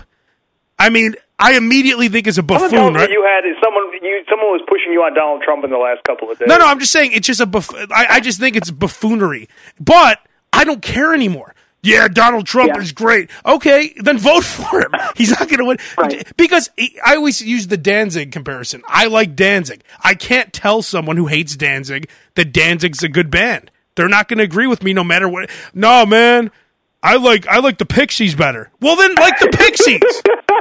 I 0.79 0.89
mean, 0.89 1.15
I 1.39 1.55
immediately 1.57 2.09
think 2.09 2.27
is 2.27 2.39
a 2.39 2.43
buffoon, 2.43 2.95
right? 2.95 3.11
you 3.11 3.23
had 3.23 3.45
someone. 3.63 3.92
You 4.03 4.25
someone 4.29 4.51
was 4.51 4.63
pushing 4.69 4.93
you 4.93 5.01
on 5.03 5.15
Donald 5.15 5.43
Trump 5.43 5.65
in 5.65 5.71
the 5.71 5.79
last 5.79 6.03
couple 6.05 6.31
of 6.31 6.39
days. 6.39 6.49
No, 6.49 6.59
no, 6.59 6.67
I'm 6.67 6.81
just 6.81 6.93
saying 6.93 7.13
it's 7.13 7.27
just 7.27 7.41
a 7.41 7.47
buff- 7.47 7.75
I, 7.91 8.07
I 8.11 8.21
just 8.21 8.41
think 8.41 8.57
it's 8.57 8.71
buffoonery. 8.71 9.49
But 9.81 10.19
I 10.53 10.65
don't 10.65 10.83
care 10.83 11.15
anymore. 11.15 11.55
Yeah, 11.85 12.07
Donald 12.07 12.47
Trump 12.47 12.73
Yeah. 12.75 12.81
is 12.81 12.93
great. 12.93 13.29
Okay, 13.45 13.93
then 14.03 14.17
vote 14.19 14.45
for 14.45 14.81
him. 14.83 14.93
He's 15.17 15.31
not 15.31 15.49
going 15.49 15.59
to 15.59 15.65
win 15.65 15.79
Right. 15.99 16.25
because 16.37 16.71
he- 16.77 16.99
I 17.05 17.17
always 17.17 17.43
use 17.43 17.67
the 17.69 17.77
Danzig 17.77 18.31
comparison. 18.31 18.83
I 18.87 19.07
like 19.07 19.35
Danzig. 19.35 19.83
I 20.03 20.15
can't 20.15 20.53
tell 20.53 20.83
someone 20.83 21.17
who 21.17 21.27
hates 21.27 21.57
Danzig 21.57 22.09
that 22.37 22.53
Danzig's 22.53 23.03
a 23.03 23.09
good 23.09 23.31
band. 23.31 23.71
They're 23.97 24.09
not 24.09 24.29
going 24.29 24.39
to 24.39 24.45
agree 24.45 24.67
with 24.69 24.83
me 24.85 24.93
no 24.93 25.03
matter 25.05 25.29
what. 25.29 25.51
No, 25.75 26.07
man. 26.07 26.51
I 27.03 27.17
like 27.17 27.49
I 27.49 27.59
like 27.59 27.79
the 27.79 27.85
Pixies 27.87 28.37
better. 28.37 28.71
Well, 28.81 28.95
then 28.95 29.15
like 29.17 29.39
the 29.41 29.49
Pixies. 29.49 30.01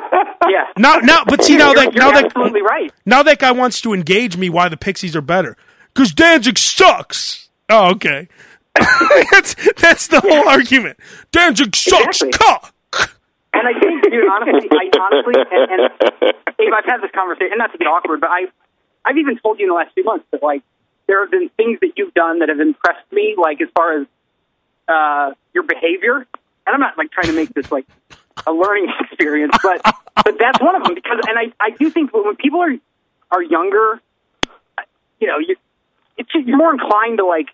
Yeah. 0.50 0.66
now, 0.78 0.98
now, 0.98 1.24
but 1.26 1.44
see 1.44 1.56
now 1.56 1.68
you're, 1.68 1.76
that 1.76 1.94
you're 1.94 2.04
now 2.04 2.12
that 2.12 2.26
absolutely 2.26 2.62
right. 2.62 2.92
now 3.06 3.24
that 3.24 3.40
guy 3.40 3.52
wants 3.52 3.80
to 3.82 3.94
engage 3.94 4.38
me 4.38 4.50
why 4.50 4.70
the 4.70 4.78
Pixies 4.78 5.16
are 5.16 5.22
better. 5.22 5.56
Because 5.94 6.12
Danzig 6.14 6.58
sucks. 6.58 7.50
Oh, 7.70 7.92
okay. 7.92 8.28
that's 9.32 9.56
that's 9.78 10.08
the 10.08 10.20
whole 10.22 10.48
argument. 10.48 10.98
Danzig 11.32 11.76
sucks 11.76 12.22
Exactly. 12.22 12.32
cock. 12.32 12.74
And 13.54 13.68
I 13.68 13.80
think, 13.80 14.04
dude, 14.04 14.28
honestly, 14.32 14.70
I 14.72 14.90
honestly, 15.00 15.34
and, 15.52 16.34
and 16.58 16.74
I've 16.74 16.86
had 16.86 17.02
this 17.02 17.12
conversation, 17.12 17.52
and 17.52 17.60
not 17.60 17.72
to 17.74 17.78
get 17.78 17.86
awkward, 17.88 18.22
but 18.22 18.30
I, 18.30 18.46
I've 19.04 19.18
even 19.18 19.38
told 19.40 19.60
you 19.60 19.66
in 19.66 19.70
the 19.70 19.76
last 19.76 19.94
few 19.94 20.06
months 20.06 20.26
that 20.32 20.42
like 20.42 20.64
there 21.08 21.22
have 21.22 21.32
been 21.32 21.50
things 21.58 21.80
that 21.82 21.92
you've 21.98 22.14
done 22.14 22.40
that 22.40 22.50
have 22.50 22.62
impressed 22.62 23.12
me, 23.12 23.36
like 23.38 23.60
as 23.62 23.68
far 23.76 24.00
as 24.02 24.08
uh, 24.88 25.34
your 25.54 25.64
behavior. 25.64 26.26
And 26.66 26.74
I'm 26.74 26.80
not 26.80 26.98
like 26.98 27.12
trying 27.12 27.28
to 27.28 27.34
make 27.34 27.54
this 27.54 27.70
like 27.72 27.86
a 28.48 28.52
learning 28.52 28.88
experience, 29.02 29.56
but 29.64 29.82
but 30.16 30.36
that's 30.40 30.60
one 30.62 30.76
of 30.76 30.84
them 30.84 30.96
because, 30.96 31.20
and 31.28 31.38
I 31.38 31.52
I 31.60 31.72
do 31.72 31.90
think 31.90 32.14
when 32.14 32.36
people 32.36 32.62
are 32.62 32.74
are 33.32 33.42
younger, 33.44 34.02
you 35.20 35.28
know, 35.28 35.38
you 35.40 35.56
it's 36.18 36.32
just, 36.32 36.46
you're 36.46 36.58
more 36.58 36.74
inclined 36.74 37.18
to 37.20 37.26
like 37.26 37.48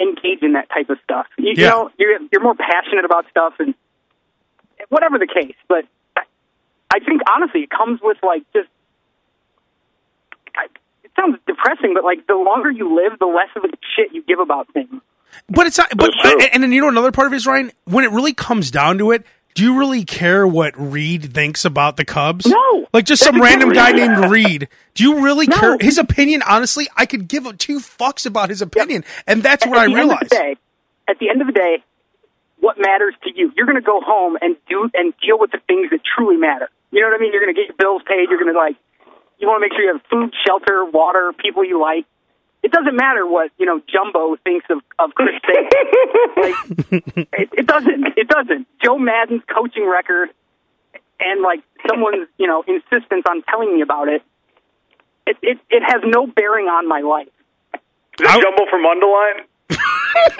engage 0.00 0.42
in 0.42 0.52
that 0.54 0.68
type 0.70 0.88
of 0.90 0.98
stuff. 1.04 1.26
You, 1.38 1.50
you 1.50 1.54
know, 1.68 1.90
you're 1.98 2.18
you're 2.30 2.42
more 2.42 2.54
passionate 2.54 3.04
about 3.04 3.26
stuff 3.30 3.54
and 3.58 3.74
whatever 4.88 5.18
the 5.18 5.26
case. 5.26 5.56
But 5.68 5.84
I- 6.16 6.22
I 6.94 6.98
think 7.00 7.22
honestly, 7.34 7.62
it 7.62 7.70
comes 7.70 8.00
with 8.02 8.18
like 8.22 8.42
just. 8.52 8.68
I, 10.54 10.66
it 11.04 11.10
sounds 11.16 11.38
depressing, 11.46 11.94
but 11.94 12.04
like 12.04 12.26
the 12.26 12.34
longer 12.34 12.70
you 12.70 12.94
live, 12.94 13.18
the 13.18 13.26
less 13.26 13.48
of 13.56 13.64
a 13.64 13.68
shit 13.96 14.12
you 14.12 14.22
give 14.22 14.38
about 14.38 14.70
things. 14.72 15.00
But 15.48 15.66
it's 15.66 15.78
not. 15.78 15.88
But 15.96 16.10
and 16.52 16.62
then 16.62 16.72
you 16.72 16.82
know 16.82 16.88
another 16.88 17.10
part 17.12 17.26
of 17.26 17.32
it 17.32 17.36
is 17.36 17.46
Ryan. 17.46 17.72
When 17.84 18.04
it 18.04 18.10
really 18.10 18.34
comes 18.34 18.70
down 18.70 18.98
to 18.98 19.10
it, 19.12 19.24
do 19.54 19.62
you 19.64 19.78
really 19.78 20.04
care 20.04 20.46
what 20.46 20.72
Reed 20.78 21.32
thinks 21.34 21.64
about 21.64 21.96
the 21.96 22.04
Cubs? 22.04 22.46
No. 22.46 22.86
Like 22.92 23.04
just 23.04 23.22
some 23.22 23.40
random 23.42 23.70
guy 23.72 23.92
named 23.92 24.30
Reed. 24.30 24.68
Do 24.94 25.04
you 25.04 25.22
really 25.22 25.46
No. 25.46 25.56
care? 25.56 25.76
His 25.80 25.98
opinion, 25.98 26.42
honestly, 26.48 26.88
I 26.96 27.06
could 27.06 27.28
give 27.28 27.46
a 27.46 27.52
two 27.52 27.78
fucks 27.78 28.24
about 28.26 28.48
his 28.50 28.62
opinion, 28.62 29.04
and 29.26 29.42
that's 29.42 29.66
what 29.66 29.78
at 29.78 29.90
I 29.90 29.94
realized. 29.94 30.22
End 30.22 30.22
of 30.22 30.28
the 30.30 30.36
day, 30.36 30.56
at 31.08 31.18
the 31.18 31.28
end 31.30 31.40
of 31.40 31.46
the 31.46 31.52
day, 31.52 31.84
what 32.60 32.76
matters 32.78 33.14
to 33.24 33.30
you? 33.34 33.52
You're 33.56 33.66
going 33.66 33.76
to 33.80 33.84
go 33.84 34.00
home 34.00 34.38
and 34.40 34.56
do 34.68 34.88
and 34.94 35.12
deal 35.24 35.38
with 35.38 35.50
the 35.50 35.58
things 35.66 35.90
that 35.90 36.00
truly 36.16 36.36
matter. 36.36 36.68
You 36.90 37.00
know 37.00 37.08
what 37.08 37.16
I 37.16 37.20
mean? 37.20 37.32
You're 37.32 37.42
going 37.42 37.54
to 37.54 37.60
get 37.60 37.68
your 37.68 37.76
bills 37.76 38.02
paid. 38.06 38.28
You're 38.30 38.38
going 38.38 38.52
to 38.52 38.58
like. 38.58 38.76
You 39.38 39.48
want 39.48 39.60
to 39.60 39.68
make 39.68 39.72
sure 39.72 39.82
you 39.82 39.92
have 39.92 40.02
food, 40.08 40.32
shelter, 40.46 40.84
water, 40.84 41.32
people 41.36 41.64
you 41.64 41.80
like. 41.80 42.06
It 42.62 42.70
doesn't 42.70 42.94
matter 42.96 43.26
what 43.26 43.50
you 43.58 43.66
know 43.66 43.80
Jumbo 43.92 44.36
thinks 44.44 44.66
of 44.70 44.78
of 44.98 45.10
Chris 45.16 45.34
Sale. 45.46 45.68
like, 46.36 46.54
it, 47.32 47.48
it 47.58 47.66
doesn't. 47.66 48.06
It 48.16 48.28
doesn't. 48.28 48.66
Joe 48.82 48.98
Maddon's 48.98 49.42
coaching 49.52 49.88
record. 49.88 50.30
and 51.20 51.42
like 51.42 51.60
someone's 51.88 52.28
you 52.38 52.46
know 52.46 52.62
insistence 52.66 53.24
on 53.28 53.42
telling 53.48 53.74
me 53.74 53.82
about 53.82 54.08
it, 54.08 54.22
it 55.26 55.36
it, 55.42 55.58
it 55.70 55.82
has 55.86 56.02
no 56.04 56.26
bearing 56.26 56.66
on 56.66 56.88
my 56.88 57.00
life. 57.00 57.28
Is 57.74 58.26
that 58.26 58.40
Jumbo 58.40 58.70
from 58.70 58.84
Underline? 58.86 59.46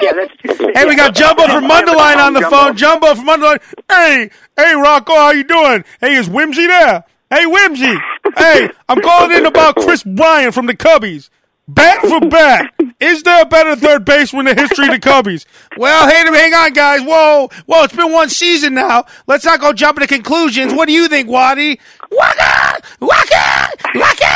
Yeah, 0.03 0.13
that's. 0.13 0.59
Hey, 0.77 0.85
we 0.85 0.95
got 0.95 1.15
Jumbo 1.15 1.45
from 1.47 1.65
Mundelein 1.65 2.19
on 2.19 2.35
the 2.35 2.43
phone. 2.43 2.77
Jumbo 2.77 3.15
from 3.15 3.27
Mundelein. 3.27 3.59
Hey, 3.91 4.31
hey, 4.57 4.75
Rocco, 4.75 5.15
how 5.15 5.31
you 5.31 5.45
doing? 5.45 5.83
Hey, 5.99 6.15
is 6.17 6.29
Whimsy 6.29 6.67
there? 6.67 7.05
Hey, 7.31 7.47
Whimsy. 7.47 7.95
Hey, 8.37 8.69
I'm 8.91 9.01
calling 9.01 9.35
in 9.35 9.47
about 9.47 9.77
Chris 9.77 10.03
Bryan 10.05 10.53
from 10.53 10.67
the 10.67 10.77
Cubbies. 10.77 11.31
Bat 11.75 12.01
for 12.03 12.21
bat. 12.29 12.75
Is 13.01 13.23
there 13.23 13.43
a 13.43 13.47
better 13.47 13.75
third 13.77 14.05
baseman 14.05 14.47
in 14.47 14.57
the 14.57 14.63
history 14.63 14.87
of 14.87 14.93
the 14.93 15.01
Cubbies? 15.01 15.47
Well, 15.77 16.09
hey, 16.09 16.23
hang 16.25 16.53
on, 16.55 16.73
guys. 16.73 17.01
Whoa, 17.03 17.49
whoa, 17.67 17.85
it's 17.85 17.97
been 17.97 18.13
one 18.13 18.29
season 18.29 18.75
now. 18.75 19.07
Let's 19.27 19.45
not 19.45 19.61
go 19.61 19.73
jumping 19.73 20.03
to 20.03 20.07
conclusions. 20.07 20.75
What 20.75 20.87
do 20.87 20.93
you 20.93 21.09
think, 21.09 21.29
Waddy? 21.29 21.81
Waka! 22.11 22.83
Waka! 23.01 23.71
Waka! 23.95 24.33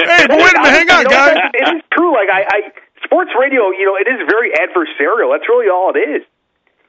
hey, 0.00 0.26
but 0.26 0.38
wait 0.38 0.54
a 0.56 0.60
minute, 0.62 0.72
hang 0.72 0.90
on, 0.90 1.02
You 1.02 1.04
know, 1.04 1.10
guys. 1.10 1.36
It 1.36 1.68
it 1.68 1.76
is 1.76 1.82
true. 1.92 2.12
Like 2.12 2.30
I, 2.32 2.42
I, 2.48 2.60
sports 3.04 3.30
radio, 3.38 3.70
you 3.70 3.84
know, 3.84 3.96
it 3.96 4.08
is 4.08 4.26
very 4.28 4.50
adversarial. 4.52 5.36
That's 5.36 5.48
really 5.48 5.68
all 5.68 5.92
it 5.94 5.98
is. 5.98 6.22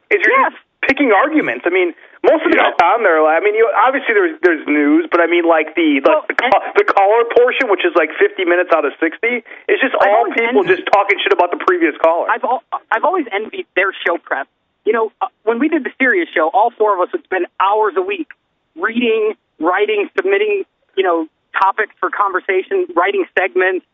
Is 0.10 0.22
you're 0.24 0.40
Yes. 0.42 0.54
Just 0.88 0.98
picking 0.98 1.12
arguments. 1.12 1.66
I 1.68 1.70
mean, 1.70 1.94
most 2.24 2.46
of 2.46 2.52
the 2.52 2.58
Yeah. 2.58 2.72
time 2.80 3.00
on 3.00 3.04
there, 3.04 3.20
I 3.26 3.40
mean, 3.42 3.56
you 3.56 3.70
obviously 3.76 4.14
there's 4.16 4.40
there's 4.42 4.66
news, 4.68 5.08
but 5.12 5.20
I 5.22 5.28
mean, 5.28 5.46
like 5.46 5.76
the 5.76 6.00
the, 6.04 6.10
Well, 6.10 6.26
the, 6.28 6.34
ca- 6.36 6.72
the 6.76 6.84
caller 6.86 7.24
portion, 7.36 7.70
which 7.70 7.86
is 7.86 7.94
like 7.96 8.10
50 8.20 8.46
minutes 8.46 8.72
out 8.74 8.86
of 8.86 8.94
60, 9.00 9.28
is 9.28 9.78
just 9.82 9.96
I've 10.00 10.08
all 10.10 10.26
people 10.32 10.64
envied- 10.64 10.78
just 10.78 10.88
talking 10.92 11.20
shit 11.22 11.32
about 11.34 11.52
the 11.52 11.62
previous 11.66 11.94
caller. 12.02 12.30
I've 12.32 12.44
al- 12.44 12.64
I've 12.92 13.04
always 13.04 13.26
envied 13.32 13.68
their 13.76 13.92
show 14.06 14.18
prep. 14.18 14.48
You 14.86 14.94
know, 14.94 15.12
uh, 15.22 15.28
when 15.44 15.60
we 15.60 15.68
did 15.68 15.84
the 15.84 15.92
Sirius 16.00 16.30
show, 16.34 16.50
all 16.54 16.72
four 16.72 16.96
of 16.96 17.00
us 17.06 17.12
would 17.12 17.24
spend 17.26 17.48
hours 17.60 17.94
a 17.98 18.02
week 18.02 18.32
reading, 18.76 19.36
writing, 19.60 20.10
submitting, 20.16 20.64
you 20.96 21.04
know, 21.04 21.28
topics 21.60 21.94
for 22.00 22.10
conversation, 22.10 22.88
writing 22.96 23.26
segments. 23.38 23.86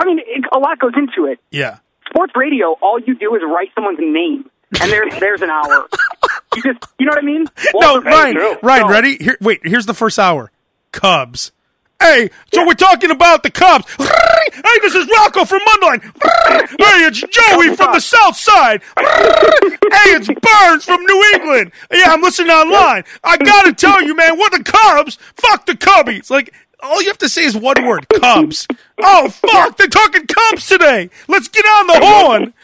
I 0.00 0.04
mean, 0.04 0.18
it, 0.18 0.44
a 0.52 0.58
lot 0.58 0.78
goes 0.80 0.94
into 0.96 1.26
it. 1.30 1.38
Yeah. 1.50 1.78
Sports 2.08 2.32
radio, 2.34 2.74
all 2.82 2.98
you 2.98 3.14
do 3.14 3.34
is 3.36 3.42
write 3.46 3.70
someone's 3.74 4.00
name, 4.00 4.50
and 4.80 4.90
there's 4.90 5.14
there's 5.20 5.42
an 5.42 5.50
hour. 5.50 5.86
You 6.56 6.62
just, 6.62 6.84
you 6.98 7.06
know 7.06 7.10
what 7.10 7.18
I 7.18 7.26
mean? 7.26 7.46
No, 7.74 8.00
Ryan, 8.00 8.34
true. 8.34 8.56
Ryan, 8.62 8.86
ready? 8.88 9.16
Here, 9.18 9.36
wait, 9.40 9.60
here's 9.64 9.86
the 9.86 9.94
first 9.94 10.18
hour. 10.18 10.50
Cubs. 10.92 11.52
Hey, 12.00 12.30
so 12.52 12.66
we're 12.66 12.74
talking 12.74 13.10
about 13.10 13.42
the 13.42 13.50
Cubs. 13.50 13.86
Hey, 14.54 14.78
this 14.82 14.94
is 14.94 15.08
Rocco 15.08 15.44
from 15.46 15.60
Mundelein. 15.60 16.02
Hey, 16.78 17.06
it's 17.06 17.20
Joey 17.20 17.74
from 17.74 17.92
the 17.92 18.00
South 18.00 18.36
Side. 18.36 18.82
Hey, 18.98 20.10
it's 20.12 20.26
Burns 20.28 20.84
from 20.84 21.00
New 21.04 21.32
England. 21.34 21.72
Yeah, 21.90 22.06
I'm 22.08 22.20
listening 22.20 22.50
online. 22.50 23.04
I 23.24 23.36
gotta 23.38 23.72
tell 23.72 24.02
you, 24.02 24.14
man, 24.14 24.36
what 24.36 24.52
the 24.52 24.62
Cubs? 24.62 25.16
Fuck 25.36 25.66
the 25.66 25.72
Cubbies. 25.72 26.28
Like, 26.30 26.52
all 26.80 27.00
you 27.00 27.08
have 27.08 27.18
to 27.18 27.28
say 27.28 27.44
is 27.44 27.56
one 27.56 27.86
word, 27.86 28.06
Cubs. 28.08 28.66
Oh, 28.98 29.28
fuck, 29.30 29.76
they're 29.78 29.86
talking 29.88 30.26
Cubs 30.26 30.66
today. 30.66 31.08
Let's 31.28 31.48
get 31.48 31.64
on 31.64 31.86
the 31.86 32.00
horn. 32.06 32.54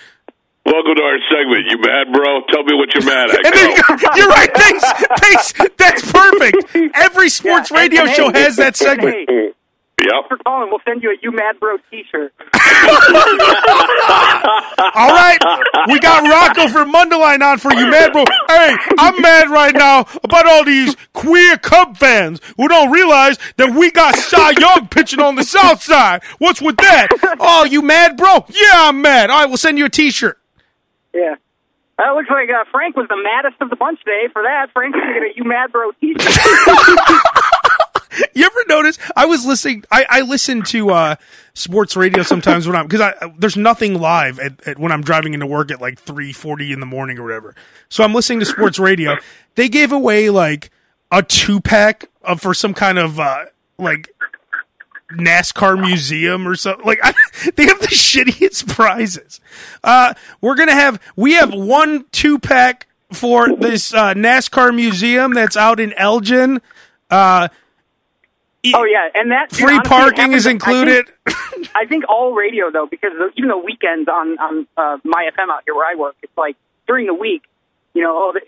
Welcome 0.68 0.96
to 0.96 1.02
our 1.02 1.18
segment. 1.32 1.64
You 1.70 1.78
mad, 1.80 2.12
bro? 2.12 2.42
Tell 2.52 2.62
me 2.64 2.74
what 2.76 2.92
you're 2.94 3.04
mad 3.04 3.30
at. 3.30 3.46
And 3.46 3.54
then 3.54 3.70
you, 3.70 3.82
you're 4.16 4.28
right. 4.28 4.50
Thanks, 4.54 4.84
thanks. 5.18 5.52
That's 5.78 6.12
perfect. 6.12 6.76
Every 6.94 7.28
sports 7.30 7.70
Yeah, 7.70 7.78
radio 7.78 8.02
and 8.02 8.10
show 8.10 8.30
hey, 8.30 8.42
has 8.42 8.56
that 8.56 8.76
segment. 8.76 9.16
Hey, 9.28 9.52
Yep. 10.00 10.28
for 10.28 10.36
calling, 10.46 10.68
we'll 10.70 10.78
send 10.86 11.02
you 11.02 11.10
a 11.10 11.14
You 11.22 11.32
Mad 11.32 11.58
Bro 11.58 11.78
T-shirt. 11.90 12.32
All 14.94 15.10
right, 15.10 15.38
we 15.88 15.98
got 15.98 16.22
Rocco 16.22 16.68
from 16.68 16.92
Mundelein 16.92 17.42
on 17.42 17.58
for 17.58 17.72
you, 17.72 17.90
mad 17.90 18.12
bro. 18.12 18.24
Hey, 18.48 18.76
I'm 18.96 19.20
mad 19.20 19.50
right 19.50 19.74
now 19.74 20.06
about 20.22 20.46
all 20.46 20.64
these 20.64 20.94
queer 21.14 21.56
Cub 21.58 21.96
fans 21.96 22.40
who 22.56 22.68
don't 22.68 22.92
realize 22.92 23.38
that 23.56 23.74
we 23.74 23.90
got 23.90 24.14
Cy 24.16 24.52
Young 24.60 24.86
pitching 24.86 25.18
on 25.20 25.34
the 25.34 25.42
South 25.42 25.82
Side. 25.82 26.22
What's 26.38 26.62
with 26.62 26.76
that? 26.76 27.08
Oh, 27.40 27.64
you 27.64 27.82
mad, 27.82 28.16
bro? 28.16 28.44
Yeah, 28.48 28.88
I'm 28.88 29.02
mad. 29.02 29.30
All 29.30 29.40
right, 29.40 29.46
we'll 29.46 29.56
send 29.56 29.78
you 29.78 29.86
a 29.86 29.90
T-shirt. 29.90 30.37
Yeah. 31.14 31.34
It 32.00 32.14
looks 32.14 32.30
like 32.30 32.48
uh, 32.48 32.64
Frank 32.70 32.96
was 32.96 33.08
the 33.08 33.20
maddest 33.20 33.60
of 33.60 33.70
the 33.70 33.76
bunch 33.76 33.98
today. 34.00 34.28
For 34.32 34.42
that, 34.42 34.70
Frank's 34.72 34.96
going 34.96 35.14
to 35.14 35.20
get 35.20 35.34
a 35.34 35.36
You 35.36 35.44
Mad 35.44 35.72
Bro 35.72 35.92
T-shirt. 36.00 37.20
You 38.34 38.46
ever 38.46 38.64
notice? 38.68 38.98
I 39.14 39.26
was 39.26 39.44
listening. 39.46 39.84
I, 39.90 40.06
I 40.08 40.20
listen 40.22 40.62
to 40.64 40.90
uh, 40.90 41.16
sports 41.54 41.96
radio 41.96 42.22
sometimes 42.22 42.66
when 42.66 42.74
I'm 42.74 42.86
because 42.86 43.00
I 43.00 43.32
there's 43.38 43.56
nothing 43.56 44.00
live 44.00 44.38
at, 44.40 44.66
at 44.66 44.78
when 44.78 44.90
I'm 44.90 45.02
driving 45.02 45.34
into 45.34 45.46
work 45.46 45.70
at 45.70 45.80
like 45.80 46.00
three 46.00 46.32
forty 46.32 46.72
in 46.72 46.80
the 46.80 46.86
morning 46.86 47.18
or 47.18 47.22
whatever. 47.22 47.54
So 47.88 48.02
I'm 48.02 48.14
listening 48.14 48.40
to 48.40 48.46
sports 48.46 48.78
radio. 48.78 49.16
They 49.54 49.68
gave 49.68 49.92
away 49.92 50.30
like 50.30 50.70
a 51.12 51.22
two 51.22 51.60
pack 51.60 52.06
of 52.22 52.40
for 52.40 52.54
some 52.54 52.74
kind 52.74 52.98
of 52.98 53.20
uh, 53.20 53.46
like 53.78 54.08
NASCAR 55.12 55.80
museum 55.80 56.46
or 56.46 56.54
something. 56.54 56.84
Like 56.86 57.00
I, 57.02 57.12
they 57.56 57.66
have 57.66 57.80
the 57.80 57.86
shittiest 57.88 58.68
prizes. 58.68 59.40
Uh, 59.82 60.14
we're 60.40 60.54
gonna 60.56 60.72
have 60.74 61.00
we 61.16 61.34
have 61.34 61.52
one 61.52 62.04
two 62.12 62.38
pack 62.38 62.86
for 63.12 63.54
this 63.56 63.94
uh, 63.94 64.12
NASCAR 64.14 64.74
museum 64.74 65.32
that's 65.32 65.56
out 65.56 65.80
in 65.80 65.92
Elgin. 65.94 66.60
Uh, 67.10 67.48
oh 68.74 68.84
yeah, 68.84 69.08
and 69.14 69.30
that 69.30 69.50
Free 69.52 69.74
honestly, 69.74 69.88
parking 69.88 70.32
happens- 70.32 70.34
is 70.36 70.46
I 70.46 70.50
think- 70.50 70.62
included. 70.62 71.06
I 71.74 71.86
think 71.86 72.04
all 72.08 72.34
radio 72.34 72.70
though, 72.70 72.86
because 72.86 73.10
even 73.36 73.48
the 73.48 73.58
weekends 73.58 74.08
on 74.08 74.38
on 74.38 74.66
uh, 74.76 74.98
my 75.04 75.28
FM 75.36 75.48
out 75.50 75.62
here 75.64 75.74
where 75.74 75.90
I 75.90 75.94
work, 75.98 76.16
it's 76.22 76.36
like 76.36 76.56
during 76.86 77.06
the 77.06 77.14
week, 77.14 77.42
you 77.94 78.02
know, 78.02 78.32
oh, 78.34 78.38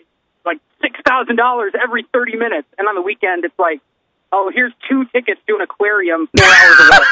like 0.45 0.59
six 0.81 0.97
thousand 1.05 1.35
dollars 1.35 1.73
every 1.81 2.05
thirty 2.13 2.37
minutes, 2.37 2.67
and 2.77 2.87
on 2.87 2.95
the 2.95 3.01
weekend 3.01 3.43
it's 3.45 3.57
like, 3.59 3.81
oh, 4.31 4.51
here's 4.53 4.73
two 4.89 5.05
tickets 5.13 5.39
to 5.47 5.55
an 5.55 5.61
aquarium 5.61 6.27
four 6.37 6.47
hours 6.47 6.89
away. 6.89 7.05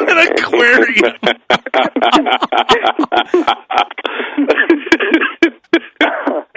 An 0.00 0.18
aquarium. 0.38 1.14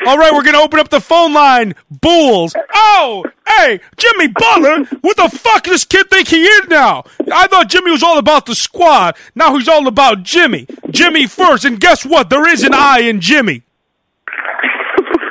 All 0.08 0.18
right, 0.20 0.32
we're 0.34 0.43
gonna 0.43 0.60
open 0.62 0.80
up 0.80 0.89
the 0.89 1.02
phone 1.02 1.34
line. 1.34 1.74
Bulls. 1.89 2.54
Oh, 2.74 3.26
hey, 3.48 3.80
Jimmy 3.98 4.28
Butler. 4.28 4.86
What 5.02 5.18
the 5.18 5.30
fuck 5.30 5.64
does 5.64 5.74
this 5.74 5.86
kid 5.86 6.10
think 6.10 6.28
he 6.28 6.43
is 6.43 6.68
now? 6.68 7.04
I 7.34 7.48
thought 7.48 7.70
Jimmy 7.70 7.91
was 7.91 8.04
all 8.04 8.18
about 8.20 8.46
the 8.46 8.54
squad. 8.56 9.16
Now 9.34 9.56
he's 9.58 9.68
all 9.68 9.88
about 9.88 10.22
Jimmy. 10.24 10.68
Jimmy 10.91 11.26
first, 11.28 11.66
and 11.66 11.80
guess 11.80 12.06
what? 12.06 12.30
There 12.30 12.48
is 12.48 12.64
an 12.64 12.74
I 12.74 13.00
in 13.00 13.20
Jimmy. 13.20 13.64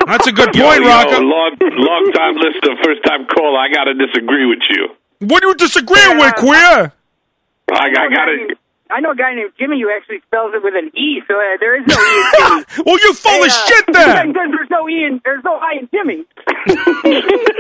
That's 0.07 0.27
a 0.27 0.33
good 0.33 0.53
point, 0.53 0.83
yo, 0.83 0.89
Rocco. 0.89 1.21
long, 1.21 1.57
long 1.61 2.13
time 2.15 2.35
listener, 2.37 2.77
first 2.85 3.03
time 3.07 3.27
caller. 3.27 3.59
I 3.59 3.69
gotta 3.73 3.95
disagree 3.95 4.47
with 4.47 4.61
you. 4.71 4.89
What 5.21 5.43
are 5.45 5.49
you 5.49 5.55
disagreeing 5.55 6.19
with, 6.19 6.35
queer? 6.37 6.93
I, 7.73 7.73
I 7.73 7.77
I 7.77 7.89
know 7.89 8.07
a 8.07 8.11
guy 8.11 8.15
gotta. 8.15 8.37
named- 8.37 8.59
I 8.91 9.01
know 9.01 9.11
a 9.13 9.17
guy 9.17 9.35
named 9.35 9.53
Jimmy 9.59 9.81
who 9.81 9.91
actually 9.91 10.21
spells 10.27 10.53
it 10.55 10.63
with 10.63 10.75
an 10.77 10.91
E, 10.95 11.23
so 11.27 11.35
uh, 11.35 11.57
there 11.59 11.81
is 11.81 11.87
no 11.87 11.95
E 11.97 11.99
in 11.99 12.25
Jimmy. 12.37 12.65
Well, 12.87 12.99
you're 13.03 13.15
full 13.15 13.43
of 13.43 13.51
Hey, 13.51 13.57
uh, 13.57 13.67
shit 13.67 13.85
then. 13.93 14.29
because 14.33 14.49
There's 14.51 14.71
no 14.71 14.89
E 14.89 15.05
in, 15.05 15.21
there's 15.25 15.43
no 15.43 15.55
I 15.57 15.79
in 15.81 15.89
Jimmy. 15.93 16.25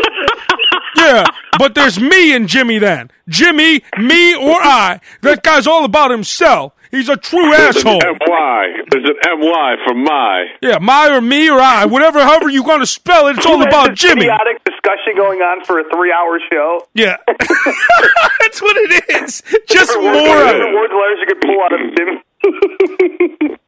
Yeah, 0.96 1.24
but 1.58 1.74
there's 1.74 1.98
me 2.00 2.34
and 2.34 2.48
Jimmy 2.48 2.78
then. 2.78 3.10
Jimmy, 3.28 3.82
me, 3.98 4.34
or 4.34 4.54
I. 4.62 5.00
That 5.22 5.42
guy's 5.42 5.66
all 5.66 5.84
about 5.84 6.10
himself. 6.12 6.72
He's 6.94 7.08
a 7.08 7.16
true 7.16 7.50
There's 7.50 7.76
asshole. 7.76 8.00
an 8.04 8.16
MY. 8.24 8.66
There's 8.90 9.04
an 9.04 9.16
MY 9.40 9.76
for 9.84 9.94
my. 9.94 10.44
Yeah, 10.62 10.78
my 10.78 11.08
or 11.08 11.20
me 11.20 11.48
or 11.50 11.58
I, 11.60 11.86
whatever, 11.86 12.20
however 12.22 12.48
you 12.48 12.62
gonna 12.62 12.86
spell 12.86 13.26
it, 13.26 13.36
it's 13.38 13.46
all 13.46 13.62
about 13.62 13.90
This 13.90 14.00
Jimmy. 14.00 14.22
idiotic 14.22 14.62
discussion 14.64 15.16
going 15.16 15.40
on 15.40 15.64
for 15.64 15.80
a 15.80 15.84
three-hour 15.90 16.38
show. 16.52 16.86
Yeah, 16.94 17.16
that's 17.26 18.62
what 18.62 18.76
it 18.78 19.22
is. 19.22 19.42
Just 19.68 19.92
more. 19.96 20.12
words, 20.12 20.52
of 20.52 20.56
different 20.56 20.74
it. 20.74 20.94
letters 20.94 21.18
you 21.18 21.26
could 21.26 21.40
pull 21.40 21.60
out 21.62 21.72
of 21.72 21.80
Jimmy. 21.96 23.56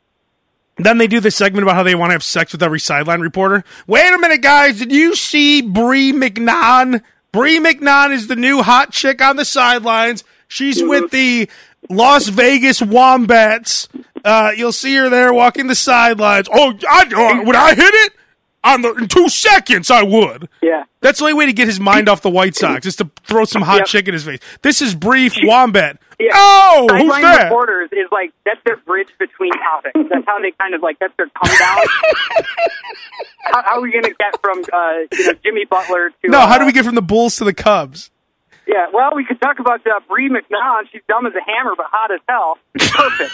Then 0.78 0.98
they 0.98 1.06
do 1.06 1.20
this 1.20 1.34
segment 1.34 1.62
about 1.62 1.74
how 1.74 1.82
they 1.82 1.94
want 1.94 2.10
to 2.10 2.12
have 2.12 2.22
sex 2.22 2.52
with 2.52 2.62
every 2.62 2.80
sideline 2.80 3.22
reporter. 3.22 3.64
Wait 3.86 4.12
a 4.12 4.18
minute, 4.18 4.42
guys! 4.42 4.78
Did 4.78 4.92
you 4.92 5.16
see 5.16 5.62
Bree 5.62 6.12
McNaughton? 6.12 7.02
Bree 7.32 7.58
McNaughton 7.58 8.12
is 8.12 8.26
the 8.26 8.36
new 8.36 8.62
hot 8.62 8.92
chick 8.92 9.22
on 9.22 9.36
the 9.36 9.46
sidelines. 9.46 10.22
She's 10.48 10.82
with 10.82 11.10
the 11.12 11.48
Las 11.88 12.28
Vegas 12.28 12.80
Wombats. 12.82 13.88
Uh, 14.24 14.50
you'll 14.56 14.72
see 14.72 14.94
her 14.96 15.08
there 15.08 15.32
walking 15.32 15.66
the 15.68 15.74
sidelines. 15.74 16.48
Oh, 16.52 16.74
I, 16.88 17.06
oh, 17.14 17.42
would 17.44 17.54
I 17.56 17.74
hit 17.74 17.94
it? 17.94 18.12
On 18.64 18.82
the 18.82 18.92
in 18.94 19.06
two 19.06 19.28
seconds, 19.28 19.92
I 19.92 20.02
would. 20.02 20.48
Yeah. 20.60 20.82
That's 21.00 21.20
the 21.20 21.26
only 21.26 21.34
way 21.34 21.46
to 21.46 21.52
get 21.52 21.68
his 21.68 21.78
mind 21.78 22.08
off 22.08 22.20
the 22.22 22.30
White 22.30 22.56
Sox 22.56 22.84
is 22.84 22.96
to 22.96 23.08
throw 23.22 23.44
some 23.44 23.62
hot 23.62 23.76
Yep. 23.78 23.86
chick 23.86 24.08
in 24.08 24.14
his 24.14 24.24
face. 24.24 24.40
This 24.62 24.82
is 24.82 24.92
brief 24.92 25.36
Wombat. 25.40 25.98
Yeah. 26.18 26.30
Oh, 26.34 26.88
who's 26.90 27.00
Sideline 27.02 27.22
that? 27.22 27.42
reporters 27.44 27.90
is 27.92 28.08
like 28.10 28.32
that's 28.44 28.58
their 28.64 28.78
bridge 28.78 29.06
between 29.20 29.52
topics. 29.52 30.00
That's 30.10 30.26
how 30.26 30.40
they 30.40 30.50
kind 30.58 30.74
of 30.74 30.82
like 30.82 30.98
that's 30.98 31.14
their 31.16 31.28
come 31.28 31.56
down. 31.56 31.78
how, 33.44 33.62
how 33.62 33.78
are 33.78 33.80
we 33.82 33.92
going 33.92 34.02
to 34.04 34.14
get 34.18 34.40
from 34.42 34.58
uh, 34.72 34.94
you 35.12 35.26
know 35.26 35.34
Jimmy 35.44 35.64
Butler 35.66 36.10
to 36.24 36.28
No, 36.30 36.40
uh, 36.40 36.46
how 36.48 36.58
do 36.58 36.66
we 36.66 36.72
get 36.72 36.84
from 36.84 36.96
the 36.96 37.02
Bulls 37.02 37.36
to 37.36 37.44
the 37.44 37.54
Cubs? 37.54 38.10
Yeah, 38.66 38.86
well, 38.92 39.10
we 39.14 39.24
could 39.24 39.40
talk 39.40 39.60
about 39.60 39.86
uh, 39.86 40.00
Bree 40.08 40.28
McNaughton. 40.28 40.90
She's 40.92 41.02
dumb 41.08 41.24
as 41.26 41.32
a 41.34 41.40
hammer, 41.50 41.74
but 41.76 41.86
hot 41.88 42.10
as 42.10 42.20
hell. 42.28 42.58
Perfect. 42.78 43.32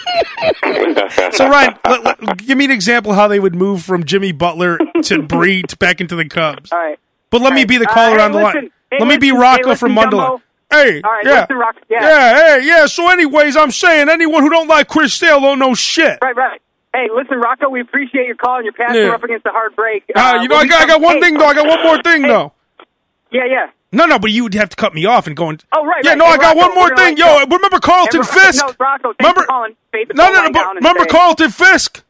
So 1.37 1.49
Ryan, 1.49 1.75
let, 1.89 2.05
let- 2.05 2.37
give 2.39 2.59
me 2.59 2.65
an 2.67 2.71
example 2.71 3.13
how 3.15 3.29
they 3.29 3.41
would 3.41 3.55
move 3.55 3.83
from 3.83 4.05
Jimmy 4.05 4.33
Butler 4.33 4.79
to 5.05 5.23
Bree 5.23 5.63
to 5.63 5.77
back 5.79 6.01
into 6.01 6.15
the 6.17 6.27
Cubs. 6.29 6.71
All 6.73 6.79
right. 6.79 6.99
But 7.31 7.41
let 7.41 7.55
me 7.55 7.61
Right. 7.63 7.69
be 7.69 7.79
the 7.79 7.89
Uh, 7.89 7.95
caller 7.95 8.17
hey, 8.19 8.23
on 8.25 8.33
the 8.33 8.39
listen. 8.43 8.61
line. 8.63 8.71
Hey, 8.91 8.97
let 9.01 9.09
me 9.09 9.17
be. 9.17 9.33
Rocco 9.33 9.71
Hey, 9.71 9.75
from 9.77 9.95
listen, 9.95 10.11
Mundelein. 10.11 10.41
Hey, 10.71 11.01
All 11.03 11.11
right, 11.11 11.25
yeah. 11.25 11.41
listen, 11.41 11.57
Rock- 11.57 11.77
yeah. 11.89 12.03
yeah, 12.03 12.35
hey, 12.59 12.67
yeah. 12.67 12.87
So, 12.87 13.09
anyways, 13.11 13.57
I'm 13.57 13.71
saying 13.71 14.09
anyone 14.11 14.43
who 14.43 14.51
don't 14.51 14.69
like 14.69 14.89
Chris 14.89 15.15
Sale 15.15 15.41
don't 15.41 15.59
know 15.59 15.75
shit. 15.75 16.19
Right, 16.23 16.37
right. 16.37 16.61
Hey, 16.95 17.09
listen, 17.15 17.39
Rocco, 17.39 17.69
we 17.71 17.81
appreciate 17.81 18.27
your 18.27 18.37
call 18.37 18.57
and 18.57 18.65
your 18.65 18.73
passing 18.75 19.03
Yeah. 19.03 19.13
up 19.15 19.25
against 19.25 19.47
a 19.47 19.51
hard 19.51 19.75
break. 19.77 20.05
Uh, 20.15 20.39
you 20.43 20.49
know, 20.49 20.57
I 20.57 20.67
got, 20.67 20.83
I 20.83 20.87
got 20.87 21.01
one 21.01 21.21
thing 21.21 21.35
though. 21.39 21.47
I 21.47 21.55
got 21.55 21.67
one 21.67 21.83
more 21.83 22.03
thing 22.03 22.23
though. 22.23 22.53
Yeah, 23.31 23.45
yeah. 23.47 23.67
No, 23.95 24.07
no, 24.07 24.19
but 24.19 24.31
you 24.31 24.43
would 24.45 24.55
have 24.55 24.71
to 24.71 24.77
cut 24.77 24.95
me 24.95 25.05
off 25.05 25.27
and 25.27 25.37
go. 25.37 25.51
And, 25.51 25.63
Oh, 25.73 25.85
right, 25.85 26.03
Yeah, 26.03 26.11
right. 26.11 26.19
no, 26.19 26.25
I 26.25 26.37
got 26.39 26.57
Rocco, 26.57 26.69
one 26.69 26.75
more 26.75 26.97
thing. 26.97 27.17
Yo, 27.19 27.41
remember 27.45 27.79
Carlton 27.79 28.25
Fisk? 28.25 28.65
No, 28.67 28.73
Rocco, 28.81 29.13
remember, 29.21 29.45
calling. 29.45 29.77
No, 30.15 30.33
no, 30.33 30.45
no, 30.45 30.51
but 30.51 30.75
remember 30.77 31.05
Carlton 31.05 31.51
Fisk? 31.51 32.03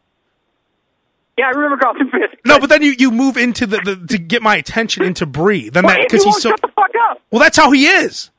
Yeah, 1.36 1.46
I 1.46 1.50
remember 1.50 1.78
Carlton 1.78 2.10
Fisk. 2.10 2.36
No, 2.44 2.60
but 2.60 2.68
then 2.68 2.82
you, 2.82 2.94
you 2.98 3.10
move 3.10 3.36
into 3.36 3.66
the, 3.66 3.78
the 3.78 4.06
to 4.08 4.18
get 4.18 4.42
my 4.42 4.56
attention 4.56 5.02
into 5.02 5.26
Bree. 5.26 5.70
Then 5.70 5.84
that 5.86 5.96
he 5.98 6.04
because 6.04 6.22
he's 6.24 6.40
so 6.42 6.50
shut 6.50 6.60
the 6.60 6.68
fuck 6.68 6.90
up. 7.10 7.20
well. 7.30 7.40
That's 7.40 7.56
how 7.56 7.70
he 7.72 7.86
is. 7.86 8.30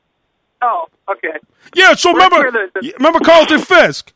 Oh, 0.62 0.86
okay. 1.10 1.36
Yeah. 1.74 1.94
So 1.96 2.12
Let's 2.12 2.32
remember, 2.34 2.50
the- 2.72 2.80
the- 2.80 2.94
remember 2.96 3.20
Carlton 3.20 3.58
Fisk. 3.62 4.12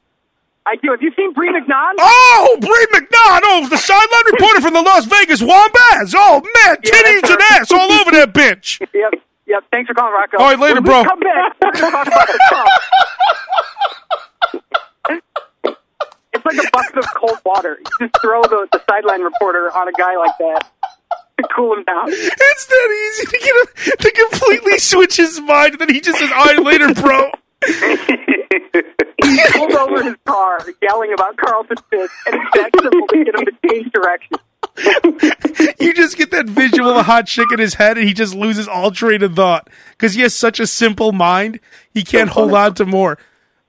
I 0.69 0.77
do. 0.83 0.91
Have 0.91 1.01
you 1.01 1.11
seen 1.17 1.33
Bree 1.33 1.49
McNaught? 1.49 1.95
Oh, 1.99 2.57
Bree 2.61 2.87
McNaught. 2.93 3.41
Oh, 3.45 3.67
the 3.71 3.79
sideline 3.79 4.27
reporter 4.33 4.61
from 4.61 4.75
the 4.75 4.83
Las 4.83 5.07
Vegas 5.07 5.41
Wombats. 5.41 6.13
Oh 6.15 6.43
man, 6.43 6.77
Yeah, 6.85 6.91
titties 6.93 7.31
and 7.31 7.41
ass 7.53 7.73
all 7.73 7.91
over 7.91 8.11
that 8.13 8.35
bitch. 8.35 8.79
Yep, 8.95 9.15
yep. 9.47 9.65
Thanks 9.73 9.89
for 9.89 9.95
calling, 9.95 10.13
Rocco. 10.13 10.37
All 10.39 10.51
right, 10.51 10.59
later, 10.59 10.75
when 10.75 10.83
bro. 10.85 11.05
Come 11.05 11.21
back. 11.21 11.57
We're 11.63 11.71
gonna 11.73 11.91
talk 11.91 12.07
about 12.07 12.29
the 12.29 12.69
It's 16.35 16.45
like 16.45 16.59
a 16.59 16.71
bucket 16.71 16.99
of 16.99 17.07
cold 17.17 17.39
water. 17.47 17.79
You 17.81 18.07
just 18.07 18.21
throw 18.21 18.43
the, 18.43 18.69
the 18.73 18.83
sideline 18.91 19.23
reporter 19.23 19.71
on 19.75 19.89
a 19.89 19.93
guy 19.93 20.17
like 20.17 20.37
that 20.39 20.71
to 21.41 21.49
cool 21.57 21.73
him 21.75 21.85
down. 21.85 22.09
It's 22.11 22.67
that 22.67 23.11
easy 23.11 23.27
to 23.27 23.39
get 23.39 23.55
him 23.57 23.97
to 23.99 24.11
completely 24.11 24.79
switch 24.79 25.17
his 25.17 25.41
mind. 25.41 25.73
And 25.73 25.81
then 25.81 25.89
he 25.95 26.01
just 26.01 26.19
says, 26.19 26.31
"All 26.35 26.45
right, 26.45 26.63
later, 26.63 26.93
bro." 26.93 27.31
He 27.67 29.43
pulled 29.53 29.73
over 29.73 30.03
his 30.03 30.17
car, 30.25 30.59
yelling 30.81 31.13
about 31.13 31.37
Carlton 31.37 31.77
Fisk, 31.91 32.13
and 32.27 32.37
it's 32.37 32.51
that 32.55 32.73
to 32.73 33.25
get 33.25 33.35
him 33.35 33.45
to 33.45 33.69
change 33.69 33.93
direction. 33.93 34.37
you 35.81 35.93
just 35.93 36.17
get 36.17 36.31
that 36.31 36.47
visual 36.47 36.91
of 36.91 36.97
a 36.97 37.03
hot 37.03 37.27
chick 37.27 37.51
in 37.53 37.59
his 37.59 37.75
head, 37.75 37.99
and 37.99 38.07
he 38.07 38.15
just 38.15 38.35
loses 38.35 38.69
all 38.69 38.91
train 38.91 39.23
of 39.23 39.35
thought 39.35 39.69
because 39.91 40.15
he 40.15 40.23
has 40.23 40.35
such 40.35 40.61
a 40.61 40.67
simple 40.67 41.13
mind. 41.13 41.59
He 41.93 42.05
can't 42.05 42.31
hold 42.31 42.55
on 42.55 42.75
to 42.75 42.87
more. 42.87 43.19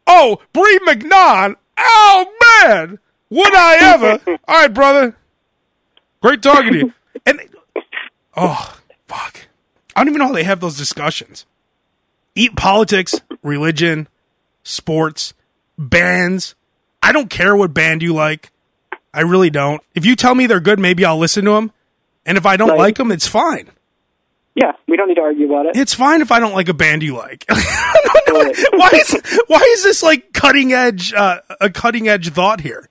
Oh, 0.05 0.39
Bree 0.53 0.79
McNaught. 0.87 1.55
Oh 1.77 2.25
man, 2.63 2.99
would 3.29 3.55
I 3.55 3.77
ever? 3.93 4.21
All 4.47 4.61
right, 4.61 4.73
brother. 4.73 5.15
Great 6.21 6.41
talking 6.41 6.73
to 6.73 6.79
you. 6.79 6.93
And 7.25 7.39
oh 8.35 8.79
fuck, 9.07 9.47
I 9.95 10.01
don't 10.01 10.09
even 10.09 10.19
know 10.19 10.27
how 10.27 10.33
they 10.33 10.43
have 10.43 10.59
those 10.59 10.77
discussions. 10.77 11.45
Eat 12.39 12.55
politics, 12.55 13.19
religion, 13.43 14.07
sports, 14.63 15.33
bands. 15.77 16.55
I 17.03 17.11
don't 17.11 17.29
care 17.29 17.53
what 17.53 17.73
band 17.73 18.01
you 18.01 18.13
like. 18.13 18.49
I 19.13 19.21
really 19.21 19.49
don't. 19.49 19.81
If 19.93 20.05
you 20.05 20.15
tell 20.15 20.35
me 20.35 20.47
they're 20.47 20.61
good, 20.61 20.79
maybe 20.79 21.03
I'll 21.03 21.17
listen 21.17 21.43
to 21.43 21.51
them. 21.51 21.73
And 22.25 22.37
if 22.37 22.45
I 22.45 22.55
don't 22.55 22.69
Right. 22.69 22.79
like 22.79 22.95
them, 22.97 23.11
it's 23.11 23.27
fine. 23.27 23.69
Yeah, 24.55 24.71
we 24.87 24.95
don't 24.95 25.09
need 25.09 25.15
to 25.15 25.21
argue 25.21 25.47
about 25.51 25.65
it. 25.65 25.75
It's 25.75 25.93
fine 25.93 26.21
if 26.21 26.31
I 26.31 26.39
don't 26.39 26.53
like 26.53 26.69
a 26.69 26.73
band 26.73 27.03
you 27.03 27.15
like. 27.17 27.43
why 27.49 28.89
is 28.93 29.21
why 29.47 29.59
is 29.73 29.83
this 29.83 30.01
like 30.01 30.31
cutting 30.31 30.71
edge 30.71 31.13
uh, 31.13 31.39
a 31.59 31.69
cutting 31.69 32.07
edge 32.07 32.29
thought 32.29 32.61
here? 32.61 32.87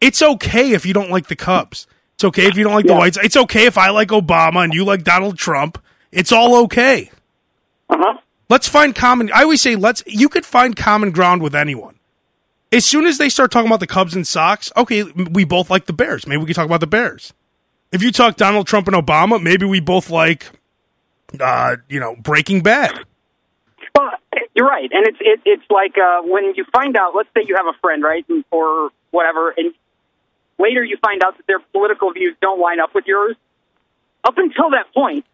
It's 0.00 0.20
okay 0.20 0.72
if 0.72 0.84
you 0.84 0.94
don't 0.94 1.10
like 1.10 1.28
the 1.28 1.36
Cubs. 1.36 1.86
It's 2.14 2.24
okay 2.24 2.46
if 2.46 2.56
you 2.56 2.64
don't 2.64 2.74
like 2.74 2.86
the 2.86 2.92
Yeah. 2.94 2.98
Whites. 2.98 3.18
It's 3.22 3.36
okay 3.36 3.66
if 3.66 3.78
I 3.78 3.90
like 3.90 4.08
Obama 4.08 4.64
and 4.64 4.74
you 4.74 4.84
like 4.84 5.04
Donald 5.04 5.38
Trump. 5.38 5.78
It's 6.10 6.32
all 6.32 6.56
okay. 6.64 7.10
Uh 7.88 7.96
huh. 7.98 8.18
Let's 8.48 8.68
find 8.68 8.94
common. 8.94 9.30
I 9.32 9.42
always 9.42 9.60
say 9.60 9.76
let's. 9.76 10.02
You 10.06 10.28
could 10.28 10.46
find 10.46 10.74
common 10.74 11.10
ground 11.10 11.42
with 11.42 11.54
anyone. 11.54 11.98
As 12.72 12.84
soon 12.84 13.06
as 13.06 13.18
they 13.18 13.28
start 13.28 13.50
talking 13.50 13.66
about 13.68 13.80
the 13.80 13.86
Cubs 13.86 14.14
and 14.14 14.26
Sox, 14.26 14.70
okay, 14.76 15.02
we 15.04 15.44
both 15.44 15.70
like 15.70 15.86
the 15.86 15.92
Bears. 15.92 16.26
Maybe 16.26 16.38
we 16.38 16.46
can 16.46 16.54
talk 16.54 16.66
about 16.66 16.80
the 16.80 16.86
Bears. 16.86 17.32
If 17.92 18.02
you 18.02 18.12
talk 18.12 18.36
Donald 18.36 18.66
Trump 18.66 18.86
and 18.88 18.96
Obama, 18.96 19.42
maybe 19.42 19.64
we 19.64 19.80
both 19.80 20.10
like, 20.10 20.50
uh, 21.40 21.76
you 21.88 21.98
know, 21.98 22.16
Breaking 22.16 22.62
Bad. 22.62 23.04
Well, 23.94 24.10
you're 24.54 24.66
right, 24.66 24.90
and 24.92 25.06
it's 25.06 25.18
it, 25.20 25.40
it's 25.44 25.62
like 25.70 25.96
uh, 25.96 26.22
when 26.22 26.54
you 26.54 26.64
find 26.72 26.96
out. 26.96 27.14
Let's 27.14 27.28
say 27.34 27.44
you 27.46 27.56
have 27.56 27.66
a 27.66 27.78
friend, 27.80 28.02
right, 28.02 28.26
or 28.50 28.90
whatever, 29.10 29.54
and 29.56 29.72
later 30.58 30.84
you 30.84 30.96
find 30.98 31.22
out 31.22 31.36
that 31.36 31.46
their 31.46 31.60
political 31.72 32.12
views 32.12 32.36
don't 32.40 32.60
line 32.60 32.80
up 32.80 32.94
with 32.94 33.04
yours. 33.06 33.36
Up 34.24 34.36
until 34.36 34.70
that 34.70 34.92
point, 34.92 35.24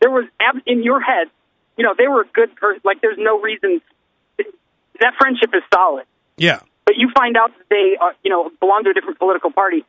there 0.00 0.10
was 0.10 0.26
ab- 0.38 0.62
in 0.66 0.82
your 0.82 1.00
head, 1.00 1.28
you 1.76 1.84
know, 1.84 1.94
they 1.96 2.08
were 2.08 2.22
a 2.22 2.26
good 2.32 2.54
person. 2.56 2.80
Like, 2.84 3.00
there's 3.00 3.18
no 3.18 3.40
reason 3.40 3.80
that 5.00 5.14
friendship 5.18 5.50
is 5.54 5.62
solid. 5.72 6.04
Yeah, 6.36 6.60
But 6.84 6.96
you 6.96 7.10
find 7.14 7.36
out 7.36 7.50
that 7.56 7.68
they, 7.70 7.96
are, 8.00 8.14
you 8.22 8.30
know, 8.30 8.50
belong 8.60 8.84
to 8.84 8.90
a 8.90 8.94
different 8.94 9.18
political 9.18 9.50
party. 9.50 9.84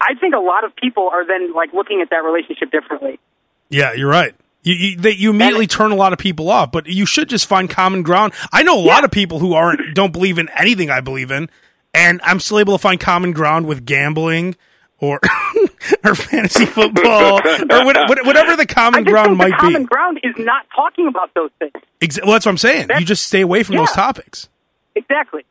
I 0.00 0.14
think 0.14 0.34
a 0.34 0.38
lot 0.40 0.64
of 0.64 0.74
people 0.74 1.08
are 1.12 1.26
then 1.26 1.52
like 1.54 1.72
looking 1.72 2.00
at 2.02 2.10
that 2.10 2.24
relationship 2.24 2.70
differently. 2.70 3.20
yeah, 3.68 3.92
you're 3.92 4.10
right. 4.10 4.34
You 4.64 4.74
you, 4.74 4.96
they, 4.96 5.10
you 5.10 5.30
immediately 5.30 5.66
turn 5.66 5.90
a 5.90 5.96
lot 5.96 6.12
of 6.12 6.20
people 6.20 6.48
off, 6.48 6.70
but 6.70 6.86
you 6.86 7.04
should 7.04 7.28
just 7.28 7.46
find 7.46 7.68
common 7.68 8.02
ground. 8.04 8.32
I 8.52 8.62
know 8.62 8.78
a 8.78 8.82
lot 8.84 9.02
of 9.04 9.10
people 9.10 9.40
who 9.40 9.54
aren't 9.54 9.80
don't 9.94 10.12
believe 10.12 10.38
in 10.38 10.48
anything 10.50 10.88
I 10.88 11.00
believe 11.00 11.32
in, 11.32 11.50
and 11.92 12.20
I'm 12.22 12.38
still 12.38 12.60
able 12.60 12.74
to 12.74 12.78
find 12.82 13.00
common 13.00 13.32
ground 13.32 13.66
with 13.66 13.84
gambling 13.84 14.54
or 15.02 15.20
or 16.04 16.14
fantasy 16.14 16.64
football 16.64 17.40
or 17.40 17.84
what, 17.84 17.96
what, 18.08 18.24
whatever 18.26 18.56
the 18.56 18.64
common 18.66 19.04
ground 19.04 19.28
think 19.30 19.38
might 19.38 19.50
the 19.50 19.56
common 19.56 19.82
be. 19.82 19.88
ground 19.88 20.20
is 20.22 20.34
not 20.38 20.64
talking 20.74 21.08
about 21.08 21.34
those 21.34 21.50
things. 21.58 21.72
Exa- 22.00 22.22
well, 22.22 22.32
that's 22.32 22.46
what 22.46 22.52
I'm 22.52 22.58
saying. 22.58 22.88
You 22.98 23.04
just 23.04 23.26
stay 23.26 23.40
away 23.42 23.62
from 23.64 23.76
those 23.76 23.90
topics. 23.92 24.48
Exactly. 24.94 25.44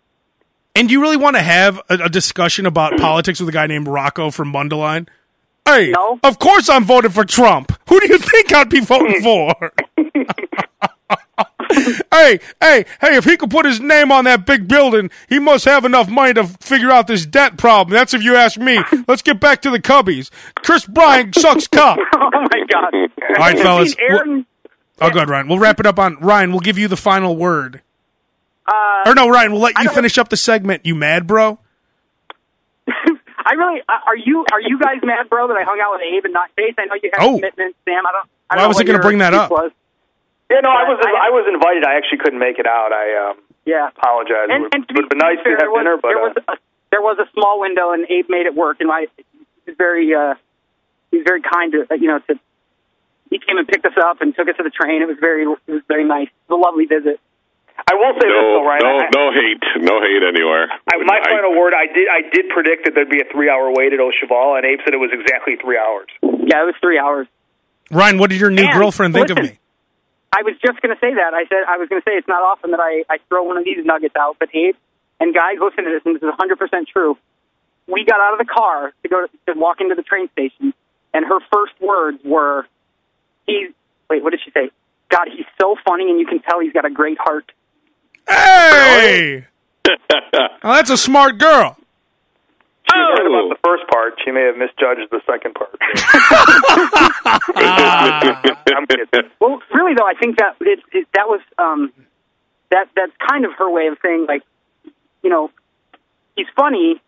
And 0.75 0.87
do 0.87 0.93
you 0.93 1.01
really 1.01 1.17
want 1.17 1.35
to 1.35 1.41
have 1.41 1.79
a, 1.89 1.95
a 2.05 2.09
discussion 2.09 2.65
about 2.65 2.97
politics 2.97 3.39
with 3.41 3.49
a 3.49 3.51
guy 3.51 3.67
named 3.67 3.87
Rocco 3.87 4.31
from 4.31 4.53
Mundelein? 4.53 5.07
Hey, 5.65 5.91
No. 5.91 6.17
of 6.23 6.39
course 6.39 6.69
I'm 6.69 6.85
voting 6.85 7.11
for 7.11 7.23
Trump. 7.25 7.71
Who 7.89 7.99
do 7.99 8.07
you 8.07 8.17
think 8.17 8.53
I'd 8.53 8.69
be 8.69 8.79
voting 8.79 9.21
for? 9.23 9.73
hey, 12.11 12.39
hey, 12.59 12.85
hey, 13.01 13.15
if 13.15 13.25
he 13.25 13.37
could 13.37 13.49
put 13.49 13.65
his 13.65 13.79
name 13.79 14.11
on 14.11 14.25
that 14.25 14.45
big 14.45 14.67
building, 14.67 15.09
he 15.29 15.39
must 15.39 15.65
have 15.65 15.85
enough 15.85 16.09
money 16.09 16.33
to 16.33 16.45
figure 16.45 16.91
out 16.91 17.07
this 17.07 17.25
debt 17.25 17.57
problem. 17.57 17.93
That's 17.93 18.13
if 18.13 18.23
you 18.23 18.35
ask 18.35 18.59
me. 18.59 18.79
Let's 19.07 19.21
get 19.21 19.39
back 19.39 19.61
to 19.63 19.69
the 19.69 19.79
Cubbies. 19.79 20.29
Kris 20.55 20.85
Bryant 20.85 21.35
sucks 21.39 21.67
cock. 21.67 21.99
Oh 22.15 22.29
my 22.33 22.65
God! 22.71 22.93
All 23.29 23.35
right, 23.37 23.57
fellas. 23.57 23.95
Aaron, 23.99 24.45
Oh, 24.99 25.09
good, 25.09 25.29
Ryan. 25.29 25.47
We'll 25.47 25.57
wrap 25.59 25.79
it 25.79 25.85
up 25.85 25.97
on 25.97 26.17
Ryan. 26.19 26.51
We'll 26.51 26.59
give 26.59 26.77
you 26.77 26.87
the 26.87 26.97
final 26.97 27.35
word. 27.35 27.81
uh, 28.67 29.03
Or 29.07 29.15
no, 29.15 29.27
Ryan, 29.29 29.51
we'll 29.51 29.61
let 29.61 29.77
you 29.81 29.89
finish 29.89 30.17
up 30.19 30.29
the 30.29 30.37
segment. 30.37 30.85
You 30.85 30.93
mad, 30.93 31.25
bro? 31.25 31.57
I 33.43 33.53
really 33.55 33.81
uh, 33.89 33.93
are 34.05 34.15
you 34.15 34.45
are 34.53 34.61
you 34.61 34.77
guys 34.79 34.97
mad, 35.03 35.27
bro, 35.29 35.47
that 35.47 35.57
I 35.57 35.63
hung 35.63 35.79
out 35.81 35.93
with 35.93 36.01
Abe 36.03 36.25
and 36.25 36.33
not 36.33 36.49
Chase? 36.57 36.75
I 36.77 36.85
know 36.85 36.93
you 37.01 37.09
have 37.13 37.25
Oh. 37.27 37.35
commitments, 37.37 37.77
Sam. 37.85 38.05
I 38.05 38.11
don't. 38.11 38.29
I 38.49 38.55
Why 38.55 38.55
don't 38.55 38.63
know 38.63 38.67
was 38.67 38.79
I 38.79 38.83
gonna 38.83 38.99
bring 38.99 39.17
that 39.17 39.33
up? 39.33 39.49
Was. 39.49 39.71
Yeah, 40.51 40.59
no, 40.61 40.69
I 40.69 40.83
was 40.83 40.99
I- 40.99 41.27
I 41.27 41.29
was 41.31 41.47
invited. 41.47 41.85
I 41.87 41.95
actually 41.95 42.19
couldn't 42.19 42.39
make 42.43 42.59
it 42.59 42.67
out. 42.67 42.91
I 42.91 43.31
um, 43.31 43.37
Yeah. 43.65 43.87
apologize. 43.87 44.51
And, 44.51 44.65
it 44.67 44.75
and 44.75 44.81
to 44.87 44.91
would 44.99 45.07
have 45.07 45.09
be 45.09 45.15
been 45.15 45.23
nice 45.23 45.39
fair, 45.39 45.55
to 45.55 45.63
have 45.63 45.63
there 45.63 45.71
was, 45.71 45.79
dinner, 45.79 45.95
but 45.97 46.09
there 46.11 46.19
uh, 46.19 46.27
was 46.27 46.35
a, 46.37 46.53
there 46.91 47.01
was 47.01 47.17
a 47.23 47.27
small 47.31 47.59
window, 47.63 47.91
and 47.95 48.03
Abe 48.11 48.27
made 48.27 48.45
it 48.45 48.53
work. 48.55 48.77
And 48.83 48.91
I 48.91 49.07
he 49.15 49.71
was 49.71 49.77
very 49.79 50.11
uh, 50.13 50.35
he 51.11 51.17
was 51.17 51.25
very 51.25 51.41
kind 51.41 51.71
to 51.71 51.87
you 51.95 52.07
know 52.11 52.19
to 52.27 52.35
he 53.31 53.39
came 53.39 53.55
and 53.57 53.63
picked 53.67 53.85
us 53.87 53.95
up 53.95 54.19
and 54.19 54.35
took 54.35 54.49
us 54.51 54.57
to 54.59 54.63
the 54.63 54.69
train. 54.75 55.01
It 55.01 55.07
was 55.07 55.17
very 55.21 55.43
it 55.47 55.71
was 55.71 55.83
very 55.87 56.03
nice. 56.03 56.27
It 56.27 56.51
was 56.51 56.59
a 56.59 56.61
lovely 56.61 56.85
visit. 56.85 57.19
I 57.89 57.95
will 57.95 58.13
say 58.19 58.27
this 58.27 58.35
No, 58.35 58.59
though, 58.61 58.67
Ryan. 58.67 58.83
no, 58.83 58.93
I, 58.99 59.09
no 59.15 59.25
hate, 59.33 59.63
no 59.81 59.95
hate 60.03 60.21
anywhere. 60.21 60.67
I, 60.85 60.97
my 61.07 61.17
I- 61.23 61.29
final 61.31 61.55
word. 61.57 61.73
I 61.73 61.87
did. 61.87 62.07
I 62.11 62.21
did 62.29 62.49
predict 62.49 62.85
that 62.85 62.93
there'd 62.93 63.09
be 63.09 63.21
a 63.21 63.29
three-hour 63.31 63.71
wait 63.73 63.93
at 63.93 63.99
Au 63.99 64.11
Cheval, 64.11 64.55
and 64.59 64.65
Abe 64.65 64.79
said 64.83 64.93
it 64.93 64.99
was 64.99 65.09
exactly 65.13 65.55
three 65.63 65.79
hours. 65.79 66.07
Yeah, 66.21 66.61
it 66.61 66.65
was 66.67 66.75
three 66.81 66.99
hours. 66.99 67.27
Ryan, 67.89 68.19
what 68.19 68.29
did 68.29 68.39
your 68.39 68.51
new 68.51 68.63
And 68.63 68.73
girlfriend 68.73 69.13
think 69.15 69.29
of 69.31 69.37
me? 69.37 69.57
I 70.33 70.43
was 70.43 70.55
just 70.65 70.81
going 70.81 70.95
to 70.95 70.99
say 70.99 71.13
that. 71.13 71.33
I 71.33 71.45
said 71.49 71.67
I 71.67 71.77
was 71.77 71.89
going 71.89 72.01
to 72.01 72.05
say 72.07 72.15
it's 72.15 72.27
not 72.27 72.41
often 72.41 72.71
that 72.71 72.79
I, 72.79 73.03
I 73.09 73.17
throw 73.27 73.43
one 73.43 73.57
of 73.57 73.65
these 73.65 73.83
nuggets 73.85 74.15
out, 74.15 74.37
but 74.39 74.49
Abe 74.55 74.75
and 75.21 75.35
guys, 75.35 75.57
listen 75.61 75.85
to 75.85 75.91
this, 75.91 76.01
and 76.03 76.15
this 76.15 76.23
is 76.23 76.33
100 76.33 76.57
percent 76.57 76.89
true. 76.91 77.15
We 77.87 78.03
got 78.05 78.19
out 78.19 78.33
of 78.33 78.39
the 78.39 78.51
car 78.51 78.91
to 79.03 79.07
go 79.07 79.27
to 79.27 79.53
to 79.53 79.59
walk 79.59 79.79
into 79.79 79.93
the 79.93 80.01
train 80.01 80.29
station, 80.31 80.73
and 81.13 81.23
her 81.25 81.39
first 81.53 81.73
words 81.79 82.17
were, 82.25 82.65
"He's 83.45 83.69
wait, 84.09 84.23
what 84.23 84.31
did 84.31 84.41
she 84.43 84.49
say? 84.51 84.71
God, 85.09 85.27
he's 85.31 85.45
so 85.61 85.75
funny, 85.85 86.09
and 86.09 86.19
you 86.19 86.25
can 86.25 86.41
tell 86.41 86.59
he's 86.59 86.73
got 86.73 86.85
a 86.85 86.89
great 86.89 87.19
heart." 87.19 87.51
Hey! 88.27 89.45
Well, 90.63 90.73
that's 90.73 90.89
a 90.89 90.97
smart 90.97 91.37
girl. 91.37 91.77
She 92.91 92.99
was 92.99 93.19
right 93.19 93.25
Oh. 93.25 93.31
about 93.31 93.49
the 93.55 93.59
first 93.63 93.87
part. 93.87 94.19
She 94.23 94.31
may 94.31 94.43
have 94.43 94.57
misjudged 94.57 95.09
the 95.11 95.21
second 95.25 95.55
part. 95.55 95.77
I'm 98.75 98.87
kidding. 98.87 99.05
Well, 99.39 99.61
really 99.73 99.93
though, 99.95 100.05
I 100.07 100.13
think 100.19 100.37
that 100.37 100.55
it, 100.61 100.79
it, 100.91 101.07
that 101.13 101.27
was 101.27 101.41
um, 101.57 101.91
that 102.71 102.89
that's 102.95 103.11
kind 103.29 103.45
of 103.45 103.51
her 103.57 103.69
way 103.69 103.87
of 103.87 103.97
saying 104.01 104.25
like, 104.27 104.43
you 105.23 105.29
know, 105.29 105.51
he's 106.35 106.47
funny, 106.55 106.99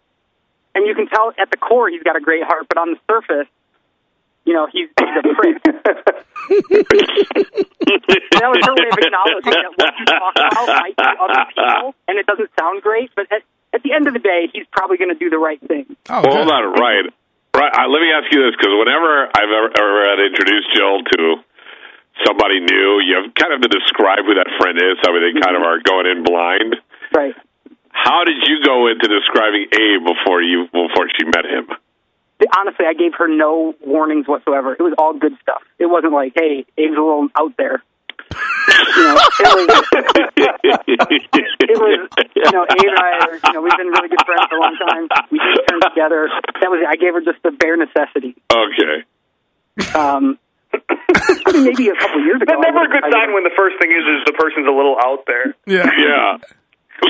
and 0.76 0.86
you 0.88 0.94
can 0.96 1.08
tell 1.08 1.32
at 1.40 1.50
the 1.52 1.58
core 1.58 1.90
he's 1.90 2.04
got 2.04 2.16
a 2.16 2.20
great 2.22 2.44
heart, 2.44 2.68
but 2.70 2.78
on 2.78 2.92
the 2.92 2.98
surface, 3.10 3.48
you 4.46 4.54
know, 4.54 4.68
he's, 4.72 4.88
he's 5.00 5.10
a 5.18 5.22
prick. 5.36 5.64
that 5.64 6.26
was 8.52 8.60
her 8.66 8.74
way 8.76 8.88
of 8.92 8.98
acknowledging 9.00 9.52
that 9.52 9.72
what 9.78 9.94
you 10.00 10.06
talk 10.06 10.34
about 10.36 10.68
might 10.68 10.96
be 10.98 11.04
other 11.04 11.46
people, 11.56 11.96
and 12.08 12.18
it 12.20 12.26
doesn't 12.26 12.50
sound 12.60 12.82
great. 12.82 13.10
But 13.16 13.32
at, 13.32 13.42
at 13.74 13.82
the 13.84 13.92
end 13.94 14.08
of 14.08 14.14
the 14.14 14.20
day, 14.24 14.48
he's 14.54 14.66
probably 14.72 14.98
going 14.98 15.10
to 15.14 15.20
do 15.20 15.30
the 15.30 15.38
right 15.42 15.60
thing. 15.68 15.86
Oh, 16.10 16.22
Well, 16.22 16.22
good. 16.24 16.34
hold 16.34 16.50
on, 16.52 16.64
right. 16.80 17.06
Right. 17.54 17.74
Uh, 17.74 17.86
let 17.90 18.02
me 18.02 18.10
ask 18.14 18.32
you 18.34 18.42
this, 18.46 18.56
because 18.58 18.74
whenever 18.74 19.30
I've 19.30 19.50
ever, 19.54 19.70
ever 19.78 20.00
had 20.10 20.20
introduced 20.26 20.74
Jill 20.74 21.02
to 21.06 21.22
somebody 22.26 22.60
new, 22.62 23.02
you 23.02 23.22
have 23.22 23.34
kind 23.36 23.54
of 23.54 23.62
to 23.62 23.70
describe 23.70 24.26
who 24.26 24.34
that 24.36 24.50
friend 24.62 24.78
is. 24.78 24.98
I 25.06 25.12
mean, 25.14 25.22
they 25.22 25.34
kind 25.42 25.56
of 25.58 25.64
are 25.64 25.78
going 25.82 26.08
in 26.10 26.24
blind. 26.24 26.76
Right. 27.14 27.36
How 27.90 28.24
did 28.26 28.38
you 28.50 28.58
go 28.66 28.88
into 28.90 29.06
describing 29.08 29.68
Abe 29.70 30.02
before 30.02 30.42
you 30.42 30.66
before 30.74 31.06
she 31.14 31.26
met 31.26 31.46
him? 31.46 31.70
Honestly, 32.58 32.86
I 32.90 32.94
gave 32.94 33.14
her 33.20 33.28
no 33.28 33.74
warnings 33.86 34.28
whatsoever. 34.28 34.74
It 34.74 34.82
was 34.82 34.94
all 34.98 35.14
good 35.14 35.34
stuff. 35.42 35.62
It 35.80 35.86
wasn't 35.86 36.12
like, 36.14 36.34
hey, 36.36 36.66
Abe's 36.78 36.98
a 36.98 37.02
little 37.02 37.30
out 37.38 37.54
there. 37.58 37.84
You 38.74 39.04
know, 39.04 39.16
it 39.16 39.50
was, 39.54 39.70
it 40.94 41.78
was, 41.80 42.10
you 42.36 42.52
know, 42.52 42.64
Abe 42.66 42.90
and 42.90 43.00
I, 43.00 43.10
are, 43.22 43.34
you 43.36 43.54
know, 43.54 43.62
we've 43.62 43.78
been 43.78 43.88
really 43.88 44.10
good 44.10 44.24
friends 44.26 44.46
for 44.50 44.58
a 44.58 44.62
long 44.62 44.78
time. 44.78 45.08
We 45.32 45.40
just 45.40 45.68
turned 45.70 45.84
together. 45.90 46.30
That 46.62 46.70
was. 46.70 46.82
I 46.88 46.96
gave 46.96 47.14
her 47.14 47.22
just 47.22 47.42
the 47.44 47.52
bare 47.52 47.78
necessity. 47.78 48.36
Okay. 48.52 49.04
Um, 49.98 50.38
I 50.74 51.52
mean, 51.54 51.64
maybe 51.66 51.90
a 51.90 51.96
couple 51.96 52.22
years 52.26 52.42
ago. 52.42 52.54
That's 52.54 52.62
never 52.66 52.86
a 52.86 52.88
good 52.90 53.04
would've- 53.04 53.16
I 53.16 53.26
sign 53.26 53.34
when 53.34 53.44
the 53.44 53.54
first 53.56 53.78
thing 53.82 53.92
is 53.92 54.04
is 54.06 54.26
the 54.26 54.34
person's 54.34 54.68
a 54.68 54.72
little 54.72 54.98
out 55.02 55.26
there. 55.28 55.56
Yeah. 55.66 55.90
Yeah. 55.98 56.38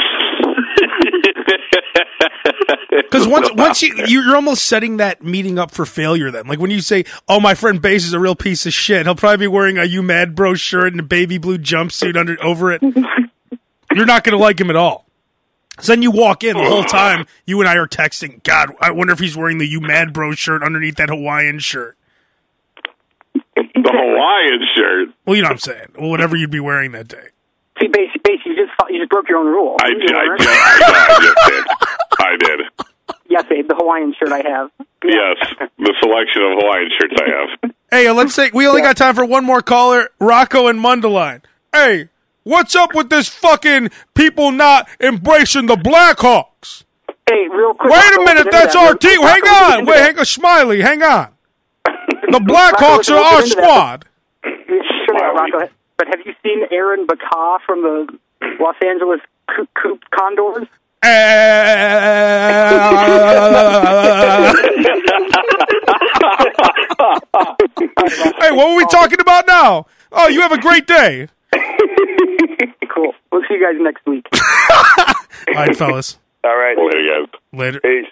Because 2.90 3.28
once 3.28 3.50
once 3.54 3.82
you 3.82 3.94
you're 4.08 4.36
almost 4.36 4.66
setting 4.66 4.98
that 4.98 5.24
meeting 5.24 5.58
up 5.60 5.72
for 5.72 5.86
failure. 5.86 6.32
Then, 6.32 6.48
like 6.48 6.60
when 6.60 6.72
you 6.72 6.82
say, 6.82 7.06
"Oh, 7.28 7.40
my 7.40 7.54
friend 7.56 7.82
Bass 7.82 8.06
is 8.06 8.14
a 8.14 8.20
real 8.20 8.36
piece 8.36 8.66
of 8.66 8.74
shit," 8.74 9.06
he'll 9.06 9.16
probably 9.16 9.38
be 9.46 9.48
wearing 9.48 9.78
a 9.78 9.84
"You 9.84 10.02
Mad 10.04 10.36
Bro" 10.36 10.56
shirt 10.56 10.94
and 10.94 11.00
a 11.00 11.04
baby 11.04 11.38
blue 11.38 11.58
jumpsuit 11.58 12.16
under 12.18 12.42
over 12.44 12.72
it. 12.72 12.82
You're 13.94 14.06
not 14.06 14.24
going 14.24 14.38
to 14.38 14.42
like 14.44 14.60
him 14.60 14.70
at 14.70 14.76
all. 14.76 15.06
So 15.80 15.92
then 15.92 16.02
you 16.02 16.12
walk 16.12 16.44
in 16.44 16.56
the 16.58 16.64
whole 16.64 16.84
time. 16.84 17.26
You 17.46 17.60
and 17.60 17.70
I 17.70 17.76
are 17.78 17.88
texting. 17.88 18.44
God, 18.44 18.72
I 18.80 18.92
wonder 18.92 19.14
if 19.14 19.20
he's 19.20 19.38
wearing 19.38 19.58
the 19.58 19.68
"You 19.68 19.80
Mad 19.82 20.14
Bro" 20.14 20.34
shirt 20.34 20.64
underneath 20.64 20.96
that 20.96 21.10
Hawaiian 21.10 21.60
shirt. 21.60 21.98
the 23.34 23.64
Hawaiian 23.76 24.62
shirt. 24.76 25.10
Well, 25.26 25.36
you 25.36 25.42
know 25.42 25.48
what 25.48 25.54
I'm 25.54 25.58
saying. 25.60 25.88
Well, 26.00 26.10
whatever 26.10 26.36
you'd 26.36 26.52
be 26.52 26.60
wearing 26.60 26.92
that 26.94 27.08
day. 27.08 27.28
See, 27.84 27.90
Bass, 27.90 28.10
Bass, 28.24 28.40
you 28.46 28.56
just 28.56 28.72
you 28.90 29.00
just 29.00 29.10
broke 29.10 29.28
your 29.28 29.40
own 29.40 29.48
rule. 29.48 29.76
I 29.84 29.90
You 29.90 30.00
did. 30.00 30.16
I 30.16 30.24
weren't- 30.24 30.40
did. 30.40 30.48
I 30.50 31.36
did. 31.50 31.66
I 32.20 32.36
did. 32.38 32.60
Yes, 33.28 33.44
Abe, 33.52 33.68
the 33.68 33.76
Hawaiian 33.76 34.14
shirt 34.18 34.32
I 34.32 34.38
have. 34.48 34.70
Yes, 35.04 35.36
the 35.78 35.94
selection 36.02 36.44
of 36.44 36.60
Hawaiian 36.62 36.90
shirts 36.98 37.14
I 37.20 37.30
have. 37.30 37.72
Hey, 37.92 38.10
let's 38.12 38.34
say 38.34 38.52
we 38.54 38.66
only 38.68 38.82
got 38.82 38.96
time 38.96 39.16
for 39.16 39.26
one 39.26 39.44
more 39.44 39.62
caller, 39.62 40.10
Rocco 40.20 40.68
and 40.68 40.80
Mundelein. 40.80 41.42
Hey, 41.74 42.10
what's 42.44 42.76
up 42.76 42.94
with 42.96 43.10
this 43.10 43.28
fucking 43.28 43.90
people 44.14 44.52
not 44.52 44.88
embracing 45.02 45.66
the 45.66 45.76
Blackhawks? 45.76 46.84
Hey, 47.30 47.48
real 47.50 47.74
quick. 47.74 47.92
Wait 47.92 48.14
a 48.16 48.20
minute, 48.24 48.48
that's 48.52 48.76
into 48.76 48.86
our 48.86 48.94
that. 48.94 49.02
team. 49.02 49.22
Rocco, 49.22 49.46
Hang 49.48 49.80
on, 49.80 49.86
wait, 49.86 50.00
hang 50.00 50.20
on, 50.20 50.26
Smiley, 50.26 50.82
hang 50.82 51.02
on. 51.04 51.30
The 52.32 52.40
Blackhawks 52.40 53.12
are 53.12 53.18
our 53.18 53.42
into 53.44 53.56
that. 53.56 53.64
squad. 53.64 54.06
Sure, 54.46 55.34
Rocco. 55.36 55.70
But 56.04 56.18
have 56.18 56.26
you 56.26 56.34
seen 56.44 56.64
Aaron 56.70 57.08
Bacall 57.08 57.60
from 57.66 57.82
the 57.82 58.08
Los 58.60 58.76
Angeles 58.86 59.22
Coop, 59.56 59.70
Coop 59.82 60.02
Condors? 60.12 60.68
hey, 61.02 61.10
what 68.52 68.68
were 68.70 68.76
we 68.76 68.86
talking 68.88 69.22
about 69.22 69.48
now? 69.48 69.86
Oh, 70.12 70.28
you 70.28 70.42
have 70.42 70.52
a 70.52 70.60
great 70.60 70.88
day. 70.88 71.30
Cool. 72.94 73.14
We'll 73.32 73.42
see 73.48 73.54
you 73.56 73.62
guys 73.62 73.76
next 73.80 74.06
week. 74.06 74.28
All 75.48 75.54
right, 75.56 75.74
fellas. 75.76 76.20
All 76.44 76.56
right. 76.56 76.78
Later, 76.78 77.26
guys. 77.26 77.30
Later. 77.54 77.80
Peace. 77.80 78.06